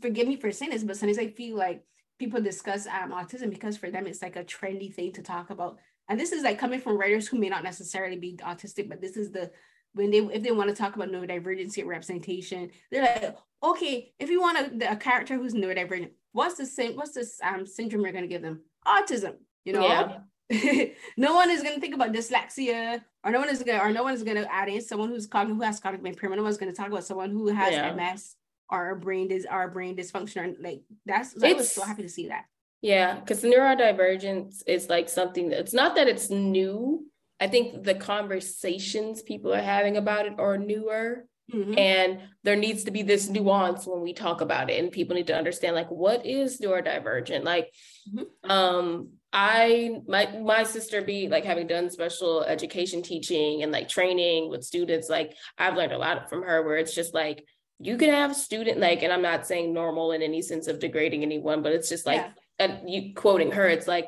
forgive 0.00 0.26
me 0.26 0.36
for 0.36 0.50
saying 0.50 0.72
this 0.72 0.84
but 0.84 0.96
sometimes 0.96 1.18
i 1.18 1.28
feel 1.28 1.56
like 1.56 1.84
people 2.18 2.40
discuss 2.40 2.86
um, 2.86 3.12
autism 3.12 3.50
because 3.50 3.76
for 3.76 3.90
them 3.90 4.06
it's 4.06 4.22
like 4.22 4.36
a 4.36 4.44
trendy 4.44 4.92
thing 4.92 5.12
to 5.12 5.22
talk 5.22 5.50
about. 5.50 5.78
And 6.08 6.20
this 6.20 6.32
is 6.32 6.42
like 6.42 6.58
coming 6.58 6.80
from 6.80 6.98
writers 6.98 7.26
who 7.26 7.38
may 7.38 7.48
not 7.48 7.64
necessarily 7.64 8.16
be 8.16 8.36
autistic 8.36 8.88
but 8.88 9.00
this 9.00 9.16
is 9.16 9.30
the 9.30 9.50
when 9.94 10.10
they 10.10 10.18
if 10.18 10.42
they 10.42 10.50
want 10.50 10.68
to 10.68 10.76
talk 10.76 10.96
about 10.96 11.08
neurodivergency 11.08 11.84
representation 11.86 12.70
they're 12.90 13.02
like 13.02 13.36
okay 13.62 14.12
if 14.18 14.28
you 14.28 14.40
want 14.40 14.82
a, 14.82 14.92
a 14.92 14.96
character 14.96 15.36
who's 15.36 15.54
neurodivergent 15.54 16.10
what's 16.32 16.56
the 16.56 16.66
same 16.66 16.94
what's 16.94 17.12
this 17.12 17.40
um 17.42 17.64
syndrome 17.64 18.02
you're 18.02 18.12
going 18.12 18.24
to 18.24 18.28
give 18.28 18.42
them? 18.42 18.60
Autism 18.86 19.36
you 19.64 19.72
know? 19.72 19.86
Yeah. 19.86 20.18
no 21.16 21.34
one 21.34 21.50
is 21.50 21.62
going 21.62 21.74
to 21.74 21.80
think 21.80 21.94
about 21.94 22.12
dyslexia 22.12 23.02
or 23.24 23.30
no 23.30 23.40
one 23.40 23.48
is 23.48 23.62
going 23.62 23.78
to 23.78 23.84
or 23.84 23.90
no 23.90 24.02
one 24.02 24.12
is 24.12 24.22
going 24.22 24.36
to 24.36 24.52
add 24.52 24.68
in 24.68 24.80
someone 24.80 25.08
who's 25.08 25.26
cognitive 25.26 25.56
who 25.56 25.62
has 25.62 25.80
cognitive 25.80 26.04
impairment 26.04 26.38
no 26.38 26.44
one's 26.44 26.58
going 26.58 26.70
to 26.70 26.76
talk 26.76 26.88
about 26.88 27.04
someone 27.04 27.30
who 27.30 27.48
has 27.48 27.72
yeah. 27.72 27.92
ms 27.92 28.36
or 28.68 28.94
brain 28.96 29.26
dis 29.28 29.46
or 29.50 29.70
brain 29.70 29.96
dysfunction 29.96 30.36
or 30.36 30.62
like 30.62 30.82
that's 31.06 31.40
so 31.40 31.46
i 31.46 31.52
was 31.54 31.72
so 31.72 31.82
happy 31.82 32.02
to 32.02 32.10
see 32.10 32.28
that 32.28 32.44
yeah 32.82 33.18
because 33.18 33.42
neurodivergence 33.42 34.62
is 34.66 34.90
like 34.90 35.08
something 35.08 35.48
that 35.48 35.60
it's 35.60 35.72
not 35.72 35.94
that 35.94 36.08
it's 36.08 36.28
new 36.28 37.06
i 37.40 37.48
think 37.48 37.82
the 37.82 37.94
conversations 37.94 39.22
people 39.22 39.52
are 39.54 39.62
having 39.62 39.96
about 39.96 40.26
it 40.26 40.34
are 40.38 40.58
newer 40.58 41.24
Mm-hmm. 41.52 41.78
And 41.78 42.20
there 42.42 42.56
needs 42.56 42.84
to 42.84 42.90
be 42.90 43.02
this 43.02 43.28
nuance 43.28 43.86
when 43.86 44.00
we 44.00 44.14
talk 44.14 44.40
about 44.40 44.70
it, 44.70 44.82
and 44.82 44.90
people 44.90 45.14
need 45.14 45.26
to 45.26 45.36
understand 45.36 45.76
like 45.76 45.90
what 45.90 46.24
is 46.24 46.58
neurodivergent. 46.58 47.44
Like, 47.44 47.70
mm-hmm. 48.08 48.50
um, 48.50 49.10
I 49.36 50.00
my 50.06 50.26
my 50.38 50.62
sister 50.62 51.02
be 51.02 51.28
like 51.28 51.44
having 51.44 51.66
done 51.66 51.90
special 51.90 52.44
education 52.44 53.02
teaching 53.02 53.64
and 53.64 53.72
like 53.72 53.88
training 53.88 54.48
with 54.48 54.62
students, 54.62 55.10
like 55.10 55.34
I've 55.58 55.76
learned 55.76 55.92
a 55.92 55.98
lot 55.98 56.30
from 56.30 56.44
her 56.44 56.62
where 56.62 56.76
it's 56.76 56.94
just 56.94 57.12
like 57.12 57.44
you 57.80 57.96
can 57.96 58.10
have 58.10 58.36
student 58.36 58.78
like, 58.78 59.02
and 59.02 59.12
I'm 59.12 59.22
not 59.22 59.44
saying 59.44 59.74
normal 59.74 60.12
in 60.12 60.22
any 60.22 60.40
sense 60.40 60.68
of 60.68 60.78
degrading 60.78 61.24
anyone, 61.24 61.62
but 61.62 61.72
it's 61.72 61.88
just 61.88 62.06
like 62.06 62.20
yeah. 62.20 62.30
and 62.60 62.88
you 62.88 63.12
quoting 63.14 63.50
her, 63.50 63.66
it's 63.66 63.88
like 63.88 64.06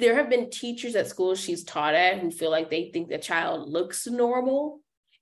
there 0.00 0.16
have 0.16 0.28
been 0.28 0.50
teachers 0.50 0.96
at 0.96 1.06
schools 1.06 1.38
she's 1.38 1.62
taught 1.62 1.94
at 1.94 2.18
who 2.18 2.32
feel 2.32 2.50
like 2.50 2.70
they 2.70 2.90
think 2.92 3.08
the 3.08 3.18
child 3.18 3.70
looks 3.70 4.08
normal 4.08 4.80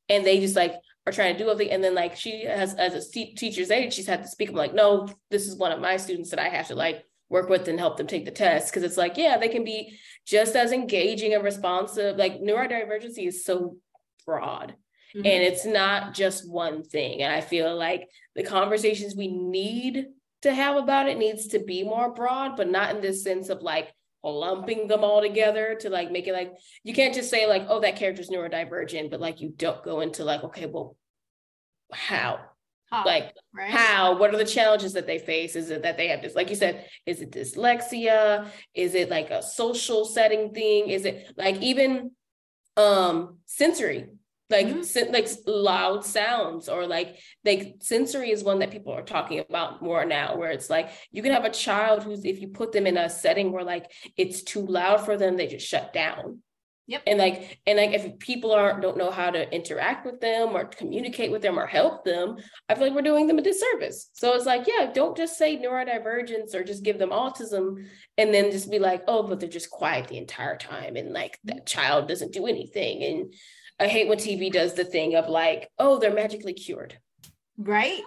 and 0.09 0.25
they 0.25 0.41
just 0.41 0.57
like 0.57 0.75
are 1.07 1.13
trying 1.13 1.37
to 1.37 1.45
do 1.45 1.51
everything. 1.51 1.75
And 1.75 1.85
then 1.85 1.95
like 1.95 2.17
she 2.17 2.47
has 2.47 2.75
as 2.77 2.95
a 2.95 3.11
teacher's 3.13 3.71
aide, 3.71 3.93
she's 3.93 4.07
had 4.07 4.23
to 4.23 4.29
speak. 4.29 4.49
I'm 4.49 4.55
like, 4.55 4.73
no, 4.73 5.07
this 5.31 5.47
is 5.47 5.57
one 5.57 5.71
of 5.71 5.81
my 5.81 5.99
students 5.99 6.31
that 6.31 6.39
I 6.39 6.49
have 6.49 6.69
to 6.69 6.75
like 6.75 7.05
work 7.31 7.49
with 7.49 7.67
and 7.69 7.79
help 7.79 7.97
them 7.97 8.07
take 8.07 8.27
the 8.27 8.31
test. 8.31 8.71
Because 8.71 8.83
it's 8.83 8.99
like 8.99 9.17
yeah 9.17 9.39
they 9.39 9.49
can 9.49 9.65
be 9.65 9.99
just 10.27 10.55
as 10.55 10.73
engaging 10.73 11.33
and 11.33 11.43
responsive. 11.43 12.17
Like 12.17 12.41
neurodivergency 12.41 13.27
is 13.27 13.45
so 13.45 13.77
broad 14.27 14.75
mm-hmm. 15.15 15.27
and 15.27 15.43
it's 15.43 15.65
not 15.65 16.15
just 16.15 16.49
one 16.49 16.83
thing. 16.83 17.23
And 17.23 17.33
i 17.33 17.41
feel 17.41 17.75
like 17.77 18.09
the 18.35 18.43
conversations 18.43 19.17
we 19.17 19.29
need 19.29 20.07
to 20.43 20.55
have 20.55 20.77
about 20.77 21.09
it 21.09 21.19
needs 21.19 21.49
to 21.49 21.59
be 21.59 21.83
more 21.83 22.13
broad 22.13 22.57
but 22.57 22.71
not 22.71 22.95
in 22.95 23.03
this 23.03 23.23
sense 23.23 23.49
of 23.49 23.63
like 23.63 23.93
lumping 24.23 24.87
them 24.87 25.03
all 25.03 25.21
together 25.21 25.77
to 25.81 25.89
like 25.89 26.11
make 26.11 26.27
it 26.27 26.33
like 26.33 26.53
you 26.85 26.93
can't 26.93 27.15
just 27.15 27.31
say 27.31 27.47
like 27.47 27.67
oh 27.69 27.81
that 27.81 27.97
character's 27.97 28.29
neurodivergent 28.29 29.11
but 29.11 29.21
like 29.21 29.41
you 29.41 29.53
don't 29.57 29.83
go 29.83 30.01
into 30.01 30.25
like 30.25 30.45
okay 30.45 30.67
well 30.67 30.97
how 31.93 32.39
like 32.93 33.33
right? 33.55 33.71
how 33.71 34.19
what 34.19 34.35
are 34.35 34.39
the 34.39 34.45
challenges 34.45 34.95
that 34.95 35.07
they 35.07 35.19
face 35.19 35.55
is 35.55 35.71
it 35.71 35.83
that 35.83 35.97
they 35.97 36.09
have 36.09 36.23
this 36.23 36.35
like 36.35 36.51
you 36.51 36.57
said 36.57 36.87
is 37.07 37.21
it 37.21 37.31
dyslexia 37.31 38.47
is 38.75 38.95
it 38.95 39.09
like 39.09 39.31
a 39.31 39.43
social 39.43 40.05
setting 40.05 40.53
thing 40.53 40.89
is 40.89 41.05
it 41.05 41.33
like 41.37 41.57
even 41.63 42.11
um 42.77 43.39
sensory 43.47 44.09
like 44.51 44.67
mm-hmm. 44.67 45.13
like 45.13 45.29
loud 45.47 46.05
sounds 46.05 46.69
or 46.69 46.87
like 46.87 47.17
like 47.45 47.77
sensory 47.79 48.31
is 48.31 48.43
one 48.43 48.59
that 48.59 48.73
people 48.73 48.93
are 48.93 49.03
talking 49.03 49.39
about 49.39 49.81
more 49.81 50.05
now 50.05 50.37
where 50.37 50.51
it's 50.51 50.69
like 50.69 50.91
you 51.13 51.23
can 51.23 51.33
have 51.33 51.45
a 51.45 51.51
child 51.51 52.03
who's 52.03 52.25
if 52.25 52.41
you 52.41 52.49
put 52.49 52.73
them 52.73 52.87
in 52.87 52.97
a 52.97 53.09
setting 53.09 53.53
where 53.53 53.65
like 53.65 53.91
it's 54.17 54.43
too 54.43 54.67
loud 54.67 55.05
for 55.05 55.17
them 55.17 55.37
they 55.37 55.47
just 55.47 55.67
shut 55.67 55.93
down 55.93 56.41
Yep. 56.91 57.03
And 57.07 57.21
like, 57.21 57.61
and 57.69 57.79
like 57.79 57.93
if 57.93 58.19
people 58.19 58.51
aren't 58.51 58.83
don't 58.83 58.97
know 58.97 59.13
how 59.13 59.31
to 59.31 59.49
interact 59.55 60.05
with 60.05 60.21
them 60.21 60.57
or 60.57 60.65
communicate 60.65 61.31
with 61.31 61.41
them 61.41 61.57
or 61.57 61.65
help 61.65 62.05
them, 62.05 62.39
I 62.69 62.75
feel 62.75 62.89
like 62.89 62.95
we're 62.97 63.03
doing 63.03 63.29
them 63.29 63.39
a 63.39 63.43
disservice. 63.43 64.11
So 64.15 64.35
it's 64.35 64.45
like, 64.45 64.67
yeah, 64.67 64.91
don't 64.93 65.17
just 65.17 65.39
say 65.39 65.57
neurodivergence 65.57 66.53
or 66.53 66.65
just 66.65 66.83
give 66.83 66.99
them 66.99 67.11
autism 67.11 67.87
and 68.19 68.35
then 68.35 68.51
just 68.51 68.73
be 68.73 68.81
like, 68.81 69.05
oh, 69.07 69.23
but 69.23 69.39
they're 69.39 69.49
just 69.49 69.71
quiet 69.71 70.09
the 70.09 70.19
entire 70.19 70.57
time 70.57 70.97
and 70.97 71.13
like 71.13 71.39
that 71.45 71.65
child 71.65 72.09
doesn't 72.09 72.33
do 72.33 72.49
anything. 72.49 73.05
And 73.05 73.35
I 73.79 73.87
hate 73.87 74.09
when 74.09 74.19
TV 74.19 74.51
does 74.51 74.75
the 74.75 74.85
thing 74.85 75.15
of 75.15 75.29
like, 75.29 75.71
oh, 75.79 76.01
they're 76.01 76.13
magically 76.13 76.55
cured. 76.55 76.99
Right. 77.57 78.03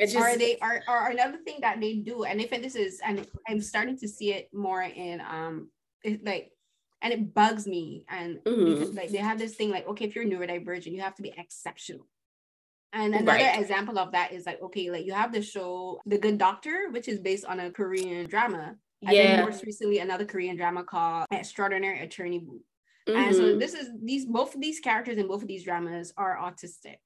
It's 0.00 0.12
just, 0.12 0.24
are 0.24 0.36
they 0.36 0.58
are, 0.58 0.82
are 0.88 1.10
another 1.12 1.38
thing 1.44 1.58
that 1.60 1.80
they 1.80 1.98
do, 1.98 2.24
and 2.24 2.40
if 2.40 2.50
this 2.50 2.74
is, 2.74 3.00
and 3.06 3.24
I'm 3.48 3.60
starting 3.60 3.96
to 3.98 4.08
see 4.08 4.32
it 4.32 4.48
more 4.52 4.82
in 4.82 5.20
um, 5.20 5.70
it, 6.02 6.24
like 6.24 6.50
and 7.04 7.12
it 7.12 7.34
bugs 7.34 7.66
me. 7.66 8.04
And 8.08 8.38
mm-hmm. 8.38 8.64
because, 8.64 8.94
like 8.94 9.10
they 9.10 9.18
have 9.18 9.38
this 9.38 9.54
thing 9.54 9.70
like, 9.70 9.86
okay, 9.86 10.06
if 10.06 10.16
you're 10.16 10.24
neurodivergent, 10.24 10.90
you 10.90 11.02
have 11.02 11.14
to 11.16 11.22
be 11.22 11.32
exceptional. 11.36 12.08
And 12.94 13.14
another 13.14 13.38
right. 13.38 13.60
example 13.60 13.98
of 13.98 14.12
that 14.12 14.32
is 14.32 14.46
like, 14.46 14.62
okay, 14.62 14.90
like 14.90 15.04
you 15.04 15.12
have 15.12 15.32
the 15.32 15.42
show 15.42 16.00
The 16.06 16.16
Good 16.16 16.38
Doctor, 16.38 16.88
which 16.90 17.06
is 17.06 17.18
based 17.20 17.44
on 17.44 17.60
a 17.60 17.70
Korean 17.70 18.26
drama. 18.26 18.76
And 19.02 19.14
yeah. 19.14 19.36
then 19.36 19.44
most 19.44 19.64
recently 19.64 19.98
another 19.98 20.24
Korean 20.24 20.56
drama 20.56 20.82
called 20.82 21.26
Extraordinary 21.30 22.00
Attorney 22.00 22.38
Woo. 22.38 22.60
Mm-hmm. 23.06 23.18
And 23.18 23.36
so 23.36 23.42
mm-hmm. 23.42 23.58
this 23.58 23.74
is 23.74 23.90
these 24.02 24.24
both 24.24 24.54
of 24.54 24.60
these 24.62 24.80
characters 24.80 25.18
in 25.18 25.28
both 25.28 25.42
of 25.42 25.48
these 25.48 25.64
dramas 25.64 26.14
are 26.16 26.38
autistic. 26.38 26.96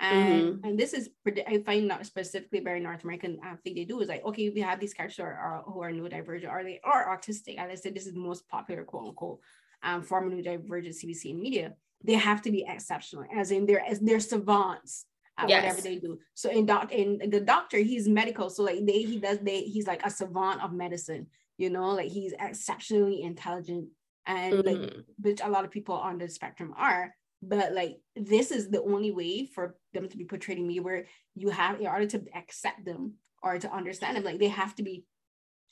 And 0.00 0.42
mm-hmm. 0.42 0.64
and 0.64 0.78
this 0.78 0.92
is 0.92 1.10
I 1.26 1.62
find 1.66 1.88
not 1.88 2.06
specifically 2.06 2.60
very 2.60 2.78
North 2.78 3.02
American 3.02 3.40
I 3.42 3.56
think 3.56 3.76
they 3.76 3.84
do 3.84 4.00
is 4.00 4.08
like 4.08 4.24
okay 4.24 4.48
we 4.48 4.60
have 4.60 4.78
these 4.78 4.94
characters 4.94 5.16
who 5.16 5.24
are, 5.24 5.62
who 5.66 5.82
are 5.82 5.90
neurodivergent 5.90 6.48
are 6.48 6.62
they 6.62 6.80
are 6.84 7.16
autistic 7.16 7.58
and 7.58 7.72
I 7.72 7.74
said 7.74 7.94
this 7.94 8.06
is 8.06 8.14
the 8.14 8.20
most 8.20 8.48
popular 8.48 8.84
quote 8.84 9.08
unquote 9.08 9.40
um, 9.82 10.02
form 10.02 10.30
of 10.30 10.38
neurodivergent 10.38 11.04
CBC 11.04 11.30
in 11.30 11.40
media 11.40 11.74
they 12.04 12.14
have 12.14 12.42
to 12.42 12.52
be 12.52 12.64
exceptional 12.68 13.24
as 13.34 13.50
in 13.50 13.66
they're 13.66 13.84
as 13.84 13.98
they're 13.98 14.20
savants 14.20 15.06
at 15.36 15.48
yes. 15.48 15.62
whatever 15.62 15.80
they 15.80 15.96
do 15.96 16.18
so 16.34 16.50
in 16.50 16.66
doc 16.66 16.92
in 16.92 17.18
the 17.30 17.40
doctor 17.40 17.78
he's 17.78 18.08
medical 18.08 18.50
so 18.50 18.62
like 18.62 18.84
they 18.86 19.02
he 19.02 19.18
does 19.18 19.38
they 19.40 19.62
he's 19.62 19.86
like 19.86 20.04
a 20.04 20.10
savant 20.10 20.62
of 20.62 20.72
medicine 20.72 21.26
you 21.56 21.70
know 21.70 21.90
like 21.90 22.10
he's 22.10 22.34
exceptionally 22.38 23.22
intelligent 23.22 23.88
and 24.26 24.54
mm-hmm. 24.54 24.82
like 24.82 24.92
which 25.20 25.40
a 25.42 25.48
lot 25.48 25.64
of 25.64 25.70
people 25.70 25.94
on 25.94 26.18
the 26.18 26.28
spectrum 26.28 26.72
are 26.76 27.14
but 27.42 27.72
like 27.72 27.98
this 28.16 28.50
is 28.50 28.68
the 28.68 28.82
only 28.82 29.12
way 29.12 29.46
for 29.46 29.76
them 29.92 30.08
to 30.08 30.16
be 30.16 30.24
portrayed 30.24 30.58
in 30.58 30.66
me 30.66 30.80
where 30.80 31.06
you 31.34 31.50
have 31.50 31.80
in 31.80 31.86
order 31.86 32.06
to 32.06 32.22
accept 32.34 32.84
them 32.84 33.14
or 33.42 33.58
to 33.58 33.72
understand 33.72 34.16
them 34.16 34.24
like 34.24 34.38
they 34.38 34.48
have 34.48 34.74
to 34.74 34.82
be 34.82 35.04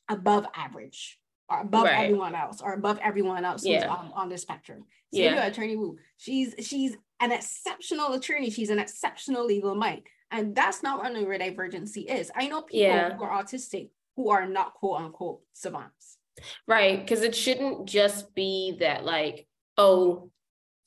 above 0.09 0.47
average 0.55 1.19
or 1.49 1.61
above 1.61 1.85
right. 1.85 2.05
everyone 2.05 2.35
else 2.35 2.61
or 2.61 2.75
above 2.75 2.99
everyone 3.03 3.45
else 3.45 3.65
yeah. 3.65 3.89
on, 3.89 4.11
on 4.15 4.29
the 4.29 4.39
spectrum. 4.39 4.85
So 5.15 5.21
yeah. 5.21 5.47
attorney 5.47 5.77
Woo, 5.77 5.97
she's 6.17 6.55
she's 6.61 6.97
an 7.21 7.33
exceptional 7.33 8.13
attorney. 8.13 8.51
She's 8.51 8.71
an 8.71 8.79
exceptional 8.79 9.47
legal 9.47 9.75
mind. 9.75 10.03
And 10.31 10.55
that's 10.55 10.83
not 10.83 10.99
what 10.99 11.13
neurodivergency 11.13 12.13
is. 12.13 12.31
I 12.35 12.49
know 12.49 12.63
people 12.63 12.87
yeah. 12.87 13.17
who 13.17 13.23
are 13.23 13.43
autistic 13.43 13.91
who 14.17 14.31
are 14.31 14.47
not 14.47 14.75
quote 14.75 15.01
unquote 15.01 15.41
savants. 15.53 16.19
Right 16.67 17.01
because 17.01 17.23
it 17.23 17.35
shouldn't 17.35 17.87
just 17.87 18.35
be 18.35 18.77
that 18.81 19.05
like 19.05 19.47
oh 19.79 20.31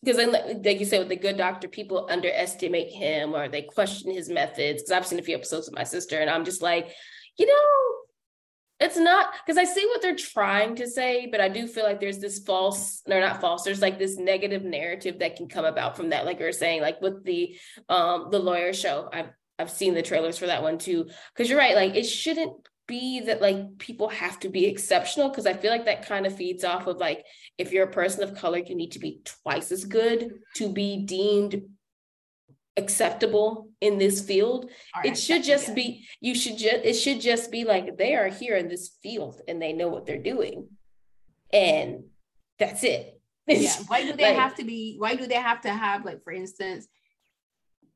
because 0.04 0.18
like 0.18 0.80
you 0.80 0.86
said 0.86 1.00
with 1.00 1.10
the 1.10 1.16
good 1.16 1.38
doctor 1.38 1.68
people 1.68 2.08
underestimate 2.10 2.92
him 2.92 3.36
or 3.36 3.48
they 3.48 3.62
question 3.62 4.12
his 4.12 4.30
methods 4.30 4.82
because 4.82 4.92
i've 4.92 5.08
seen 5.08 5.20
a 5.20 5.24
few 5.24 5.36
episodes 5.36 5.68
with 5.68 5.76
my 5.76 5.84
sister 5.84 6.20
and 6.20 6.30
i'm 6.30 6.46
just 6.46 6.62
like 6.62 6.90
you 7.38 7.46
know 7.46 8.86
it's 8.86 8.98
not 8.98 9.34
because 9.46 9.58
i 9.58 9.64
see 9.64 9.86
what 9.88 10.02
they're 10.02 10.16
trying 10.16 10.76
to 10.76 10.88
say 10.88 11.28
but 11.28 11.42
i 11.42 11.50
do 11.50 11.68
feel 11.68 11.84
like 11.84 12.00
there's 12.00 12.20
this 12.20 12.40
false 12.40 13.02
they're 13.06 13.20
not 13.20 13.42
false 13.42 13.64
there's 13.64 13.82
like 13.82 14.00
this 14.00 14.18
negative 14.18 14.64
narrative 14.64 15.20
that 15.20 15.36
can 15.36 15.48
come 15.48 15.66
about 15.66 15.98
from 15.98 16.10
that 16.10 16.26
like 16.26 16.40
you're 16.40 16.52
saying 16.52 16.82
like 16.82 17.02
with 17.02 17.24
the 17.26 17.58
um 17.90 18.28
the 18.32 18.40
lawyer 18.40 18.74
show 18.74 19.10
i've 19.12 19.30
I've 19.60 19.70
seen 19.70 19.94
the 19.94 20.02
trailers 20.02 20.38
for 20.38 20.48
that 20.48 20.64
one 20.64 20.78
too. 20.78 21.10
Cause 21.36 21.50
you're 21.50 21.60
right, 21.60 21.76
like 21.76 21.96
it 21.96 22.06
shouldn't 22.06 22.54
be 22.90 23.20
that 23.22 23.40
like 23.40 23.78
people 23.78 24.10
have 24.10 24.40
to 24.40 24.50
be 24.50 24.66
exceptional 24.66 25.30
because 25.30 25.46
I 25.46 25.54
feel 25.54 25.72
like 25.72 25.86
that 25.86 26.08
kind 26.08 26.26
of 26.26 26.36
feeds 26.36 26.64
off 26.64 26.88
of 26.88 26.98
like 26.98 27.24
if 27.60 27.72
you're 27.72 27.86
a 27.86 27.92
person 27.92 28.24
of 28.24 28.36
color, 28.36 28.58
you 28.58 28.76
need 28.76 28.94
to 28.94 29.00
be 29.00 29.22
twice 29.24 29.72
as 29.72 29.86
good 29.86 30.40
to 30.56 30.74
be 30.74 31.06
deemed 31.06 31.62
acceptable 32.76 33.70
in 33.80 34.00
this 34.00 34.22
field. 34.22 34.72
it 35.06 35.16
should 35.18 35.44
just 35.44 35.76
be 35.76 36.08
you 36.20 36.34
should 36.34 36.58
just 36.58 36.84
it 36.84 36.94
should 36.96 37.22
just 37.22 37.52
be 37.52 37.64
like 37.64 37.98
they 37.98 38.16
are 38.16 38.30
here 38.30 38.58
in 38.58 38.68
this 38.68 38.98
field 39.04 39.40
and 39.48 39.62
they 39.62 39.72
know 39.72 39.88
what 39.88 40.08
they're 40.08 40.18
doing. 40.18 40.68
And 41.54 42.06
that's 42.58 42.84
it. 42.84 43.22
yeah. 43.48 43.76
Why 43.88 44.02
do 44.02 44.14
they 44.14 44.34
like, 44.34 44.36
have 44.36 44.56
to 44.56 44.64
be 44.64 44.96
why 44.98 45.16
do 45.16 45.28
they 45.28 45.36
have 45.36 45.62
to 45.62 45.70
have 45.70 46.06
like 46.06 46.24
for 46.24 46.34
instance 46.34 46.88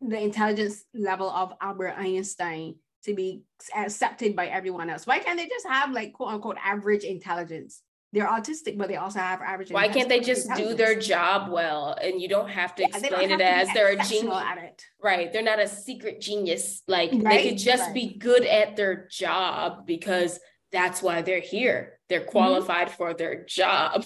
the 0.01 0.21
intelligence 0.21 0.83
level 0.93 1.29
of 1.29 1.53
Albert 1.61 1.95
Einstein 1.97 2.75
to 3.05 3.13
be 3.13 3.43
accepted 3.75 4.35
by 4.35 4.47
everyone 4.47 4.89
else? 4.89 5.05
Why 5.05 5.19
can't 5.19 5.37
they 5.37 5.47
just 5.47 5.67
have 5.67 5.91
like 5.91 6.13
quote 6.13 6.33
unquote 6.33 6.57
average 6.63 7.03
intelligence? 7.03 7.81
They're 8.13 8.27
autistic, 8.27 8.77
but 8.77 8.89
they 8.89 8.97
also 8.97 9.17
have 9.17 9.41
average. 9.41 9.71
Why 9.71 9.87
can't 9.87 10.07
they 10.07 10.19
just 10.19 10.47
do 10.55 10.75
their 10.75 10.99
job 10.99 11.51
well 11.51 11.97
and 11.99 12.21
you 12.21 12.27
don't 12.27 12.49
have 12.49 12.75
to 12.75 12.83
yeah, 12.83 12.89
explain 12.89 13.31
it 13.31 13.41
as 13.41 13.73
they're 13.73 13.99
a 13.99 14.03
genius? 14.03 14.35
At 14.35 14.59
it. 14.59 14.85
Right. 15.01 15.33
They're 15.33 15.41
not 15.41 15.59
a 15.59 15.67
secret 15.67 16.21
genius. 16.21 16.83
Like 16.87 17.11
right? 17.11 17.23
they 17.23 17.49
could 17.49 17.57
just 17.57 17.85
right. 17.85 17.93
be 17.93 18.15
good 18.19 18.45
at 18.45 18.75
their 18.75 19.07
job 19.09 19.87
because 19.87 20.39
that's 20.71 21.01
why 21.01 21.23
they're 21.23 21.39
here. 21.39 21.99
They're 22.07 22.21
mm-hmm. 22.21 22.29
qualified 22.29 22.89
mm-hmm. 22.89 22.97
for 22.97 23.13
their 23.15 23.45
job. 23.45 24.05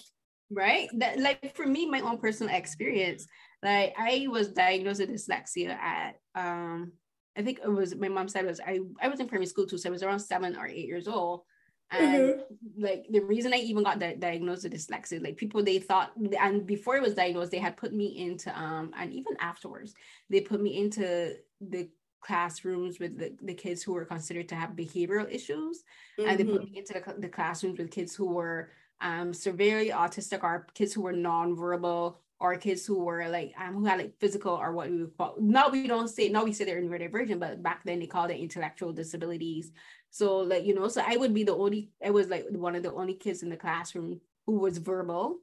Right. 0.50 0.88
That 1.00 1.20
like 1.20 1.54
for 1.54 1.66
me, 1.66 1.90
my 1.90 2.00
own 2.00 2.18
personal 2.18 2.56
experience, 2.56 3.28
like 3.62 3.94
I 3.98 4.28
was 4.30 4.54
diagnosed 4.54 5.02
with 5.02 5.10
dyslexia 5.10 5.72
at 5.72 6.16
um 6.34 6.94
I 7.38 7.42
think 7.44 7.60
it 7.64 7.70
was 7.70 7.96
my 7.96 8.10
mom 8.10 8.28
said 8.28 8.44
it 8.44 8.48
was 8.48 8.60
I 8.60 8.80
I 9.02 9.08
was 9.08 9.20
in 9.20 9.28
primary 9.28 9.46
school 9.46 9.68
too, 9.68 9.78
so 9.78 9.90
I 9.90 9.92
was 9.92 10.04
around 10.04 10.20
seven 10.20 10.56
or 10.58 10.68
eight 10.68 10.88
years 10.88 11.08
old. 11.08 11.44
And 11.90 12.34
mm-hmm. 12.34 12.84
like 12.84 13.06
the 13.10 13.22
reason 13.22 13.54
I 13.54 13.58
even 13.58 13.84
got 13.84 14.00
di- 14.00 14.16
diagnosed 14.16 14.64
with 14.64 14.74
dyslexia, 14.74 15.24
like 15.24 15.38
people 15.38 15.64
they 15.64 15.80
thought, 15.80 16.12
and 16.18 16.66
before 16.66 16.98
it 16.98 17.02
was 17.02 17.14
diagnosed, 17.14 17.52
they 17.52 17.60
had 17.60 17.78
put 17.78 17.94
me 17.94 18.08
into 18.18 18.58
um, 18.60 18.92
and 18.98 19.14
even 19.14 19.38
afterwards, 19.40 19.94
they 20.30 20.42
put 20.42 20.62
me 20.62 20.78
into 20.78 21.36
the 21.62 21.90
classrooms 22.20 23.00
with 23.00 23.18
the, 23.18 23.34
the 23.42 23.54
kids 23.54 23.84
who 23.84 23.94
were 23.94 24.04
considered 24.04 24.50
to 24.50 24.56
have 24.56 24.72
behavioral 24.72 25.32
issues, 25.34 25.84
mm-hmm. 26.20 26.30
and 26.30 26.38
they 26.38 26.44
put 26.44 26.62
mm-hmm. 26.62 26.74
me 26.74 26.80
into 26.80 26.94
the, 26.94 27.16
the 27.20 27.30
classrooms 27.30 27.78
with 27.78 27.92
kids 27.92 28.16
who 28.16 28.34
were 28.34 28.72
um 29.00 29.32
severely 29.32 29.92
autistic 29.92 30.44
or 30.44 30.66
kids 30.74 30.92
who 30.92 31.02
were 31.04 31.14
nonverbal 31.14 32.16
or 32.40 32.56
kids 32.58 32.86
who 32.86 33.04
were 33.04 33.28
like 33.30 33.54
um 33.60 33.74
who 33.74 33.86
had 33.86 34.00
like 34.00 34.14
physical 34.20 34.54
or 34.54 34.72
what 34.72 34.90
we 34.90 35.02
would 35.02 35.18
call 35.18 35.36
now 35.40 35.70
we 35.70 35.88
don't 35.88 36.08
say 36.08 36.30
now 36.30 36.44
we 36.44 36.54
say 36.54 36.66
they're 36.66 36.82
neurodivergent, 36.82 37.40
but 37.40 37.64
back 37.64 37.82
then 37.84 38.00
they 38.00 38.08
called 38.08 38.32
it 38.32 38.40
intellectual 38.40 38.94
disabilities. 38.94 39.72
So 40.10 40.38
like 40.38 40.66
you 40.66 40.76
know, 40.76 40.88
so 40.88 41.02
I 41.06 41.18
would 41.18 41.34
be 41.34 41.44
the 41.44 41.56
only 41.56 41.90
I 42.06 42.12
was 42.12 42.28
like 42.28 42.46
one 42.50 42.76
of 42.76 42.84
the 42.84 42.94
only 42.94 43.16
kids 43.16 43.44
in 43.44 43.50
the 43.50 43.58
classroom 43.58 44.22
who 44.46 44.60
was 44.60 44.78
verbal. 44.78 45.40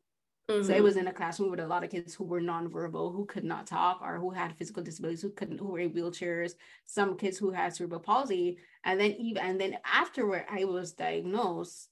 Mm-hmm. 0.51 0.67
So 0.67 0.75
I 0.75 0.81
was 0.81 0.97
in 0.97 1.09
a 1.09 1.13
classroom 1.13 1.51
with 1.51 1.61
a 1.61 1.67
lot 1.67 1.85
of 1.85 1.91
kids 1.91 2.15
who 2.15 2.25
were 2.25 2.41
nonverbal, 2.41 3.15
who 3.15 3.25
could 3.25 3.45
not 3.45 3.67
talk, 3.67 4.01
or 4.03 4.19
who 4.19 4.31
had 4.31 4.55
physical 4.59 4.83
disabilities, 4.83 5.23
who 5.23 5.31
couldn't, 5.31 5.59
who 5.59 5.69
were 5.69 5.79
in 5.79 5.93
wheelchairs. 5.93 6.53
Some 6.85 7.17
kids 7.17 7.39
who 7.39 7.51
had 7.51 7.75
cerebral 7.75 8.01
palsy, 8.01 8.59
and 8.85 9.01
then 9.01 9.13
even 9.13 9.43
and 9.43 9.61
then 9.61 9.79
afterward, 9.91 10.45
I 10.51 10.65
was 10.65 10.93
diagnosed 10.93 11.89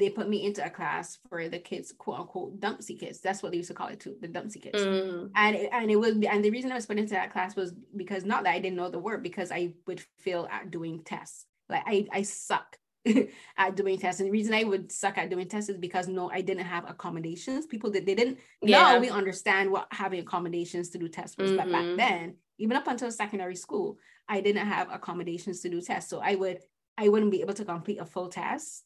they 0.00 0.08
put 0.08 0.28
me 0.28 0.44
into 0.44 0.64
a 0.64 0.70
class 0.70 1.18
for 1.28 1.48
the 1.48 1.58
kids, 1.58 1.92
quote 1.92 2.20
unquote, 2.20 2.58
dumpsy 2.60 2.96
kids. 2.96 3.20
That's 3.20 3.42
what 3.42 3.52
they 3.52 3.58
used 3.58 3.68
to 3.68 3.74
call 3.74 3.88
it 3.88 4.00
too, 4.00 4.16
the 4.20 4.28
dumpsy 4.28 4.60
kids. 4.60 4.82
Mm. 4.82 5.30
And 5.34 5.56
it, 5.56 5.70
and 5.72 5.90
it 5.90 5.96
was 5.96 6.12
and 6.12 6.44
the 6.44 6.50
reason 6.50 6.72
I 6.72 6.76
was 6.76 6.86
put 6.86 6.98
into 6.98 7.14
that 7.14 7.32
class 7.32 7.54
was 7.54 7.74
because 7.94 8.24
not 8.24 8.44
that 8.44 8.54
I 8.54 8.58
didn't 8.58 8.76
know 8.76 8.88
the 8.88 8.98
word, 8.98 9.22
because 9.22 9.52
I 9.52 9.74
would 9.86 10.00
fail 10.18 10.48
at 10.50 10.70
doing 10.70 11.02
tests. 11.04 11.46
Like 11.68 11.82
I 11.86 12.06
I 12.10 12.22
suck 12.22 12.78
at 13.58 13.76
doing 13.76 13.98
tests. 13.98 14.20
And 14.20 14.28
the 14.28 14.32
reason 14.32 14.54
I 14.54 14.64
would 14.64 14.90
suck 14.90 15.18
at 15.18 15.28
doing 15.28 15.46
tests 15.46 15.68
is 15.68 15.76
because 15.76 16.08
no, 16.08 16.30
I 16.30 16.40
didn't 16.40 16.64
have 16.64 16.88
accommodations. 16.88 17.66
People 17.66 17.90
that 17.90 18.06
they 18.06 18.14
didn't 18.14 18.38
yeah. 18.62 18.82
now 18.82 18.98
we 18.98 19.10
understand 19.10 19.70
what 19.70 19.88
having 19.90 20.20
accommodations 20.20 20.88
to 20.90 20.98
do 20.98 21.08
tests 21.08 21.36
was. 21.36 21.50
Mm-hmm. 21.50 21.56
But 21.58 21.72
back 21.72 21.82
mm-hmm. 21.82 21.96
then, 21.96 22.36
even 22.58 22.76
up 22.76 22.86
until 22.86 23.10
secondary 23.10 23.56
school, 23.56 23.98
I 24.26 24.40
didn't 24.40 24.66
have 24.66 24.90
accommodations 24.90 25.60
to 25.60 25.68
do 25.68 25.82
tests. 25.82 26.08
So 26.08 26.20
I 26.20 26.34
would 26.34 26.60
I 26.96 27.08
wouldn't 27.08 27.30
be 27.30 27.42
able 27.42 27.54
to 27.54 27.64
complete 27.64 28.00
a 28.00 28.06
full 28.06 28.28
test 28.28 28.84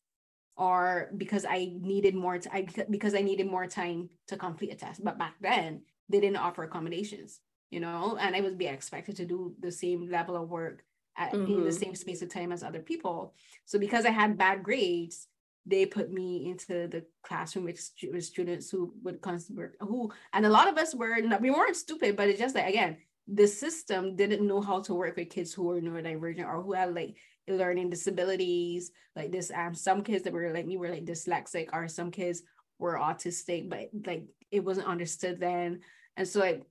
or 0.57 1.11
because 1.17 1.45
I 1.49 1.73
needed 1.81 2.15
more 2.15 2.39
t- 2.39 2.51
I, 2.53 2.67
because 2.91 3.15
I 3.15 3.21
needed 3.21 3.47
more 3.47 3.67
time 3.67 4.09
to 4.29 4.37
complete 4.37 4.73
a 4.73 4.77
test. 4.77 5.05
But 5.05 5.19
back 5.19 5.35
then 5.41 5.83
they 6.09 6.21
didn't 6.21 6.39
offer 6.39 6.65
accommodations, 6.65 7.41
you 7.71 7.81
know, 7.81 8.17
and 8.21 8.35
I 8.35 8.41
was 8.41 8.55
be 8.55 8.67
expected 8.67 9.17
to 9.17 9.25
do 9.25 9.55
the 9.61 9.73
same 9.73 10.11
level 10.11 10.37
of 10.37 10.49
work 10.49 10.85
at, 11.19 11.33
mm-hmm. 11.33 11.53
in 11.53 11.65
the 11.65 11.71
mm-hmm. 11.71 11.79
same 11.79 11.95
space 11.95 12.23
of 12.23 12.33
time 12.33 12.53
as 12.53 12.63
other 12.63 12.81
people. 12.81 13.35
So 13.65 13.79
because 13.79 14.07
I 14.07 14.11
had 14.11 14.39
bad 14.39 14.63
grades, 14.63 15.29
they 15.67 15.85
put 15.85 16.13
me 16.13 16.49
into 16.49 16.87
the 16.89 17.05
classroom 17.23 17.65
with, 17.65 17.91
with 18.13 18.25
students 18.25 18.71
who 18.71 18.95
would 19.03 19.21
consider 19.21 19.75
who 19.81 20.13
and 20.33 20.47
a 20.47 20.51
lot 20.51 20.69
of 20.69 20.79
us 20.79 20.95
were 20.95 21.21
not, 21.21 21.43
we 21.43 21.51
weren't 21.51 21.77
stupid, 21.77 22.17
but 22.17 22.29
it's 22.29 22.39
just 22.39 22.55
like 22.55 22.69
again 22.69 22.97
the 23.29 23.47
system 23.47 24.15
didn't 24.15 24.47
know 24.47 24.61
how 24.61 24.81
to 24.81 24.95
work 24.95 25.17
with 25.17 25.31
kids 25.31 25.53
who 25.53 25.65
were 25.65 25.81
neurodivergent 25.81 26.47
or 26.47 26.63
who 26.63 26.73
had 26.73 26.95
like 26.95 27.17
learning 27.49 27.91
disabilities 27.91 28.91
like 29.15 29.31
this 29.31 29.51
um 29.55 29.75
some 29.75 30.03
kids 30.03 30.25
that 30.25 30.33
were 30.33 30.53
like 30.53 30.67
me 30.67 30.77
were 30.77 30.91
like 30.91 31.05
dyslexic 31.05 31.69
or 31.73 31.89
some 31.89 32.11
kids 32.11 32.43
were 32.79 32.99
autistic 32.99 33.69
but 33.69 33.89
like 34.07 34.25
it 34.51 34.65
wasn't 34.65 34.87
understood 34.87 35.41
then 35.41 35.81
and 36.17 36.27
so 36.27 36.41
like 36.41 36.63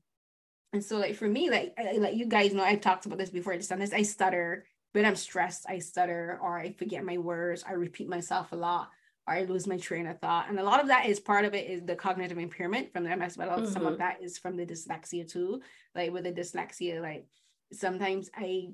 and 0.74 0.84
so 0.84 0.98
like 0.98 1.16
for 1.16 1.28
me 1.28 1.50
like 1.50 1.74
I, 1.78 1.94
like 1.98 2.16
you 2.16 2.26
guys 2.26 2.54
know 2.54 2.64
i've 2.64 2.82
talked 2.82 3.06
about 3.06 3.18
this 3.18 3.30
before 3.30 3.60
sometimes 3.62 3.94
i 3.94 4.02
stutter 4.02 4.66
when 4.92 5.06
i'm 5.06 5.16
stressed 5.16 5.66
i 5.68 5.80
stutter 5.80 6.40
or 6.42 6.58
i 6.58 6.72
forget 6.74 7.04
my 7.04 7.18
words 7.18 7.64
i 7.68 7.74
repeat 7.74 8.10
myself 8.10 8.52
a 8.52 8.56
lot 8.56 8.90
or 9.28 9.34
i 9.34 9.44
lose 9.44 9.68
my 9.68 9.78
train 9.78 10.08
of 10.08 10.20
thought 10.20 10.50
and 10.50 10.60
a 10.60 10.64
lot 10.64 10.82
of 10.82 10.88
that 10.88 11.08
is 11.08 11.20
part 11.20 11.46
of 11.46 11.54
it 11.54 11.70
is 11.70 11.82
the 11.84 11.96
cognitive 11.96 12.38
impairment 12.38 12.92
from 12.92 13.04
the 13.04 13.16
ms 13.16 13.38
but 13.38 13.50
mm-hmm. 13.50 13.66
some 13.66 13.86
of 13.86 13.94
mm-hmm. 13.94 14.00
that 14.00 14.22
is 14.22 14.38
from 14.38 14.58
the 14.58 14.66
dyslexia 14.66 15.28
too 15.30 15.62
like 15.96 16.12
with 16.12 16.26
the 16.26 16.32
dyslexia 16.32 17.02
like 17.02 17.26
sometimes 17.72 18.30
i 18.36 18.68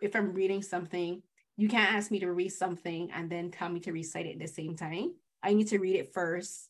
if 0.00 0.14
i'm 0.16 0.34
reading 0.34 0.60
something 0.60 1.22
you 1.56 1.68
can't 1.68 1.92
ask 1.92 2.10
me 2.10 2.20
to 2.20 2.32
read 2.32 2.50
something 2.50 3.10
and 3.12 3.30
then 3.30 3.50
tell 3.50 3.68
me 3.68 3.80
to 3.80 3.92
recite 3.92 4.26
it 4.26 4.32
at 4.32 4.38
the 4.40 4.48
same 4.48 4.76
time. 4.76 5.14
I 5.42 5.54
need 5.54 5.68
to 5.68 5.78
read 5.78 5.96
it 5.96 6.12
first 6.12 6.68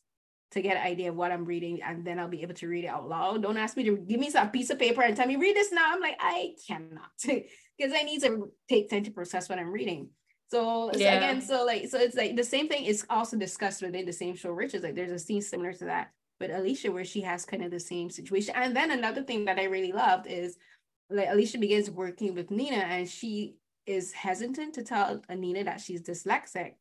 to 0.51 0.61
get 0.61 0.77
an 0.77 0.83
idea 0.83 1.09
of 1.09 1.15
what 1.15 1.31
I'm 1.31 1.45
reading, 1.45 1.81
and 1.81 2.05
then 2.05 2.19
I'll 2.19 2.27
be 2.27 2.41
able 2.41 2.53
to 2.55 2.67
read 2.67 2.85
it 2.85 2.87
out 2.87 3.09
loud. 3.09 3.41
Don't 3.41 3.57
ask 3.57 3.75
me 3.75 3.83
to 3.85 3.97
give 3.97 4.19
me 4.19 4.29
some 4.29 4.51
piece 4.51 4.69
of 4.69 4.79
paper 4.79 5.01
and 5.01 5.15
tell 5.15 5.27
me 5.27 5.35
read 5.35 5.55
this 5.55 5.71
now. 5.71 5.91
I'm 5.91 6.01
like, 6.01 6.17
I 6.19 6.53
cannot 6.67 7.09
because 7.25 7.93
I 7.93 8.03
need 8.03 8.21
to 8.21 8.51
take 8.69 8.89
time 8.89 9.03
to 9.03 9.11
process 9.11 9.49
what 9.49 9.59
I'm 9.59 9.71
reading. 9.71 10.09
So, 10.51 10.91
yeah. 10.93 11.11
so 11.11 11.17
again, 11.17 11.41
so 11.41 11.65
like, 11.65 11.87
so 11.87 11.97
it's 11.99 12.15
like 12.15 12.35
the 12.35 12.43
same 12.43 12.67
thing 12.67 12.85
is 12.85 13.05
also 13.09 13.35
discussed 13.37 13.81
within 13.81 14.05
the 14.05 14.13
same 14.13 14.35
show, 14.35 14.51
Riches. 14.51 14.83
Like 14.83 14.95
there's 14.95 15.11
a 15.11 15.19
scene 15.19 15.41
similar 15.41 15.73
to 15.73 15.85
that, 15.85 16.11
but 16.39 16.51
Alicia, 16.51 16.91
where 16.91 17.05
she 17.05 17.21
has 17.21 17.45
kind 17.45 17.63
of 17.63 17.71
the 17.71 17.79
same 17.79 18.09
situation. 18.09 18.53
And 18.55 18.75
then 18.75 18.91
another 18.91 19.23
thing 19.23 19.45
that 19.45 19.57
I 19.57 19.63
really 19.63 19.91
loved 19.91 20.27
is 20.27 20.57
like 21.09 21.29
Alicia 21.29 21.57
begins 21.57 21.89
working 21.89 22.35
with 22.35 22.51
Nina 22.51 22.77
and 22.77 23.09
she 23.09 23.55
is 23.85 24.11
hesitant 24.13 24.75
to 24.75 24.83
tell 24.83 25.21
Anina 25.29 25.63
that 25.63 25.81
she's 25.81 26.01
dyslexic. 26.01 26.73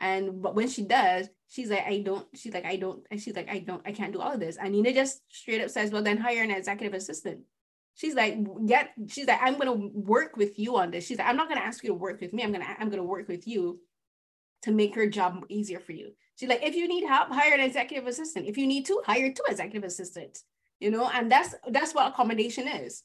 And 0.00 0.42
but 0.42 0.54
when 0.54 0.68
she 0.68 0.82
does, 0.82 1.28
she's 1.48 1.70
like, 1.70 1.86
I 1.86 1.98
don't, 2.00 2.26
she's 2.34 2.52
like, 2.52 2.64
I 2.64 2.76
don't, 2.76 3.04
and 3.10 3.20
she's 3.20 3.36
like, 3.36 3.48
I 3.48 3.60
don't, 3.60 3.82
I 3.86 3.92
can't 3.92 4.12
do 4.12 4.20
all 4.20 4.32
of 4.32 4.40
this. 4.40 4.56
And 4.56 4.72
Nina 4.72 4.92
just 4.92 5.20
straight 5.30 5.62
up 5.62 5.70
says, 5.70 5.92
Well, 5.92 6.02
then 6.02 6.16
hire 6.16 6.42
an 6.42 6.50
executive 6.50 6.94
assistant. 6.94 7.40
She's 7.94 8.14
like, 8.14 8.38
get, 8.66 8.90
she's 9.08 9.26
like, 9.26 9.40
I'm 9.42 9.58
gonna 9.58 9.74
work 9.74 10.36
with 10.36 10.58
you 10.58 10.76
on 10.76 10.90
this. 10.90 11.06
She's 11.06 11.18
like, 11.18 11.28
I'm 11.28 11.36
not 11.36 11.48
gonna 11.48 11.60
ask 11.60 11.84
you 11.84 11.90
to 11.90 11.94
work 11.94 12.20
with 12.20 12.32
me. 12.32 12.42
I'm 12.42 12.52
gonna, 12.52 12.76
I'm 12.78 12.90
gonna 12.90 13.04
work 13.04 13.28
with 13.28 13.46
you 13.46 13.80
to 14.62 14.72
make 14.72 14.94
her 14.94 15.06
job 15.06 15.44
easier 15.48 15.78
for 15.78 15.92
you. 15.92 16.12
She's 16.36 16.48
like, 16.48 16.62
if 16.62 16.74
you 16.74 16.88
need 16.88 17.06
help, 17.06 17.28
hire 17.28 17.54
an 17.54 17.60
executive 17.60 18.06
assistant. 18.06 18.46
If 18.46 18.56
you 18.56 18.66
need 18.66 18.86
to, 18.86 19.02
hire 19.06 19.32
two 19.32 19.42
executive 19.48 19.84
assistants. 19.84 20.44
You 20.80 20.90
know, 20.90 21.08
and 21.14 21.30
that's 21.30 21.54
that's 21.68 21.94
what 21.94 22.08
accommodation 22.08 22.66
is. 22.66 23.04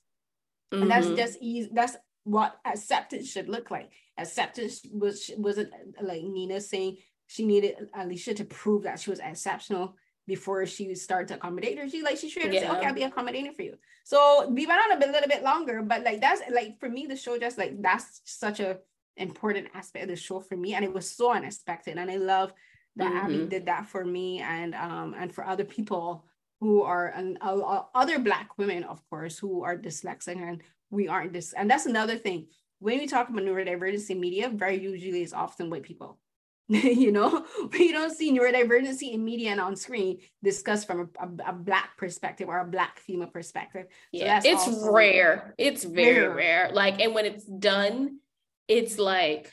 Mm-hmm. 0.73 0.81
And 0.81 0.91
that's 0.91 1.05
mm-hmm. 1.05 1.15
just 1.15 1.37
easy. 1.41 1.69
That's 1.71 1.95
what 2.27 2.59
acceptance 2.65 3.31
should 3.31 3.47
look 3.47 3.71
like. 3.71 3.89
Acceptance 4.17 4.81
was 4.91 5.31
wasn't 5.37 5.71
like 6.01 6.23
Nina 6.23 6.59
saying 6.59 6.97
she 7.27 7.45
needed 7.45 7.89
Alicia 7.95 8.33
to 8.35 8.45
prove 8.45 8.83
that 8.83 8.99
she 8.99 9.09
was 9.09 9.19
exceptional 9.19 9.95
before 10.27 10.65
she 10.65 10.93
started 10.93 11.29
to 11.29 11.35
accommodate 11.35 11.77
her. 11.79 11.87
She 11.87 12.01
like 12.01 12.17
she 12.17 12.29
should 12.29 12.53
yeah. 12.53 12.59
say, 12.59 12.69
okay, 12.69 12.85
I'll 12.85 12.93
be 12.93 13.03
accommodating 13.03 13.53
for 13.53 13.61
you. 13.61 13.75
So 14.03 14.49
we 14.49 14.65
went 14.65 14.81
on 14.81 14.91
a 14.91 14.99
bit, 14.99 15.09
a 15.09 15.11
little 15.11 15.29
bit 15.29 15.43
longer, 15.43 15.81
but 15.81 16.03
like 16.03 16.19
that's 16.19 16.41
like 16.51 16.79
for 16.79 16.89
me, 16.89 17.05
the 17.05 17.15
show 17.15 17.37
just 17.39 17.57
like 17.57 17.81
that's 17.81 18.21
such 18.25 18.59
a 18.59 18.79
important 19.15 19.67
aspect 19.73 20.03
of 20.03 20.09
the 20.09 20.15
show 20.15 20.41
for 20.41 20.57
me, 20.57 20.73
and 20.73 20.83
it 20.83 20.93
was 20.93 21.09
so 21.09 21.31
unexpected, 21.31 21.97
and 21.97 22.11
I 22.11 22.17
love 22.17 22.51
that 22.97 23.11
mm-hmm. 23.11 23.25
Abby 23.25 23.45
did 23.47 23.67
that 23.67 23.85
for 23.85 24.03
me 24.03 24.39
and 24.39 24.75
um 24.75 25.15
and 25.17 25.33
for 25.33 25.45
other 25.45 25.63
people 25.63 26.25
who 26.59 26.81
are 26.81 27.13
and 27.15 27.37
uh, 27.41 27.83
other 27.93 28.19
black 28.19 28.57
women 28.57 28.83
of 28.83 29.01
course 29.09 29.37
who 29.37 29.63
are 29.63 29.77
dyslexic 29.77 30.35
and 30.41 30.61
we 30.89 31.07
aren't 31.07 31.33
this 31.33 31.53
and 31.53 31.69
that's 31.69 31.85
another 31.85 32.17
thing 32.17 32.47
when 32.79 32.99
we 32.99 33.07
talk 33.07 33.29
about 33.29 33.43
neurodiversity 33.43 34.17
media 34.17 34.49
very 34.49 34.81
usually 34.81 35.21
it's 35.21 35.33
often 35.33 35.69
white 35.69 35.83
people 35.83 36.19
you 36.69 37.13
know, 37.13 37.45
we 37.71 37.91
don't 37.93 38.11
see 38.11 38.37
neurodivergency 38.37 39.13
in 39.13 39.23
media 39.23 39.51
and 39.51 39.61
on 39.61 39.75
screen 39.75 40.19
discussed 40.43 40.85
from 40.85 41.09
a, 41.19 41.25
a, 41.25 41.51
a 41.51 41.53
black 41.53 41.95
perspective 41.97 42.49
or 42.49 42.59
a 42.59 42.65
black 42.65 42.99
female 42.99 43.29
perspective. 43.29 43.85
Yeah, 44.11 44.39
so 44.39 44.49
it's 44.49 44.67
rare. 44.89 45.55
It's 45.57 45.85
very 45.85 46.27
rare. 46.27 46.35
rare. 46.35 46.69
Like, 46.73 46.99
and 46.99 47.15
when 47.15 47.25
it's 47.25 47.45
done, 47.45 48.19
it's 48.67 48.99
like 48.99 49.49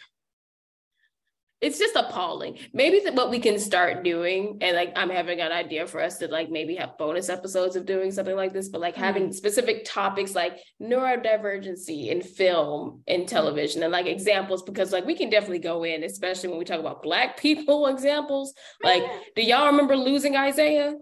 it's 1.65 1.79
just 1.79 1.97
appalling. 1.97 2.59
Maybe 2.75 3.01
what 3.13 3.31
we 3.31 3.39
can 3.39 3.59
start 3.59 4.05
doing, 4.05 4.59
and 4.61 4.77
like 4.77 4.93
I'm 4.97 5.09
having 5.09 5.41
an 5.41 5.51
idea 5.51 5.87
for 5.87 6.03
us 6.03 6.19
to 6.19 6.29
like 6.29 6.51
maybe 6.51 6.75
have 6.75 6.99
bonus 6.99 7.31
episodes 7.31 7.75
of 7.75 7.87
doing 7.87 8.13
something 8.13 8.37
like 8.37 8.53
this, 8.53 8.69
but 8.69 8.83
like 8.83 8.95
mm-hmm. 8.95 9.05
having 9.05 9.33
specific 9.33 9.87
topics 9.87 10.35
like 10.35 10.59
neurodivergency 10.81 12.09
in 12.09 12.21
film 12.21 13.01
and 13.09 13.27
television 13.27 13.83
and 13.83 13.93
like 13.93 14.05
examples, 14.05 14.63
because 14.63 14.93
like 14.93 15.07
we 15.07 15.15
can 15.15 15.31
definitely 15.31 15.59
go 15.59 15.85
in, 15.85 16.05
especially 16.05 16.51
when 16.51 16.59
we 16.59 16.67
talk 16.67 16.81
about 16.81 17.03
Black 17.03 17.41
people 17.41 17.87
examples. 17.87 18.53
Like, 18.83 19.03
do 19.35 19.41
y'all 19.41 19.69
remember 19.69 19.97
losing 19.97 20.37
Isaiah? 20.37 20.93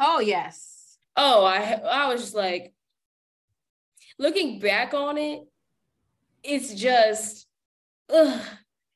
Oh, 0.00 0.18
yes. 0.18 0.98
Oh, 1.16 1.44
I 1.44 1.74
I 1.74 2.08
was 2.08 2.22
just 2.22 2.34
like 2.34 2.74
looking 4.18 4.58
back 4.58 4.94
on 4.94 5.16
it, 5.16 5.42
it's 6.42 6.74
just 6.74 7.46
ugh, 8.12 8.40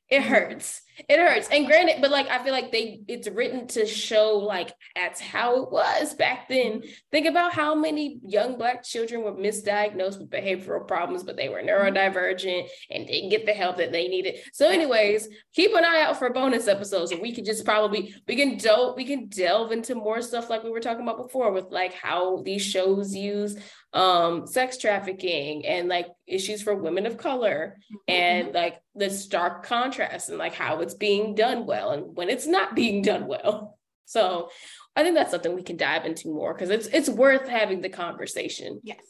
it 0.09 0.21
hurts 0.21 0.81
it 1.09 1.19
hurts. 1.19 1.49
And 1.49 1.65
granted 1.65 2.01
but 2.01 2.11
like 2.11 2.27
i 2.29 2.43
feel 2.43 2.53
like 2.53 2.71
they 2.71 3.01
it's 3.07 3.27
written 3.27 3.67
to 3.67 3.85
show 3.85 4.37
like 4.37 4.73
that's 4.95 5.19
how 5.19 5.63
it 5.63 5.71
was 5.71 6.13
back 6.13 6.47
then. 6.49 6.83
Think 7.11 7.27
about 7.27 7.53
how 7.53 7.75
many 7.75 8.19
young 8.23 8.57
black 8.57 8.83
children 8.83 9.23
were 9.23 9.33
misdiagnosed 9.33 10.19
with 10.19 10.29
behavioral 10.29 10.87
problems 10.87 11.23
but 11.23 11.35
they 11.35 11.49
were 11.49 11.61
neurodivergent 11.61 12.67
and 12.89 13.07
didn't 13.07 13.29
get 13.29 13.45
the 13.45 13.53
help 13.53 13.77
that 13.77 13.91
they 13.91 14.07
needed. 14.07 14.39
So 14.53 14.69
anyways 14.69 15.27
keep 15.53 15.73
an 15.73 15.85
eye 15.85 16.01
out 16.01 16.17
for 16.17 16.29
bonus 16.31 16.67
episodes 16.67 17.11
and 17.11 17.21
we 17.21 17.33
could 17.33 17.45
just 17.45 17.65
probably 17.65 18.13
we 18.27 18.35
can 18.35 18.57
delve 18.57 18.95
we 18.95 19.05
can 19.05 19.27
delve 19.27 19.71
into 19.71 19.95
more 19.95 20.21
stuff 20.21 20.49
like 20.49 20.63
we 20.63 20.69
were 20.69 20.79
talking 20.79 21.03
about 21.03 21.17
before 21.17 21.51
with 21.51 21.65
like 21.71 21.93
how 21.93 22.41
these 22.43 22.61
shows 22.61 23.15
use 23.15 23.57
um 23.93 24.47
sex 24.47 24.77
trafficking 24.77 25.65
and 25.65 25.87
like 25.87 26.07
issues 26.27 26.61
for 26.61 26.75
women 26.75 27.05
of 27.05 27.17
color 27.17 27.77
mm-hmm. 27.77 27.97
and 28.07 28.53
like 28.53 28.81
the 28.95 29.09
stark 29.09 29.63
contrast 29.63 30.29
and 30.29 30.37
like 30.37 30.53
how 30.53 30.81
it's 30.83 30.93
being 30.93 31.33
done 31.35 31.65
well 31.65 31.91
and 31.91 32.15
when 32.15 32.29
it's 32.29 32.47
not 32.47 32.75
being 32.81 33.01
done 33.01 33.27
well 33.27 33.77
so 34.05 34.49
i 34.95 35.03
think 35.03 35.15
that's 35.15 35.31
something 35.31 35.55
we 35.55 35.63
can 35.63 35.77
dive 35.77 36.05
into 36.05 36.27
more 36.27 36.53
because 36.53 36.69
it's 36.69 36.87
it's 36.87 37.09
worth 37.09 37.47
having 37.47 37.81
the 37.81 37.89
conversation 37.89 38.79
yes 38.83 39.03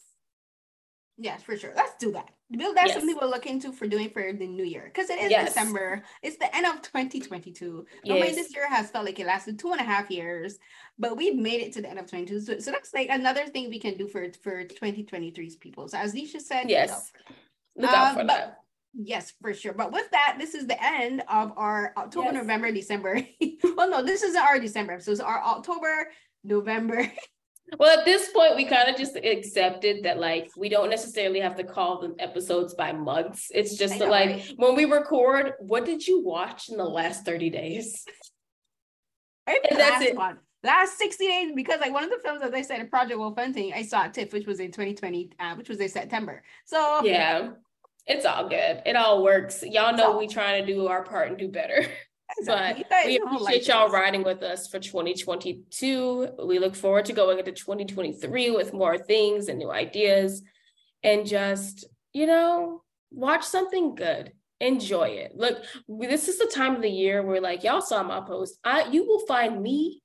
yes 1.18 1.44
for 1.44 1.58
sure 1.58 1.74
let's 1.76 1.96
do 2.00 2.12
that 2.12 2.30
Bill, 2.58 2.74
that's 2.74 2.88
yes. 2.88 2.98
something 2.98 3.18
we'll 3.20 3.30
look 3.30 3.46
into 3.46 3.72
for 3.72 3.88
doing 3.88 4.10
for 4.10 4.32
the 4.32 4.48
new 4.48 4.64
year 4.64 4.84
because 4.94 5.10
it 5.10 5.20
is 5.20 5.32
yes. 5.32 5.48
December. 5.48 6.04
It's 6.22 6.38
the 6.38 6.56
end 6.56 6.66
of 6.66 6.82
2022. 6.82 7.86
Yes. 8.04 8.36
this 8.36 8.54
year 8.54 8.70
has 8.70 8.92
felt 8.92 9.06
like 9.06 9.20
it 9.20 9.26
lasted 9.26 9.58
two 9.58 9.72
and 9.72 9.82
a 9.82 9.84
half 9.84 10.12
years, 10.12 10.60
but 11.00 11.18
we've 11.18 11.36
made 11.36 11.62
it 11.62 11.74
to 11.74 11.82
the 11.82 11.90
end 11.90 12.00
of 12.00 12.08
22. 12.08 12.42
So, 12.42 12.60
so 12.60 12.72
that's 12.72 12.94
like 12.94 13.08
another 13.10 13.46
thing 13.48 13.70
we 13.70 13.80
can 13.80 13.98
do 13.98 14.08
for 14.08 14.28
for 14.44 14.64
2023's 14.66 15.56
people. 15.56 15.88
So 15.88 15.98
as 15.98 16.14
Neysha 16.14 16.42
said, 16.42 16.70
yes, 16.70 17.12
look 17.76 17.92
out 17.92 18.14
for, 18.14 18.22
um, 18.22 18.28
that. 18.28 18.60
Yes, 18.94 19.34
for 19.42 19.54
sure. 19.54 19.74
But 19.74 19.92
with 19.92 20.10
that, 20.12 20.36
this 20.40 20.54
is 20.54 20.68
the 20.68 20.84
end 20.84 21.24
of 21.28 21.54
our 21.58 21.94
October, 21.98 22.32
yes. 22.32 22.36
November, 22.36 22.72
December. 22.72 23.22
well, 23.76 23.90
no, 23.90 24.04
this 24.04 24.22
is 24.22 24.36
our 24.36 24.60
December 24.60 25.00
So 25.00 25.12
it's 25.12 25.20
our 25.20 25.42
October, 25.44 26.12
November, 26.44 27.12
well, 27.80 27.98
at 27.98 28.06
this 28.06 28.30
point, 28.30 28.56
we 28.56 28.66
kind 28.66 28.90
of 28.90 28.98
just 28.98 29.16
accepted 29.16 30.04
that 30.04 30.20
like 30.20 30.52
we 30.56 30.70
don't 30.70 30.90
necessarily 30.90 31.40
have 31.40 31.56
to 31.56 31.64
call 31.64 32.02
the 32.02 32.16
episodes 32.22 32.74
by 32.74 32.92
months. 32.92 33.50
It's 33.54 33.78
just 33.78 34.00
know, 34.00 34.08
like 34.08 34.30
right? 34.30 34.54
when 34.58 34.76
we 34.76 34.86
record, 34.86 35.54
what 35.60 35.86
did 35.86 36.06
you 36.06 36.22
watch 36.22 36.70
in 36.70 36.78
the 36.78 36.84
last 36.84 37.26
30 37.26 37.50
days? 37.50 38.06
and 39.48 39.80
that's 39.80 40.04
it. 40.04 40.16
One. 40.16 40.40
Last 40.64 40.98
60 40.98 41.28
days, 41.28 41.52
because 41.56 41.82
like 41.82 41.92
one 41.92 42.06
of 42.06 42.10
the 42.10 42.20
films 42.24 42.42
that 42.42 42.54
I 42.54 42.62
said 42.62 42.80
in 42.80 42.88
Project 42.88 43.20
Wolf 43.20 43.38
Hunting, 43.38 43.74
I 43.74 43.82
saw 43.82 44.08
TIFF, 44.08 44.32
which 44.32 44.48
was 44.48 44.62
in 44.62 44.68
2020, 44.72 45.32
uh, 45.38 45.56
which 45.56 45.68
was 45.68 45.80
in 45.80 45.90
September. 45.90 46.42
So 46.66 47.04
yeah, 47.04 47.50
it's 48.06 48.26
all 48.26 48.50
good. 48.50 48.82
It 48.86 48.96
all 48.96 49.24
works. 49.24 49.64
Y'all 49.64 49.96
know 49.96 50.18
we 50.18 50.28
trying 50.28 50.66
to 50.66 50.74
do 50.74 50.88
our 50.88 51.04
part 51.04 51.30
and 51.30 51.38
do 51.38 51.50
better. 51.50 51.86
But 52.48 52.78
we 53.06 53.18
appreciate 53.18 53.42
like 53.42 53.68
y'all 53.68 53.90
riding 53.90 54.24
with 54.24 54.42
us 54.42 54.68
for 54.68 54.80
2022. 54.80 56.30
We 56.44 56.58
look 56.58 56.76
forward 56.76 57.06
to 57.06 57.14
going 57.14 57.38
into 57.38 57.52
2023 57.52 58.50
with 58.50 58.74
more 58.74 58.98
things 58.98 59.50
and 59.50 59.60
new 59.60 59.70
ideas 59.70 60.42
and 61.04 61.28
just, 61.28 61.86
you 62.12 62.26
know, 62.26 62.82
watch 63.12 63.44
something 63.44 63.94
good. 63.94 64.34
Enjoy 64.60 65.10
it. 65.10 65.34
Look, 65.36 65.64
this 65.88 66.28
is 66.28 66.40
the 66.40 66.52
time 66.52 66.76
of 66.76 66.82
the 66.82 66.90
year 66.90 67.22
where 67.22 67.42
like 67.42 67.64
y'all 67.64 67.82
saw 67.82 68.02
my 68.02 68.22
post. 68.22 68.58
I 68.64 68.86
you 68.86 69.06
will 69.06 69.26
find 69.28 69.62
me 69.62 70.02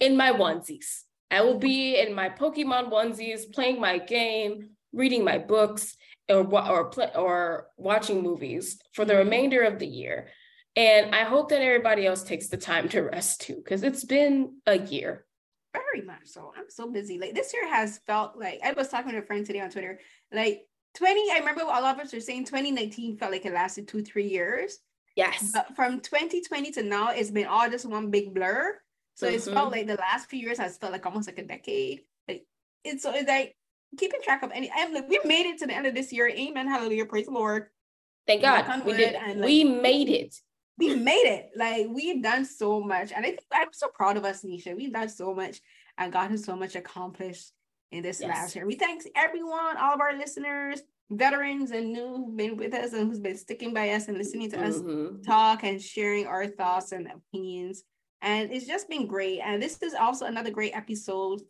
in 0.00 0.16
my 0.16 0.32
onesies. 0.32 1.02
I 1.30 1.42
will 1.42 1.58
be 1.58 1.98
in 1.98 2.14
my 2.14 2.28
Pokemon 2.28 2.90
onesies, 2.90 3.50
playing 3.52 3.80
my 3.80 3.98
game, 3.98 4.70
reading 4.92 5.24
my 5.24 5.38
books, 5.38 5.96
or 6.28 6.42
or 6.42 7.16
or 7.16 7.66
watching 7.76 8.22
movies 8.22 8.80
for 8.92 9.04
the 9.04 9.12
mm-hmm. 9.12 9.24
remainder 9.24 9.62
of 9.62 9.78
the 9.78 9.86
year. 9.86 10.28
And 10.76 11.14
I 11.14 11.22
hope 11.22 11.50
that 11.50 11.62
everybody 11.62 12.06
else 12.06 12.24
takes 12.24 12.48
the 12.48 12.56
time 12.56 12.88
to 12.90 13.02
rest 13.02 13.42
too, 13.42 13.56
because 13.56 13.82
it's 13.82 14.04
been 14.04 14.56
a 14.66 14.78
year. 14.78 15.24
Very 15.72 16.04
much 16.04 16.24
so. 16.24 16.52
I'm 16.56 16.68
so 16.68 16.90
busy. 16.90 17.18
Like 17.18 17.34
this 17.34 17.52
year 17.52 17.68
has 17.68 17.98
felt 18.06 18.36
like 18.36 18.60
I 18.64 18.72
was 18.72 18.88
talking 18.88 19.12
to 19.12 19.18
a 19.18 19.22
friend 19.22 19.46
today 19.46 19.60
on 19.60 19.70
Twitter. 19.70 20.00
Like 20.32 20.62
20, 20.94 21.30
I 21.32 21.38
remember 21.38 21.62
all 21.62 21.84
of 21.84 21.98
us 21.98 22.12
were 22.12 22.20
saying 22.20 22.44
2019 22.44 23.18
felt 23.18 23.32
like 23.32 23.44
it 23.44 23.52
lasted 23.52 23.88
two, 23.88 24.02
three 24.02 24.28
years. 24.28 24.78
Yes. 25.16 25.50
But 25.52 25.76
from 25.76 26.00
2020 26.00 26.72
to 26.72 26.82
now, 26.82 27.10
it's 27.10 27.30
been 27.30 27.46
all 27.46 27.68
just 27.70 27.86
one 27.86 28.10
big 28.10 28.34
blur. 28.34 28.78
So 29.14 29.26
mm-hmm. 29.26 29.36
it's 29.36 29.48
felt 29.48 29.72
like 29.72 29.86
the 29.86 29.94
last 29.94 30.28
few 30.28 30.40
years 30.40 30.58
has 30.58 30.76
felt 30.76 30.92
like 30.92 31.06
almost 31.06 31.28
like 31.28 31.38
a 31.38 31.44
decade. 31.44 32.00
Like 32.26 32.46
it's 32.82 33.02
so 33.02 33.12
it's 33.14 33.28
like 33.28 33.56
keeping 33.96 34.20
track 34.22 34.42
of 34.42 34.50
any 34.52 34.70
like 34.92 35.08
we 35.08 35.20
made 35.24 35.46
it 35.46 35.58
to 35.58 35.66
the 35.66 35.74
end 35.74 35.86
of 35.86 35.94
this 35.94 36.12
year. 36.12 36.28
Amen. 36.28 36.66
Hallelujah. 36.68 37.06
Praise 37.06 37.26
the 37.26 37.32
Lord. 37.32 37.66
Thank 38.26 38.42
God. 38.42 38.84
We 38.86 38.94
did. 38.94 39.14
And, 39.14 39.40
like, 39.40 39.46
we 39.46 39.64
made 39.64 40.08
it 40.08 40.34
we 40.78 40.94
made 40.94 41.26
it. 41.26 41.50
Like 41.56 41.86
we've 41.90 42.22
done 42.22 42.44
so 42.44 42.80
much. 42.80 43.12
And 43.12 43.24
I 43.24 43.30
think 43.30 43.40
I'm 43.52 43.68
so 43.72 43.88
proud 43.88 44.16
of 44.16 44.24
us, 44.24 44.42
Neysha. 44.42 44.76
We've 44.76 44.92
done 44.92 45.08
so 45.08 45.34
much 45.34 45.60
and 45.98 46.12
gotten 46.12 46.38
so 46.38 46.56
much 46.56 46.74
accomplished 46.74 47.52
in 47.92 48.02
this 48.02 48.20
yes. 48.20 48.28
last 48.28 48.56
year. 48.56 48.66
We 48.66 48.74
thank 48.74 49.02
everyone, 49.14 49.76
all 49.76 49.94
of 49.94 50.00
our 50.00 50.16
listeners, 50.16 50.80
veterans 51.10 51.70
and 51.70 51.92
new 51.92 52.16
who've 52.16 52.36
been 52.36 52.56
with 52.56 52.74
us 52.74 52.92
and 52.92 53.08
who's 53.08 53.20
been 53.20 53.36
sticking 53.36 53.72
by 53.72 53.90
us 53.90 54.08
and 54.08 54.18
listening 54.18 54.50
to 54.50 54.56
mm-hmm. 54.56 55.16
us 55.16 55.26
talk 55.26 55.62
and 55.62 55.80
sharing 55.80 56.26
our 56.26 56.46
thoughts 56.46 56.92
and 56.92 57.08
opinions. 57.08 57.84
And 58.22 58.50
it's 58.50 58.66
just 58.66 58.88
been 58.88 59.06
great. 59.06 59.40
And 59.40 59.62
this 59.62 59.80
is 59.82 59.94
also 59.94 60.26
another 60.26 60.50
great 60.50 60.74
episode. 60.74 61.42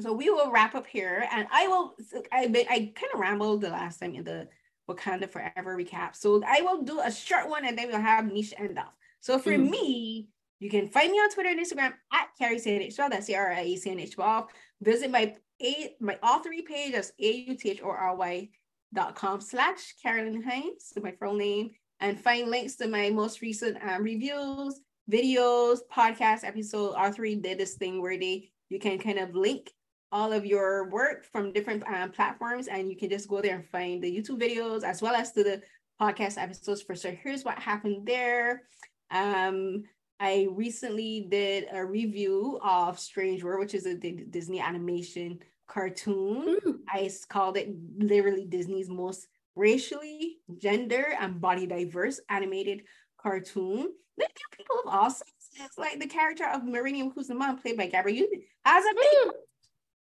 So 0.00 0.12
we 0.12 0.28
will 0.30 0.50
wrap 0.50 0.74
up 0.74 0.86
here. 0.86 1.28
And 1.30 1.46
I 1.52 1.68
will 1.68 1.94
I 2.32 2.44
I 2.70 2.92
kind 2.94 3.12
of 3.12 3.20
rambled 3.20 3.60
the 3.60 3.70
last 3.70 4.00
time 4.00 4.14
in 4.14 4.24
the 4.24 4.48
Wakanda 4.88 5.28
Forever 5.28 5.76
recap. 5.76 6.16
So 6.16 6.42
I 6.46 6.62
will 6.62 6.82
do 6.82 7.00
a 7.00 7.10
short 7.10 7.48
one 7.48 7.64
and 7.64 7.78
then 7.78 7.88
we'll 7.88 8.00
have 8.00 8.24
Neysha 8.24 8.58
end 8.58 8.78
off. 8.78 8.92
So 9.20 9.38
for 9.38 9.52
mm. 9.52 9.70
me, 9.70 10.28
you 10.58 10.70
can 10.70 10.88
find 10.88 11.10
me 11.10 11.18
on 11.18 11.30
Twitter 11.30 11.50
and 11.50 11.60
Instagram 11.60 11.92
at 12.12 12.28
Carrie 12.38 12.58
CNH12. 12.58 13.10
That's 13.10 13.26
C-R-I-E-C-N-H-12. 13.26 14.46
Visit 14.82 15.10
my 15.10 15.34
a 15.62 15.94
my 16.00 16.16
authory 16.16 16.64
page. 16.64 16.92
That's 16.92 17.12
A-U-T-H-O-R-Y 17.18 18.48
dot 18.92 19.14
com 19.14 19.40
slash 19.40 19.94
Carolyn 20.02 20.42
Hinds, 20.42 20.92
my 21.02 21.12
full 21.12 21.34
name, 21.34 21.70
and 22.00 22.20
find 22.20 22.50
links 22.50 22.76
to 22.76 22.88
my 22.88 23.10
most 23.10 23.40
recent 23.40 23.76
um, 23.82 24.02
reviews, 24.02 24.80
videos, 25.10 25.78
podcast 25.92 26.44
episode. 26.44 26.94
Authory 26.94 27.40
did 27.40 27.58
this 27.58 27.74
thing 27.74 28.00
where 28.00 28.18
they 28.18 28.50
you 28.68 28.78
can 28.78 28.98
kind 28.98 29.18
of 29.18 29.34
link 29.34 29.70
all 30.14 30.32
of 30.32 30.46
your 30.46 30.88
work 30.90 31.24
from 31.24 31.52
different 31.52 31.82
um, 31.92 32.12
platforms 32.12 32.68
and 32.68 32.88
you 32.88 32.96
can 32.96 33.10
just 33.10 33.28
go 33.28 33.42
there 33.42 33.56
and 33.56 33.66
find 33.66 34.02
the 34.02 34.16
youtube 34.16 34.40
videos 34.40 34.84
as 34.84 35.02
well 35.02 35.14
as 35.14 35.32
to 35.32 35.42
the 35.42 35.60
podcast 36.00 36.40
episodes 36.40 36.80
for 36.80 36.94
so 36.94 37.10
here's 37.10 37.44
what 37.44 37.58
happened 37.58 38.06
there. 38.06 38.62
Um 39.10 39.82
i 40.20 40.46
recently 40.52 41.26
did 41.28 41.66
a 41.72 41.84
review 41.84 42.60
of 42.62 42.98
strange 42.98 43.42
world 43.42 43.60
which 43.60 43.74
is 43.74 43.86
a 43.86 43.94
D- 43.94 44.24
disney 44.30 44.60
animation 44.60 45.40
cartoon. 45.66 46.60
Mm. 46.64 46.78
i 46.88 47.10
called 47.28 47.56
it 47.56 47.74
literally 47.98 48.44
disney's 48.44 48.88
most 48.88 49.26
racially 49.56 50.38
gender 50.58 51.14
and 51.20 51.40
body 51.40 51.66
diverse 51.66 52.20
animated 52.28 52.82
cartoon. 53.20 53.88
They 54.16 54.26
people 54.52 54.76
of 54.84 54.94
all 54.94 55.10
sizes 55.10 55.76
like 55.76 55.98
the 55.98 56.06
character 56.06 56.46
of 56.46 56.64
Meridian 56.64 57.10
Kusama 57.12 57.60
played 57.60 57.76
by 57.76 57.86
Gabrielle 57.86 58.26
as 58.64 58.84
a 58.84 58.94
mm 58.94 59.30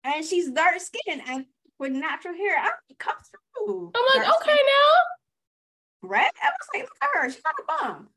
and 0.07 0.25
she's 0.25 0.51
dark 0.51 0.81
skinned 0.81 1.23
and 1.27 1.47
with 1.79 1.93
natural 1.93 2.35
hair. 2.35 2.57
I 2.59 2.71
it 2.89 2.99
comes 2.99 3.31
through. 3.31 3.93
I'm 3.95 4.21
like, 4.21 4.29
okay 4.37 4.53
now. 4.53 6.09
Right? 6.09 6.31
I 6.43 6.49
was 6.49 6.69
like, 6.75 6.83
look 6.83 7.03
at 7.03 7.09
her, 7.15 7.31
she's 7.31 7.43
not 7.45 7.55
a 7.59 7.85
bum. 7.85 8.09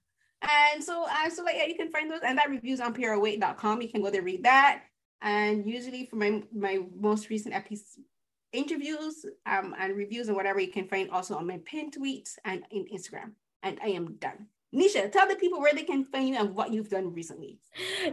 And 0.42 0.84
so 0.84 1.06
I 1.10 1.30
so 1.30 1.44
like 1.44 1.56
yeah, 1.58 1.66
you 1.66 1.76
can 1.76 1.92
find 1.92 2.10
those 2.10 2.22
and 2.26 2.38
that 2.38 2.50
reviews 2.50 2.80
on 2.80 2.94
PRWeight.com. 2.94 3.82
You 3.82 3.90
can 3.90 4.02
go 4.02 4.10
there 4.10 4.22
read 4.22 4.44
that. 4.44 4.84
And 5.22 5.66
usually 5.66 6.06
for 6.06 6.16
my 6.16 6.44
my 6.54 6.80
most 6.98 7.30
recent 7.30 7.56
episodes 7.56 8.00
interviews 8.52 9.26
um, 9.46 9.76
and 9.80 9.96
reviews 9.96 10.28
and 10.28 10.36
whatever 10.36 10.60
you 10.60 10.72
can 10.72 10.88
find 10.88 11.10
also 11.12 11.36
on 11.36 11.46
my 11.46 11.60
pin 11.66 11.92
tweets 11.92 12.36
and 12.46 12.64
in 12.72 12.86
Instagram. 12.86 13.32
And 13.64 13.80
I 13.84 13.90
am 13.90 14.16
done. 14.16 14.48
Neysha, 14.74 15.12
tell 15.12 15.28
the 15.28 15.36
people 15.36 15.60
where 15.60 15.74
they 15.74 15.84
can 15.84 16.04
find 16.04 16.30
you 16.30 16.36
and 16.36 16.54
what 16.54 16.72
you've 16.72 16.90
done 16.90 17.12
recently. 17.14 17.58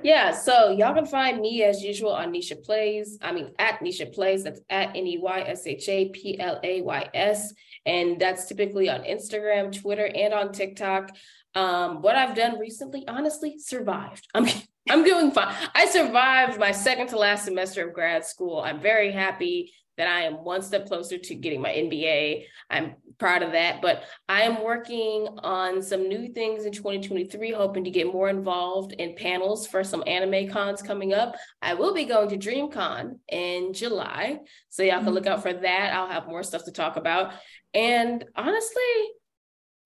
Yeah, 0.03 0.33
so 0.33 0.71
y'all 0.71 0.95
can 0.95 1.05
find 1.05 1.41
me 1.41 1.63
as 1.63 1.83
usual 1.83 2.13
on 2.13 2.33
Neysha 2.33 2.65
Plays. 2.65 3.19
I 3.21 3.33
mean, 3.33 3.53
at 3.59 3.81
Neysha 3.81 4.13
Plays. 4.15 4.45
That's 4.45 4.61
at 4.71 4.97
N 4.97 5.07
E 5.07 5.19
Y 5.19 5.41
S 5.41 5.67
H 5.67 5.89
A 5.89 6.09
P 6.09 6.41
L 6.41 6.59
A 6.63 6.81
Y 6.81 7.11
S. 7.13 7.53
And 7.85 8.19
that's 8.19 8.47
typically 8.47 8.89
on 8.89 9.03
Instagram, 9.03 9.79
Twitter, 9.79 10.07
and 10.07 10.33
on 10.33 10.53
TikTok. 10.53 11.11
Um, 11.55 12.03
what 12.03 12.17
I've 12.17 12.35
done 12.35 12.59
recently, 12.59 13.07
honestly, 13.07 13.59
survived. 13.59 14.27
I'm 14.35 14.47
I'm 14.89 15.03
doing 15.03 15.33
fine. 15.33 15.55
I 15.75 15.87
survived 15.87 16.61
my 16.61 16.71
second 16.71 17.09
to 17.09 17.19
last 17.19 17.45
semester 17.45 17.89
of 17.89 17.93
grad 17.93 18.25
school. 18.25 18.61
I'm 18.61 18.81
very 18.81 19.11
happy 19.11 19.73
that 19.97 20.09
I 20.09 20.23
am 20.23 20.45
one 20.45 20.63
step 20.63 20.87
closer 20.87 21.19
to 21.19 21.35
getting 21.35 21.61
my 21.61 21.71
MBA. 21.71 22.45
I'm 22.71 22.97
proud 23.19 23.43
of 23.43 23.53
that, 23.53 23.81
but 23.81 24.05
I 24.29 24.43
am 24.43 24.63
working 24.63 25.29
on 25.39 25.83
some 25.83 26.09
new 26.09 26.33
things 26.33 26.65
in 26.65 26.73
2023, 26.73 27.53
hoping 27.53 27.85
to 27.85 27.91
get 27.91 28.13
more 28.13 28.29
involved 28.29 28.93
in 28.93 29.17
panels 29.17 29.67
for 29.67 29.83
some 29.83 30.05
anime 30.07 30.51
cons 30.51 30.83
coming 30.83 31.15
up. 31.15 31.37
I 31.63 31.75
will 31.75 31.95
be 31.95 32.05
going 32.05 32.29
to 32.29 32.37
DreamCon 32.37 33.19
in 33.29 33.73
July, 33.73 34.41
so 34.69 34.83
y'all 34.83 35.03
can 35.03 35.15
look 35.15 35.27
out 35.27 35.43
for 35.43 35.53
that. 35.53 35.95
I'll 35.95 36.09
have 36.09 36.29
more 36.29 36.43
stuff 36.43 36.65
to 36.65 36.73
talk 36.73 36.97
about. 36.97 37.33
And 37.73 38.25
honestly, 38.35 38.83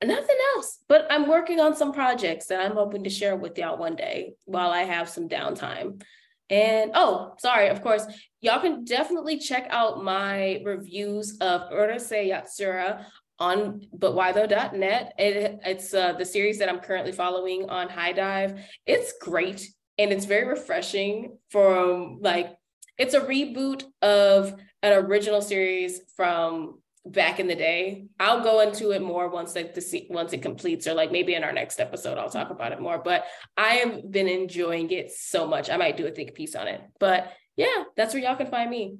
nothing 0.02 0.36
else, 0.56 0.78
but 0.88 1.06
I'm 1.10 1.28
working 1.28 1.60
on 1.60 1.76
some 1.76 1.92
projects 1.92 2.46
that 2.46 2.60
I'm 2.60 2.76
hoping 2.76 3.04
to 3.04 3.10
share 3.10 3.36
with 3.36 3.58
y'all 3.58 3.78
one 3.78 3.96
day 3.96 4.34
while 4.44 4.70
I 4.70 4.82
have 4.82 5.08
some 5.08 5.28
downtime. 5.28 6.02
And 6.50 6.90
oh, 6.94 7.34
sorry, 7.38 7.68
of 7.68 7.80
course, 7.80 8.04
y'all 8.40 8.60
can 8.60 8.84
definitely 8.84 9.38
check 9.38 9.68
out 9.70 10.02
my 10.02 10.60
reviews 10.64 11.38
of 11.40 11.70
Urusei 11.70 12.30
Yatsura 12.30 13.04
on 13.38 13.80
butwhytho.net. 13.96 15.14
It, 15.16 15.60
it's 15.64 15.94
uh, 15.94 16.12
the 16.12 16.24
series 16.26 16.58
that 16.58 16.68
I'm 16.68 16.80
currently 16.80 17.12
following 17.12 17.70
on 17.70 17.88
HIDIVE. 17.88 18.60
It's 18.84 19.14
great 19.20 19.66
and 19.96 20.12
it's 20.12 20.24
very 20.24 20.46
refreshing 20.46 21.38
from 21.50 22.18
like 22.20 22.54
it's 22.98 23.14
a 23.14 23.20
reboot 23.20 23.84
of 24.02 24.54
an 24.82 24.92
original 25.04 25.40
series 25.40 26.00
from 26.16 26.79
back 27.06 27.40
in 27.40 27.46
the 27.46 27.54
day. 27.54 28.06
I'll 28.18 28.42
go 28.42 28.60
into 28.60 28.90
it 28.90 29.02
more 29.02 29.28
once 29.28 29.54
like 29.54 29.74
the 29.74 30.06
once 30.10 30.32
it 30.32 30.42
completes, 30.42 30.86
or 30.86 30.94
like 30.94 31.12
maybe 31.12 31.34
in 31.34 31.44
our 31.44 31.52
next 31.52 31.80
episode, 31.80 32.18
I'll 32.18 32.30
talk 32.30 32.50
about 32.50 32.72
it 32.72 32.80
more. 32.80 32.98
But 32.98 33.24
I 33.56 33.74
have 33.74 34.10
been 34.10 34.28
enjoying 34.28 34.90
it 34.90 35.10
so 35.10 35.46
much. 35.46 35.70
I 35.70 35.76
might 35.76 35.96
do 35.96 36.06
a 36.06 36.10
think 36.10 36.34
piece 36.34 36.54
on 36.54 36.68
it. 36.68 36.80
But 36.98 37.32
yeah, 37.56 37.84
that's 37.96 38.14
where 38.14 38.22
y'all 38.22 38.36
can 38.36 38.46
find 38.46 38.70
me. 38.70 38.98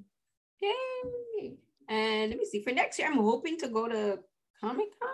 Yay! 0.60 1.52
And 1.89 2.31
let 2.31 2.39
me 2.39 2.44
see. 2.44 2.62
For 2.62 2.72
next 2.72 2.98
year, 2.98 3.09
I'm 3.09 3.18
hoping 3.18 3.59
to 3.59 3.68
go 3.68 3.89
to 3.89 4.18
Comic 4.60 4.89
Con. 5.01 5.10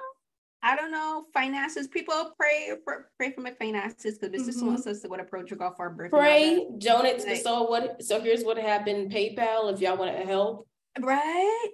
I 0.63 0.75
don't 0.75 0.91
know 0.91 1.27
finances. 1.33 1.87
People 1.87 2.33
pray 2.39 2.73
for, 2.83 3.11
pray 3.19 3.31
for 3.33 3.41
my 3.41 3.53
finances 3.53 4.19
because 4.19 4.47
this 4.47 4.57
mm-hmm. 4.57 4.67
wants 4.67 4.87
us 4.87 5.01
to 5.01 5.09
go 5.09 5.17
to 5.17 5.25
Portugal 5.25 5.73
for 5.77 5.87
our 5.87 5.95
birthday. 5.95 6.19
Pray, 6.19 6.67
donate 6.79 7.21
to 7.21 7.27
the 7.27 7.37
soul. 7.37 7.71
What? 7.71 8.03
So 8.03 8.21
here's 8.21 8.43
what 8.43 8.59
happened. 8.59 9.13
PayPal 9.13 9.73
if 9.73 9.81
y'all 9.81 9.97
want 9.97 10.17
to 10.17 10.27
help. 10.27 10.67
Right. 10.99 11.69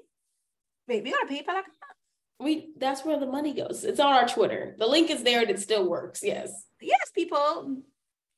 We 1.01 1.11
got 1.11 1.31
a 1.31 1.33
PayPal 1.33 1.61
account? 1.61 1.67
We 2.41 2.73
that's 2.77 3.05
where 3.05 3.19
the 3.19 3.27
money 3.27 3.55
goes. 3.55 3.85
It's 3.85 4.01
on 4.01 4.13
our 4.13 4.29
Twitter. 4.29 4.75
The 4.79 4.87
link 4.87 5.11
is 5.11 5.23
there 5.23 5.43
and 5.43 5.51
it 5.51 5.61
still 5.61 5.89
works. 5.89 6.23
Yes. 6.23 6.67
Yes, 6.81 7.11
people 7.15 7.77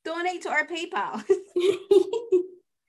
donate 0.05 0.43
to 0.43 0.51
our 0.51 0.67
PayPal. 0.67 1.25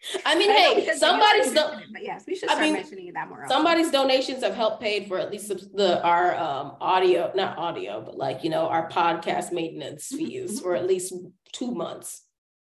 I 0.26 0.38
mean, 0.38 0.52
hey, 0.52 0.94
somebody's 0.98 1.52
do- 1.52 1.84
but 1.92 2.04
yes, 2.04 2.26
we 2.28 2.36
should 2.36 2.50
start 2.50 2.62
I 2.62 2.66
mean, 2.66 2.74
mentioning 2.74 3.14
that 3.14 3.28
more. 3.28 3.40
Often. 3.40 3.50
Somebody's 3.50 3.92
donations 3.92 4.44
have 4.44 4.54
helped 4.54 4.82
paid 4.82 5.08
for 5.08 5.18
at 5.18 5.32
least 5.32 5.48
the 5.76 6.02
our 6.04 6.36
um, 6.36 6.76
audio, 6.80 7.32
not 7.36 7.58
audio, 7.58 8.02
but 8.02 8.18
like 8.18 8.44
you 8.44 8.50
know 8.50 8.68
our 8.68 8.90
podcast 8.90 9.52
maintenance 9.52 10.08
fees 10.08 10.60
for 10.62 10.76
at 10.76 10.86
least 10.86 11.14
two 11.52 11.72
months. 11.72 12.22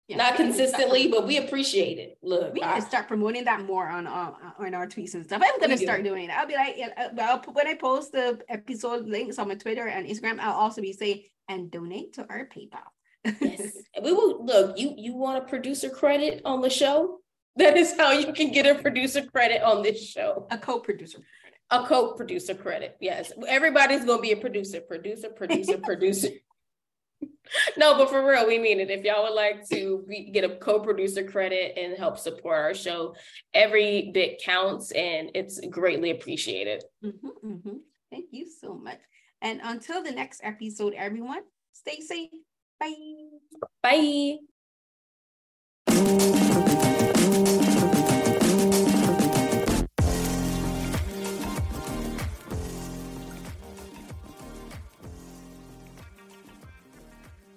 Yeah, 0.08 0.18
not 0.18 0.36
consistently, 0.36 1.08
but 1.08 1.26
we 1.26 1.38
appreciate 1.38 1.98
it. 1.98 2.18
Look, 2.22 2.54
we 2.54 2.62
I, 2.62 2.78
start 2.78 3.08
promoting 3.08 3.44
that 3.44 3.62
more 3.62 3.88
on 3.88 4.06
uh, 4.06 4.32
on 4.56 4.72
our 4.72 4.86
tweets 4.86 5.14
and 5.14 5.24
stuff. 5.24 5.42
I'm 5.44 5.60
gonna 5.60 5.76
start 5.76 6.04
do. 6.04 6.10
doing 6.10 6.26
it. 6.26 6.30
I'll 6.30 6.46
be 6.46 6.54
like, 6.54 6.76
uh, 6.96 7.08
I'll, 7.20 7.38
when 7.52 7.66
I 7.66 7.74
post 7.74 8.12
the 8.12 8.38
episode 8.48 9.06
links 9.06 9.36
on 9.40 9.48
my 9.48 9.56
Twitter 9.56 9.88
and 9.88 10.06
Instagram, 10.06 10.38
I'll 10.38 10.54
also 10.54 10.80
be 10.80 10.92
saying 10.92 11.24
and 11.48 11.72
donate 11.72 12.12
to 12.14 12.26
our 12.30 12.46
PayPal. 12.46 12.86
yes, 13.40 13.72
we 14.02 14.12
will. 14.12 14.44
Look, 14.46 14.78
you 14.78 14.94
you 14.96 15.16
want 15.16 15.42
a 15.42 15.46
producer 15.48 15.90
credit 15.90 16.40
on 16.44 16.60
the 16.60 16.70
show? 16.70 17.18
That 17.58 17.78
is 17.78 17.96
how 17.96 18.12
you 18.12 18.34
can 18.34 18.52
get 18.52 18.66
a 18.66 18.74
producer 18.82 19.22
credit 19.22 19.62
on 19.62 19.82
this 19.82 19.98
show. 20.06 20.46
A 20.50 20.58
co-producer 20.58 21.16
credit. 21.16 21.58
A 21.70 21.88
co-producer 21.88 22.54
credit. 22.54 22.98
Yes, 23.00 23.32
everybody's 23.48 24.04
gonna 24.04 24.20
be 24.20 24.32
a 24.32 24.36
producer. 24.36 24.82
Producer. 24.82 25.30
Producer. 25.30 25.78
producer 25.78 26.28
no, 27.76 27.96
but 27.96 28.10
for 28.10 28.26
real, 28.26 28.46
we 28.46 28.58
mean 28.58 28.80
it. 28.80 28.90
If 28.90 29.04
y'all 29.04 29.22
would 29.24 29.34
like 29.34 29.68
to 29.70 30.04
be, 30.08 30.30
get 30.30 30.44
a 30.44 30.56
co-producer 30.56 31.24
credit 31.24 31.78
and 31.78 31.96
help 31.96 32.18
support 32.18 32.58
our 32.58 32.74
show, 32.74 33.14
every 33.54 34.10
bit 34.12 34.42
counts 34.42 34.90
and 34.92 35.30
it's 35.34 35.60
greatly 35.68 36.10
appreciated. 36.10 36.84
Mm-hmm, 37.04 37.46
mm-hmm. 37.46 37.76
Thank 38.10 38.26
you 38.30 38.46
so 38.48 38.74
much. 38.74 39.00
And 39.42 39.60
until 39.62 40.02
the 40.02 40.12
next 40.12 40.40
episode, 40.42 40.94
everyone, 40.94 41.42
stay 41.72 42.00
safe. 42.00 42.30
Bye. 42.80 42.94
Bye. 43.82 44.38